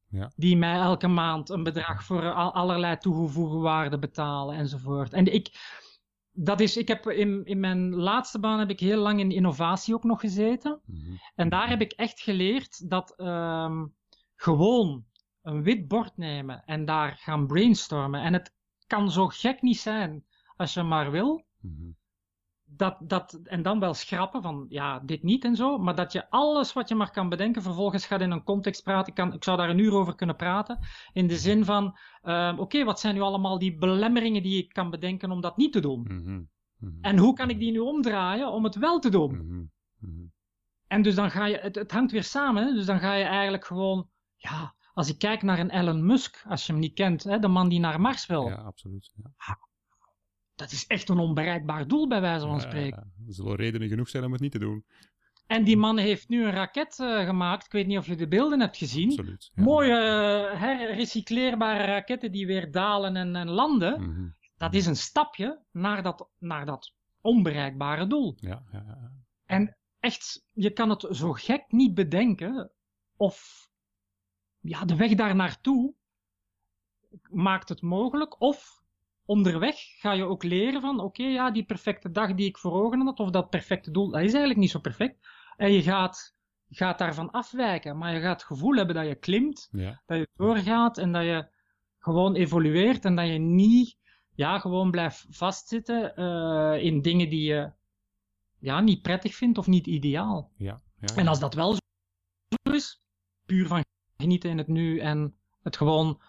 Ja. 0.09 0.31
Die 0.37 0.57
mij 0.57 0.79
elke 0.79 1.07
maand 1.09 1.49
een 1.49 1.63
bedrag 1.63 2.05
voor 2.05 2.33
allerlei 2.33 2.99
toegevoegde 2.99 3.59
waarde 3.59 3.99
betalen 3.99 4.57
enzovoort. 4.57 5.13
En 5.13 5.33
ik, 5.33 5.51
dat 6.33 6.61
is, 6.61 6.77
ik 6.77 6.89
heb 6.89 7.09
in, 7.09 7.45
in 7.45 7.61
mijn 7.61 7.95
laatste 7.95 8.41
baan 8.41 8.59
heb 8.59 8.71
ik 8.71 8.81
heel 8.81 9.01
lang 9.01 9.21
in 9.21 9.31
innovatie 9.31 9.95
ook 9.95 10.05
nog 10.05 10.21
gezeten. 10.21 10.81
Mhm. 10.85 11.13
En 11.35 11.49
daar 11.49 11.69
heb 11.69 11.81
ik 11.81 11.93
echt 11.93 12.21
geleerd 12.21 12.91
dat 12.91 13.15
um, 13.21 13.95
gewoon 14.35 15.05
een 15.43 15.63
wit 15.63 15.89
bord 15.89 16.17
nemen 16.17 16.65
en 16.65 16.85
daar 16.85 17.17
gaan 17.17 17.47
brainstormen. 17.47 18.23
En 18.23 18.33
het 18.33 18.55
kan 18.87 19.11
zo 19.11 19.27
gek 19.27 19.63
niet 19.63 19.79
zijn 19.79 20.25
als 20.57 20.75
je 20.75 20.83
maar 20.83 21.11
wil. 21.11 21.45
Mm 21.61 21.97
dat, 22.77 22.97
dat, 23.01 23.41
en 23.45 23.63
dan 23.63 23.81
wel 23.81 23.95
schrappen 23.95 24.43
van 24.43 24.67
ja, 24.69 24.99
dit 24.99 25.23
niet 25.23 25.45
en 25.45 25.57
zo, 25.57 25.79
maar 25.79 25.95
dat 25.95 26.13
je 26.13 26.31
alles 26.31 26.73
wat 26.73 26.89
je 26.89 26.95
maar 26.95 27.11
kan 27.11 27.29
bedenken 27.29 27.63
vervolgens 27.63 28.07
gaat 28.07 28.21
in 28.21 28.31
een 28.31 28.45
context 28.45 28.83
praten. 28.83 29.09
Ik, 29.09 29.15
kan, 29.15 29.33
ik 29.33 29.45
zou 29.45 29.57
daar 29.57 29.69
een 29.69 29.79
uur 29.79 29.95
over 29.95 30.15
kunnen 30.15 30.37
praten. 30.37 30.79
In 31.13 31.27
de 31.27 31.37
zin 31.37 31.65
van, 31.65 31.99
uh, 32.23 32.55
oké, 32.57 32.85
wat 32.85 33.01
zijn 33.01 33.15
nu 33.15 33.21
allemaal 33.21 33.59
die 33.59 33.77
belemmeringen 33.77 34.43
die 34.43 34.63
ik 34.63 34.73
kan 34.73 34.91
bedenken 34.91 35.31
om 35.31 35.41
dat 35.41 35.57
niet 35.57 35.73
te 35.73 35.81
doen? 35.81 36.01
Mm 36.01 36.25
-hmm. 36.25 36.49
En 37.01 37.19
hoe 37.19 37.35
kan 37.35 37.51
ik 37.51 37.59
die 37.59 37.73
nu 37.73 37.79
omdraaien 37.79 38.53
om 38.53 38.65
het 38.65 38.75
wel 38.75 38.99
te 38.99 39.11
doen? 39.11 39.35
Mm 39.35 39.71
-hmm. 40.01 40.33
En 40.87 41.03
dus 41.03 41.15
dan 41.15 41.31
ga 41.31 41.47
je, 41.47 41.57
het, 41.57 41.75
het 41.75 41.93
hangt 41.93 42.13
weer 42.13 42.25
samen, 42.25 42.67
hè? 42.67 42.73
dus 42.73 42.87
dan 42.87 43.01
ga 43.01 43.15
je 43.15 43.25
eigenlijk 43.25 43.65
gewoon, 43.65 44.09
ja, 44.37 44.75
als 44.93 45.09
ik 45.09 45.19
kijk 45.19 45.43
naar 45.43 45.59
een 45.59 45.71
Elon 45.71 46.07
Musk, 46.07 46.45
als 46.49 46.67
je 46.67 46.73
hem 46.73 46.81
niet 46.81 46.95
kent, 46.95 47.25
hè, 47.25 47.39
de 47.39 47.49
man 47.49 47.69
die 47.69 47.81
naar 47.81 48.01
Mars 48.01 48.27
wil. 48.27 48.49
Ja, 48.49 48.55
absoluut. 48.55 49.13
Ja 49.37 49.68
dat 50.59 50.73
is 50.73 50.87
echt 50.87 51.09
een 51.09 51.19
onbereikbaar 51.19 51.89
doel, 51.89 52.09
bij 52.09 52.21
wijze 52.21 52.47
van 52.47 52.61
spreken. 52.61 53.13
er 53.27 53.35
zullen 53.35 53.57
redenen 53.57 53.89
genoeg 53.89 54.09
zijn 54.09 54.25
om 54.25 54.33
het 54.33 54.41
niet 54.41 54.53
te 54.53 54.59
doen. 54.59 54.85
En 55.47 55.65
die 55.65 55.77
man 55.77 55.99
heeft 55.99 56.29
nu 56.29 56.45
een 56.45 56.53
raket 56.53 56.99
uh, 56.99 57.25
gemaakt. 57.25 57.65
Ik 57.65 57.73
weet 57.73 57.87
niet 57.87 57.99
of 57.99 58.07
je 58.07 58.17
de 58.17 58.29
beelden 58.29 58.61
hebt 58.61 58.77
gezien. 58.77 59.09
Absoluut. 59.09 59.51
Mooie 59.55 59.95
uh, 60.53 60.61
herrecycleerbare 60.61 61.85
raketten 61.85 62.33
die 62.33 62.47
weer 62.47 62.71
dalen 62.71 63.17
en, 63.17 63.37
en 63.37 63.49
landen. 63.49 64.01
Mm 64.01 64.15
-hmm. 64.15 64.37
Dat 64.57 64.75
is 64.75 64.87
een 64.87 64.97
stapje 64.97 65.63
naar 65.71 66.03
dat, 66.03 66.29
naar 66.39 66.67
dat 66.67 66.95
onbereikbare 67.21 68.07
doel. 68.07 68.35
Ja, 68.37 68.63
ja. 68.73 69.13
En 69.45 69.77
echt, 70.01 70.47
je 70.53 70.71
kan 70.71 70.91
het 70.91 71.07
zo 71.11 71.33
gek 71.33 71.65
niet 71.69 71.95
bedenken. 71.95 72.71
Of 73.17 73.69
ja, 74.61 74.85
de 74.85 74.97
weg 74.97 75.15
daar 75.15 75.37
naartoe 75.37 75.95
maakt 77.31 77.69
het 77.69 77.83
mogelijk. 77.83 78.41
Of 78.41 78.78
onderweg 79.29 79.77
ga 79.77 80.13
je 80.13 80.25
ook 80.25 80.43
leren 80.43 80.81
van, 80.81 81.01
oké, 81.01 81.23
ja, 81.23 81.51
die 81.51 81.65
perfecte 81.65 82.11
dag 82.11 82.35
die 82.35 82.47
ik 82.47 82.59
voor 82.59 82.73
ogen 82.73 83.01
had, 83.01 83.21
of 83.21 83.31
dat 83.31 83.51
perfecte 83.51 83.91
doel, 83.91 84.11
dat 84.11 84.21
is 84.21 84.31
eigenlijk 84.31 84.59
niet 84.59 84.71
zo 84.71 84.79
perfect. 84.81 85.29
En 85.57 85.73
je 85.73 85.83
gaat, 85.83 86.37
gaat 86.69 86.99
daarvan 86.99 87.31
afwijken, 87.31 87.99
maar 87.99 88.15
je 88.15 88.21
gaat 88.21 88.41
het 88.41 88.49
gevoel 88.49 88.75
hebben 88.75 88.95
dat 88.95 89.07
je 89.07 89.15
klimt, 89.15 89.69
Ja. 89.73 90.03
dat 90.07 90.19
je 90.19 90.29
doorgaat 90.37 90.99
en 90.99 91.13
dat 91.13 91.23
je 91.23 91.49
gewoon 91.99 92.35
evolueert 92.35 93.05
en 93.05 93.15
dat 93.15 93.27
je 93.27 93.39
niet, 93.39 93.97
ja, 94.35 94.59
gewoon 94.59 94.91
blijft 94.91 95.27
vastzitten 95.31 96.17
eh, 96.17 96.85
in 96.85 97.03
dingen 97.03 97.29
die 97.29 97.43
je, 97.43 97.73
ja, 98.59 98.81
niet 98.81 99.03
prettig 99.03 99.35
vindt 99.35 99.59
of 99.59 99.67
niet 99.67 99.87
ideaal. 99.87 100.53
Ja. 100.57 100.83
ja. 101.01 101.15
En 101.17 101.29
als 101.29 101.41
dat 101.41 101.55
wel 101.55 101.73
zo 101.73 102.73
is, 102.73 103.03
puur 103.47 103.67
van 103.67 103.85
genieten 104.17 104.51
in 104.51 104.59
het 104.59 104.69
nu 104.69 104.99
en 104.99 105.39
het 105.63 105.77
gewoon 105.77 106.23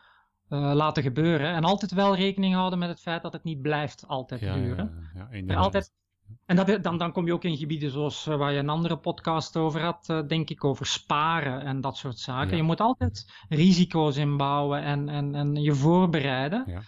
eh, 0.50 0.72
laten 0.74 1.04
gebeuren. 1.04 1.54
En 1.54 1.64
altijd 1.64 1.92
wel 1.92 2.16
rekening 2.16 2.54
houden 2.54 2.80
met 2.80 2.90
het 2.90 3.00
feit 3.00 3.22
dat 3.22 3.34
het 3.34 3.44
niet 3.44 3.62
blijft 3.62 4.08
altijd 4.08 4.42
ja, 4.42 4.54
duren. 4.54 5.10
Ja, 5.14 5.20
ja, 5.20 5.28
inderdaad. 5.38 5.66
altijd, 5.66 5.92
en 6.46 6.56
dat, 6.56 6.84
dan, 6.84 6.98
dan 6.98 7.12
kom 7.12 7.26
je 7.26 7.34
ook 7.34 7.44
in 7.44 7.58
gebieden 7.58 7.92
zoals 7.92 8.28
eh, 8.28 8.38
waar 8.38 8.52
je 8.52 8.60
een 8.60 8.70
andere 8.70 8.98
podcast 8.98 9.58
over 9.58 9.82
had, 9.82 10.10
eh, 10.10 10.28
denk 10.28 10.50
ik, 10.50 10.64
over 10.64 10.86
sparen 10.86 11.62
en 11.62 11.82
dat 11.82 11.98
soort 11.98 12.20
zaken. 12.20 12.58
Je 12.58 12.64
moet 12.64 12.82
altijd 12.82 13.46
risico's 13.50 14.18
inbouwen 14.18 14.84
en, 14.84 15.10
en, 15.10 15.36
en 15.36 15.56
je 15.56 15.74
voorbereiden. 15.74 16.64
Ja. 16.68 16.82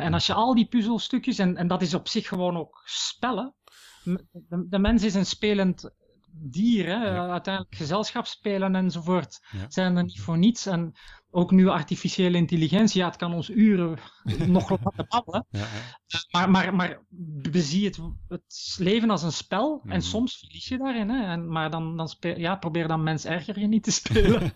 En 0.00 0.14
als 0.14 0.26
je 0.26 0.34
al 0.34 0.54
die 0.54 0.66
puzzelstukjes, 0.66 1.38
en, 1.38 1.56
en 1.56 1.66
dat 1.66 1.82
is 1.82 1.94
op 1.94 2.08
zich 2.08 2.28
gewoon 2.28 2.56
ook 2.56 2.82
spellen. 2.84 3.54
De, 4.02 4.66
de 4.68 4.78
mens 4.78 5.02
is 5.02 5.14
een 5.14 5.26
spelend 5.26 5.90
dier, 6.34 6.86
hè? 6.86 7.04
Ja. 7.04 7.28
uiteindelijk 7.28 7.74
gezelschapsspelen 7.74 8.74
enzovoort 8.74 9.46
Ja. 9.50 9.64
zijn 9.68 9.96
er 9.96 10.02
niet 10.02 10.20
voor 10.20 10.38
niets. 10.38 10.66
En 10.66 10.92
ook 11.34 11.50
nu 11.50 11.68
artificiële 11.68 12.36
intelligentie, 12.36 13.00
ja, 13.00 13.06
het 13.06 13.16
kan 13.16 13.32
ons 13.34 13.50
uren 13.50 13.98
nog 14.46 14.70
laten 14.70 15.06
babbelen. 15.08 15.46
Ja, 15.50 15.58
ja. 16.06 16.18
Maar, 16.30 16.50
maar, 16.50 16.74
maar 16.74 17.02
bezie 17.50 17.84
het, 17.84 18.00
het 18.28 18.76
leven 18.78 19.10
als 19.10 19.22
een 19.22 19.32
spel 19.32 19.80
Mhm. 19.82 19.92
en 19.92 20.02
soms 20.02 20.38
verlies 20.38 20.68
je 20.68 20.78
daarin. 20.78 21.08
Hè? 21.08 21.24
En, 21.24 21.48
maar 21.48 21.70
dan, 21.70 21.96
dan 21.96 22.08
speel, 22.08 22.38
ja, 22.38 22.56
probeer 22.56 22.88
dan 22.88 23.02
mens 23.02 23.24
erger 23.24 23.58
je 23.58 23.66
niet 23.66 23.82
te 23.82 23.90
spelen. 23.90 24.52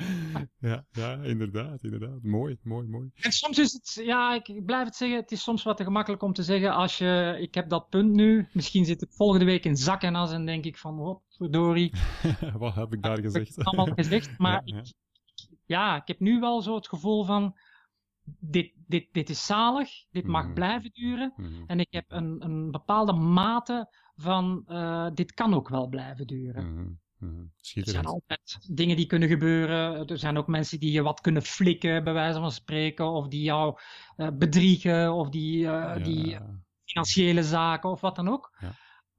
ja, 0.58 0.84
ja, 0.90 1.12
inderdaad, 1.22 1.82
inderdaad. 1.82 2.22
Mooi, 2.22 2.58
mooi, 2.62 2.86
mooi. 2.88 3.10
En 3.14 3.32
soms 3.32 3.58
is 3.58 3.72
het, 3.72 4.00
ja, 4.04 4.34
ik, 4.34 4.64
blijf 4.64 4.84
het 4.84 4.96
zeggen, 4.96 5.18
het 5.18 5.32
is 5.32 5.42
soms 5.42 5.62
wat 5.62 5.76
te 5.76 5.84
gemakkelijk 5.84 6.22
om 6.22 6.32
te 6.32 6.42
zeggen 6.42 6.74
als 6.74 6.98
je, 6.98 7.36
ik 7.40 7.54
heb 7.54 7.68
dat 7.68 7.88
punt 7.88 8.12
nu, 8.12 8.48
misschien 8.52 8.84
zit 8.84 9.02
ik 9.02 9.08
volgende 9.12 9.44
week 9.44 9.64
in 9.64 9.76
zak 9.76 10.02
en 10.02 10.14
as 10.14 10.32
en 10.32 10.46
denk 10.46 10.64
ik 10.64 10.78
van, 10.78 10.96
wat 10.96 11.20
verdorie, 11.28 11.92
Wat 12.58 12.74
heb 12.74 12.92
ik 12.92 13.02
daar 13.02 13.20
gezegd? 13.20 13.64
allemaal 13.64 13.94
gezegd. 13.94 14.38
Maar 14.38 14.62
ja. 14.64 14.76
Ik, 14.78 14.92
ja, 15.70 15.96
ik 15.96 16.08
heb 16.08 16.20
nu 16.20 16.40
wel 16.40 16.62
zo 16.62 16.74
het 16.74 16.88
gevoel 16.88 17.24
van, 17.24 17.58
dit, 18.40 18.72
dit, 18.86 19.08
dit 19.12 19.30
is 19.30 19.46
zalig, 19.46 19.90
dit 20.10 20.26
mag 20.26 20.44
Mhm. 20.44 20.54
blijven 20.54 20.90
duren. 20.92 21.32
Mhm. 21.36 21.62
En 21.66 21.80
ik 21.80 21.86
heb 21.90 22.04
een, 22.08 22.44
een 22.44 22.70
bepaalde 22.70 23.12
mate 23.12 23.88
van, 24.16 24.62
eh, 24.66 25.08
dit 25.14 25.32
kan 25.34 25.54
ook 25.54 25.68
wel 25.68 25.88
blijven 25.88 26.26
duren. 26.26 26.72
Mhm. 27.18 27.44
Er 27.74 27.88
zijn 27.88 28.06
altijd 28.06 28.58
dingen 28.76 28.96
die 28.96 29.06
kunnen 29.06 29.28
gebeuren. 29.28 30.06
Er 30.06 30.18
zijn 30.18 30.36
ook 30.38 30.46
mensen 30.46 30.80
die 30.80 30.92
je 30.92 31.02
wat 31.02 31.20
kunnen 31.20 31.42
flikken, 31.42 32.04
bij 32.04 32.12
wijze 32.12 32.38
van 32.38 32.52
spreken. 32.52 33.06
Of 33.10 33.28
die 33.28 33.42
jou 33.42 33.78
eh, 34.16 34.28
bedriegen, 34.32 35.12
of 35.12 35.28
die, 35.28 35.66
eh, 35.66 36.04
die 36.04 36.38
financiële 36.84 37.42
zaken, 37.42 37.90
of 37.90 38.00
wat 38.00 38.16
dan 38.16 38.28
ook. 38.28 38.56
Ja. 38.60 38.72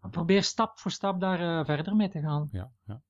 Probeer 0.10 0.44
stap 0.44 0.80
voor 0.80 0.92
stap 0.92 1.20
daar 1.20 1.66
verder 1.66 1.96
mee 1.96 2.10
te 2.10 2.20
gaan. 2.20 2.50
Ja, 2.52 2.72
ja. 2.86 3.02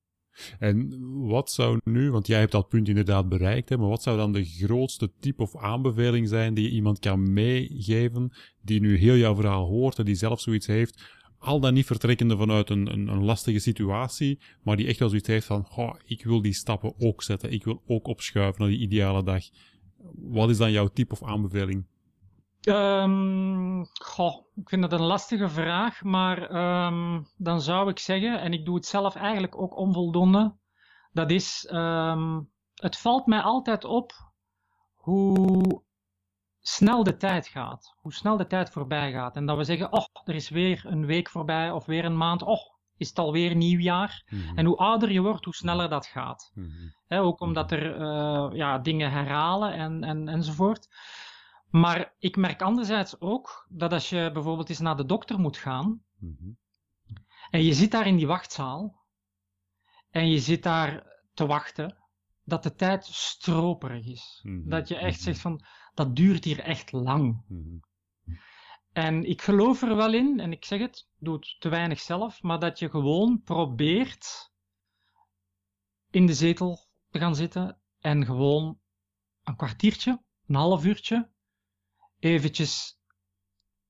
En 0.60 0.98
wat 1.28 1.52
zou 1.52 1.80
nu, 1.84 2.12
want 2.12 2.28
jij 2.28 2.40
hebt 2.40 2.52
dat 2.52 2.70
punt 2.70 2.88
inderdaad 2.88 3.30
bereikt, 3.30 3.70
hè, 3.70 3.78
maar 3.78 3.90
wat 3.90 4.04
zou 4.04 4.18
dan 4.18 4.32
de 4.32 4.46
grootste 4.46 5.12
tip 5.20 5.40
of 5.40 5.58
aanbeveling 5.58 6.28
zijn 6.28 6.54
die 6.54 6.64
je 6.64 6.76
iemand 6.76 7.00
kan 7.00 7.34
meegeven, 7.34 8.32
die 8.62 8.80
nu 8.80 8.98
heel 8.98 9.16
jouw 9.16 9.36
verhaal 9.36 9.68
hoort 9.68 10.00
en 10.00 10.06
die 10.06 10.16
zelf 10.16 10.42
zoiets 10.42 10.68
heeft, 10.68 11.20
al 11.38 11.60
dan 11.60 11.74
niet 11.74 11.86
vertrekkende 11.86 12.38
vanuit 12.38 12.70
een, 12.70 12.94
een, 12.94 13.08
een 13.08 13.24
lastige 13.24 13.60
situatie, 13.60 14.40
maar 14.64 14.78
die 14.78 14.88
echt 14.88 15.00
wel 15.00 15.10
zoiets 15.10 15.28
heeft 15.28 15.46
van, 15.46 15.68
ik 16.06 16.24
wil 16.24 16.42
die 16.42 16.54
stappen 16.54 16.94
ook 17.00 17.24
zetten, 17.24 17.52
ik 17.52 17.64
wil 17.64 17.82
ook 17.88 18.08
opschuiven 18.08 18.62
naar 18.62 18.70
die 18.70 18.80
ideale 18.80 19.24
dag. 19.24 19.44
Wat 20.16 20.50
is 20.50 20.58
dan 20.58 20.72
jouw 20.72 20.88
tip 20.88 21.12
of 21.12 21.24
aanbeveling? 21.24 21.86
Ehm, 22.62 23.84
goh, 23.94 24.46
ik 24.56 24.70
vind 24.70 24.82
dat 24.82 24.94
een 24.94 25.06
lastige 25.06 25.50
vraag, 25.50 26.04
maar 26.04 26.50
ehm, 26.50 27.22
dan 27.38 27.62
zou 27.62 27.90
ik 27.90 28.00
zeggen, 28.00 28.42
en 28.42 28.54
ik 28.54 28.66
doe 28.66 28.76
het 28.76 28.86
zelf 28.86 29.16
eigenlijk 29.16 29.62
ook 29.62 29.78
onvoldoende, 29.78 30.56
dat 31.12 31.32
is, 31.32 31.66
ehm, 31.66 32.40
het 32.76 32.98
valt 32.98 33.26
mij 33.26 33.42
altijd 33.42 33.84
op 33.84 34.14
hoe 34.94 35.82
snel 36.62 37.04
de 37.04 37.18
tijd 37.18 37.48
gaat, 37.48 37.96
hoe 37.98 38.14
snel 38.14 38.38
de 38.38 38.48
tijd 38.48 38.70
voorbij 38.70 39.12
gaat. 39.12 39.36
En 39.36 39.46
dat 39.46 39.58
we 39.58 39.64
zeggen, 39.64 39.92
oh, 39.92 40.06
er 40.24 40.36
is 40.36 40.50
weer 40.50 40.82
een 40.86 41.06
week 41.06 41.30
voorbij 41.30 41.72
of 41.72 41.86
weer 41.86 42.06
een 42.06 42.18
maand, 42.18 42.42
oh, 42.42 42.72
is 42.98 43.10
het 43.10 43.20
alweer 43.20 43.56
nieuwjaar. 43.56 44.24
Mhm. 44.30 44.58
En 44.58 44.66
hoe 44.66 44.78
ouder 44.78 45.12
je 45.12 45.22
wordt, 45.22 45.46
hoe 45.46 45.54
sneller 45.54 45.90
dat 45.90 46.06
gaat. 46.06 46.52
Mhm. 46.54 47.20
Ook 47.20 47.40
omdat 47.40 47.72
er 47.72 47.96
eh, 47.96 48.50
ja, 48.54 48.78
dingen 48.78 49.12
herhalen 49.12 49.74
en, 49.74 50.04
en, 50.04 50.28
enzovoort. 50.28 50.88
Maar 51.72 52.16
ik 52.18 52.36
merk 52.36 52.62
anderzijds 52.62 53.20
ook 53.20 53.66
dat 53.70 53.94
als 53.94 54.10
je 54.10 54.30
bijvoorbeeld 54.34 54.70
eens 54.70 54.80
naar 54.80 54.98
de 54.98 55.06
dokter 55.06 55.40
moet 55.40 55.58
gaan 55.58 56.04
Mhm. 56.18 56.50
en 57.50 57.64
je 57.64 57.74
zit 57.74 57.92
daar 57.92 58.08
in 58.08 58.18
die 58.18 58.28
wachtzaal 58.28 59.06
en 60.10 60.30
je 60.30 60.40
zit 60.40 60.64
daar 60.64 61.06
te 61.34 61.46
wachten, 61.46 61.98
dat 62.44 62.64
de 62.64 62.74
tijd 62.76 63.06
stroperig 63.06 64.06
is. 64.06 64.40
Mhm. 64.44 64.70
Dat 64.70 64.88
je 64.88 64.96
echt 64.98 65.16
Mhm. 65.16 65.24
zegt 65.24 65.40
van, 65.40 65.66
dat 65.94 66.16
duurt 66.16 66.44
hier 66.44 66.60
echt 66.60 66.92
lang. 66.92 67.44
En 68.92 69.24
ik 69.24 69.42
geloof 69.42 69.82
er 69.82 69.96
wel 69.96 70.14
in, 70.14 70.40
en 70.40 70.52
ik 70.52 70.66
zeg 70.66 70.80
het, 70.80 71.08
doe 71.18 71.36
het 71.36 71.56
te 71.60 71.70
weinig 71.70 72.00
zelf, 72.00 72.42
maar 72.42 72.60
dat 72.60 72.80
je 72.80 72.90
gewoon 72.90 73.42
probeert 73.44 74.52
in 76.10 76.26
de 76.26 76.34
zetel 76.34 76.86
te 77.10 77.20
gaan 77.20 77.36
zitten 77.36 77.82
en 78.00 78.26
gewoon 78.26 78.80
een 79.44 79.56
kwartiertje, 79.56 80.22
een 80.48 80.56
half 80.56 80.86
uurtje, 80.86 81.30
eventjes 82.22 83.00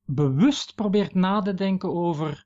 bewust 0.06 0.76
probeert 0.76 1.14
na 1.14 1.42
te 1.42 1.54
denken 1.54 1.94
over 1.94 2.46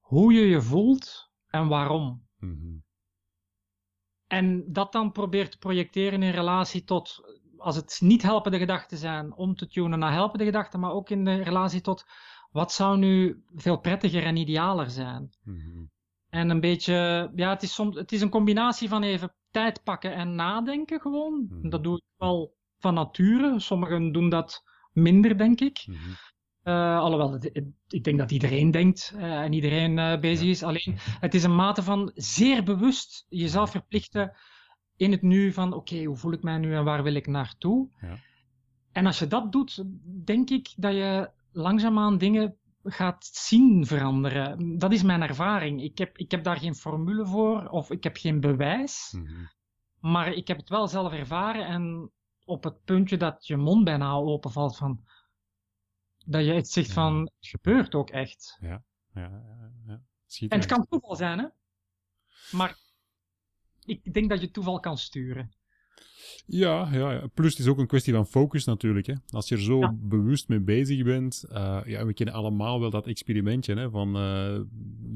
hoe 0.00 0.32
je 0.32 0.40
je 0.40 0.62
voelt 0.62 1.30
en 1.46 1.68
waarom. 1.68 2.26
Mhm. 2.38 2.76
En 4.26 4.72
dat 4.72 4.92
dan 4.92 5.12
probeert 5.12 5.50
te 5.50 5.58
projecteren 5.58 6.22
in 6.22 6.30
relatie 6.30 6.84
tot, 6.84 7.20
als 7.56 7.76
het 7.76 7.98
niet 8.02 8.22
helpende 8.22 8.58
gedachten 8.58 8.98
zijn, 8.98 9.34
om 9.34 9.54
te 9.54 9.66
tunen 9.66 9.98
naar 9.98 10.12
helpende 10.12 10.44
gedachten, 10.44 10.80
maar 10.80 10.92
ook 10.92 11.10
in 11.10 11.24
de 11.24 11.42
relatie 11.42 11.80
tot 11.80 12.04
wat 12.50 12.72
zou 12.72 12.98
nu 12.98 13.42
veel 13.54 13.80
prettiger 13.80 14.24
en 14.24 14.36
idealer 14.36 14.90
zijn. 14.90 15.30
Mhm. 15.42 15.84
En 16.28 16.50
een 16.50 16.60
beetje, 16.60 17.30
ja, 17.34 17.50
het 17.50 17.62
is, 17.62 17.74
soms, 17.74 17.96
het 17.96 18.12
is 18.12 18.20
een 18.20 18.30
combinatie 18.30 18.88
van 18.88 19.02
even 19.02 19.34
tijd 19.50 19.82
pakken 19.82 20.14
en 20.14 20.34
nadenken 20.34 21.00
gewoon. 21.00 21.46
Mhm. 21.48 21.68
Dat 21.68 21.82
doe 21.82 21.96
ik 21.96 22.02
wel 22.16 22.54
van 22.78 22.94
nature. 22.94 23.60
Sommigen 23.60 24.12
doen 24.12 24.28
dat 24.28 24.62
minder, 24.92 25.38
denk 25.38 25.60
ik. 25.60 25.84
Mhm. 25.86 25.98
Eh, 26.62 26.98
alhoewel, 26.98 27.40
ik 27.88 28.04
denk 28.04 28.18
dat 28.18 28.30
iedereen 28.30 28.70
denkt 28.70 29.12
eh, 29.16 29.40
en 29.40 29.52
iedereen 29.52 29.98
eh, 29.98 30.20
bezig 30.20 30.48
is. 30.48 30.62
Alleen, 30.62 30.94
het 31.20 31.34
is 31.34 31.42
een 31.42 31.54
mate 31.54 31.82
van 31.82 32.10
zeer 32.14 32.62
bewust 32.62 33.26
jezelf 33.28 33.70
verplichten 33.70 34.36
in 34.96 35.10
het 35.10 35.22
nu 35.22 35.52
van, 35.52 35.72
oké, 35.72 36.04
hoe 36.04 36.16
voel 36.16 36.32
ik 36.32 36.42
mij 36.42 36.58
nu 36.58 36.74
en 36.74 36.84
waar 36.84 37.02
wil 37.02 37.14
ik 37.14 37.26
naartoe? 37.26 37.88
Ja. 38.00 38.18
En 38.92 39.06
als 39.06 39.18
je 39.18 39.26
dat 39.26 39.52
doet, 39.52 39.84
denk 40.24 40.50
ik 40.50 40.72
dat 40.76 40.92
je 40.92 41.30
langzaamaan 41.52 42.18
dingen 42.18 42.56
gaat 42.84 43.24
zien 43.32 43.86
veranderen. 43.86 44.78
Dat 44.78 44.92
is 44.92 45.02
mijn 45.02 45.22
ervaring. 45.22 45.82
Ik 45.82 45.98
heb, 45.98 46.18
ik 46.18 46.30
heb 46.30 46.44
daar 46.44 46.58
geen 46.58 46.74
formule 46.74 47.26
voor 47.26 47.68
of 47.68 47.90
ik 47.90 48.02
heb 48.02 48.16
geen 48.16 48.40
bewijs. 48.40 49.14
Mhm. 49.16 49.44
Maar 50.00 50.32
ik 50.32 50.48
heb 50.48 50.56
het 50.56 50.68
wel 50.68 50.88
zelf 50.88 51.12
ervaren 51.12 51.66
en 51.66 52.10
op 52.44 52.64
het 52.64 52.84
puntje 52.84 53.16
dat 53.16 53.46
je 53.46 53.56
mond 53.56 53.84
bijna 53.84 54.12
openvalt 54.12 54.76
van... 54.76 55.04
Dat 56.26 56.44
je 56.44 56.52
echt 56.52 56.68
zegt 56.68 56.86
Ja. 56.88 56.92
van, 56.92 57.20
het 57.20 57.48
gebeurt 57.48 57.94
ook 57.94 58.10
echt. 58.10 58.58
Ja, 58.60 58.84
ja, 59.14 59.42
ja. 59.86 60.02
En 60.48 60.58
het 60.58 60.66
kan 60.66 60.86
toeval 60.88 61.16
zijn, 61.16 61.38
hè. 61.38 61.46
Maar 62.56 62.78
ik 63.84 64.14
denk 64.14 64.28
dat 64.28 64.40
je 64.40 64.50
toeval 64.50 64.80
kan 64.80 64.98
sturen. 64.98 65.54
Ja, 66.46 66.88
ja, 66.92 67.12
ja, 67.12 67.26
plus 67.34 67.50
het 67.50 67.58
is 67.58 67.66
ook 67.66 67.78
een 67.78 67.86
kwestie 67.86 68.12
van 68.14 68.26
focus 68.26 68.64
natuurlijk. 68.64 69.06
Hè. 69.06 69.14
Als 69.30 69.48
je 69.48 69.54
er 69.54 69.60
zo 69.62 69.78
Ja. 69.78 69.94
bewust 70.00 70.48
mee 70.48 70.60
bezig 70.60 71.02
bent, 71.04 71.44
eh, 71.52 71.78
ja, 71.86 72.06
we 72.06 72.12
kennen 72.14 72.34
allemaal 72.34 72.80
wel 72.80 72.90
dat 72.90 73.06
experimentje 73.06 73.74
hè, 73.74 73.90
van 73.90 74.16
eh, 74.16 74.60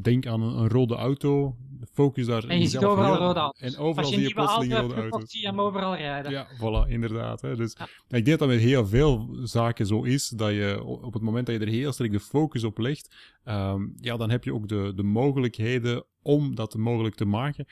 denk 0.02 0.26
aan 0.26 0.42
een, 0.42 0.58
een 0.58 0.68
rode 0.68 0.94
auto, 0.94 1.56
focus 1.92 2.26
daar 2.26 2.44
En 2.44 2.60
je 2.60 2.66
ziet 2.66 2.84
overal 2.84 3.12
heel- 3.14 3.26
rode 3.26 3.40
auto's. 3.40 3.60
En 3.60 3.76
overal 3.78 4.10
zie 4.10 4.20
je 4.20 4.32
plotseling 4.34 4.74
rode 4.74 4.94
auto's. 4.94 5.30
zie 5.30 5.40
je 5.40 5.46
hem 5.46 5.60
overal 5.60 5.96
rijden. 5.96 6.30
Ja, 6.32 6.46
voilà, 6.60 6.88
inderdaad. 6.90 7.40
Hè. 7.40 7.56
Dus 7.56 7.74
Ja. 7.78 7.84
ik 7.84 7.90
denk 8.08 8.26
dat 8.26 8.38
dat 8.38 8.48
met 8.48 8.60
heel 8.60 8.86
veel 8.86 9.36
zaken 9.42 9.86
zo 9.86 10.02
is, 10.02 10.28
dat 10.28 10.50
je 10.50 10.84
op 10.84 11.12
het 11.12 11.22
moment 11.22 11.46
dat 11.46 11.54
je 11.54 11.60
er 11.60 11.68
heel 11.72 11.92
sterk 11.92 12.12
de 12.12 12.20
focus 12.20 12.64
op 12.64 12.78
legt, 12.78 13.14
ehm, 13.44 13.86
ja, 14.00 14.16
dan 14.16 14.30
heb 14.30 14.44
je 14.44 14.54
ook 14.54 14.68
de, 14.68 14.92
de 14.96 15.02
mogelijkheden 15.02 16.04
om 16.22 16.54
dat 16.54 16.76
mogelijk 16.76 17.14
te 17.14 17.24
maken. 17.24 17.66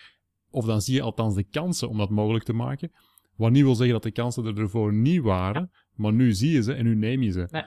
Of 0.50 0.64
dan 0.64 0.80
zie 0.82 0.94
je 0.94 1.02
althans 1.02 1.34
de 1.34 1.44
kansen 1.44 1.88
om 1.88 1.98
dat 1.98 2.10
mogelijk 2.10 2.44
te 2.44 2.52
maken. 2.52 2.92
Wat 3.36 3.50
niet 3.50 3.62
wil 3.62 3.74
zeggen 3.74 3.94
dat 3.94 4.02
de 4.02 4.10
kansen 4.10 4.44
er 4.44 4.58
ervoor 4.58 4.92
niet 4.92 5.22
waren, 5.22 5.70
maar 5.94 6.12
nu 6.12 6.32
zie 6.32 6.50
je 6.50 6.62
ze 6.62 6.74
en 6.74 6.84
nu 6.84 6.94
neem 6.94 7.22
je 7.22 7.30
ze. 7.30 7.48
Nee. 7.50 7.64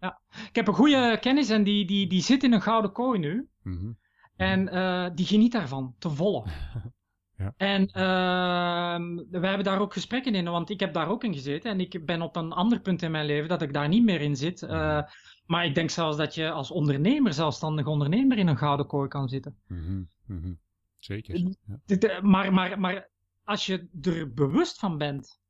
ja. 0.00 0.20
Ik 0.48 0.54
heb 0.54 0.68
een 0.68 0.74
goede 0.74 1.18
kennis 1.20 1.50
en 1.50 1.64
die, 1.64 1.86
die, 1.86 2.06
die 2.06 2.22
zit 2.22 2.42
in 2.42 2.52
een 2.52 2.62
gouden 2.62 2.92
kooi 2.92 3.18
nu. 3.18 3.48
Mhm. 3.62 3.92
En 4.36 4.74
uh, 4.74 5.06
die 5.14 5.26
geniet 5.26 5.52
daarvan, 5.52 5.94
te 5.98 6.10
volle. 6.10 6.44
ja. 7.38 7.54
En 7.56 7.82
uh, 7.82 9.16
we 9.40 9.46
hebben 9.46 9.64
daar 9.64 9.80
ook 9.80 9.92
gesprekken 9.92 10.34
in, 10.34 10.44
want 10.44 10.70
ik 10.70 10.80
heb 10.80 10.92
daar 10.92 11.08
ook 11.08 11.24
in 11.24 11.34
gezeten. 11.34 11.70
En 11.70 11.80
ik 11.80 12.04
ben 12.04 12.22
op 12.22 12.36
een 12.36 12.52
ander 12.52 12.80
punt 12.80 13.02
in 13.02 13.10
mijn 13.10 13.26
leven 13.26 13.48
dat 13.48 13.62
ik 13.62 13.72
daar 13.72 13.88
niet 13.88 14.04
meer 14.04 14.20
in 14.20 14.36
zit. 14.36 14.62
Uh, 14.62 15.02
maar 15.46 15.64
ik 15.64 15.74
denk 15.74 15.90
zelfs 15.90 16.16
dat 16.16 16.34
je 16.34 16.50
als 16.50 16.70
ondernemer, 16.70 17.32
zelfstandig 17.32 17.86
ondernemer, 17.86 18.38
in 18.38 18.46
een 18.46 18.56
gouden 18.56 18.86
kooi 18.86 19.08
kan 19.08 19.28
zitten. 19.28 19.56
Mm 19.66 20.08
-hmm. 20.26 20.58
Zeker. 20.98 21.38
Ja. 21.86 22.20
Maar, 22.22 22.52
maar, 22.52 22.80
maar 22.80 23.08
als 23.46 23.66
je 23.66 23.88
er 24.02 24.32
bewust 24.32 24.78
van 24.78 24.98
bent 24.98 25.40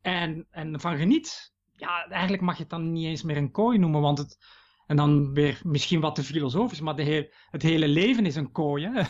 en, 0.00 0.46
en 0.50 0.80
van 0.80 0.96
geniet, 0.96 1.54
ja, 1.72 2.06
eigenlijk 2.08 2.42
mag 2.42 2.54
je 2.54 2.60
het 2.60 2.70
dan 2.70 2.92
niet 2.92 3.06
eens 3.06 3.22
meer 3.22 3.36
een 3.36 3.50
kooi 3.50 3.78
noemen, 3.78 4.00
want 4.00 4.18
het, 4.18 4.38
en 4.86 4.96
dan 4.96 5.34
weer 5.34 5.60
misschien 5.64 6.00
wat 6.00 6.14
te 6.14 6.22
filosofisch, 6.22 6.80
maar 6.80 6.96
de 6.96 7.02
heel, 7.02 7.28
het 7.50 7.62
hele 7.62 7.88
leven 7.88 8.26
is 8.26 8.36
een 8.36 8.52
kooi. 8.52 8.86
Hè? 8.86 9.02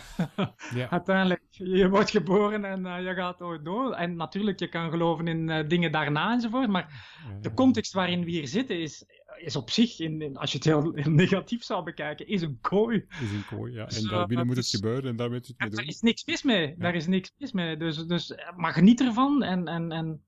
Ja. 0.74 0.90
Uiteindelijk, 0.98 1.42
je 1.50 1.88
wordt 1.88 2.10
geboren 2.10 2.64
en 2.64 2.86
uh, 2.86 3.04
je 3.04 3.14
gaat 3.14 3.42
ooit 3.42 3.64
door. 3.64 3.92
En 3.92 4.16
natuurlijk, 4.16 4.58
je 4.58 4.68
kan 4.68 4.90
geloven 4.90 5.28
in 5.28 5.48
uh, 5.48 5.68
dingen 5.68 5.92
daarna 5.92 6.32
enzovoort, 6.32 6.68
maar 6.68 7.08
de 7.40 7.54
context 7.54 7.92
waarin 7.92 8.24
we 8.24 8.30
hier 8.30 8.48
zitten 8.48 8.80
is, 8.80 9.04
is 9.36 9.56
op 9.56 9.70
zich, 9.70 9.98
in, 9.98 10.22
in, 10.22 10.36
als 10.36 10.52
je 10.52 10.56
het 10.56 10.66
heel, 10.66 10.92
heel, 10.94 11.10
negatief 11.10 11.64
zou 11.64 11.84
bekijken, 11.84 12.26
is 12.26 12.42
een 12.42 12.58
kooi. 12.60 13.06
Is 13.22 13.30
een 13.30 13.44
kooi, 13.46 13.72
ja. 13.72 13.88
En 13.88 14.08
daarbinnen 14.08 14.46
moet 14.46 14.56
het 14.56 14.70
dus, 14.70 14.80
gebeuren 14.80 15.10
en 15.10 15.16
daar 15.16 15.30
moet 15.30 15.46
het 15.46 15.58
mee 15.58 15.68
doen. 15.68 15.78
Daar 15.78 15.88
is 15.88 16.00
niks 16.00 16.24
mis 16.24 16.42
mee. 16.42 16.68
Ja. 16.68 16.74
Daar 16.78 16.94
is 16.94 17.06
niks 17.06 17.32
mis 17.38 17.52
mee. 17.52 17.76
Dus, 17.76 18.06
dus 18.06 18.34
maar 18.56 18.72
geniet 18.72 19.00
ervan 19.00 19.42
en, 19.42 19.68
en, 19.68 19.92
en 19.92 20.24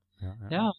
ja, 0.49 0.75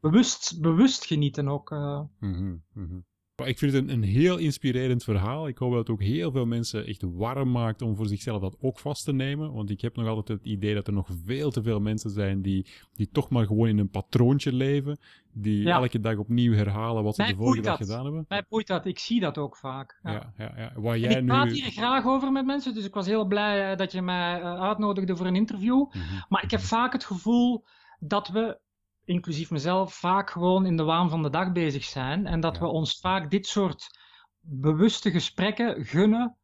Bewust, 0.00 0.60
bewust 0.60 1.06
genieten 1.06 1.48
ook. 1.48 1.70
Uh. 1.70 2.00
Mm 2.18 2.34
-hmm, 2.34 2.64
mm 2.72 2.88
-hmm. 2.88 3.06
Ik 3.46 3.58
vind 3.58 3.72
het 3.72 3.82
een, 3.82 3.88
een, 3.88 4.02
heel 4.02 4.36
inspirerend 4.36 5.04
verhaal. 5.04 5.48
Ik 5.48 5.58
hoop 5.58 5.70
dat 5.70 5.78
het 5.78 5.90
ook 5.90 6.02
heel 6.02 6.30
veel 6.30 6.46
mensen 6.46 6.86
echt 6.86 7.02
warm 7.02 7.50
maakt 7.50 7.82
om 7.82 7.96
voor 7.96 8.06
zichzelf 8.06 8.40
dat 8.40 8.56
ook 8.60 8.78
vast 8.78 9.04
te 9.04 9.12
nemen. 9.12 9.52
Want 9.52 9.70
ik 9.70 9.80
heb 9.80 9.96
nog 9.96 10.06
altijd 10.06 10.38
het 10.38 10.46
idee 10.46 10.74
dat 10.74 10.86
er 10.86 10.92
nog 10.92 11.08
veel 11.24 11.50
te 11.50 11.62
veel 11.62 11.80
mensen 11.80 12.10
zijn 12.10 12.42
die, 12.42 12.66
die 12.94 13.08
toch 13.12 13.28
maar 13.28 13.46
gewoon 13.46 13.68
in 13.68 13.78
een 13.78 13.90
patroontje 13.90 14.52
leven. 14.52 14.98
Die 15.32 15.62
ja. 15.62 15.76
elke 15.76 16.00
dag 16.00 16.16
opnieuw 16.16 16.52
herhalen 16.52 17.02
wat 17.02 17.14
ze 17.14 17.22
de 17.22 17.34
vorige 17.34 17.62
dag 17.62 17.78
dat. 17.78 17.88
gedaan 17.88 18.04
hebben. 18.04 18.24
Mij 18.28 18.44
boeit 18.48 18.66
dat. 18.66 18.86
Ik 18.86 18.98
zie 18.98 19.20
dat 19.20 19.38
ook 19.38 19.56
vaak. 19.56 20.00
Ja, 20.02 20.12
ja, 20.12 20.32
ja. 20.36 20.52
ja. 20.56 20.72
Waar 20.80 20.98
jij 20.98 21.20
ik 21.20 21.26
praat 21.26 21.50
hier 21.50 21.70
graag 21.70 22.06
over 22.06 22.32
met 22.32 22.46
mensen. 22.46 22.74
Dus 22.74 22.84
ik 22.84 22.94
was 22.94 23.06
heel 23.06 23.24
blij 23.24 23.76
dat 23.76 23.92
je 23.92 24.02
mij 24.02 24.40
uh, 24.40 24.60
uitnodigde 24.60 25.16
voor 25.16 25.26
een 25.26 25.36
interview. 25.36 25.76
Mm 25.76 25.90
-hmm. 25.90 26.24
Maar 26.28 26.44
ik 26.44 26.50
heb 26.50 26.60
vaak 26.60 26.92
het 26.92 27.04
gevoel 27.04 27.64
dat 27.98 28.28
we 28.28 28.58
inclusief 29.04 29.50
mezelf, 29.50 29.94
vaak 29.94 30.30
gewoon 30.30 30.66
in 30.66 30.76
de 30.76 30.82
waan 30.82 31.10
van 31.10 31.22
de 31.22 31.30
dag 31.30 31.52
bezig 31.52 31.84
zijn. 31.84 32.26
En 32.26 32.40
dat 32.40 32.54
ja. 32.54 32.60
we 32.60 32.66
ons 32.66 33.00
vaak 33.00 33.30
dit 33.30 33.46
soort 33.46 33.98
bewuste 34.40 35.10
gesprekken 35.10 35.84
gunnen. 35.84 36.36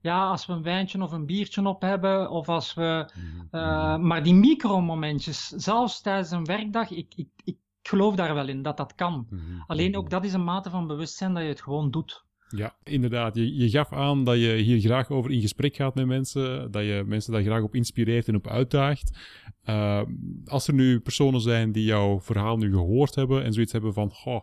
Ja, 0.00 0.28
als 0.28 0.46
we 0.46 0.52
een 0.52 0.62
wijntje 0.62 1.02
of 1.02 1.12
een 1.12 1.26
biertje 1.26 1.66
op 1.66 1.82
hebben, 1.82 2.30
of 2.30 2.48
als 2.48 2.74
we. 2.74 3.10
Uh, 3.50 3.96
maar 3.96 4.22
die 4.22 4.34
micromomentjes, 4.34 5.48
zelfs 5.48 6.00
tijdens 6.00 6.30
een 6.30 6.44
werkdag, 6.44 6.90
ik, 6.90 7.14
ik, 7.14 7.28
ik 7.44 7.58
geloof 7.82 8.14
daar 8.14 8.34
wel 8.34 8.48
in 8.48 8.62
dat 8.62 8.76
dat 8.76 8.94
kan. 8.94 9.26
Mm 9.30 9.38
-hmm. 9.38 9.64
Alleen 9.66 9.96
ook 9.96 10.10
dat 10.10 10.24
is 10.24 10.32
een 10.32 10.44
mate 10.44 10.70
van 10.70 10.86
bewustzijn 10.86 11.34
dat 11.34 11.42
je 11.42 11.48
het 11.48 11.62
gewoon 11.62 11.90
doet. 11.90 12.25
Ja, 12.48 12.76
inderdaad. 12.82 13.34
Je, 13.34 13.56
je 13.56 13.70
gaf 13.70 13.92
aan 13.92 14.24
dat 14.24 14.36
je 14.36 14.52
hier 14.52 14.80
graag 14.80 15.10
over 15.10 15.30
in 15.30 15.40
gesprek 15.40 15.76
gaat 15.76 15.94
met 15.94 16.06
mensen, 16.06 16.70
dat 16.70 16.82
je 16.82 17.02
mensen 17.06 17.32
daar 17.32 17.42
graag 17.42 17.62
op 17.62 17.74
inspireert 17.74 18.28
en 18.28 18.34
op 18.34 18.46
uitdaagt. 18.46 19.18
Uh, 19.64 20.02
als 20.44 20.68
er 20.68 20.74
nu 20.74 21.00
personen 21.00 21.40
zijn 21.40 21.72
die 21.72 21.84
jouw 21.84 22.20
verhaal 22.20 22.56
nu 22.56 22.72
gehoord 22.72 23.14
hebben 23.14 23.44
en 23.44 23.52
zoiets 23.52 23.72
hebben 23.72 23.92
van, 23.92 24.10
goh, 24.10 24.42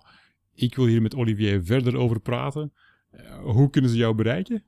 ik 0.53 0.75
wil 0.75 0.85
hier 0.85 1.01
met 1.01 1.15
Olivier 1.15 1.63
verder 1.63 1.97
over 1.97 2.19
praten, 2.19 2.73
uh, 3.11 3.37
hoe 3.39 3.69
kunnen 3.69 3.91
ze 3.91 3.97
jou 3.97 4.15
bereiken? 4.15 4.63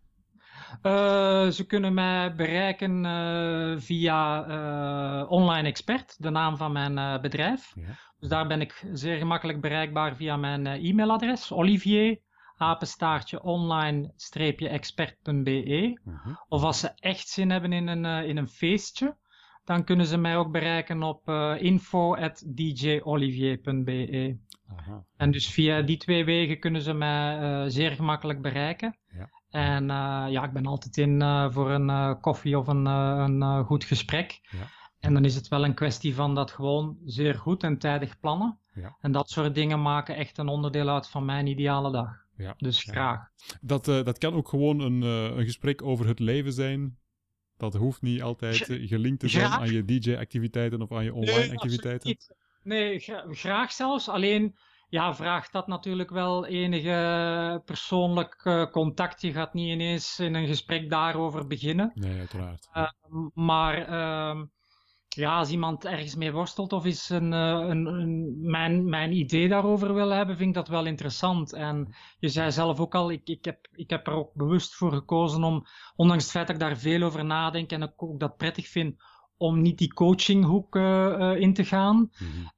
Uh, 0.83 1.47
ze 1.47 1.65
kunnen 1.67 1.93
mij 1.93 2.35
bereiken 2.35 3.81
via 3.81 5.25
Online 5.25 5.67
Expert, 5.67 6.15
de 6.17 6.29
naam 6.29 6.57
van 6.57 6.71
mijn 6.71 7.21
bedrijf. 7.21 7.71
Ja. 7.75 7.97
Dus 8.19 8.29
daar 8.29 8.47
ben 8.47 8.61
ik 8.61 8.85
zeer 8.93 9.17
gemakkelijk 9.17 9.61
bereikbaar 9.61 10.15
via 10.15 10.37
mijn 10.37 10.65
e-mailadres, 10.65 11.51
Olivier 11.51 12.23
apenstaartje 12.57 13.43
online-expert.be. 13.43 15.99
Uh 16.05 16.23
-huh. 16.23 16.35
Of 16.47 16.63
als 16.63 16.79
ze 16.79 16.91
echt 16.95 17.27
zin 17.27 17.49
hebben 17.49 17.73
in 17.73 17.87
een, 17.87 18.03
uh, 18.03 18.23
in 18.29 18.37
een 18.37 18.47
feestje, 18.47 19.15
dan 19.63 19.83
kunnen 19.83 20.05
ze 20.05 20.17
mij 20.17 20.37
ook 20.37 20.51
bereiken 20.51 21.03
op 21.03 21.29
uh, 21.29 21.55
info.djolivier.be. 21.59 24.37
Uh-huh. 24.71 24.95
En 25.17 25.31
dus 25.31 25.49
via 25.49 25.81
die 25.81 25.97
twee 25.97 26.25
wegen 26.25 26.59
kunnen 26.59 26.81
ze 26.81 26.93
mij 26.93 27.41
uh, 27.41 27.63
zeer 27.67 27.91
gemakkelijk 27.91 28.41
bereiken. 28.41 28.97
Ja. 29.11 29.29
En 29.49 29.85
ja, 30.31 30.43
ik 30.43 30.53
ben 30.53 30.65
altijd 30.65 30.97
in 30.97 31.21
voor 31.51 31.71
een 31.71 32.19
koffie 32.19 32.57
of 32.57 32.67
een, 32.67 32.85
een 32.85 33.65
goed 33.65 33.83
gesprek. 33.83 34.39
Ja. 34.49 34.67
En 34.99 35.13
dan 35.13 35.25
is 35.25 35.35
het 35.35 35.47
wel 35.47 35.63
een 35.63 35.73
kwestie 35.73 36.15
van 36.15 36.35
dat 36.35 36.51
gewoon 36.51 36.97
zeer 37.05 37.35
goed 37.35 37.63
en 37.63 37.77
tijdig 37.77 38.19
plannen. 38.19 38.59
Ja. 38.73 38.97
En 38.99 39.11
dat 39.11 39.29
soort 39.29 39.55
dingen 39.55 39.81
maken 39.81 40.15
echt 40.15 40.37
een 40.37 40.47
onderdeel 40.47 40.89
uit 40.89 41.09
van 41.09 41.25
mijn 41.25 41.47
ideale 41.47 41.91
dag. 41.91 42.24
Ja, 42.37 42.53
dus 42.57 42.83
graag. 42.83 43.29
Dat, 43.61 43.87
uh, 43.87 44.03
dat 44.03 44.17
kan 44.17 44.33
ook 44.33 44.47
gewoon 44.47 44.79
een, 44.79 45.01
uh, 45.01 45.37
een 45.37 45.45
gesprek 45.45 45.81
over 45.81 46.07
het 46.07 46.19
leven 46.19 46.53
zijn. 46.53 46.97
Dat 47.57 47.73
hoeft 47.73 48.01
niet 48.01 48.21
altijd 48.21 48.69
uh, 48.69 48.87
gelinkt 48.89 49.19
te 49.19 49.27
zijn 49.27 49.45
graag. 49.45 49.59
aan 49.59 49.71
je 49.71 49.85
DJ-activiteiten 49.85 50.81
of 50.81 50.91
aan 50.91 51.03
je 51.03 51.13
online-activiteiten. 51.13 52.17
Nee, 52.63 52.89
nee 52.89 52.99
gra 52.99 53.25
graag 53.29 53.71
zelfs. 53.71 54.09
Alleen 54.09 54.57
ja, 54.89 55.15
vraagt 55.15 55.51
dat 55.51 55.67
natuurlijk 55.67 56.09
wel 56.09 56.45
enige 56.45 57.61
persoonlijk 57.65 58.67
contact. 58.71 59.21
Je 59.21 59.31
gaat 59.31 59.53
niet 59.53 59.69
ineens 59.69 60.19
in 60.19 60.33
een 60.33 60.47
gesprek 60.47 60.89
daarover 60.89 61.47
beginnen. 61.47 61.91
Nee, 61.93 62.19
uiteraard. 62.19 62.69
maar 63.33 63.87
ehm, 63.87 64.45
ja, 65.15 65.37
als 65.37 65.49
iemand 65.49 65.85
ergens 65.85 66.15
mee 66.15 66.31
worstelt 66.31 66.73
of 66.73 66.85
is 66.85 67.09
een, 67.09 67.31
een, 67.31 67.85
een, 67.85 68.37
mijn, 68.41 68.89
mijn 68.89 69.11
idee 69.11 69.47
daarover 69.47 69.93
wil 69.93 70.09
hebben, 70.09 70.37
vind 70.37 70.49
ik 70.49 70.55
dat 70.55 70.67
wel 70.67 70.85
interessant. 70.85 71.53
En 71.53 71.95
je 72.19 72.29
zei 72.29 72.51
zelf 72.51 72.79
ook 72.79 72.95
al, 72.95 73.11
ik, 73.11 73.27
ik, 73.29 73.45
heb, 73.45 73.67
ik 73.71 73.89
heb 73.89 74.07
er 74.07 74.13
ook 74.13 74.33
bewust 74.33 74.75
voor 74.75 74.91
gekozen 74.91 75.43
om, 75.43 75.65
ondanks 75.95 76.23
het 76.23 76.31
feit 76.31 76.47
dat 76.47 76.55
ik 76.55 76.61
daar 76.61 76.77
veel 76.77 77.01
over 77.01 77.25
nadenk 77.25 77.71
en 77.71 77.81
ik 77.81 78.03
ook 78.03 78.19
dat 78.19 78.37
prettig 78.37 78.67
vind, 78.67 78.95
om 79.37 79.61
niet 79.61 79.77
die 79.77 79.93
coachinghoek 79.93 80.75
uh, 80.75 80.83
uh, 80.83 81.39
in 81.39 81.53
te 81.53 81.63
gaan. 81.63 82.09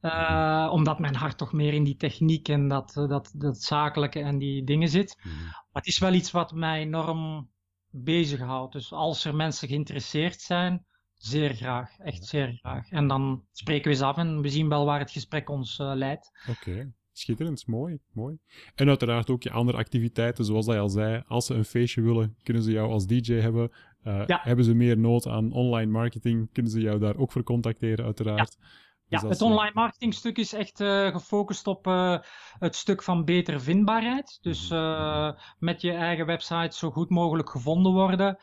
Uh, 0.01 0.69
omdat 0.71 0.99
mijn 0.99 1.15
hart 1.15 1.37
toch 1.37 1.53
meer 1.53 1.73
in 1.73 1.83
die 1.83 1.95
techniek 1.95 2.47
en 2.47 2.67
dat, 2.67 2.93
dat, 2.93 3.33
dat 3.35 3.61
zakelijke 3.61 4.19
en 4.19 4.37
die 4.37 4.63
dingen 4.63 4.89
zit. 4.89 5.17
Mm-hmm. 5.17 5.41
Maar 5.43 5.81
het 5.81 5.87
is 5.87 5.99
wel 5.99 6.13
iets 6.13 6.31
wat 6.31 6.51
mij 6.51 6.81
enorm 6.81 7.49
bezighoudt. 7.89 8.73
Dus 8.73 8.91
als 8.91 9.25
er 9.25 9.35
mensen 9.35 9.67
geïnteresseerd 9.67 10.41
zijn, 10.41 10.85
Zeer 11.18 11.53
graag, 11.53 11.98
echt 11.98 12.26
zeer 12.26 12.53
graag. 12.53 12.89
En 12.89 13.07
dan 13.07 13.44
spreken 13.52 13.84
we 13.84 13.89
eens 13.89 14.02
af 14.02 14.18
en 14.18 14.41
we 14.41 14.49
zien 14.49 14.69
wel 14.69 14.85
waar 14.85 14.99
het 14.99 15.11
gesprek 15.11 15.49
ons 15.49 15.80
uh, 15.80 15.91
leidt. 15.95 16.31
Oké, 16.49 16.69
okay. 16.69 16.91
schitterend, 17.11 17.68
mooi, 17.68 17.99
mooi. 18.14 18.38
En 18.76 18.88
uiteraard 18.88 19.30
ook 19.30 19.44
je 19.44 19.52
andere 19.52 19.77
activiteiten, 19.77 20.45
zoals 20.45 20.65
hij 20.65 20.80
al 20.80 20.89
zei. 20.89 21.23
Als 21.27 21.45
ze 21.45 21.53
een 21.53 21.65
feestje 21.65 22.02
willen, 22.02 22.35
kunnen 22.44 22.64
ze 22.64 22.72
jou 22.72 22.91
als 22.91 23.07
DJ 23.07 23.34
hebben. 23.34 23.72
Uh, 24.03 24.23
ja. 24.26 24.39
Hebben 24.44 24.65
ze 24.65 24.73
meer 24.73 24.98
nood 24.98 25.27
aan 25.27 25.52
online 25.52 25.91
marketing, 25.91 26.52
kunnen 26.52 26.72
ze 26.72 26.80
jou 26.80 26.99
daar 26.99 27.18
ook 27.18 27.31
voor 27.31 27.44
contacteren, 27.44 28.06
uiteraard. 28.06 28.57
Ja. 28.60 28.68
Dus 29.10 29.22
ja, 29.22 29.27
het 29.27 29.41
online 29.41 29.72
marketingstuk 29.73 30.38
is 30.38 30.53
echt 30.53 30.80
uh, 30.80 31.07
gefocust 31.07 31.68
op 31.68 31.88
uh, 31.88 32.18
het 32.60 32.76
stuk 32.76 33.03
van 33.03 33.26
betere 33.26 33.60
vindbaarheid. 33.60 34.38
Dus 34.41 34.72
uh, 34.72 35.31
met 35.60 35.81
je 35.81 35.91
eigen 35.91 36.26
website 36.26 36.77
zo 36.77 36.91
goed 36.91 37.10
mogelijk 37.10 37.49
gevonden 37.49 37.91
worden, 37.91 38.39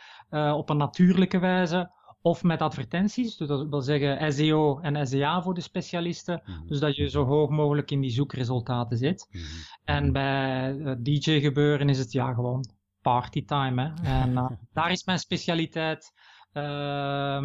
op 0.54 0.70
een 0.70 0.76
natuurlijke 0.76 1.38
wijze 1.38 1.90
of 2.24 2.42
met 2.42 2.62
advertenties, 2.62 3.36
dus 3.36 3.48
dat 3.48 3.68
wil 3.68 3.80
zeggen 3.80 4.32
SEO 4.32 4.78
en 4.80 5.06
SEA 5.06 5.42
voor 5.42 5.54
de 5.54 5.60
specialisten. 5.60 6.42
Mm-hmm. 6.44 6.66
Dus 6.66 6.78
dat 6.80 6.96
je 6.96 7.08
zo 7.08 7.24
hoog 7.24 7.50
mogelijk 7.50 7.90
in 7.90 8.00
die 8.00 8.10
zoekresultaten 8.10 8.96
zit. 8.96 9.28
Mm-hmm. 9.30 9.48
En 9.84 10.12
bij 10.12 10.96
DJ 10.98 11.40
gebeuren 11.40 11.88
is 11.88 11.98
het 11.98 12.12
ja 12.12 12.32
gewoon 12.32 12.64
partytime. 13.02 13.82
Hè? 13.82 14.20
En 14.20 14.30
uh, 14.30 14.50
daar 14.72 14.90
is 14.90 15.04
mijn 15.04 15.18
specialiteit. 15.18 16.12
Uh, 16.52 17.38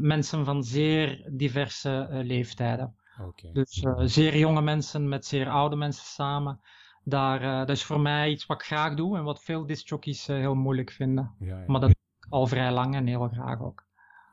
mensen 0.00 0.44
van 0.44 0.62
zeer 0.64 1.28
diverse 1.32 2.08
uh, 2.10 2.24
leeftijden. 2.24 2.94
Okay. 3.20 3.52
Dus 3.52 3.84
zeer 3.98 4.38
jonge 4.38 4.62
mensen 4.62 5.08
met 5.08 5.26
zeer 5.26 5.48
oude 5.48 5.76
mensen 5.76 6.04
samen. 6.04 6.60
Daar, 7.04 7.66
dat 7.66 7.76
is 7.76 7.84
voor 7.84 8.00
mij 8.00 8.30
iets 8.30 8.46
wat 8.46 8.60
ik 8.60 8.66
graag 8.66 8.94
doe 8.94 9.16
en 9.16 9.24
wat 9.24 9.42
veel 9.42 9.66
discjockeys 9.66 10.26
heel 10.26 10.54
moeilijk 10.54 10.90
vinden. 10.90 11.34
Ja, 11.38 11.46
ja. 11.46 11.64
Maar 11.66 11.80
dat 11.80 11.90
doe 11.90 11.98
ik 12.20 12.26
al 12.28 12.46
vrij 12.46 12.72
lang 12.72 12.94
en 12.94 13.06
heel 13.06 13.28
graag 13.28 13.60
ook. 13.60 13.85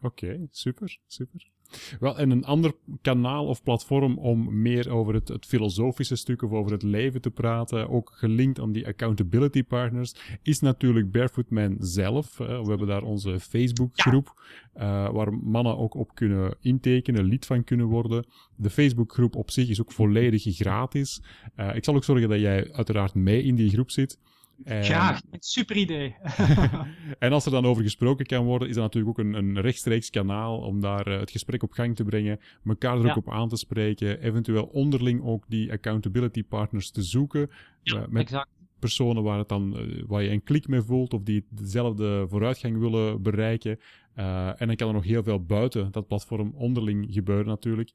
Oké, 0.04 0.26
okay, 0.26 0.48
super, 0.52 0.98
super. 1.08 1.52
Wel, 2.00 2.18
en 2.18 2.32
een 2.32 2.46
ander 2.46 2.74
kanaal 3.02 3.46
of 3.48 3.64
platform 3.64 4.18
om 4.18 4.62
meer 4.62 4.90
over 4.90 5.14
het, 5.14 5.28
het, 5.28 5.46
filosofische 5.46 6.16
stuk 6.16 6.42
of 6.42 6.52
over 6.52 6.72
het 6.72 6.84
leven 6.84 7.22
te 7.22 7.32
praten, 7.32 7.90
ook 7.90 8.12
gelinkt 8.16 8.60
aan 8.60 8.72
die 8.72 8.88
accountability 8.88 9.64
partners, 9.64 10.16
is 10.42 10.60
natuurlijk 10.60 11.12
Barefoot 11.12 11.50
Man 11.50 11.76
zelf. 11.80 12.38
we 12.38 12.66
hebben 12.68 12.88
daar 12.88 13.04
onze 13.04 13.40
Facebookgroep, 13.40 14.42
uh, 14.76 14.82
waar 15.10 15.34
mannen 15.34 15.78
ook 15.78 15.94
op 15.94 16.16
kunnen 16.16 16.56
intekenen, 16.60 17.24
lid 17.24 17.46
van 17.46 17.64
kunnen 17.64 17.86
worden. 17.86 18.26
De 18.56 18.70
Facebookgroep 18.70 19.36
op 19.36 19.52
zich 19.52 19.70
is 19.70 19.82
ook 19.82 19.92
volledig 19.92 20.44
gratis. 20.44 21.22
Uh, 21.56 21.76
ik 21.76 21.84
zal 21.84 21.96
ook 21.96 22.04
zorgen 22.04 22.30
dat 22.30 22.40
jij 22.40 22.74
uiteraard 22.74 23.14
mee 23.14 23.44
in 23.44 23.56
die 23.56 23.70
groep 23.70 23.92
zit. 23.92 24.20
En... 24.64 24.84
Graag, 24.84 25.22
super 25.40 25.76
idee. 25.76 26.16
en 27.20 27.32
als 27.32 27.46
er 27.46 27.52
dan 27.52 27.66
over 27.66 27.84
gesproken 27.84 28.26
kan 28.26 28.46
worden, 28.46 28.68
is 28.68 28.76
dat 28.76 28.84
natuurlijk 28.84 29.20
ook 29.20 29.26
een, 29.26 29.34
een 29.34 29.62
rechtstreeks 29.62 30.10
kanaal 30.10 30.58
om 30.58 30.82
daar 30.82 31.08
uh, 31.08 31.20
het 31.20 31.32
gesprek 31.32 31.64
op 31.64 31.72
gang 31.72 31.96
te 31.96 32.04
brengen, 32.04 32.40
elkaar 32.66 33.00
er 33.00 33.10
ook 33.10 33.18
op 33.18 33.32
aan 33.32 33.50
te 33.50 33.58
spreken, 33.58 34.22
eventueel 34.22 34.64
onderling 34.64 35.24
ook 35.24 35.46
die 35.48 35.72
accountability 35.72 36.44
partners 36.44 36.92
te 36.92 37.02
zoeken. 37.02 37.50
Ja, 37.82 37.96
uh, 37.96 38.08
met 38.08 38.22
exact. 38.22 38.50
personen 38.80 39.24
waar, 39.24 39.38
het 39.38 39.50
dan, 39.50 39.80
uh, 39.80 40.04
waar 40.08 40.24
je 40.24 40.30
een 40.30 40.44
klik 40.44 40.68
mee 40.68 40.82
voelt 40.82 41.14
of 41.14 41.24
die 41.24 41.46
dezelfde 41.50 42.26
vooruitgang 42.30 42.78
willen 42.78 43.22
bereiken. 43.22 43.80
en 44.14 44.68
dan 44.68 44.76
kan 44.76 44.88
er 44.88 44.94
nog 44.94 45.04
heel 45.04 45.24
veel 45.24 45.44
buiten 45.44 45.92
dat 45.92 46.08
platform 46.08 46.54
onderling 46.56 47.08
gebeuren 47.10 47.48
natuurlijk. 47.48 47.92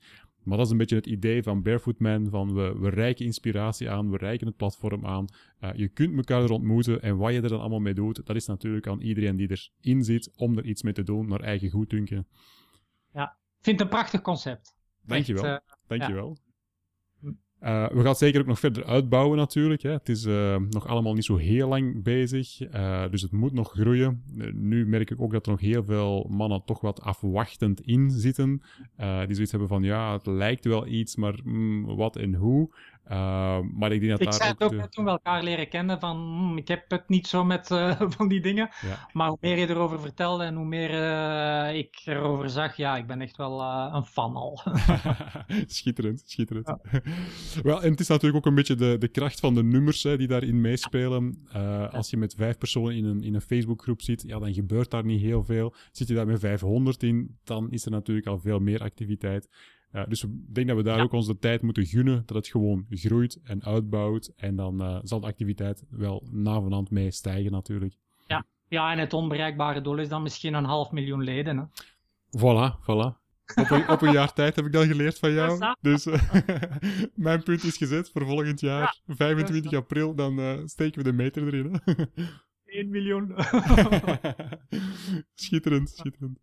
Maar 0.49 0.57
dat 0.57 0.67
is 0.67 0.73
een 0.73 0.79
beetje 0.79 0.97
het 0.97 1.07
idee 1.07 1.43
van 1.43 1.63
Barefoot 1.63 1.99
Man, 1.99 2.29
van 2.31 2.55
we, 2.55 2.79
we 2.79 2.89
reiken 2.89 3.25
inspiratie 3.25 3.91
aan, 3.91 4.11
we 4.11 4.17
reiken 4.17 4.47
het 4.47 4.57
platform 4.57 5.07
aan. 5.07 5.27
Uh, 5.61 5.71
je 5.75 5.89
kunt 5.89 6.17
elkaar 6.17 6.43
er 6.43 6.51
ontmoeten 6.51 7.03
en 7.03 7.17
wat 7.17 7.33
je 7.33 7.41
er 7.41 7.49
dan 7.49 7.61
allemaal 7.61 7.79
mee 7.79 7.95
doet, 7.95 8.27
dat 8.27 8.37
is 8.37 8.47
natuurlijk 8.47 8.87
aan 8.87 9.01
iedereen 9.01 9.37
die 9.37 9.69
erin 9.81 10.05
zit 10.05 10.33
om 10.37 10.59
er 10.59 10.65
iets 10.65 10.83
mee 10.83 10.93
te 10.93 11.03
doen, 11.03 11.29
naar 11.29 11.41
eigen 11.41 11.71
goeddunken. 11.71 12.27
Ja, 13.13 13.25
ik 13.59 13.65
vind 13.65 13.79
het 13.79 13.89
een 13.89 13.97
prachtig 13.97 14.21
concept. 14.21 14.77
Dankjewel, 15.03 15.45
Echt, 15.45 15.63
uh, 15.67 15.75
dankjewel. 15.87 16.39
Uh, 17.63 17.89
we 17.89 18.03
gaan 18.03 18.15
zeker 18.15 18.41
ook 18.41 18.47
nog 18.47 18.59
verder 18.59 18.85
uitbouwen 18.85 19.39
natuurlijk. 19.39 19.83
Hè. 19.83 19.91
Het 19.91 20.09
is 20.09 20.25
uh, 20.25 20.57
nog 20.71 20.87
allemaal 20.87 21.15
niet 21.15 21.25
zo 21.25 21.37
heel 21.37 21.69
lang 21.69 22.03
bezig, 22.03 22.61
uh, 22.75 23.05
dus 23.11 23.23
het 23.23 23.33
moet 23.33 23.53
nog 23.53 23.73
groeien. 23.73 24.23
nu 24.55 24.87
merk 24.87 25.11
ik 25.11 25.21
ook 25.21 25.33
dat 25.33 25.47
er 25.47 25.53
nog 25.53 25.61
heel 25.61 25.85
veel 25.85 26.27
mannen 26.31 26.63
toch 26.65 26.81
wat 26.81 27.01
afwachtend 27.01 27.81
in 27.81 28.11
zitten. 28.11 28.63
die 28.97 29.35
zoiets 29.35 29.51
hebben 29.51 29.69
van, 29.69 29.83
ja, 29.83 30.13
het 30.13 30.27
lijkt 30.27 30.65
wel 30.65 30.87
iets, 30.87 31.17
maar 31.17 31.39
mm, 31.45 31.85
wat 31.97 32.17
en 32.17 32.35
hoe. 32.35 32.71
Uh, 33.11 33.59
maar 33.75 33.93
ik 33.93 34.01
denk 34.01 34.11
dat 34.11 34.21
ik 34.21 34.33
zei 34.33 34.51
het 34.51 34.63
ook 34.63 34.71
de... 34.71 34.89
toen 34.89 35.05
we 35.05 35.11
elkaar 35.11 35.43
leren 35.43 35.69
kennen 35.69 36.01
van 36.01 36.17
hm, 36.17 36.57
ik 36.57 36.69
heb 36.69 36.91
het 36.91 37.09
niet 37.09 37.27
zo 37.27 37.45
met 37.45 37.71
uh, 37.71 38.01
van 38.17 38.29
die 38.29 38.41
dingen. 38.41 38.71
Ja. 38.81 39.09
Maar 39.13 39.29
hoe 39.29 39.39
meer 39.41 39.59
je 39.59 39.69
erover 39.69 40.01
vertelde 40.01 40.45
en 40.45 40.55
hoe 40.55 40.65
meer 40.65 40.91
uh, 40.91 41.79
ik 41.79 42.03
erover 42.05 42.51
zag, 42.51 42.77
ja, 42.77 42.97
ik 42.97 43.07
ben 43.07 43.21
echt 43.21 43.37
wel 43.37 43.63
een 43.95 44.05
fan 44.05 44.35
al. 44.35 44.61
schitterend, 45.67 46.23
schitterend. 46.27 46.67
Ja. 46.67 47.01
wel, 47.63 47.83
en 47.83 47.91
het 47.91 48.01
is 48.01 48.09
natuurlijk 48.09 48.37
ook 48.37 48.47
een 48.47 48.55
beetje 48.55 48.75
de, 48.75 48.97
de 48.99 49.09
kracht 49.09 49.41
van 49.41 49.55
de 49.55 49.63
nummers 49.63 50.03
hè, 50.03 50.17
die 50.17 50.29
daarin 50.29 50.61
meespelen. 50.61 51.49
als 51.93 52.11
je 52.11 52.17
met 52.17 52.35
vijf 52.35 52.59
personen 52.59 52.97
in 52.97 53.05
een, 53.05 53.23
in 53.23 53.35
een 53.35 53.41
Facebookgroep 53.41 54.03
zit, 54.03 54.23
ja, 54.27 54.39
dan 54.39 54.55
gebeurt 54.55 54.91
daar 54.91 55.05
niet 55.05 55.21
heel 55.21 55.45
veel. 55.45 55.75
Zit 55.93 56.09
je 56.09 56.15
daar 56.15 56.27
met 56.27 56.41
500 56.41 57.03
in, 57.03 57.39
dan 57.45 57.71
is 57.71 57.85
er 57.85 57.91
natuurlijk 57.91 58.27
al 58.27 58.39
veel 58.39 58.59
meer 58.59 58.81
activiteit. 58.81 59.49
Dus 60.09 60.23
ik 60.23 60.31
denk 60.55 60.67
dat 60.69 60.77
we 60.77 60.83
daar 60.83 61.01
ook 61.01 61.13
onze 61.13 61.39
tijd 61.39 61.63
moeten 61.63 61.87
gunnen, 61.87 62.23
dat 62.27 62.37
het 62.37 62.49
gewoon 62.49 62.87
groeit 62.91 63.41
en 63.43 63.65
uitbouwt. 63.65 64.33
En 64.37 64.57
dan 64.57 64.83
uh, 64.83 64.99
zal 65.03 65.21
de 65.21 65.27
activiteit 65.27 65.85
wel 65.91 66.27
na 66.31 66.61
van 66.61 66.73
hand 66.73 66.91
mee 66.91 67.11
stijgen 67.11 67.53
natuurlijk. 67.53 67.97
Ja. 68.27 68.45
ja, 68.69 68.93
en 68.93 68.99
het 68.99 69.13
onbereikbare 69.13 69.81
doel 69.81 69.99
is 69.99 70.09
dan 70.09 70.23
misschien 70.23 70.55
een 70.55 70.65
half 70.65 70.91
miljoen 70.91 71.23
leden. 71.23 71.57
Hè? 71.57 71.65
Voilà, 72.39 72.75
voilà. 72.81 73.27
Op 73.55 73.71
een, 73.71 73.89
op 73.89 74.03
een 74.03 74.13
jaar 74.13 74.33
tijd 74.33 74.57
heb 74.57 74.65
ik 74.65 74.73
dan 74.73 74.87
geleerd 74.87 75.19
van 75.19 75.33
jou. 75.33 75.75
Dus 75.81 76.07
uh, 76.07 76.23
mijn 77.15 77.43
punt 77.43 77.65
is 77.65 77.77
gezet 77.77 78.11
voor 78.11 78.27
volgend 78.27 78.61
jaar. 78.61 79.01
Ja, 79.07 79.15
25 79.15 79.73
april, 79.73 80.15
dan 80.15 80.39
uh, 80.39 80.53
steken 80.65 81.03
we 81.03 81.11
de 81.11 81.17
meter 81.17 81.47
erin. 81.47 81.81
1 82.69 82.91
miljoen. 82.91 83.29
schitterend, 85.35 85.91
schitterend. 85.91 86.39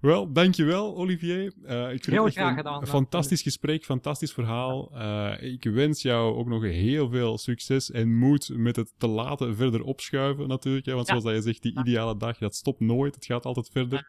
Wel, 0.00 0.32
dankjewel 0.32 0.96
Olivier. 0.96 1.52
Uh, 1.62 1.92
ik 1.92 2.04
vind 2.04 2.16
heel 2.16 2.24
het 2.24 2.34
graag 2.34 2.50
een 2.50 2.56
gedaan. 2.56 2.86
fantastisch 2.86 3.42
gesprek, 3.42 3.84
fantastisch 3.84 4.32
verhaal. 4.32 4.90
Uh, 4.94 5.42
ik 5.42 5.64
wens 5.64 6.02
jou 6.02 6.34
ook 6.34 6.48
nog 6.48 6.62
heel 6.62 7.08
veel 7.08 7.38
succes 7.38 7.90
en 7.90 8.18
moed 8.18 8.50
met 8.56 8.76
het 8.76 8.92
te 8.98 9.06
laten 9.06 9.56
verder 9.56 9.82
opschuiven 9.82 10.48
natuurlijk. 10.48 10.86
Hè, 10.86 10.94
want 10.94 11.08
ja. 11.08 11.20
zoals 11.20 11.36
je 11.36 11.42
zegt, 11.42 11.62
die 11.62 11.78
ideale 11.78 12.16
dag, 12.16 12.38
dat 12.38 12.54
stopt 12.54 12.80
nooit. 12.80 13.14
Het 13.14 13.24
gaat 13.24 13.44
altijd 13.44 13.70
verder. 13.72 14.06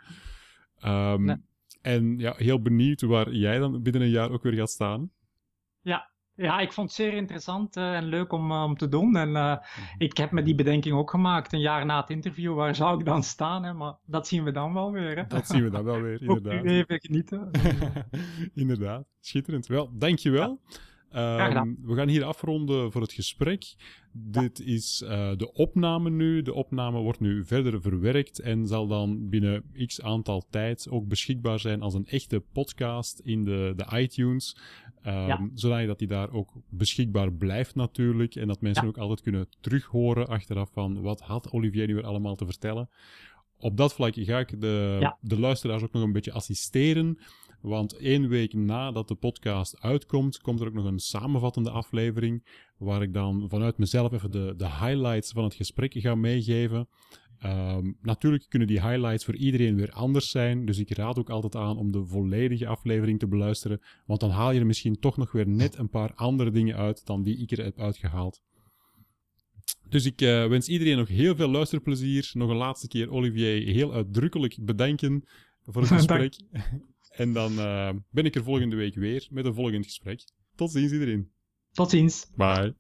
Um, 0.85 1.23
nee. 1.23 1.35
En 1.81 2.17
ja, 2.17 2.33
heel 2.37 2.61
benieuwd 2.61 3.01
waar 3.01 3.33
jij 3.33 3.59
dan 3.59 3.81
binnen 3.81 4.01
een 4.01 4.09
jaar 4.09 4.31
ook 4.31 4.43
weer 4.43 4.53
gaat 4.53 4.69
staan. 4.69 5.11
Ja, 5.81 6.10
ja, 6.41 6.59
ik 6.59 6.73
vond 6.73 6.87
het 6.87 6.95
zeer 6.95 7.13
interessant 7.13 7.77
uh, 7.77 7.95
en 7.95 8.03
leuk 8.03 8.31
om, 8.31 8.51
uh, 8.51 8.63
om 8.63 8.77
te 8.77 8.89
doen. 8.89 9.15
En 9.15 9.29
uh, 9.29 9.57
ik 9.97 10.17
heb 10.17 10.31
me 10.31 10.43
die 10.43 10.55
bedenking 10.55 10.95
ook 10.95 11.09
gemaakt, 11.09 11.53
een 11.53 11.59
jaar 11.59 11.85
na 11.85 11.99
het 11.99 12.09
interview. 12.09 12.55
Waar 12.55 12.75
zou 12.75 12.99
ik 12.99 13.05
dan 13.05 13.23
staan? 13.23 13.63
Hè? 13.63 13.73
Maar 13.73 13.93
dat 14.05 14.27
zien 14.27 14.43
we 14.43 14.51
dan 14.51 14.73
wel 14.73 14.91
weer. 14.91 15.15
Hè? 15.15 15.27
Dat 15.27 15.47
zien 15.47 15.63
we 15.63 15.69
dan 15.69 15.83
wel 15.83 16.01
weer, 16.01 16.21
inderdaad. 16.27 16.63
Even 16.63 16.99
genieten. 16.99 17.51
inderdaad, 18.53 19.05
schitterend. 19.19 19.67
Wel, 19.67 19.89
dankjewel. 19.97 20.59
Ja. 20.67 20.79
Um, 21.15 21.77
we 21.81 21.95
gaan 21.95 22.07
hier 22.07 22.23
afronden 22.23 22.91
voor 22.91 23.01
het 23.01 23.13
gesprek. 23.13 23.63
Ja. 23.63 24.41
Dit 24.41 24.59
is 24.59 25.01
uh, 25.05 25.31
de 25.37 25.53
opname 25.53 26.09
nu. 26.09 26.41
De 26.41 26.53
opname 26.53 26.99
wordt 26.99 27.19
nu 27.19 27.45
verder 27.45 27.81
verwerkt 27.81 28.39
en 28.39 28.67
zal 28.67 28.87
dan 28.87 29.29
binnen 29.29 29.63
x 29.85 30.01
aantal 30.01 30.45
tijd 30.49 30.87
ook 30.89 31.07
beschikbaar 31.07 31.59
zijn 31.59 31.81
als 31.81 31.93
een 31.93 32.07
echte 32.07 32.43
podcast 32.51 33.19
in 33.19 33.43
de, 33.43 33.73
de 33.75 33.97
iTunes. 33.97 34.57
Um, 35.05 35.13
ja. 35.13 35.49
Zodat 35.53 35.99
die 35.99 36.07
daar 36.07 36.31
ook 36.31 36.53
beschikbaar 36.69 37.33
blijft 37.33 37.75
natuurlijk. 37.75 38.35
En 38.35 38.47
dat 38.47 38.61
mensen 38.61 38.83
ja. 38.83 38.89
ook 38.89 38.97
altijd 38.97 39.21
kunnen 39.21 39.47
terughoren 39.61 40.27
achteraf 40.27 40.69
van 40.73 41.01
wat 41.01 41.21
had 41.21 41.51
Olivier 41.51 41.87
nu 41.87 41.95
weer 41.95 42.05
allemaal 42.05 42.35
te 42.35 42.45
vertellen. 42.45 42.89
Op 43.57 43.77
dat 43.77 43.93
vlak 43.93 44.13
ga 44.15 44.39
ik 44.39 44.61
de, 44.61 45.13
de 45.21 45.39
luisteraars 45.39 45.83
ook 45.83 45.91
nog 45.91 46.03
een 46.03 46.11
beetje 46.11 46.31
assisteren. 46.31 47.19
Want 47.61 47.97
één 47.97 48.27
week 48.27 48.53
nadat 48.53 49.07
de 49.07 49.15
podcast 49.15 49.81
uitkomt, 49.81 50.37
komt 50.37 50.59
er 50.59 50.67
ook 50.67 50.73
nog 50.73 50.85
een 50.85 50.99
samenvattende 50.99 51.69
aflevering. 51.69 52.45
Waar 52.77 53.01
ik 53.01 53.13
dan 53.13 53.45
vanuit 53.49 53.77
mezelf 53.77 54.11
even 54.11 54.31
de, 54.31 54.53
de 54.57 54.69
highlights 54.69 55.31
van 55.31 55.43
het 55.43 55.53
gesprek 55.53 55.93
ga 55.93 56.15
meegeven. 56.15 56.87
Um, 57.45 57.97
natuurlijk 58.01 58.45
kunnen 58.49 58.67
die 58.67 58.81
highlights 58.81 59.25
voor 59.25 59.35
iedereen 59.35 59.75
weer 59.75 59.91
anders 59.91 60.29
zijn, 60.29 60.65
dus 60.65 60.77
ik 60.77 60.93
raad 60.93 61.19
ook 61.19 61.29
altijd 61.29 61.55
aan 61.55 61.77
om 61.77 61.91
de 61.91 62.05
volledige 62.05 62.67
aflevering 62.67 63.19
te 63.19 63.27
beluisteren, 63.27 63.81
want 64.05 64.19
dan 64.19 64.29
haal 64.29 64.51
je 64.51 64.59
er 64.59 64.65
misschien 64.65 64.99
toch 64.99 65.17
nog 65.17 65.31
weer 65.31 65.47
net 65.47 65.77
een 65.77 65.89
paar 65.89 66.13
andere 66.15 66.51
dingen 66.51 66.75
uit 66.75 67.05
dan 67.05 67.23
die 67.23 67.37
ik 67.37 67.51
er 67.51 67.63
heb 67.63 67.79
uitgehaald. 67.79 68.41
Dus 69.89 70.05
ik 70.05 70.21
uh, 70.21 70.47
wens 70.47 70.67
iedereen 70.67 70.97
nog 70.97 71.07
heel 71.07 71.35
veel 71.35 71.49
luisterplezier. 71.49 72.31
Nog 72.33 72.49
een 72.49 72.55
laatste 72.55 72.87
keer 72.87 73.11
Olivier 73.11 73.73
heel 73.73 73.93
uitdrukkelijk 73.93 74.57
bedanken 74.61 75.23
voor 75.63 75.81
het 75.81 75.91
gesprek. 75.99 76.35
En 77.11 77.33
dan 77.33 77.51
uh, 77.51 77.89
ben 78.09 78.25
ik 78.25 78.35
er 78.35 78.43
volgende 78.43 78.75
week 78.75 78.95
weer 78.95 79.27
met 79.31 79.45
een 79.45 79.53
volgend 79.53 79.85
gesprek. 79.85 80.23
Tot 80.55 80.71
ziens 80.71 80.91
iedereen. 80.91 81.31
Tot 81.71 81.89
ziens. 81.89 82.27
Bye. 82.35 82.75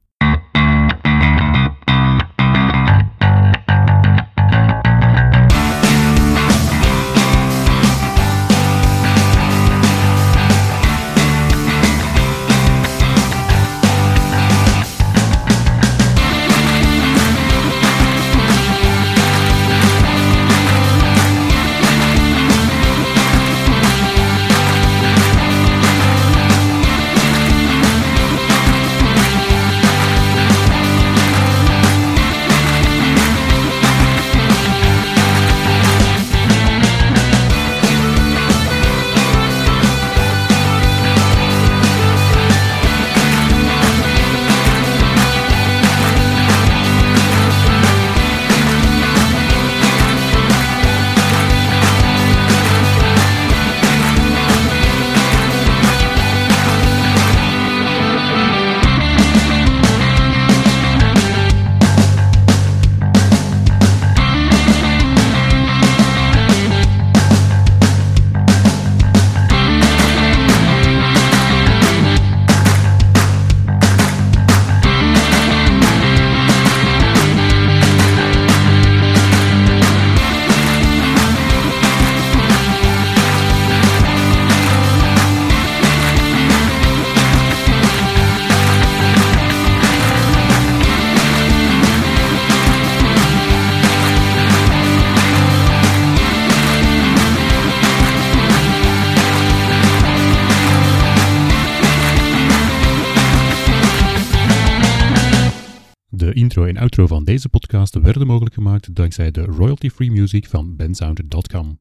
Werden 108.11 108.31
mogelijk 108.31 108.55
gemaakt 108.55 108.95
dankzij 108.95 109.31
de 109.31 109.41
royalty-free 109.41 110.11
music 110.11 110.47
van 110.47 110.75
bensound.com. 110.75 111.77